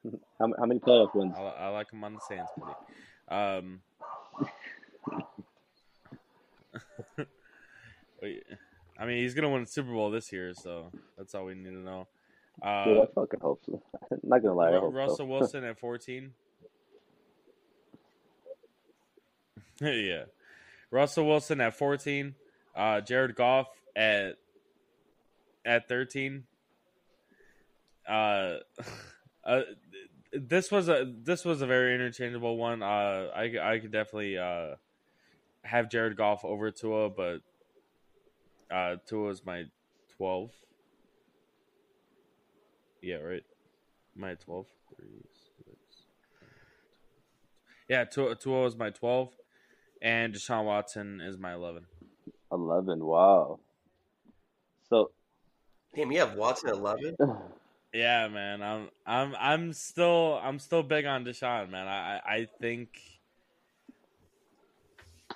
How, 0.40 0.52
how 0.58 0.66
many 0.66 0.80
playoff 0.80 1.14
wins? 1.14 1.36
I, 1.38 1.42
I 1.42 1.68
like 1.68 1.92
him 1.92 2.04
on 2.04 2.16
the 2.16 2.20
Saints, 2.22 2.50
buddy. 2.58 2.74
Um, 3.30 3.82
I 8.24 9.06
mean, 9.06 9.18
he's 9.18 9.34
gonna 9.34 9.50
win 9.50 9.62
the 9.64 9.68
Super 9.70 9.92
Bowl 9.92 10.12
this 10.12 10.32
year, 10.32 10.54
so 10.54 10.92
that's 11.18 11.34
all 11.34 11.46
we 11.46 11.56
need 11.56 11.66
to 11.66 11.78
know. 11.78 12.08
Dude, 12.62 12.98
Uh, 12.98 13.02
I 13.02 13.06
fucking 13.16 13.40
hope 13.40 13.62
so. 13.66 13.82
not 14.24 14.42
gonna 14.44 14.54
lie, 14.54 14.70
I 14.70 14.80
hope 14.80 14.94
Russell 14.94 15.18
so. 15.18 15.26
Wilson 15.26 15.64
at 15.64 15.80
fourteen. 15.80 16.34
yeah, 19.82 20.24
Russell 20.92 21.26
Wilson 21.28 21.62
at 21.62 21.76
fourteen. 21.76 22.36
Uh, 22.76 23.02
Jared 23.02 23.36
Goff 23.36 23.68
at 23.96 24.36
at 25.66 25.88
thirteen. 25.88 26.44
Uh, 28.08 28.58
uh, 29.44 29.62
this 30.34 30.72
was 30.72 30.90
a 30.90 31.12
this 31.24 31.44
was 31.44 31.62
a 31.62 31.68
very 31.68 31.96
interchangeable 31.96 32.58
one. 32.58 32.84
Uh, 32.84 33.30
I 33.36 33.56
I 33.62 33.80
could 33.80 33.92
definitely 33.92 34.38
uh 34.38 34.76
have 35.64 35.90
Jared 35.90 36.16
Goff 36.16 36.44
over 36.46 36.70
Tua, 36.72 37.10
but 37.10 37.42
uh, 38.72 38.96
Tua 39.06 39.30
is 39.30 39.46
my 39.46 39.66
twelve. 40.18 40.52
Yeah, 43.02 43.16
right. 43.16 43.44
My 44.16 44.36
12. 44.36 44.68
Three, 44.96 45.08
six, 45.58 46.06
yeah, 47.90 48.06
Tua, 48.06 48.36
Tua 48.36 48.66
is 48.68 48.76
my 48.76 48.90
12. 48.90 49.30
And 50.02 50.34
Deshaun 50.34 50.66
Watson 50.66 51.22
is 51.22 51.38
my 51.38 51.54
11. 51.54 51.86
Eleven. 52.52 53.04
Wow. 53.04 53.60
So 54.90 55.12
Damn, 55.96 56.12
you 56.12 56.20
have 56.20 56.36
Watson 56.36 56.70
at 56.70 56.76
11? 56.76 57.18
Yeah, 57.94 58.30
man. 58.30 58.62
I'm 58.62 58.88
I'm 59.06 59.36
I'm 59.38 59.74
still 59.74 60.40
I'm 60.42 60.60
still 60.60 60.82
big 60.82 61.06
on 61.06 61.26
Deshaun, 61.26 61.70
man. 61.70 61.90
I 61.90 62.22
I 62.26 62.34
I 62.36 62.48
think 62.62 62.88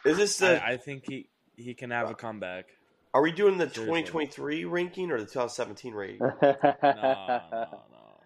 Is 0.06 0.16
this 0.16 0.38
the? 0.38 0.64
I, 0.64 0.72
I 0.72 0.78
think 0.78 1.04
he 1.06 1.28
he 1.58 1.74
can 1.74 1.92
have 1.92 2.10
a 2.10 2.16
comeback. 2.16 2.68
Are 3.16 3.22
we 3.22 3.32
doing 3.32 3.58
the 3.58 3.70
Seriously. 3.70 4.04
2023 4.04 4.66
ranking 4.66 5.10
or 5.10 5.18
the 5.18 5.26
2017 5.26 5.94
ranking? 5.94 6.20
No, 6.20 6.30
no, 6.42 7.48
no, 7.50 7.68
no. 7.72 8.20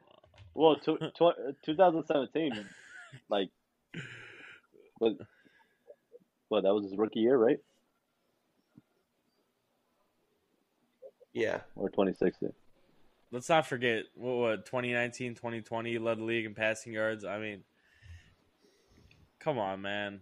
well, 0.55 0.75
tw- 0.77 0.99
tw- 1.15 1.63
2017, 1.63 2.65
like, 3.29 3.49
what? 4.97 5.13
What? 6.47 6.63
That 6.63 6.73
was 6.73 6.85
his 6.85 6.97
rookie 6.97 7.19
year, 7.19 7.37
right? 7.37 7.59
Yeah. 11.33 11.59
Or 11.75 11.89
2016? 11.89 12.51
Let's 13.31 13.47
not 13.47 13.67
forget 13.67 14.05
what, 14.15 14.37
what 14.37 14.65
2019, 14.65 15.35
2020 15.35 15.99
led 15.99 16.17
the 16.17 16.23
league 16.23 16.45
in 16.45 16.55
passing 16.55 16.93
yards. 16.93 17.23
I 17.23 17.37
mean, 17.37 17.63
come 19.39 19.59
on, 19.59 19.83
man. 19.83 20.21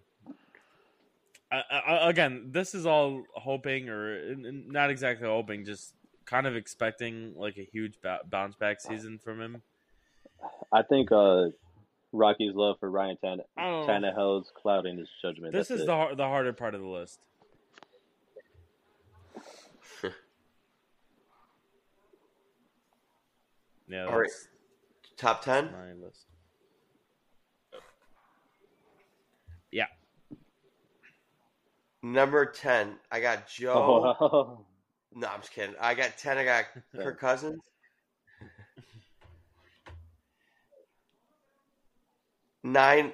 I, 1.51 1.61
I, 1.71 2.09
again, 2.09 2.49
this 2.51 2.75
is 2.75 2.85
all 2.85 3.23
hoping, 3.33 3.87
or 3.89 4.13
n- 4.15 4.43
n- 4.45 4.65
not 4.67 4.89
exactly 4.89 5.27
hoping, 5.27 5.63
just 5.65 5.93
kind 6.25 6.45
of 6.45 6.55
expecting 6.55 7.33
like 7.37 7.57
a 7.57 7.63
huge 7.63 8.01
ba- 8.01 8.19
bounce 8.29 8.55
back 8.55 8.81
season 8.81 9.17
from 9.17 9.39
him. 9.39 9.61
I 10.73 10.81
think 10.81 11.11
uh, 11.11 11.47
Rocky's 12.11 12.53
love 12.53 12.75
for 12.79 12.91
Ryan 12.91 13.17
Tanne- 13.23 13.41
I 13.57 13.63
don't. 13.63 13.87
Tannehill's 13.87 14.51
clouding 14.55 14.97
his 14.97 15.07
judgment. 15.21 15.53
This 15.53 15.69
That's 15.69 15.81
is 15.81 15.83
it. 15.83 15.87
the 15.87 16.15
the 16.17 16.25
harder 16.25 16.51
part 16.53 16.75
of 16.75 16.81
the 16.81 16.87
list. 16.87 17.19
Yeah, 23.87 24.05
All 24.05 24.19
right. 24.19 24.29
Top 25.15 25.43
10. 25.43 25.71
my 25.71 25.93
list. 26.05 26.25
Yeah, 29.71 29.85
Number 32.03 32.45
10. 32.45 32.95
I 33.11 33.19
got 33.19 33.47
Joe. 33.55 34.15
Oh, 34.19 34.65
No, 35.13 35.27
I'm 35.27 35.41
just 35.41 35.51
kidding. 35.53 35.75
I 35.79 35.93
got 35.95 36.17
10. 36.17 36.37
I 36.37 36.43
got 36.45 36.65
Kirk 36.95 37.19
Cousins. 37.19 37.61
Nine. 42.63 43.13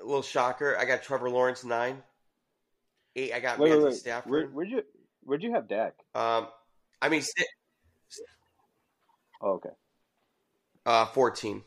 A 0.00 0.04
little 0.04 0.22
shocker. 0.22 0.76
I 0.78 0.84
got 0.84 1.02
Trevor 1.02 1.30
Lawrence. 1.30 1.64
Nine. 1.64 2.02
Eight. 3.16 3.32
I 3.32 3.40
got 3.40 3.58
wait, 3.58 3.70
wait, 3.70 3.76
Matthew 3.76 3.88
wait. 3.90 3.96
Stafford. 3.98 4.30
Where, 4.30 4.46
where'd 4.46 4.70
you 4.70 4.82
Where'd 5.24 5.42
you 5.42 5.52
have 5.52 5.68
Dak? 5.68 5.94
Um, 6.14 6.48
I 7.02 7.08
mean, 7.08 7.22
si- 7.22 7.44
Oh, 9.40 9.50
okay. 9.52 9.70
uh, 10.86 11.06
14. 11.06 11.62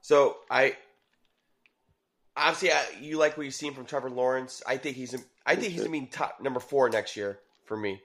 So 0.00 0.36
I 0.50 0.76
obviously 2.36 2.72
I, 2.72 2.82
you 3.00 3.18
like 3.18 3.36
what 3.36 3.44
you've 3.44 3.54
seen 3.54 3.74
from 3.74 3.84
Trevor 3.86 4.10
Lawrence. 4.10 4.62
I 4.66 4.76
think 4.76 4.96
he's 4.96 5.14
I 5.46 5.56
think 5.56 5.72
he's 5.72 5.82
gonna 5.82 5.92
be 5.92 6.06
top 6.06 6.40
number 6.40 6.60
four 6.60 6.88
next 6.90 7.16
year 7.16 7.38
for 7.64 7.76
me. 7.76 8.00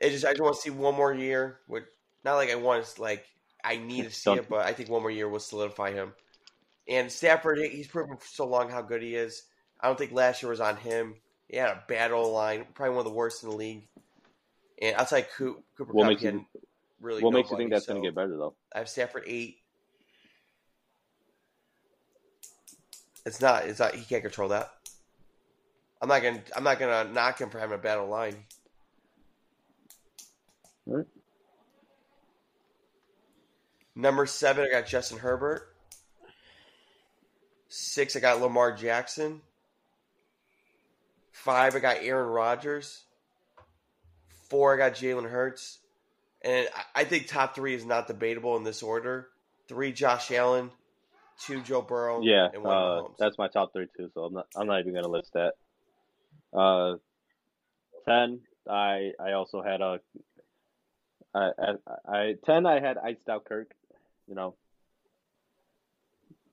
It 0.00 0.10
just 0.10 0.24
I 0.24 0.30
just 0.30 0.40
want 0.40 0.54
to 0.56 0.60
see 0.60 0.70
one 0.70 0.94
more 0.94 1.12
year. 1.12 1.60
Which 1.66 1.84
not 2.24 2.34
like 2.34 2.50
I 2.50 2.54
want 2.56 2.84
to 2.84 3.02
like 3.02 3.26
I 3.62 3.76
need 3.76 4.04
to 4.04 4.10
see 4.10 4.30
it, 4.32 4.48
but 4.48 4.64
I 4.66 4.72
think 4.72 4.88
one 4.88 5.02
more 5.02 5.10
year 5.10 5.28
will 5.28 5.40
solidify 5.40 5.92
him. 5.92 6.12
And 6.88 7.12
Stafford, 7.12 7.58
he's 7.58 7.86
proven 7.86 8.16
for 8.16 8.26
so 8.26 8.46
long 8.46 8.70
how 8.70 8.82
good 8.82 9.02
he 9.02 9.14
is. 9.14 9.44
I 9.80 9.86
don't 9.86 9.98
think 9.98 10.12
last 10.12 10.42
year 10.42 10.50
was 10.50 10.60
on 10.60 10.76
him. 10.76 11.14
He 11.48 11.56
had 11.56 11.70
a 11.70 11.82
bad 11.86 12.10
O 12.12 12.30
line, 12.30 12.64
probably 12.74 12.96
one 12.96 13.06
of 13.06 13.12
the 13.12 13.16
worst 13.16 13.42
in 13.42 13.50
the 13.50 13.56
league. 13.56 13.86
And 14.80 14.96
outside 14.96 15.26
Coo- 15.36 15.62
Cooper 15.76 15.92
What 15.92 16.04
Kupp, 16.04 16.08
makes 16.10 16.22
he 16.22 16.28
you- 16.28 16.32
had 16.34 16.44
really 17.00 17.22
what 17.22 17.32
makes 17.34 17.50
you 17.50 17.56
think 17.56 17.70
that's 17.70 17.86
so 17.86 17.92
going 17.92 18.02
to 18.02 18.08
get 18.08 18.14
better 18.14 18.36
though? 18.36 18.54
I 18.74 18.78
have 18.78 18.88
Stafford 18.88 19.24
eight. 19.26 19.58
It's 23.26 23.40
not. 23.40 23.66
It's 23.66 23.78
not. 23.78 23.94
He 23.94 24.04
can't 24.04 24.22
control 24.22 24.48
that. 24.50 24.70
I'm 26.00 26.08
not 26.08 26.22
gonna. 26.22 26.42
I'm 26.56 26.64
not 26.64 26.78
gonna 26.78 27.10
knock 27.12 27.40
him 27.40 27.50
for 27.50 27.58
having 27.58 27.74
a 27.74 27.82
battle 27.82 28.08
line. 28.08 28.36
Alright. 30.88 31.06
Number 33.94 34.24
seven, 34.24 34.66
I 34.66 34.70
got 34.70 34.86
Justin 34.86 35.18
Herbert. 35.18 35.74
Six, 37.68 38.16
I 38.16 38.20
got 38.20 38.40
Lamar 38.40 38.72
Jackson. 38.72 39.42
Five, 41.32 41.76
I 41.76 41.80
got 41.80 41.98
Aaron 42.00 42.28
Rodgers. 42.28 43.02
Four, 44.48 44.74
I 44.74 44.78
got 44.78 44.94
Jalen 44.94 45.30
Hurts. 45.30 45.78
And 46.42 46.66
I 46.94 47.04
think 47.04 47.26
top 47.26 47.54
three 47.54 47.74
is 47.74 47.84
not 47.84 48.06
debatable 48.06 48.56
in 48.56 48.64
this 48.64 48.82
order. 48.82 49.28
Three, 49.68 49.92
Josh 49.92 50.30
Allen. 50.30 50.70
Two, 51.40 51.62
Joe 51.62 51.82
Burrow. 51.82 52.20
Yeah, 52.22 52.48
and 52.52 52.62
one, 52.62 52.76
uh, 52.76 52.80
Mahomes. 52.80 53.16
that's 53.18 53.38
my 53.38 53.48
top 53.48 53.72
three 53.72 53.86
too. 53.96 54.10
So 54.14 54.24
I'm 54.24 54.34
not. 54.34 54.46
I'm 54.56 54.66
not 54.66 54.80
even 54.80 54.92
going 54.92 55.04
to 55.04 55.10
list 55.10 55.32
that. 55.32 55.54
Uh, 56.52 56.96
ten. 58.06 58.40
I 58.68 59.12
I 59.18 59.32
also 59.32 59.62
had 59.62 59.80
a. 59.80 60.00
I, 61.34 61.50
I, 61.58 61.74
I 62.06 62.34
ten. 62.44 62.66
I 62.66 62.80
had 62.80 62.98
iced 62.98 63.28
out 63.28 63.44
Kirk. 63.46 63.72
You 64.28 64.34
know. 64.34 64.54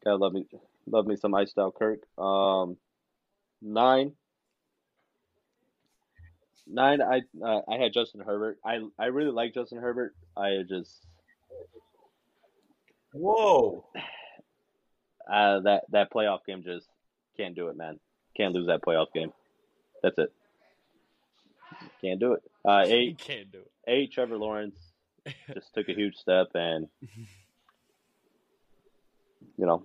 Gotta 0.03 0.17
love 0.17 0.33
me, 0.33 0.45
love 0.89 1.05
me 1.05 1.17
some 1.17 1.33
iced 1.33 1.57
out 1.57 1.75
Kirk. 1.75 1.99
Um, 2.17 2.77
nine. 3.61 4.13
Nine. 6.65 7.01
I 7.01 7.21
uh, 7.43 7.61
I 7.67 7.77
had 7.77 7.93
Justin 7.93 8.21
Herbert. 8.21 8.57
I 8.63 8.79
I 8.97 9.07
really 9.07 9.31
like 9.31 9.53
Justin 9.53 9.79
Herbert. 9.79 10.15
I 10.37 10.63
just 10.67 11.05
Whoa. 13.13 13.85
Uh, 15.29 15.59
that 15.61 15.83
that 15.91 16.11
playoff 16.11 16.39
game 16.45 16.63
just 16.63 16.87
can't 17.35 17.55
do 17.55 17.67
it, 17.67 17.77
man. 17.77 17.99
Can't 18.35 18.53
lose 18.53 18.67
that 18.67 18.81
playoff 18.81 19.11
game. 19.13 19.31
That's 20.03 20.17
it. 20.17 20.31
Can't 22.01 22.19
do 22.19 22.33
it. 22.33 22.43
Uh, 22.63 22.83
can't 23.17 23.51
do 23.51 23.59
it. 23.59 23.71
eight. 23.87 24.11
Trevor 24.11 24.37
Lawrence 24.37 24.77
just 25.53 25.73
took 25.73 25.89
a 25.89 25.93
huge 25.93 26.15
step, 26.15 26.47
and 26.53 26.87
you 29.57 29.65
know, 29.65 29.83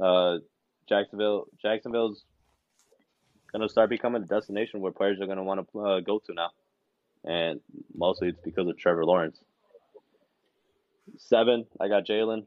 uh, 0.00 0.38
Jacksonville. 0.88 1.46
Jacksonville's 1.60 2.24
gonna 3.52 3.68
start 3.68 3.90
becoming 3.90 4.22
a 4.22 4.26
destination 4.26 4.80
where 4.80 4.92
players 4.92 5.20
are 5.20 5.26
gonna 5.26 5.44
want 5.44 5.68
to 5.72 5.80
uh, 5.80 6.00
go 6.00 6.18
to 6.20 6.34
now, 6.34 6.50
and 7.24 7.60
mostly 7.94 8.28
it's 8.28 8.40
because 8.42 8.68
of 8.68 8.78
Trevor 8.78 9.04
Lawrence. 9.04 9.38
Seven. 11.18 11.66
I 11.80 11.88
got 11.88 12.06
Jalen. 12.06 12.46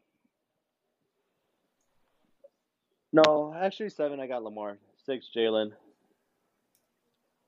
No, 3.14 3.56
actually 3.58 3.90
seven. 3.90 4.20
I 4.20 4.28
got 4.28 4.44
Lamar. 4.44 4.78
Six, 5.06 5.30
Jalen. 5.36 5.72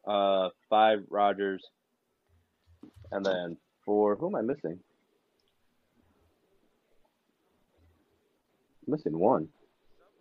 Uh, 0.08 0.50
five, 0.70 1.00
Rodgers. 1.10 1.66
And 3.12 3.26
then 3.26 3.58
four. 3.86 4.16
Who 4.16 4.28
am 4.28 4.36
I 4.36 4.42
missing? 4.42 4.80
missing 8.88 9.18
one. 9.18 9.50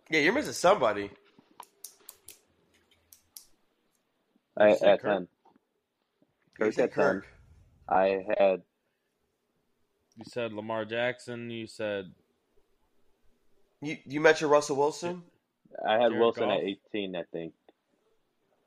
Yeah, 0.09 0.19
you're 0.19 0.33
missing 0.33 0.53
somebody. 0.53 1.09
I, 4.57 4.69
You 4.69 4.73
at 4.73 5.01
Kirk? 5.01 5.01
ten. 5.01 5.27
You 6.59 6.65
Kirk 6.65 6.73
said 6.73 6.83
at 6.89 6.93
ten. 6.93 7.21
I 7.87 8.25
had 8.37 8.61
You 10.17 10.25
said 10.27 10.51
Lamar 10.53 10.85
Jackson. 10.85 11.49
You 11.49 11.67
said 11.67 12.11
You 13.81 13.97
you 14.05 14.21
mentioned 14.21 14.51
Russell 14.51 14.75
Wilson. 14.77 15.23
I 15.87 15.93
had 15.93 16.09
Jared 16.09 16.19
Wilson 16.19 16.43
Goff? 16.49 16.57
at 16.57 16.63
eighteen. 16.63 17.15
I 17.15 17.23
think. 17.31 17.53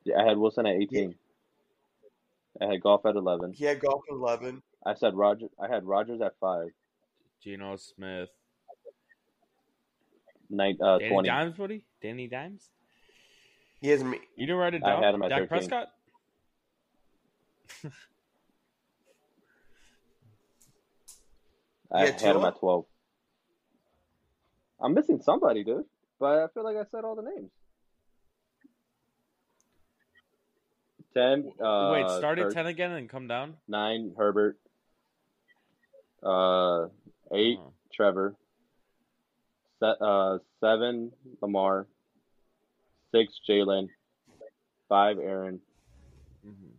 Yeah, 0.03 0.19
I 0.21 0.27
had 0.27 0.37
Wilson 0.37 0.65
at 0.65 0.75
eighteen. 0.75 1.15
I 2.61 2.65
had 2.65 2.81
Goff 2.81 3.05
at 3.05 3.15
eleven. 3.15 3.53
He 3.53 3.65
had 3.65 3.79
Goff 3.79 4.01
at 4.09 4.15
eleven. 4.15 4.61
I 4.85 4.93
said 4.95 5.13
Roger. 5.15 5.47
I 5.59 5.67
had 5.67 5.85
Rodgers 5.85 6.21
at 6.21 6.33
five. 6.39 6.69
Geno 7.43 7.75
Smith. 7.75 8.29
Nine, 10.49 10.77
uh, 10.81 10.97
Danny 10.97 11.09
twenty. 11.11 11.29
Dimes, 11.29 11.55
buddy. 11.57 11.83
Danny 12.01 12.27
Dimes. 12.27 12.69
He 13.79 13.89
has 13.89 14.03
me. 14.03 14.19
You 14.35 14.45
didn't 14.45 14.59
write 14.59 14.73
it 14.75 14.83
down. 14.83 15.03
I 15.03 15.05
had 15.05 15.15
him 15.15 15.23
at 15.23 15.29
Dak 15.29 15.49
13. 15.49 15.69
Prescott. 15.69 15.87
I 21.91 22.05
had 22.05 22.21
him 22.21 22.45
at 22.45 22.59
twelve. 22.59 22.85
I'm 24.81 24.93
missing 24.93 25.21
somebody, 25.21 25.63
dude. 25.63 25.85
But 26.19 26.39
I 26.39 26.47
feel 26.53 26.63
like 26.63 26.75
I 26.77 26.85
said 26.91 27.03
all 27.03 27.15
the 27.15 27.23
names. 27.23 27.51
Ten. 31.13 31.51
Uh, 31.63 31.89
Wait, 31.91 32.09
start 32.17 32.39
at 32.39 32.51
ten 32.51 32.67
again 32.67 32.91
and 32.91 33.09
come 33.09 33.27
down. 33.27 33.55
Nine. 33.67 34.13
Herbert. 34.17 34.57
Uh, 36.23 36.85
eight. 37.33 37.57
Oh. 37.59 37.73
Trevor. 37.93 38.35
Se- 39.79 39.95
uh, 39.99 40.37
seven. 40.61 41.11
Lamar. 41.41 41.87
Six. 43.11 43.33
Jalen. 43.49 43.87
Five. 44.87 45.17
Aaron. 45.19 45.59
Mhm. 46.45 46.71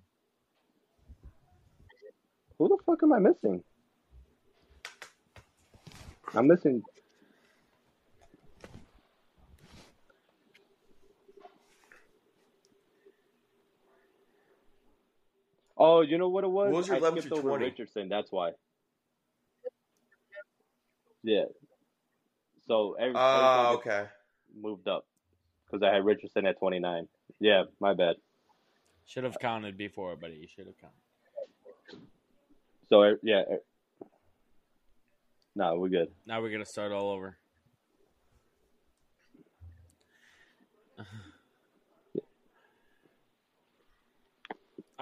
Who 2.58 2.68
the 2.68 2.78
fuck 2.86 3.02
am 3.02 3.12
I 3.12 3.18
missing? 3.18 3.62
I'm 6.34 6.46
missing. 6.46 6.82
Oh, 15.84 16.00
you 16.02 16.16
know 16.16 16.28
what 16.28 16.44
it 16.44 16.50
was? 16.50 16.70
What 16.70 16.76
was 16.76 16.86
your 16.86 16.96
I 16.96 17.00
11 17.00 17.22
skipped 17.22 17.34
through 17.34 17.38
over 17.38 17.58
20? 17.58 17.64
Richardson. 17.64 18.08
That's 18.08 18.30
why. 18.30 18.52
Yeah. 21.24 21.46
So 22.68 22.94
every, 23.00 23.16
everything 23.16 23.76
okay. 23.78 24.04
moved 24.56 24.86
up 24.86 25.06
because 25.66 25.82
I 25.82 25.92
had 25.92 26.04
Richardson 26.04 26.46
at 26.46 26.56
29. 26.60 27.08
Yeah, 27.40 27.64
my 27.80 27.94
bad. 27.94 28.14
Should 29.06 29.24
have 29.24 29.40
counted 29.40 29.76
before, 29.76 30.14
buddy. 30.14 30.34
You 30.36 30.46
should 30.46 30.66
have 30.66 30.78
counted. 30.78 32.06
So 32.88 33.02
eh, 33.02 33.14
yeah. 33.24 33.42
eh, 33.50 34.06
No, 35.56 35.76
we're 35.78 35.88
good. 35.88 36.12
Now 36.26 36.40
we're 36.40 36.52
gonna 36.52 36.64
start 36.64 36.92
all 36.92 37.10
over. 37.10 37.38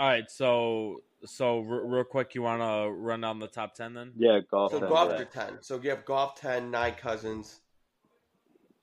All 0.01 0.07
right, 0.07 0.31
so 0.31 1.03
so 1.27 1.59
r- 1.59 1.85
real 1.85 2.05
quick, 2.05 2.35
you 2.35 2.41
want 2.41 2.63
to 2.63 2.91
run 2.91 3.21
down 3.21 3.39
the 3.39 3.47
top 3.47 3.75
ten 3.75 3.93
then? 3.93 4.13
Yeah, 4.17 4.41
Goff. 4.51 4.73
So 4.73 4.79
then, 4.81 4.89
Goff 4.89 5.13
yeah. 5.19 5.25
ten. 5.31 5.59
So 5.61 5.79
you 5.79 5.91
have 5.91 6.07
Goff 6.07 6.41
ten, 6.41 6.71
nine 6.71 6.95
cousins. 6.95 7.61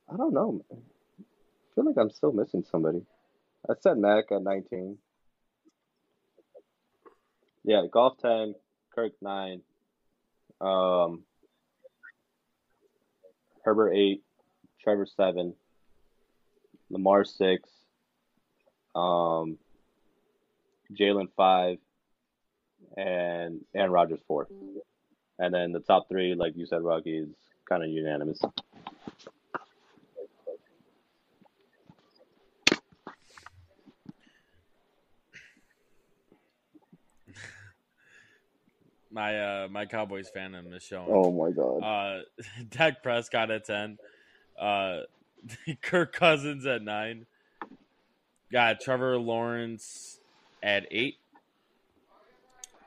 I 0.07 0.15
don't 0.15 0.31
know. 0.31 0.51
Man. 0.51 0.61
I 0.79 1.73
feel 1.73 1.85
like 1.85 1.97
I'm 1.97 2.11
still 2.11 2.31
missing 2.31 2.63
somebody. 2.69 3.01
I 3.67 3.73
said 3.79 3.97
Mac 3.97 4.25
at 4.31 4.43
19. 4.43 4.99
Yeah, 7.63 7.81
Goff 7.91 8.19
10, 8.19 8.53
Kirk 8.93 9.13
9, 9.19 9.61
um, 10.61 11.23
Herbert 13.65 13.93
8, 13.93 14.21
Trevor 14.83 15.07
7, 15.07 15.55
Lamar 16.91 17.25
6, 17.25 17.69
um, 18.95 19.57
Jalen 20.93 21.27
5, 21.35 21.77
and 22.95 23.61
Aaron 23.75 23.91
Rodgers 23.91 24.19
4. 24.27 24.47
And 25.39 25.53
then 25.53 25.71
the 25.71 25.79
top 25.79 26.09
three, 26.09 26.33
like 26.35 26.55
you 26.55 26.65
said, 26.65 26.81
Rocky, 26.81 27.17
is 27.17 27.29
kind 27.67 27.83
of 27.83 27.89
unanimous. 27.89 28.39
My 39.09 39.63
uh 39.63 39.67
my 39.71 39.85
Cowboys 39.85 40.29
fandom 40.35 40.75
is 40.75 40.83
showing. 40.83 41.07
Oh 41.09 41.31
my 41.31 41.49
God. 41.49 41.79
Uh, 41.81 42.21
Dak 42.69 43.01
Prescott 43.01 43.49
at 43.49 43.65
ten. 43.65 43.97
Uh, 44.59 44.99
Kirk 45.81 46.13
Cousins 46.13 46.65
at 46.65 46.83
nine. 46.83 47.25
Got 48.51 48.81
Trevor 48.81 49.17
Lawrence 49.17 50.16
at 50.61 50.85
eight. 50.91 51.17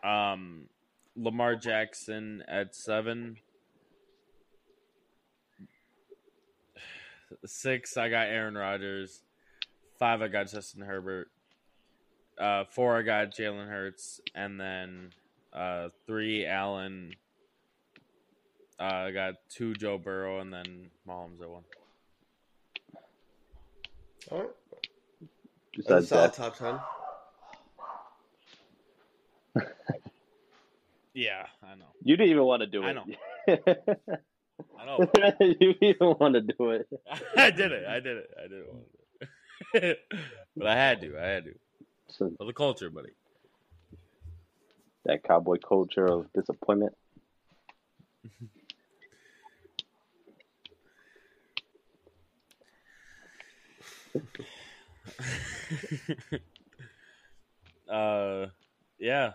Um, 0.03 0.69
Lamar 1.17 1.57
Jackson 1.57 2.43
at 2.49 2.75
seven. 2.75 3.37
Six, 7.45 7.97
I 7.97 8.09
got 8.09 8.27
Aaron 8.27 8.57
Rodgers. 8.57 9.23
Five, 9.99 10.23
I 10.23 10.29
got 10.29 10.51
Justin 10.51 10.83
Herbert. 10.83 11.31
Uh, 12.39 12.65
four, 12.65 12.99
I 12.99 13.03
got 13.03 13.35
Jalen 13.35 13.69
Hurts, 13.69 14.21
and 14.35 14.59
then 14.59 15.11
uh, 15.53 15.89
three, 16.07 16.47
Allen. 16.47 17.15
Uh, 18.79 18.85
I 18.85 19.11
got 19.11 19.35
two 19.51 19.75
Joe 19.75 19.99
Burrow 19.99 20.41
and 20.41 20.51
then 20.51 20.91
Mahomes 21.07 21.43
at 21.43 21.51
one. 21.51 21.63
All 24.31 24.39
right. 24.39 24.51
That's 25.21 25.29
a 25.29 25.77
Besides 25.77 26.09
solid 26.09 26.33
that, 26.33 26.37
top 26.37 26.57
ten. 26.57 26.81
Yeah, 31.15 31.47
I 31.63 31.75
know. 31.75 31.87
you 32.03 32.17
didn't 32.17 32.31
even 32.31 32.45
want 32.45 32.61
to 32.63 32.67
do 32.67 32.85
it. 32.85 32.89
I 32.89 32.93
know. 32.93 33.05
I 34.79 34.85
know. 34.85 35.11
you 35.41 35.55
didn't 35.75 35.83
even 35.83 36.15
want 36.21 36.35
to 36.35 36.41
do 36.41 36.71
it. 36.71 36.89
I 37.37 37.51
did 37.51 37.73
it. 37.73 37.87
I 37.87 38.01
did 38.01 38.17
it. 38.19 38.31
I 38.39 38.43
didn't 38.43 38.67
want 38.69 38.85
it. 39.75 39.99
but 40.57 40.67
I 40.67 40.75
had 40.75 41.01
to. 41.01 41.19
I 41.19 41.27
had 41.27 41.45
to. 41.45 41.55
So 42.09 42.33
For 42.39 42.45
the 42.45 42.53
culture, 42.53 42.91
buddy. 42.91 43.11
that 45.05 45.25
cowboy 45.25 45.57
culture 45.59 46.07
of 46.07 46.33
disappointment. 46.33 46.95
uh, 57.89 58.47
yeah. 58.99 59.33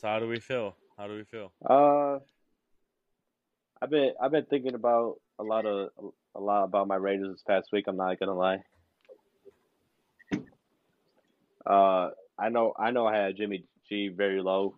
So 0.00 0.06
how 0.06 0.20
do 0.20 0.28
we 0.28 0.38
feel? 0.38 0.76
How 0.96 1.08
do 1.08 1.14
we 1.14 1.24
feel? 1.24 1.50
Uh, 1.68 2.20
I've 3.82 3.90
been 3.90 4.12
I've 4.22 4.30
been 4.30 4.44
thinking 4.44 4.74
about 4.74 5.16
a 5.40 5.42
lot 5.42 5.66
of 5.66 5.90
a 6.36 6.40
lot 6.40 6.62
about 6.62 6.86
my 6.86 6.94
Raiders 6.94 7.32
this 7.32 7.42
past 7.42 7.70
week. 7.72 7.86
I'm 7.88 7.96
not 7.96 8.20
gonna 8.20 8.34
lie. 8.34 8.62
Uh, 11.66 12.10
I 12.38 12.48
know 12.48 12.74
I 12.78 12.92
know 12.92 13.08
I 13.08 13.16
had 13.16 13.36
Jimmy 13.36 13.64
G 13.88 14.06
very 14.06 14.40
low, 14.40 14.76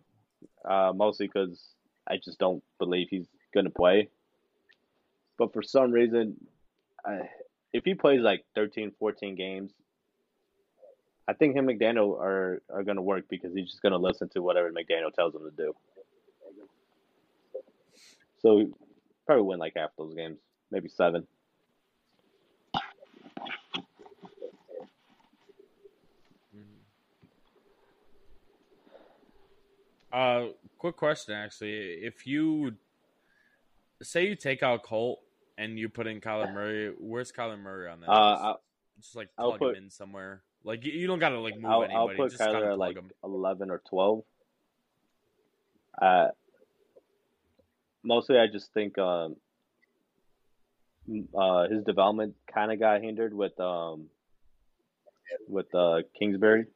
uh, 0.67 0.93
mostly 0.97 1.27
because 1.27 1.61
I 2.09 2.17
just 2.17 2.39
don't 2.39 2.65
believe 2.79 3.09
he's 3.11 3.29
gonna 3.53 3.69
play. 3.69 4.09
But 5.37 5.53
for 5.53 5.63
some 5.63 5.93
reason, 5.93 6.37
I, 7.05 7.29
if 7.75 7.85
he 7.85 7.93
plays 7.93 8.23
like 8.23 8.47
13, 8.55 8.93
14 8.99 9.35
games, 9.35 9.73
I 11.31 11.33
think 11.33 11.55
him 11.55 11.69
and 11.69 11.81
McDaniel 11.81 12.19
are 12.21 12.61
are 12.69 12.83
gonna 12.83 13.01
work 13.03 13.27
because 13.31 13.55
he's 13.55 13.71
just 13.71 13.83
gonna 13.83 13.97
listen 13.97 14.29
to 14.31 14.43
whatever 14.43 14.69
McDaniel 14.73 15.15
tells 15.15 15.33
him 15.33 15.43
to 15.49 15.57
do. 15.57 15.73
So 18.43 18.69
probably 19.27 19.45
win 19.45 19.61
like 19.61 19.75
half 19.77 19.91
those 19.97 20.13
games, 20.13 20.39
maybe 20.73 20.89
seven. 20.89 21.29
Uh, 30.13 30.47
quick 30.79 30.97
question 30.97 31.35
actually. 31.35 31.75
If 32.03 32.27
you 32.27 32.73
say 34.03 34.27
you 34.27 34.35
take 34.35 34.65
out 34.65 34.83
Colt 34.83 35.21
and 35.57 35.79
you 35.79 35.89
put 35.89 36.09
in 36.09 36.21
Kyler 36.21 36.53
Murray, 36.53 36.93
where's 36.99 37.31
Kyler 37.31 37.61
Murray 37.61 37.89
on 37.89 38.01
that? 38.01 38.09
Uh, 38.09 38.13
I'll, 38.13 38.61
just 39.01 39.15
like 39.15 39.29
I'll 39.39 39.51
plug 39.51 39.61
put- 39.61 39.77
him 39.77 39.85
in 39.85 39.91
somewhere. 39.91 40.43
Like 40.65 40.85
you, 40.85 41.07
don't 41.07 41.19
gotta 41.19 41.39
like 41.41 41.57
move 41.57 41.71
I'll, 41.71 41.83
anybody. 41.85 41.97
I'll 41.97 42.17
put 42.17 42.31
just 42.33 42.43
Kyler 42.43 42.73
at 42.73 42.79
like 42.79 42.97
him. 42.97 43.11
eleven 43.25 43.71
or 43.71 43.81
twelve. 43.89 44.25
Uh, 46.01 46.29
mostly, 48.03 48.39
I 48.39 48.47
just 48.47 48.73
think 48.75 48.99
um, 48.99 49.37
uh, 51.35 51.69
his 51.69 51.85
development 51.85 52.35
kind 52.53 52.73
of 52.73 52.79
got 52.79 53.01
hindered 53.01 53.35
with 53.35 53.59
um, 53.59 54.07
with 55.49 55.75
uh, 55.75 56.01
Kingsbury. 56.19 56.67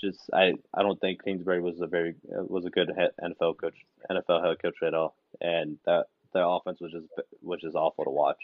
Just 0.00 0.28
I, 0.32 0.52
I 0.74 0.82
don't 0.82 1.00
think 1.00 1.24
Kingsbury 1.24 1.62
was 1.62 1.80
a 1.80 1.86
very 1.86 2.14
uh, 2.30 2.44
was 2.44 2.66
a 2.66 2.70
good 2.70 2.90
NFL 3.22 3.56
coach 3.58 3.76
NFL 4.10 4.44
head 4.44 4.60
coach 4.60 4.76
at 4.86 4.92
all, 4.92 5.16
and 5.40 5.78
that 5.86 6.06
their 6.34 6.44
offense 6.44 6.80
was 6.80 6.92
just 6.92 7.06
was 7.42 7.60
just 7.60 7.76
awful 7.76 8.04
to 8.04 8.10
watch. 8.10 8.38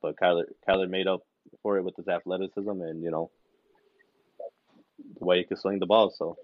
But 0.00 0.16
Kyler 0.16 0.44
Kyler 0.68 0.88
made 0.88 1.08
up 1.08 1.22
for 1.62 1.76
it 1.78 1.84
with 1.84 1.96
his 1.96 2.08
athleticism 2.08 2.68
and 2.68 3.02
you 3.02 3.10
know 3.10 3.30
the 5.18 5.24
way 5.24 5.38
he 5.38 5.44
could 5.44 5.58
swing 5.58 5.78
the 5.78 5.86
ball. 5.86 6.10
So 6.10 6.36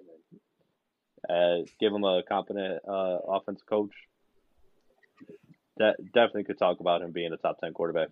uh, 1.29 1.65
give 1.81 1.93
him 1.93 2.05
a 2.05 2.23
competent 2.29 2.81
uh, 2.87 3.19
offensive 3.29 3.66
coach. 3.66 3.93
That 5.77 5.97
definitely 6.12 6.45
could 6.45 6.59
talk 6.59 6.81
about 6.81 7.03
him 7.03 7.12
being 7.12 7.33
a 7.33 7.37
top 7.37 7.61
ten 7.61 7.73
quarterback. 7.73 8.09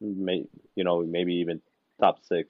May, 0.00 0.46
you 0.76 0.84
know 0.84 1.02
maybe 1.02 1.34
even 1.36 1.60
top 2.00 2.18
six. 2.24 2.48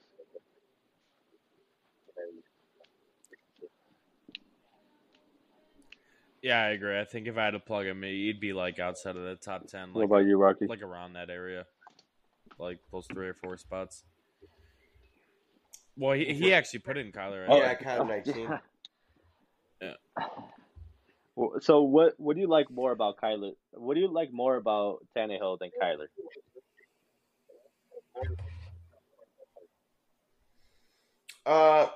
Yeah, 6.41 6.59
I 6.59 6.69
agree. 6.69 6.99
I 6.99 7.05
think 7.05 7.27
if 7.27 7.37
I 7.37 7.45
had 7.45 7.51
to 7.51 7.59
plug 7.59 7.85
him, 7.85 8.01
he'd 8.01 8.39
be 8.39 8.51
like 8.51 8.79
outside 8.79 9.15
of 9.15 9.23
the 9.23 9.35
top 9.35 9.67
ten, 9.67 9.93
what 9.93 10.03
about 10.03 10.25
you, 10.25 10.37
Rocky? 10.37 10.65
like 10.65 10.81
around 10.81 11.13
that 11.13 11.29
area, 11.29 11.65
like 12.61 12.79
those 12.91 13.07
three 13.11 13.27
or 13.27 13.33
four 13.33 13.57
spots. 13.57 14.03
Well, 15.97 16.13
he, 16.13 16.33
he 16.33 16.53
actually 16.53 16.79
put 16.79 16.97
in 16.97 17.11
Kyler. 17.11 17.45
Oh, 17.47 17.57
yeah, 17.57 17.67
think. 17.69 17.81
kind 17.81 18.01
of 18.01 18.07
nineteen. 18.07 18.49
Well, 21.35 21.59
So 21.61 21.81
what 21.81 22.13
what 22.17 22.35
do 22.35 22.41
you 22.41 22.47
like 22.47 22.69
more 22.69 22.91
about 22.91 23.17
Kyler? 23.17 23.51
What 23.71 23.95
do 23.95 23.99
you 24.01 24.11
like 24.11 24.31
more 24.31 24.55
about 24.55 24.99
Tannehill 25.17 25.59
than 25.59 25.71
Kyler? 25.81 26.07
Uh, 31.45 31.87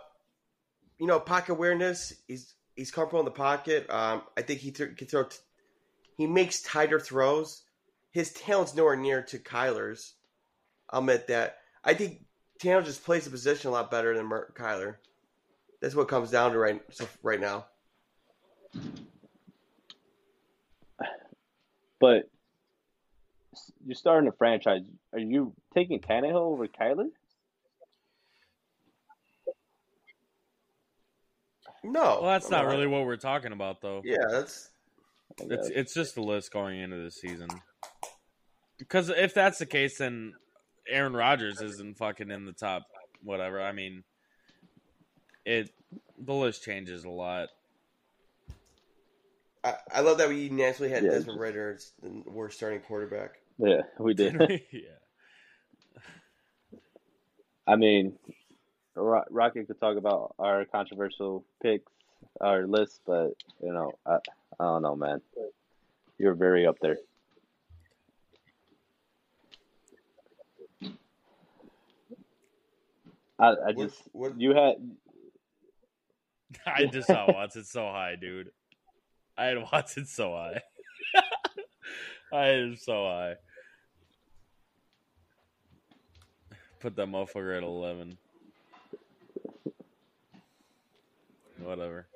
you 0.98 1.06
know, 1.08 1.20
pocket 1.20 1.52
awareness. 1.52 2.14
He's 2.28 2.56
he's 2.76 2.92
comfortable 2.92 3.20
in 3.20 3.26
the 3.26 3.32
pocket. 3.32 3.90
Um, 3.90 4.24
I 4.38 4.42
think 4.42 4.60
he 4.62 4.72
th- 4.72 4.98
can 4.98 5.08
throw. 5.08 5.24
T- 5.26 5.38
he 6.18 6.26
makes 6.28 6.62
tighter 6.62 7.00
throws. 7.00 7.64
His 8.12 8.32
talent's 8.32 8.74
nowhere 8.74 8.96
near 8.96 9.22
to 9.24 9.38
Kyler's. 9.38 10.16
I'll 10.90 11.00
admit 11.00 11.28
that. 11.28 11.58
I 11.84 11.94
think 11.94 12.26
Tannehill 12.62 12.86
just 12.86 13.04
plays 13.04 13.26
the 13.26 13.32
position 13.32 13.70
a 13.70 13.72
lot 13.72 13.92
better 13.92 14.16
than 14.16 14.26
Mer- 14.26 14.52
Kyler. 14.56 14.96
That's 15.82 15.96
what 15.96 16.08
comes 16.08 16.32
down 16.32 16.52
to 16.52 16.58
right 16.60 16.82
so 16.92 17.08
right 17.22 17.40
now. 17.40 17.66
But 22.00 22.30
you're 23.86 23.96
starting 23.96 24.28
a 24.28 24.32
franchise. 24.32 24.82
Are 25.14 25.20
you 25.20 25.54
taking 25.74 26.00
Tannehill 26.00 26.36
over 26.36 26.68
Kyler? 26.68 27.10
No, 31.84 32.20
Well, 32.22 32.32
that's 32.32 32.50
not 32.50 32.66
really 32.66 32.88
what 32.88 33.06
we're 33.06 33.16
talking 33.16 33.52
about, 33.52 33.80
though. 33.82 34.02
Yeah, 34.04 34.18
that's 34.32 34.72
It's 35.40 35.70
it's 35.70 35.94
just 35.94 36.18
a 36.18 36.24
list 36.24 36.52
going 36.52 36.80
into 36.80 36.98
the 36.98 37.12
season. 37.12 37.48
Because 38.80 39.10
if 39.10 39.34
that's 39.36 39.60
the 39.60 39.68
case, 39.68 40.00
then 40.00 40.34
Aaron 40.88 41.14
Rodgers 41.14 41.62
isn't 41.62 41.98
fucking 41.98 42.32
in 42.32 42.46
the 42.46 42.54
top. 42.54 42.84
Whatever. 43.24 43.62
I 43.62 43.72
mean, 43.72 44.04
it 45.46 45.72
the 46.18 46.34
list 46.34 46.64
changes 46.64 47.04
a 47.04 47.10
lot. 47.10 47.50
I, 49.64 49.76
I 49.92 50.02
love 50.02 50.20
that 50.20 50.30
we 50.30 50.50
naturally 50.50 50.92
had 50.92 51.04
Yeah, 51.04 51.12
Desmond 51.12 51.40
Ridder 51.40 51.74
as 51.76 51.92
the 52.02 52.30
worst 52.30 52.58
starting 52.58 52.82
quarterback. 52.82 53.32
Yeah, 53.58 53.82
we 53.98 54.14
did. 54.14 54.36
yeah. 54.72 54.82
I 57.68 57.76
mean, 57.76 58.14
Ro- 58.96 59.24
Rocket 59.32 59.68
could 59.68 59.80
talk 59.80 59.98
about 59.98 60.36
our 60.38 60.66
controversial 60.66 61.44
picks, 61.64 61.92
our 62.40 62.68
list, 62.68 63.02
but 63.08 63.32
you 63.62 63.74
know, 63.74 63.94
I, 64.06 64.18
I 64.60 64.64
don't 64.64 64.84
know, 64.84 64.96
man. 64.96 65.22
You're 66.20 66.36
very 66.36 66.68
up 66.68 66.78
there. 66.80 66.98
I, 73.40 73.48
I 73.48 73.54
What, 73.74 73.78
just 73.78 74.02
what, 74.14 74.40
you 74.40 74.52
had 74.56 74.76
I 76.66 76.86
just 76.86 77.08
saw 77.08 77.32
Watson 77.32 77.64
so 77.64 77.82
high, 77.86 78.16
dude. 78.20 78.52
I 79.38 79.46
had 79.46 79.58
Watson 79.72 80.06
so 80.06 80.32
high. 80.32 80.62
I 82.34 82.46
had 82.46 82.60
him 82.60 82.76
so 82.78 82.94
high. 83.06 83.36
Put 86.80 86.96
that 86.96 87.08
motherfucker 87.08 87.58
at 87.58 87.64
eleven. 87.64 88.18
Whatever. 91.62 92.08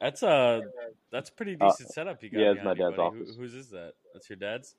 That's 0.00 0.22
a 0.22 0.62
that's 1.10 1.28
a 1.30 1.32
pretty 1.32 1.56
Uh, 1.60 1.68
decent 1.68 1.90
setup 1.90 2.22
you 2.22 2.30
got. 2.30 2.40
yeah, 2.40 2.52
it's 2.52 2.64
my 2.64 2.74
dad's 2.74 2.96
buddy. 2.96 3.18
Who- 3.18 3.32
whose 3.34 3.54
is 3.54 3.70
that? 3.70 3.94
That's 4.12 4.28
your 4.30 4.36
dad's. 4.36 4.74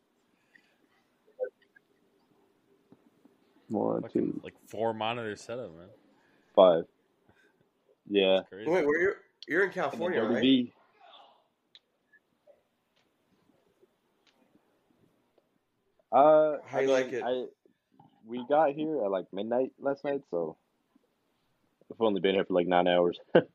One, 3.72 4.02
Fucking, 4.03 4.34
two, 4.34 4.41
like 4.43 4.53
four 4.68 4.93
monitor 4.93 5.35
setup, 5.35 5.76
man. 5.77 5.88
five. 6.56 6.84
Yeah. 8.10 8.41
Crazy. 8.49 8.69
wait, 8.69 8.85
where 8.85 8.99
you're 9.02 9.15
you're 9.48 9.61
in 9.64 9.65
And 9.68 9.73
then 9.76 9.84
California, 9.84 10.22
right? 10.23 10.43
WB. 10.43 10.72
Uh, 16.11 16.57
How 16.65 16.77
I 16.80 16.81
you 16.81 16.88
mean, 16.88 16.95
like 16.95 17.14
it? 17.14 17.23
I 17.26 17.45
we 18.27 18.45
got 18.48 18.72
here 18.72 19.03
at 19.03 19.11
like 19.11 19.26
midnight 19.31 19.72
last 19.80 20.03
night, 20.03 20.22
so 20.30 20.57
I've 21.91 22.02
only 22.02 22.22
been 22.22 22.35
here 22.35 22.45
for 22.45 22.53
like 22.53 22.68
nine 22.68 22.88
hours. 22.88 23.18
but 23.34 23.45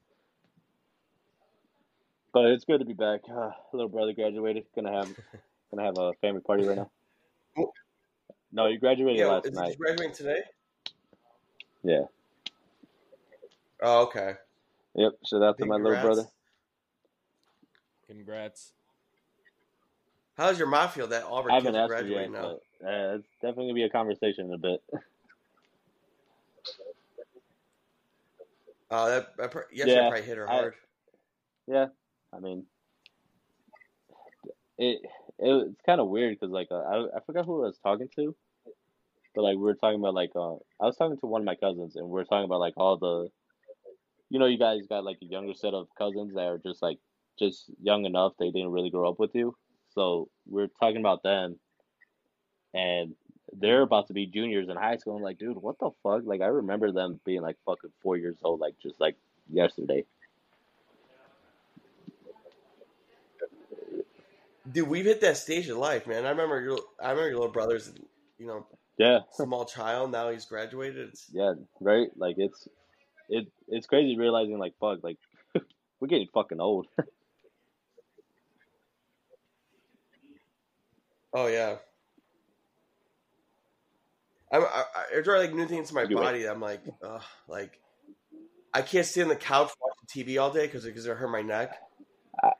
it's 2.46 2.64
good 2.64 2.78
to 2.78 2.86
be 2.86 2.94
back. 2.94 3.20
Uh, 3.30 3.50
little 3.72 3.88
brother 3.90 4.12
graduated. 4.14 4.64
Gonna 4.74 4.92
have 4.92 5.14
gonna 5.70 5.84
have 5.84 5.98
a 5.98 6.12
family 6.20 6.40
party 6.40 6.64
right 6.66 6.76
now. 6.78 6.90
No, 8.56 8.66
you 8.68 8.78
graduated 8.78 9.18
Yeah, 9.20 9.26
last 9.26 9.46
is 9.46 9.52
night. 9.52 9.72
he 9.72 9.76
graduating 9.76 10.14
today? 10.14 10.40
Yeah. 11.82 12.04
Oh, 13.82 14.04
okay. 14.04 14.32
Yep. 14.94 15.12
Shout 15.26 15.42
out 15.42 15.58
to 15.58 15.66
my 15.66 15.76
little 15.76 16.00
brother. 16.00 16.24
Congrats. 18.08 18.72
How's 20.38 20.58
your 20.58 20.68
mom 20.68 20.88
feel 20.88 21.06
that 21.08 21.24
Auburn 21.24 21.52
I 21.52 21.56
kids 21.56 21.66
haven't 21.66 21.80
asked 21.82 21.90
her 21.92 21.98
graduating 21.98 22.32
yet, 22.32 22.42
now? 22.42 22.56
but 22.80 22.88
uh, 22.88 23.14
it's 23.16 23.26
definitely 23.42 23.64
gonna 23.66 23.74
be 23.74 23.82
a 23.82 23.90
conversation 23.90 24.46
in 24.46 24.54
a 24.54 24.58
bit. 24.58 24.82
Oh, 28.90 29.06
that, 29.08 29.36
that 29.36 29.50
pr- 29.50 29.60
yesterday 29.70 30.00
Yeah, 30.00 30.08
probably 30.08 30.26
hit 30.26 30.36
her 30.38 30.48
I- 30.48 30.52
hard. 30.54 30.74
Yeah, 31.66 31.86
I 32.32 32.38
mean, 32.38 32.64
it, 34.78 35.00
it 35.38 35.68
it's 35.68 35.80
kind 35.84 36.00
of 36.00 36.06
weird 36.08 36.38
because 36.38 36.52
like 36.52 36.68
uh, 36.70 36.76
I 36.76 37.16
I 37.16 37.20
forgot 37.26 37.44
who 37.44 37.64
I 37.64 37.66
was 37.66 37.78
talking 37.78 38.08
to, 38.16 38.34
but 39.36 39.42
like 39.42 39.56
we 39.56 39.62
were 39.62 39.74
talking 39.74 40.00
about 40.00 40.14
like 40.14 40.30
uh 40.34 40.54
I 40.80 40.86
was 40.86 40.96
talking 40.96 41.18
to 41.18 41.26
one 41.26 41.42
of 41.42 41.44
my 41.44 41.54
cousins 41.54 41.94
and 41.94 42.06
we 42.06 42.12
were 42.12 42.24
talking 42.24 42.46
about 42.46 42.58
like 42.58 42.74
all 42.78 42.96
the, 42.96 43.28
you 44.30 44.40
know, 44.40 44.46
you 44.46 44.58
guys 44.58 44.86
got 44.88 45.04
like 45.04 45.18
a 45.22 45.26
younger 45.26 45.52
set 45.54 45.74
of 45.74 45.88
cousins 45.96 46.34
that 46.34 46.46
are 46.46 46.58
just 46.58 46.82
like 46.82 46.98
just 47.38 47.70
young 47.80 48.06
enough 48.06 48.32
they 48.38 48.50
didn't 48.50 48.70
really 48.72 48.88
grow 48.90 49.10
up 49.10 49.20
with 49.20 49.34
you, 49.34 49.54
so 49.94 50.28
we 50.48 50.62
are 50.62 50.68
talking 50.80 51.00
about 51.00 51.22
them, 51.22 51.58
and 52.72 53.14
they're 53.52 53.82
about 53.82 54.06
to 54.06 54.14
be 54.14 54.26
juniors 54.26 54.70
in 54.70 54.76
high 54.76 54.96
school. 54.96 55.16
I'm 55.16 55.22
like, 55.22 55.38
dude, 55.38 55.58
what 55.58 55.78
the 55.78 55.90
fuck? 56.02 56.22
Like 56.24 56.40
I 56.40 56.46
remember 56.46 56.90
them 56.90 57.20
being 57.26 57.42
like 57.42 57.56
fucking 57.66 57.92
four 58.02 58.16
years 58.16 58.38
old, 58.42 58.60
like 58.60 58.74
just 58.82 58.98
like 58.98 59.16
yesterday. 59.52 60.04
Dude, 64.72 64.88
we've 64.88 65.04
hit 65.04 65.20
that 65.20 65.36
stage 65.36 65.68
of 65.68 65.76
life, 65.76 66.06
man. 66.06 66.24
I 66.24 66.30
remember 66.30 66.60
your 66.60 66.78
I 66.98 67.10
remember 67.10 67.28
your 67.28 67.38
little 67.38 67.52
brother's, 67.52 67.92
you 68.38 68.46
know, 68.46 68.66
Yeah. 68.98 69.20
small 69.32 69.64
child. 69.64 70.12
Now 70.12 70.30
he's 70.30 70.44
graduated. 70.44 71.08
It's, 71.08 71.26
Yeah, 71.32 71.54
right. 71.80 72.08
Like 72.16 72.36
it's 72.38 72.68
it 73.28 73.46
it's 73.68 73.86
crazy 73.86 74.16
realizing 74.16 74.58
like 74.58 74.74
fuck, 74.80 75.02
like 75.02 75.18
we're 76.00 76.08
getting 76.08 76.28
fucking 76.32 76.60
old. 76.60 76.86
oh 81.34 81.46
yeah. 81.46 81.76
I'm, 84.52 84.62
I, 84.62 84.84
I, 84.94 85.22
already 85.26 85.48
like 85.48 85.56
new 85.56 85.66
things 85.66 85.88
to 85.88 85.94
my 85.94 86.06
body. 86.06 86.48
I'm 86.48 86.60
like, 86.60 86.82
ugh, 87.02 87.22
like 87.48 87.80
I 88.72 88.82
can't 88.82 89.04
sit 89.04 89.24
on 89.24 89.28
the 89.28 89.36
couch 89.36 89.72
watching 89.80 90.24
TV 90.24 90.40
all 90.40 90.52
day 90.52 90.66
because 90.66 90.84
because 90.84 91.06
it 91.06 91.16
hurt 91.16 91.30
my 91.30 91.42
neck. 91.42 91.76
I- 92.42 92.52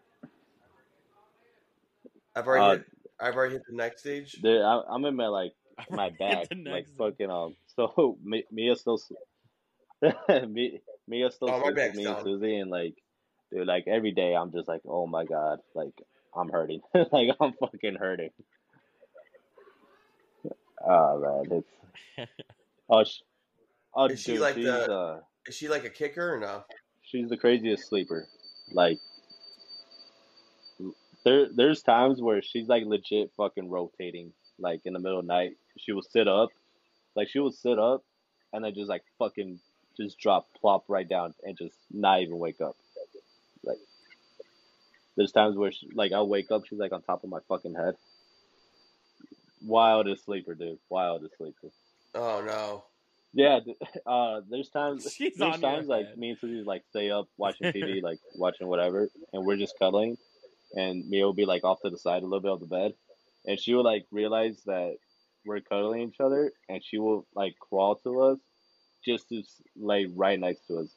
I've 2.35 2.47
already 2.47 2.65
Uh, 2.65 2.71
hit, 2.73 2.85
I've 3.19 3.37
already 3.37 3.55
hit 3.55 3.63
the 3.67 3.77
next 3.77 4.01
stage. 4.01 4.43
There, 4.43 4.67
I, 4.67 4.83
I'm 4.91 5.05
in 5.07 5.17
my 5.17 5.29
like 5.29 5.55
my 5.91 6.11
back, 6.11 6.47
like 6.57 6.87
fucking 6.99 7.31
um. 7.31 7.55
So 7.77 8.17
Mi- 8.25 8.47
Mia 8.51 8.75
still, 8.77 8.95
s- 10.03 10.47
Mi- 10.49 10.81
Mia 11.07 11.31
still 11.31 11.51
Oh, 11.51 11.61
sleeps 11.63 11.77
with 11.77 11.95
me 11.97 12.05
and. 12.07 12.17
Susie, 12.25 12.57
and 12.57 12.71
like, 12.71 12.95
dude, 13.53 13.67
like 13.67 13.85
every 13.87 14.13
day 14.13 14.35
I'm 14.35 14.51
just 14.53 14.67
like, 14.69 14.81
oh 14.89 15.07
my 15.07 15.25
god, 15.27 15.59
like 15.75 15.93
I'm 16.35 16.49
hurting, 16.49 16.81
like 16.95 17.31
I'm 17.41 17.53
fucking 17.61 17.97
hurting. 17.97 18.31
Oh 20.89 21.19
man, 21.49 21.63
it's 22.19 22.31
oh, 22.89 23.05
sh- 23.05 23.21
oh 23.95 24.07
Is 24.07 24.21
she 24.23 24.33
dude, 24.33 24.41
like 24.41 24.55
she's 24.55 24.65
the- 24.65 24.93
uh. 24.93 25.21
Is 25.47 25.55
she 25.55 25.69
like 25.69 25.85
a 25.85 25.91
kicker 25.91 26.35
or 26.35 26.41
no? 26.41 26.65
she's 27.03 27.29
the 27.29 27.37
craziest 27.37 27.89
sleeper. 27.89 28.27
Like 28.73 28.99
there 31.25 31.47
there's 31.55 31.83
times 31.83 32.21
where 32.23 32.41
she's 32.43 32.69
like 32.69 32.85
legit 32.87 33.31
fucking 33.37 33.69
rotating. 33.69 34.33
Like 34.59 34.81
in 34.87 34.93
the 34.95 34.99
middle 34.99 35.19
of 35.21 35.27
night, 35.27 35.53
she 35.79 35.93
will 35.93 36.03
sit 36.03 36.29
up, 36.29 36.51
like 37.15 37.29
she 37.29 37.39
will 37.39 37.53
sit 37.53 37.79
up, 37.79 38.05
and 38.53 38.65
then 38.65 38.75
just 38.75 38.89
like 38.89 39.03
fucking 39.19 39.61
just 39.97 40.19
drop 40.19 40.47
plop 40.61 40.85
right 40.89 41.09
down 41.09 41.35
and 41.43 41.57
just 41.57 41.77
not 41.91 42.21
even 42.21 42.39
wake 42.39 42.61
up. 42.61 42.77
Like 43.65 43.79
there's 45.17 45.33
times 45.33 45.57
where 45.57 45.73
she, 45.73 45.89
like 45.95 46.13
I'll 46.13 46.29
wake 46.29 46.51
up, 46.51 46.67
she's 46.67 46.79
like 46.79 46.93
on 46.93 47.03
top 47.03 47.25
of 47.25 47.31
my 47.31 47.41
fucking 47.49 47.75
head. 47.75 47.95
Wildest 49.65 50.25
sleeper, 50.25 50.55
dude. 50.55 50.79
Wildest 50.89 51.37
sleeper. 51.39 51.69
Oh 52.15 52.43
no. 52.47 52.85
Yeah, 53.33 53.61
uh, 54.07 54.41
there's 54.49 54.71
times 54.71 55.13
She's 55.17 55.37
there's 55.37 55.61
times 55.61 55.89
like 55.89 56.07
head. 56.07 56.19
me 56.19 56.31
and 56.31 56.39
Susie 56.39 56.65
like 56.65 56.85
stay 56.91 57.11
up 57.11 57.29
watching 57.37 57.73
TV, 57.73 58.03
like 58.03 58.19
watching 58.35 58.67
whatever, 58.67 59.09
and 59.33 59.45
we're 59.45 59.57
just 59.57 59.79
cuddling, 59.79 60.17
and 60.75 61.09
Mia 61.09 61.25
will 61.25 61.35
be 61.35 61.45
like 61.45 61.65
off 61.65 61.81
to 61.83 61.91
the 61.91 61.99
side 61.99 62.23
a 62.23 62.27
little 62.27 62.41
bit 62.41 62.53
of 62.53 62.61
the 62.61 62.67
bed, 62.67 62.95
and 63.47 63.61
she 63.61 63.75
will 63.75 63.85
like 63.85 64.07
realize 64.11 64.63
that 64.67 64.97
we're 65.47 65.61
cuddling 65.61 66.03
each 66.09 66.21
other, 66.21 66.53
and 66.69 66.83
she 66.85 66.99
will 66.99 67.27
like 67.35 67.57
crawl 67.61 67.97
to 67.97 68.21
us, 68.23 68.39
just 69.05 69.29
to 69.31 69.43
lay 69.77 70.07
right 70.07 70.39
next 70.41 70.67
to 70.69 70.79
us. 70.81 70.89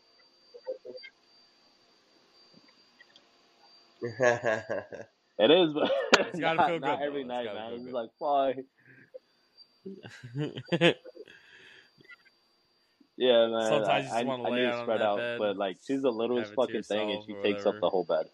It 5.42 5.52
is, 5.52 5.74
but 5.74 5.92
It's 6.18 6.40
gotta 6.40 6.58
not, 6.58 6.68
feel 6.68 6.80
not 6.80 7.00
good, 7.00 7.08
every 7.08 7.24
though. 7.24 7.30
It's 7.30 7.30
night, 7.30 7.46
gotta 7.46 7.60
man. 7.60 7.70
feel 7.70 7.78
It's 7.78 7.86
good. 7.86 7.94
like 7.94 8.10
why? 8.20 8.56
Yeah, 13.18 13.48
man. 13.48 13.62
Sometimes 13.70 14.06
you 14.06 14.12
I, 14.12 14.24
just 14.24 14.26
wanna 14.26 14.44
I, 14.44 14.50
lay 14.50 14.52
I 14.52 14.62
need 14.62 14.66
out 14.68 14.74
to 14.74 14.80
on 14.80 14.84
spread 14.84 15.00
that 15.00 15.06
out, 15.06 15.18
bed, 15.18 15.40
but 15.40 15.58
like 15.58 15.78
she's 15.86 16.02
the 16.02 16.12
littlest 16.12 16.52
have 16.52 16.54
it 16.54 16.56
to 16.56 16.62
fucking 16.68 16.84
thing, 16.84 17.12
and 17.12 17.24
she 17.26 17.34
or 17.34 17.44
takes 17.44 17.66
up 17.66 17.80
the 17.82 17.90
whole 17.90 18.04
bed. 18.06 18.28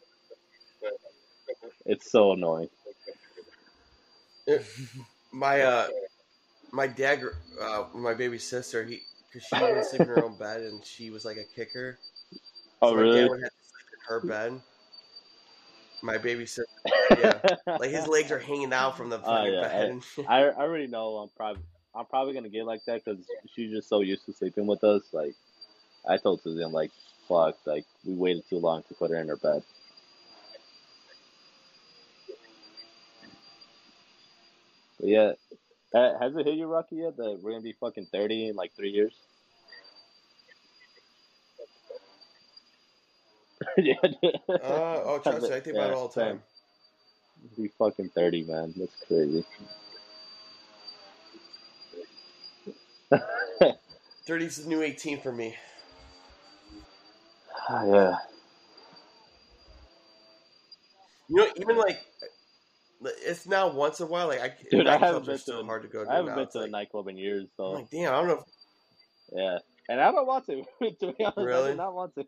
It's 1.86 2.12
so 2.12 2.34
annoying. 2.34 2.70
my 5.32 5.62
uh 5.62 5.88
my 6.76 6.88
dad, 6.88 7.24
uh, 7.60 7.86
my 7.94 8.14
baby 8.14 8.38
sister, 8.38 8.84
he 8.84 9.02
because 9.30 9.48
she 9.48 9.56
didn't 9.56 9.86
sleep 9.86 10.02
in 10.02 10.08
her 10.10 10.24
own 10.24 10.36
bed 10.36 10.62
and 10.62 10.86
she 10.86 11.10
was 11.10 11.26
like 11.26 11.38
a 11.38 11.56
kicker. 11.56 11.98
Oh, 12.82 12.90
So 12.90 12.96
my 12.98 13.04
really? 13.04 13.22
dad 13.22 13.30
would 13.30 13.42
have 13.42 13.50
to 13.50 13.64
sleep 13.64 13.88
in 13.94 14.00
her 14.08 14.20
bed. 14.20 14.62
My 16.02 16.18
baby 16.18 16.46
sister, 16.46 16.66
yeah, 17.18 17.40
like 17.80 17.90
his 17.90 18.06
legs 18.06 18.30
are 18.32 18.38
hanging 18.38 18.74
out 18.74 18.98
from 18.98 19.10
the 19.10 19.18
fucking 19.26 19.54
yeah, 19.54 19.62
bed. 19.62 19.90
and. 19.90 20.04
I, 20.28 20.42
I 20.42 20.56
already 20.56 20.88
know 20.88 21.16
I'm 21.16 21.30
probably 21.38 21.64
I'm 21.96 22.06
probably 22.06 22.34
gonna 22.34 22.50
get 22.50 22.66
like 22.66 22.84
that 22.86 23.04
because 23.04 23.26
she's 23.56 23.72
just 23.72 23.88
so 23.88 24.02
used 24.02 24.26
to 24.26 24.34
sleeping 24.34 24.68
with 24.68 24.84
us. 24.84 25.04
Like 25.14 25.34
I 26.08 26.18
told 26.18 26.42
Susie, 26.44 26.62
I'm 26.64 26.74
like, 26.74 26.92
fuck, 27.30 27.58
like 27.66 27.86
we 28.04 28.14
waited 28.14 28.44
too 28.50 28.58
long 28.60 28.84
to 28.90 28.94
put 28.94 29.10
her 29.10 29.18
in 29.18 29.30
her 29.30 29.38
bed. 29.38 29.64
But 35.00 35.10
yeah, 35.10 35.32
has 35.96 36.36
it 36.36 36.46
hit 36.46 36.56
you, 36.56 36.68
Rocky, 36.68 36.98
yet 36.98 37.18
that 37.18 37.40
we're 37.42 37.52
gonna 37.52 37.64
be 37.64 37.74
fucking 37.80 38.08
thirty 38.12 38.48
in 38.50 38.56
like 38.56 38.74
three 38.76 38.92
years? 38.92 39.14
yeah, 43.78 43.96
Uh, 44.62 45.02
oh, 45.06 45.20
trust 45.24 45.42
me, 45.42 45.56
I 45.56 45.60
think 45.60 45.76
about 45.76 45.92
it 45.92 45.96
all 45.96 46.08
the 46.08 46.22
time. 46.22 46.42
Be 47.58 47.70
fucking 47.80 48.10
thirty, 48.10 48.44
man. 48.44 48.74
That's 48.78 48.96
crazy. 49.08 49.46
30's 54.28 54.64
the 54.64 54.70
new 54.70 54.82
18 54.82 55.22
for 55.22 55.32
me. 55.32 55.56
yeah. 57.70 58.18
You 61.28 61.38
know, 61.38 61.48
even 61.58 61.78
like 61.78 62.00
it's 63.04 63.46
now 63.46 63.72
once 63.72 64.00
in 64.00 64.08
a 64.08 64.10
while. 64.10 64.28
Like 64.28 64.42
I, 64.42 64.54
Dude, 64.70 64.88
I 64.88 64.98
haven't 64.98 65.26
been 65.26 65.38
to 65.38 65.64
hard 65.64 65.84
to 65.84 65.88
go 65.88 66.04
to. 66.04 66.10
I 66.10 66.16
haven't 66.16 66.32
now. 66.32 66.36
been 66.36 66.50
to 66.54 66.60
a 66.62 66.68
nightclub 66.68 67.08
in 67.08 67.18
years, 67.18 67.44
I'm 67.44 67.50
so 67.58 67.72
like, 67.72 67.90
damn, 67.90 68.14
I 68.14 68.18
don't 68.18 68.28
know. 68.28 68.34
If, 68.34 68.44
yeah. 69.34 69.58
And 69.90 70.02
I 70.02 70.12
don't 70.12 70.26
want 70.26 70.46
to. 70.48 70.64
to 70.82 71.14
be 71.14 71.24
honest, 71.24 71.38
I 71.38 71.70
do 71.72 71.76
not 71.76 71.94
want 71.94 72.16
to. 72.16 72.26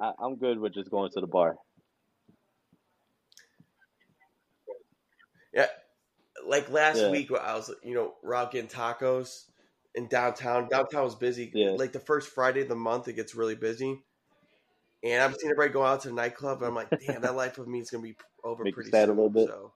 I, 0.00 0.12
I'm 0.18 0.36
good 0.36 0.58
with 0.58 0.74
just 0.74 0.90
going 0.90 1.10
to 1.12 1.20
the 1.20 1.26
bar. 1.26 1.56
yeah, 5.52 5.66
like 6.46 6.68
last 6.70 6.98
Yeah. 6.98 7.10
week, 7.10 7.30
I 7.32 7.54
was, 7.54 7.70
you 7.82 7.94
know, 7.94 8.14
Rob 8.22 8.50
getting 8.50 8.68
tacos 8.68 9.44
in 9.94 10.08
downtown. 10.08 10.68
Downtown 10.68 11.04
was 11.04 11.14
busy. 11.14 11.50
Yeah. 11.54 11.72
Like 11.72 11.92
the 11.92 12.00
first 12.00 12.28
Friday 12.30 12.62
of 12.62 12.68
the 12.68 12.74
month, 12.74 13.08
it 13.08 13.14
gets 13.14 13.34
really 13.34 13.54
busy. 13.54 14.02
And 15.04 15.22
I'm 15.22 15.34
seeing 15.34 15.50
everybody 15.50 15.70
go 15.70 15.84
out 15.84 16.00
to 16.02 16.08
the 16.08 16.14
nightclub, 16.14 16.62
and 16.62 16.68
I'm 16.68 16.74
like, 16.74 16.88
damn, 17.06 17.20
that 17.20 17.36
life 17.36 17.58
of 17.58 17.68
me 17.68 17.80
is 17.80 17.90
gonna 17.90 18.02
be 18.02 18.16
over 18.42 18.64
Make 18.64 18.74
pretty 18.74 18.90
sad 18.90 19.10
a 19.10 19.12
little 19.12 19.28
bit? 19.28 19.48
So. 19.48 19.72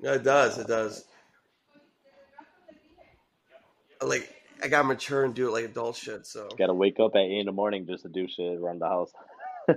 Yeah, 0.00 0.14
it 0.14 0.24
does. 0.24 0.56
It 0.56 0.66
does. 0.66 1.04
Like 4.02 4.34
I 4.62 4.68
gotta 4.68 4.88
mature 4.88 5.24
and 5.24 5.34
do 5.34 5.48
it 5.48 5.52
like 5.52 5.66
adult 5.66 5.96
shit. 5.96 6.26
So 6.26 6.48
Got 6.56 6.68
to 6.68 6.74
wake 6.74 6.98
up 6.98 7.14
at 7.14 7.20
eight 7.20 7.40
in 7.40 7.46
the 7.46 7.52
morning 7.52 7.86
just 7.86 8.04
to 8.04 8.08
do 8.08 8.26
shit 8.26 8.58
around 8.58 8.78
the 8.78 8.88
house. 8.88 9.12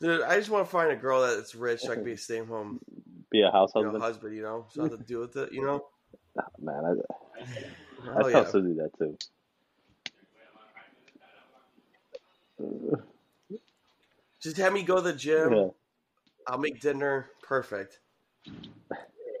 Dude, 0.00 0.22
I 0.22 0.36
just 0.36 0.50
want 0.50 0.66
to 0.66 0.70
find 0.70 0.90
a 0.90 0.96
girl 0.96 1.22
that's 1.22 1.54
rich, 1.54 1.80
so 1.80 1.92
I 1.92 1.94
can 1.94 2.04
be 2.04 2.12
a 2.12 2.16
stay 2.18 2.38
home 2.38 2.80
Be 3.30 3.42
a 3.42 3.50
house 3.50 3.72
you 3.74 3.82
know, 3.82 3.88
husband. 3.88 4.02
husband, 4.04 4.36
you 4.36 4.42
know, 4.42 4.66
so 4.70 4.80
I 4.82 4.88
have 4.88 4.98
to 4.98 5.04
deal 5.04 5.20
with 5.20 5.36
it, 5.36 5.52
you 5.52 5.62
know. 5.62 5.84
Man, 6.58 6.84
I, 6.84 6.90
I 8.18 8.22
Oh 8.22 8.28
tell 8.28 8.44
yeah, 8.44 8.50
Susie 8.50 8.74
that 8.74 8.90
too. 8.98 9.16
just 14.40 14.56
have 14.58 14.72
me 14.72 14.82
go 14.82 14.96
to 14.96 15.02
the 15.02 15.12
gym. 15.12 15.52
Yeah. 15.52 15.68
I'll 16.46 16.58
make 16.58 16.80
dinner, 16.80 17.30
perfect. 17.42 18.00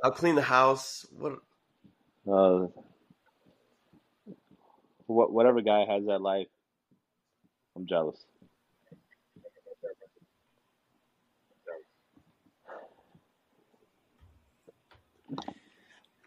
I'll 0.02 0.12
clean 0.12 0.34
the 0.34 0.42
house. 0.42 1.06
What? 1.18 1.40
Uh, 2.30 2.66
what, 5.06 5.32
whatever 5.32 5.60
guy 5.60 5.84
has 5.86 6.04
that 6.06 6.20
life, 6.20 6.46
I'm 7.76 7.86
jealous. 7.86 8.24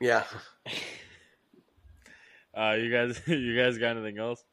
Yeah, 0.04 0.24
Uh, 2.56 2.74
you 2.78 2.92
guys, 2.92 3.20
you 3.28 3.56
guys 3.58 3.78
got 3.78 3.96
anything 3.98 4.20
else? 4.20 4.44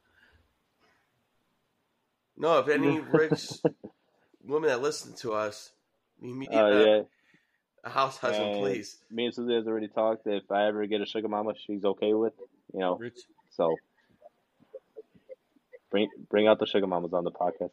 no. 2.38 2.60
If 2.60 2.68
any 2.68 2.98
rich 3.12 3.50
women 4.44 4.68
that 4.70 4.80
listen 4.80 5.14
to 5.16 5.32
us, 5.32 5.72
you 6.22 6.34
need 6.36 6.48
Oh 6.52 6.66
a, 6.66 6.86
yeah, 6.86 7.02
a 7.84 7.90
house 7.90 8.16
husband, 8.16 8.54
And 8.54 8.62
please. 8.62 8.96
me 9.10 9.24
and 9.26 9.34
Susie 9.34 9.54
has 9.54 9.66
already 9.66 9.88
talked. 9.88 10.26
If 10.26 10.50
I 10.52 10.68
ever 10.68 10.86
get 10.86 11.00
a 11.00 11.06
sugar 11.06 11.28
mama, 11.28 11.52
she's 11.66 11.84
okay 11.84 12.14
with. 12.14 12.32
You 12.72 12.80
know, 12.80 12.96
Rich, 12.96 13.18
so 13.50 13.74
bring 15.90 16.08
bring 16.30 16.46
out 16.46 16.60
the 16.60 16.66
sugar 16.66 16.86
mamas 16.86 17.12
on 17.12 17.24
the 17.24 17.32
podcast. 17.32 17.72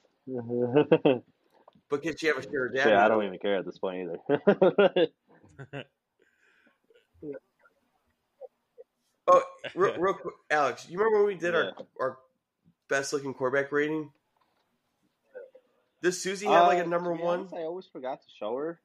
But 1.89 2.01
can 2.01 2.17
she 2.17 2.27
have 2.27 2.37
a 2.37 2.41
sugar 2.41 2.69
daddy? 2.75 2.89
yeah, 2.89 3.05
I 3.05 3.07
don't 3.07 3.23
even 3.23 3.37
care 3.39 3.55
at 3.57 3.65
this 3.65 3.77
point 3.77 4.09
either. 4.09 5.07
Oh, 9.27 9.41
real, 9.75 9.95
real 9.99 10.13
quick, 10.13 10.35
Alex, 10.49 10.87
you 10.89 10.97
remember 10.97 11.19
when 11.19 11.27
we 11.27 11.35
did 11.35 11.53
Yeah. 11.53 11.59
our 11.59 11.73
our 11.99 12.17
best 12.89 13.11
looking 13.13 13.33
quarterback 13.33 13.71
rating? 13.71 14.11
Does 16.01 16.21
Susie 16.21 16.45
have 16.45 16.67
like 16.67 16.79
Uh, 16.79 16.83
a 16.83 16.87
number 16.87 17.11
to 17.11 17.17
be 17.17 17.23
one? 17.23 17.39
honest, 17.39 17.53
I 17.55 17.63
always 17.63 17.87
forgot 17.87 18.21
to 18.21 18.27
show 18.39 18.55
her, 18.55 18.79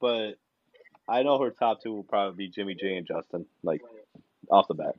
but 0.00 0.32
I 1.08 1.22
know 1.22 1.38
her 1.42 1.50
top 1.50 1.80
two 1.82 1.92
will 1.92 2.04
probably 2.04 2.46
be 2.46 2.52
Jimmy 2.52 2.74
G 2.74 2.94
and 2.96 3.06
Justin, 3.06 3.46
like 3.62 3.80
off 4.50 4.66
the 4.68 4.74
bat. 4.74 4.96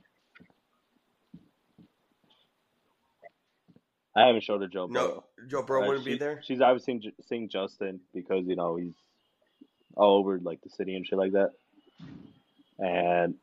I 4.16 4.26
haven't 4.28 4.44
showed 4.44 4.62
her 4.62 4.68
Joe 4.68 4.88
No, 4.88 5.08
Burrow. 5.08 5.24
Joe 5.48 5.64
Burrow 5.64 5.84
Uh, 5.84 5.88
wouldn't 5.88 6.06
she- 6.06 6.12
be 6.14 6.18
there. 6.18 6.42
She's 6.44 6.60
obviously 6.62 7.00
seen, 7.02 7.14
seen 7.28 7.50
Justin 7.50 8.02
because 8.14 8.46
you 8.46 8.56
know 8.56 8.76
he's 8.76 8.94
all 9.96 10.18
over 10.18 10.38
like 10.40 10.62
the 10.62 10.70
city 10.70 10.96
and 10.96 11.06
shit 11.08 11.18
like 11.18 11.32
that. 11.34 11.52
And 12.80 13.38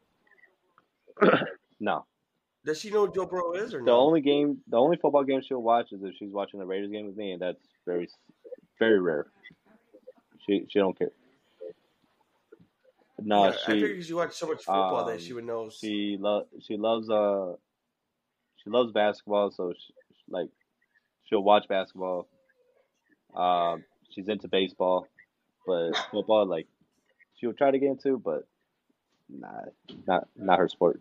no, 1.81 2.07
Does 2.65 2.81
she 2.81 2.91
know 2.91 3.09
Joe 3.09 3.27
Burrow 3.27 3.53
is 3.55 3.75
or 3.75 3.81
the 3.81 3.85
no? 3.85 4.01
only 4.01 4.21
game, 4.21 4.63
the 4.69 4.77
only 4.77 4.97
football 4.97 5.25
game 5.25 5.43
she'll 5.43 5.63
watch 5.63 5.93
is 5.93 6.03
if 6.03 6.15
she's 6.19 6.33
watching 6.33 6.61
the 6.61 6.67
Raiders 6.67 6.91
game 6.91 7.07
with 7.07 7.17
me, 7.17 7.33
and 7.33 7.43
that's 7.43 7.61
very, 7.87 8.09
very 8.79 9.01
rare. 9.01 9.33
She 10.47 10.67
she 10.71 10.79
don't 10.79 10.97
care. 10.99 11.11
No, 13.21 13.45
Yeah, 13.45 13.51
I 13.51 13.53
she 13.53 13.81
figured 13.81 14.05
she 14.05 14.13
watched 14.15 14.35
so 14.35 14.47
much 14.47 14.65
football 14.65 15.05
that 15.05 15.15
um, 15.15 15.19
she 15.21 15.33
would 15.33 15.45
know. 15.45 15.69
she 15.71 16.17
lo- 16.21 16.47
she 16.61 16.77
loves 16.77 17.11
uh 17.11 17.55
she 18.57 18.71
loves 18.71 18.93
basketball, 18.93 19.51
so 19.51 19.73
she, 19.73 19.95
like 20.29 20.51
she'll 21.25 21.43
watch 21.43 21.69
basketball. 21.69 22.29
Um, 23.35 23.85
she's 24.11 24.29
into 24.29 24.49
baseball, 24.49 25.07
but 25.67 25.93
football 26.11 26.47
like 26.47 26.69
she'll 27.37 27.53
try 27.55 27.71
to 27.71 27.79
get 27.79 27.91
into, 27.91 28.19
but 28.19 28.48
nah, 29.29 29.63
not 30.07 30.29
not 30.37 30.59
her 30.59 30.69
sport. 30.69 31.01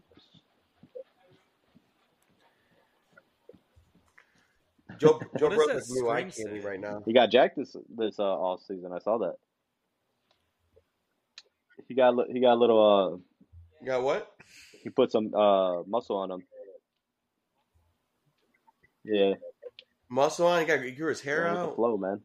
Joe 4.99 5.19
Joe 5.37 5.49
broke 5.49 5.49
does 5.49 5.57
Burrow 5.57 5.67
that 5.67 5.77
is 5.77 5.89
new 5.91 6.09
eye 6.09 6.21
candy 6.23 6.31
say? 6.31 6.59
right 6.67 6.79
now. 6.79 7.03
He 7.05 7.13
got 7.13 7.29
jacked 7.31 7.57
this 7.57 7.75
this 7.95 8.19
uh, 8.19 8.23
all 8.23 8.57
season. 8.57 8.91
I 8.93 8.99
saw 8.99 9.17
that. 9.19 9.35
He 11.87 11.93
got 11.93 12.15
li- 12.15 12.25
he 12.31 12.39
got 12.39 12.53
a 12.53 12.59
little 12.59 12.79
uh 13.13 13.17
You 13.81 13.87
got 13.87 14.03
what? 14.03 14.31
he 14.83 14.89
put 14.89 15.11
some 15.11 15.33
uh 15.33 15.83
muscle 15.83 16.17
on 16.17 16.31
him. 16.31 16.43
Yeah, 19.03 19.33
Muscle 20.09 20.47
on. 20.47 20.59
He 20.61 20.65
got 20.65 20.81
he 20.81 20.91
grew 20.91 21.09
his 21.09 21.21
hair 21.21 21.41
going 21.43 21.51
with 21.53 21.61
the 21.61 21.67
out. 21.69 21.75
flow, 21.75 21.97
man. 21.97 22.21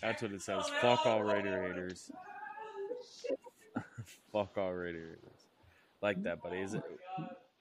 That's 0.00 0.22
what 0.22 0.32
it 0.32 0.42
says. 0.42 0.64
Oh, 0.66 0.78
Fuck 0.80 1.06
all 1.06 1.22
Raider 1.22 1.62
haters. 1.62 2.10
Fuck 4.32 4.56
all 4.58 4.72
Raider 4.72 5.18
haters. 5.20 5.46
Like 6.00 6.22
that, 6.24 6.42
buddy. 6.42 6.58
Is 6.58 6.74
it? 6.74 6.82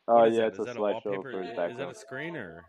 Oh 0.07 0.15
what 0.15 0.29
is 0.29 0.35
yeah, 0.35 0.41
that? 0.41 0.47
it's 0.49 0.59
a 0.59 0.63
that 0.63 0.75
slideshow 0.75 1.05
wallpaper? 1.05 1.31
for 1.31 1.41
his 1.41 1.49
background. 1.49 1.71
Is 1.73 1.77
that 1.77 1.89
a 1.89 1.95
screen 1.95 2.35
or? 2.35 2.65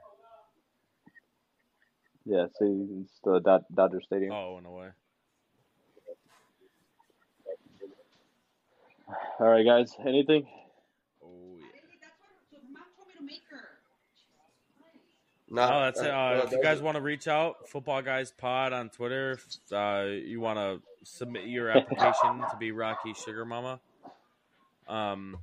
Yeah, 2.24 2.46
see, 2.58 2.86
it's 3.02 3.18
the 3.24 3.40
Dod- 3.40 3.64
Dodger 3.74 4.00
Stadium. 4.00 4.32
Oh, 4.32 4.58
in 4.58 4.66
a 4.66 4.70
way. 4.70 4.88
All 9.40 9.48
right, 9.48 9.64
guys. 9.66 9.96
Anything? 10.06 10.46
Oh 11.24 11.56
yeah. 11.58 11.66
Nah, 15.52 15.76
Oh, 15.78 15.80
that's 15.84 16.00
it. 16.00 16.10
uh, 16.10 16.16
Uh, 16.16 16.34
no, 16.38 16.42
if 16.44 16.52
you 16.52 16.62
guys 16.62 16.80
want 16.80 16.96
to 16.96 17.02
reach 17.02 17.28
out, 17.28 17.68
Football 17.68 18.00
Guys 18.00 18.32
Pod 18.32 18.72
on 18.72 18.88
Twitter. 18.88 19.32
If 19.32 19.46
uh, 19.70 20.06
you 20.08 20.40
want 20.40 20.58
to 20.58 20.80
submit 21.04 21.44
your 21.44 21.68
application 21.68 22.40
to 22.50 22.56
be 22.56 22.72
Rocky 22.72 23.12
Sugar 23.12 23.44
Mama, 23.44 23.78
um, 24.88 25.36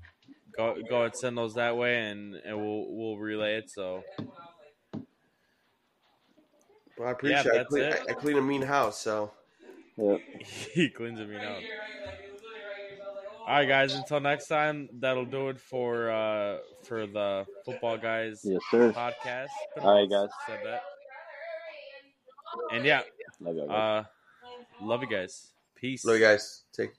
go 0.57 0.76
go 0.90 1.03
and 1.03 1.15
send 1.15 1.38
those 1.38 1.53
that 1.56 1.77
way, 1.77 2.10
and 2.10 2.34
and 2.36 2.57
we'll 2.57 2.86
we'll 2.90 3.18
relay 3.18 3.57
it. 3.57 3.69
So 3.69 4.03
Well, 6.98 7.07
I 7.07 7.11
appreciate 7.11 7.45
it. 7.45 7.53
I 7.53 7.57
that's 7.57 7.69
clean, 7.69 7.84
it. 7.84 8.03
I, 8.07 8.11
I 8.11 8.14
clean 8.15 8.38
a 8.38 8.41
mean 8.41 8.61
house, 8.64 8.99
so 8.99 9.31
Yeah. 9.95 10.18
he 10.73 10.90
cleans 10.90 11.19
it 11.19 11.30
me 11.30 11.38
out. 11.38 11.61
All 13.50 13.56
right, 13.56 13.68
guys. 13.68 13.96
Until 13.96 14.20
next 14.20 14.46
time, 14.48 14.90
that'll 15.00 15.26
do 15.26 15.50
it 15.50 15.60
for 15.60 16.12
uh 16.12 16.58
for 16.84 17.08
the 17.08 17.48
football 17.66 17.98
guys 17.98 18.42
Yes, 18.44 18.62
sir. 18.70 18.94
podcast. 18.94 19.48
All 19.82 19.96
right, 19.96 20.08
guys. 20.10 20.30
Said 20.46 20.60
that. 20.66 20.84
And 22.72 22.86
yeah, 22.86 23.02
Love 23.42 23.56
y'all, 23.56 23.68
guys. 23.68 24.06
uh, 24.06 24.86
love 24.86 25.02
you 25.02 25.10
guys. 25.10 25.52
Peace. 25.76 26.06
love 26.06 26.18
you 26.18 26.22
guys. 26.26 26.64
Take 26.74 26.92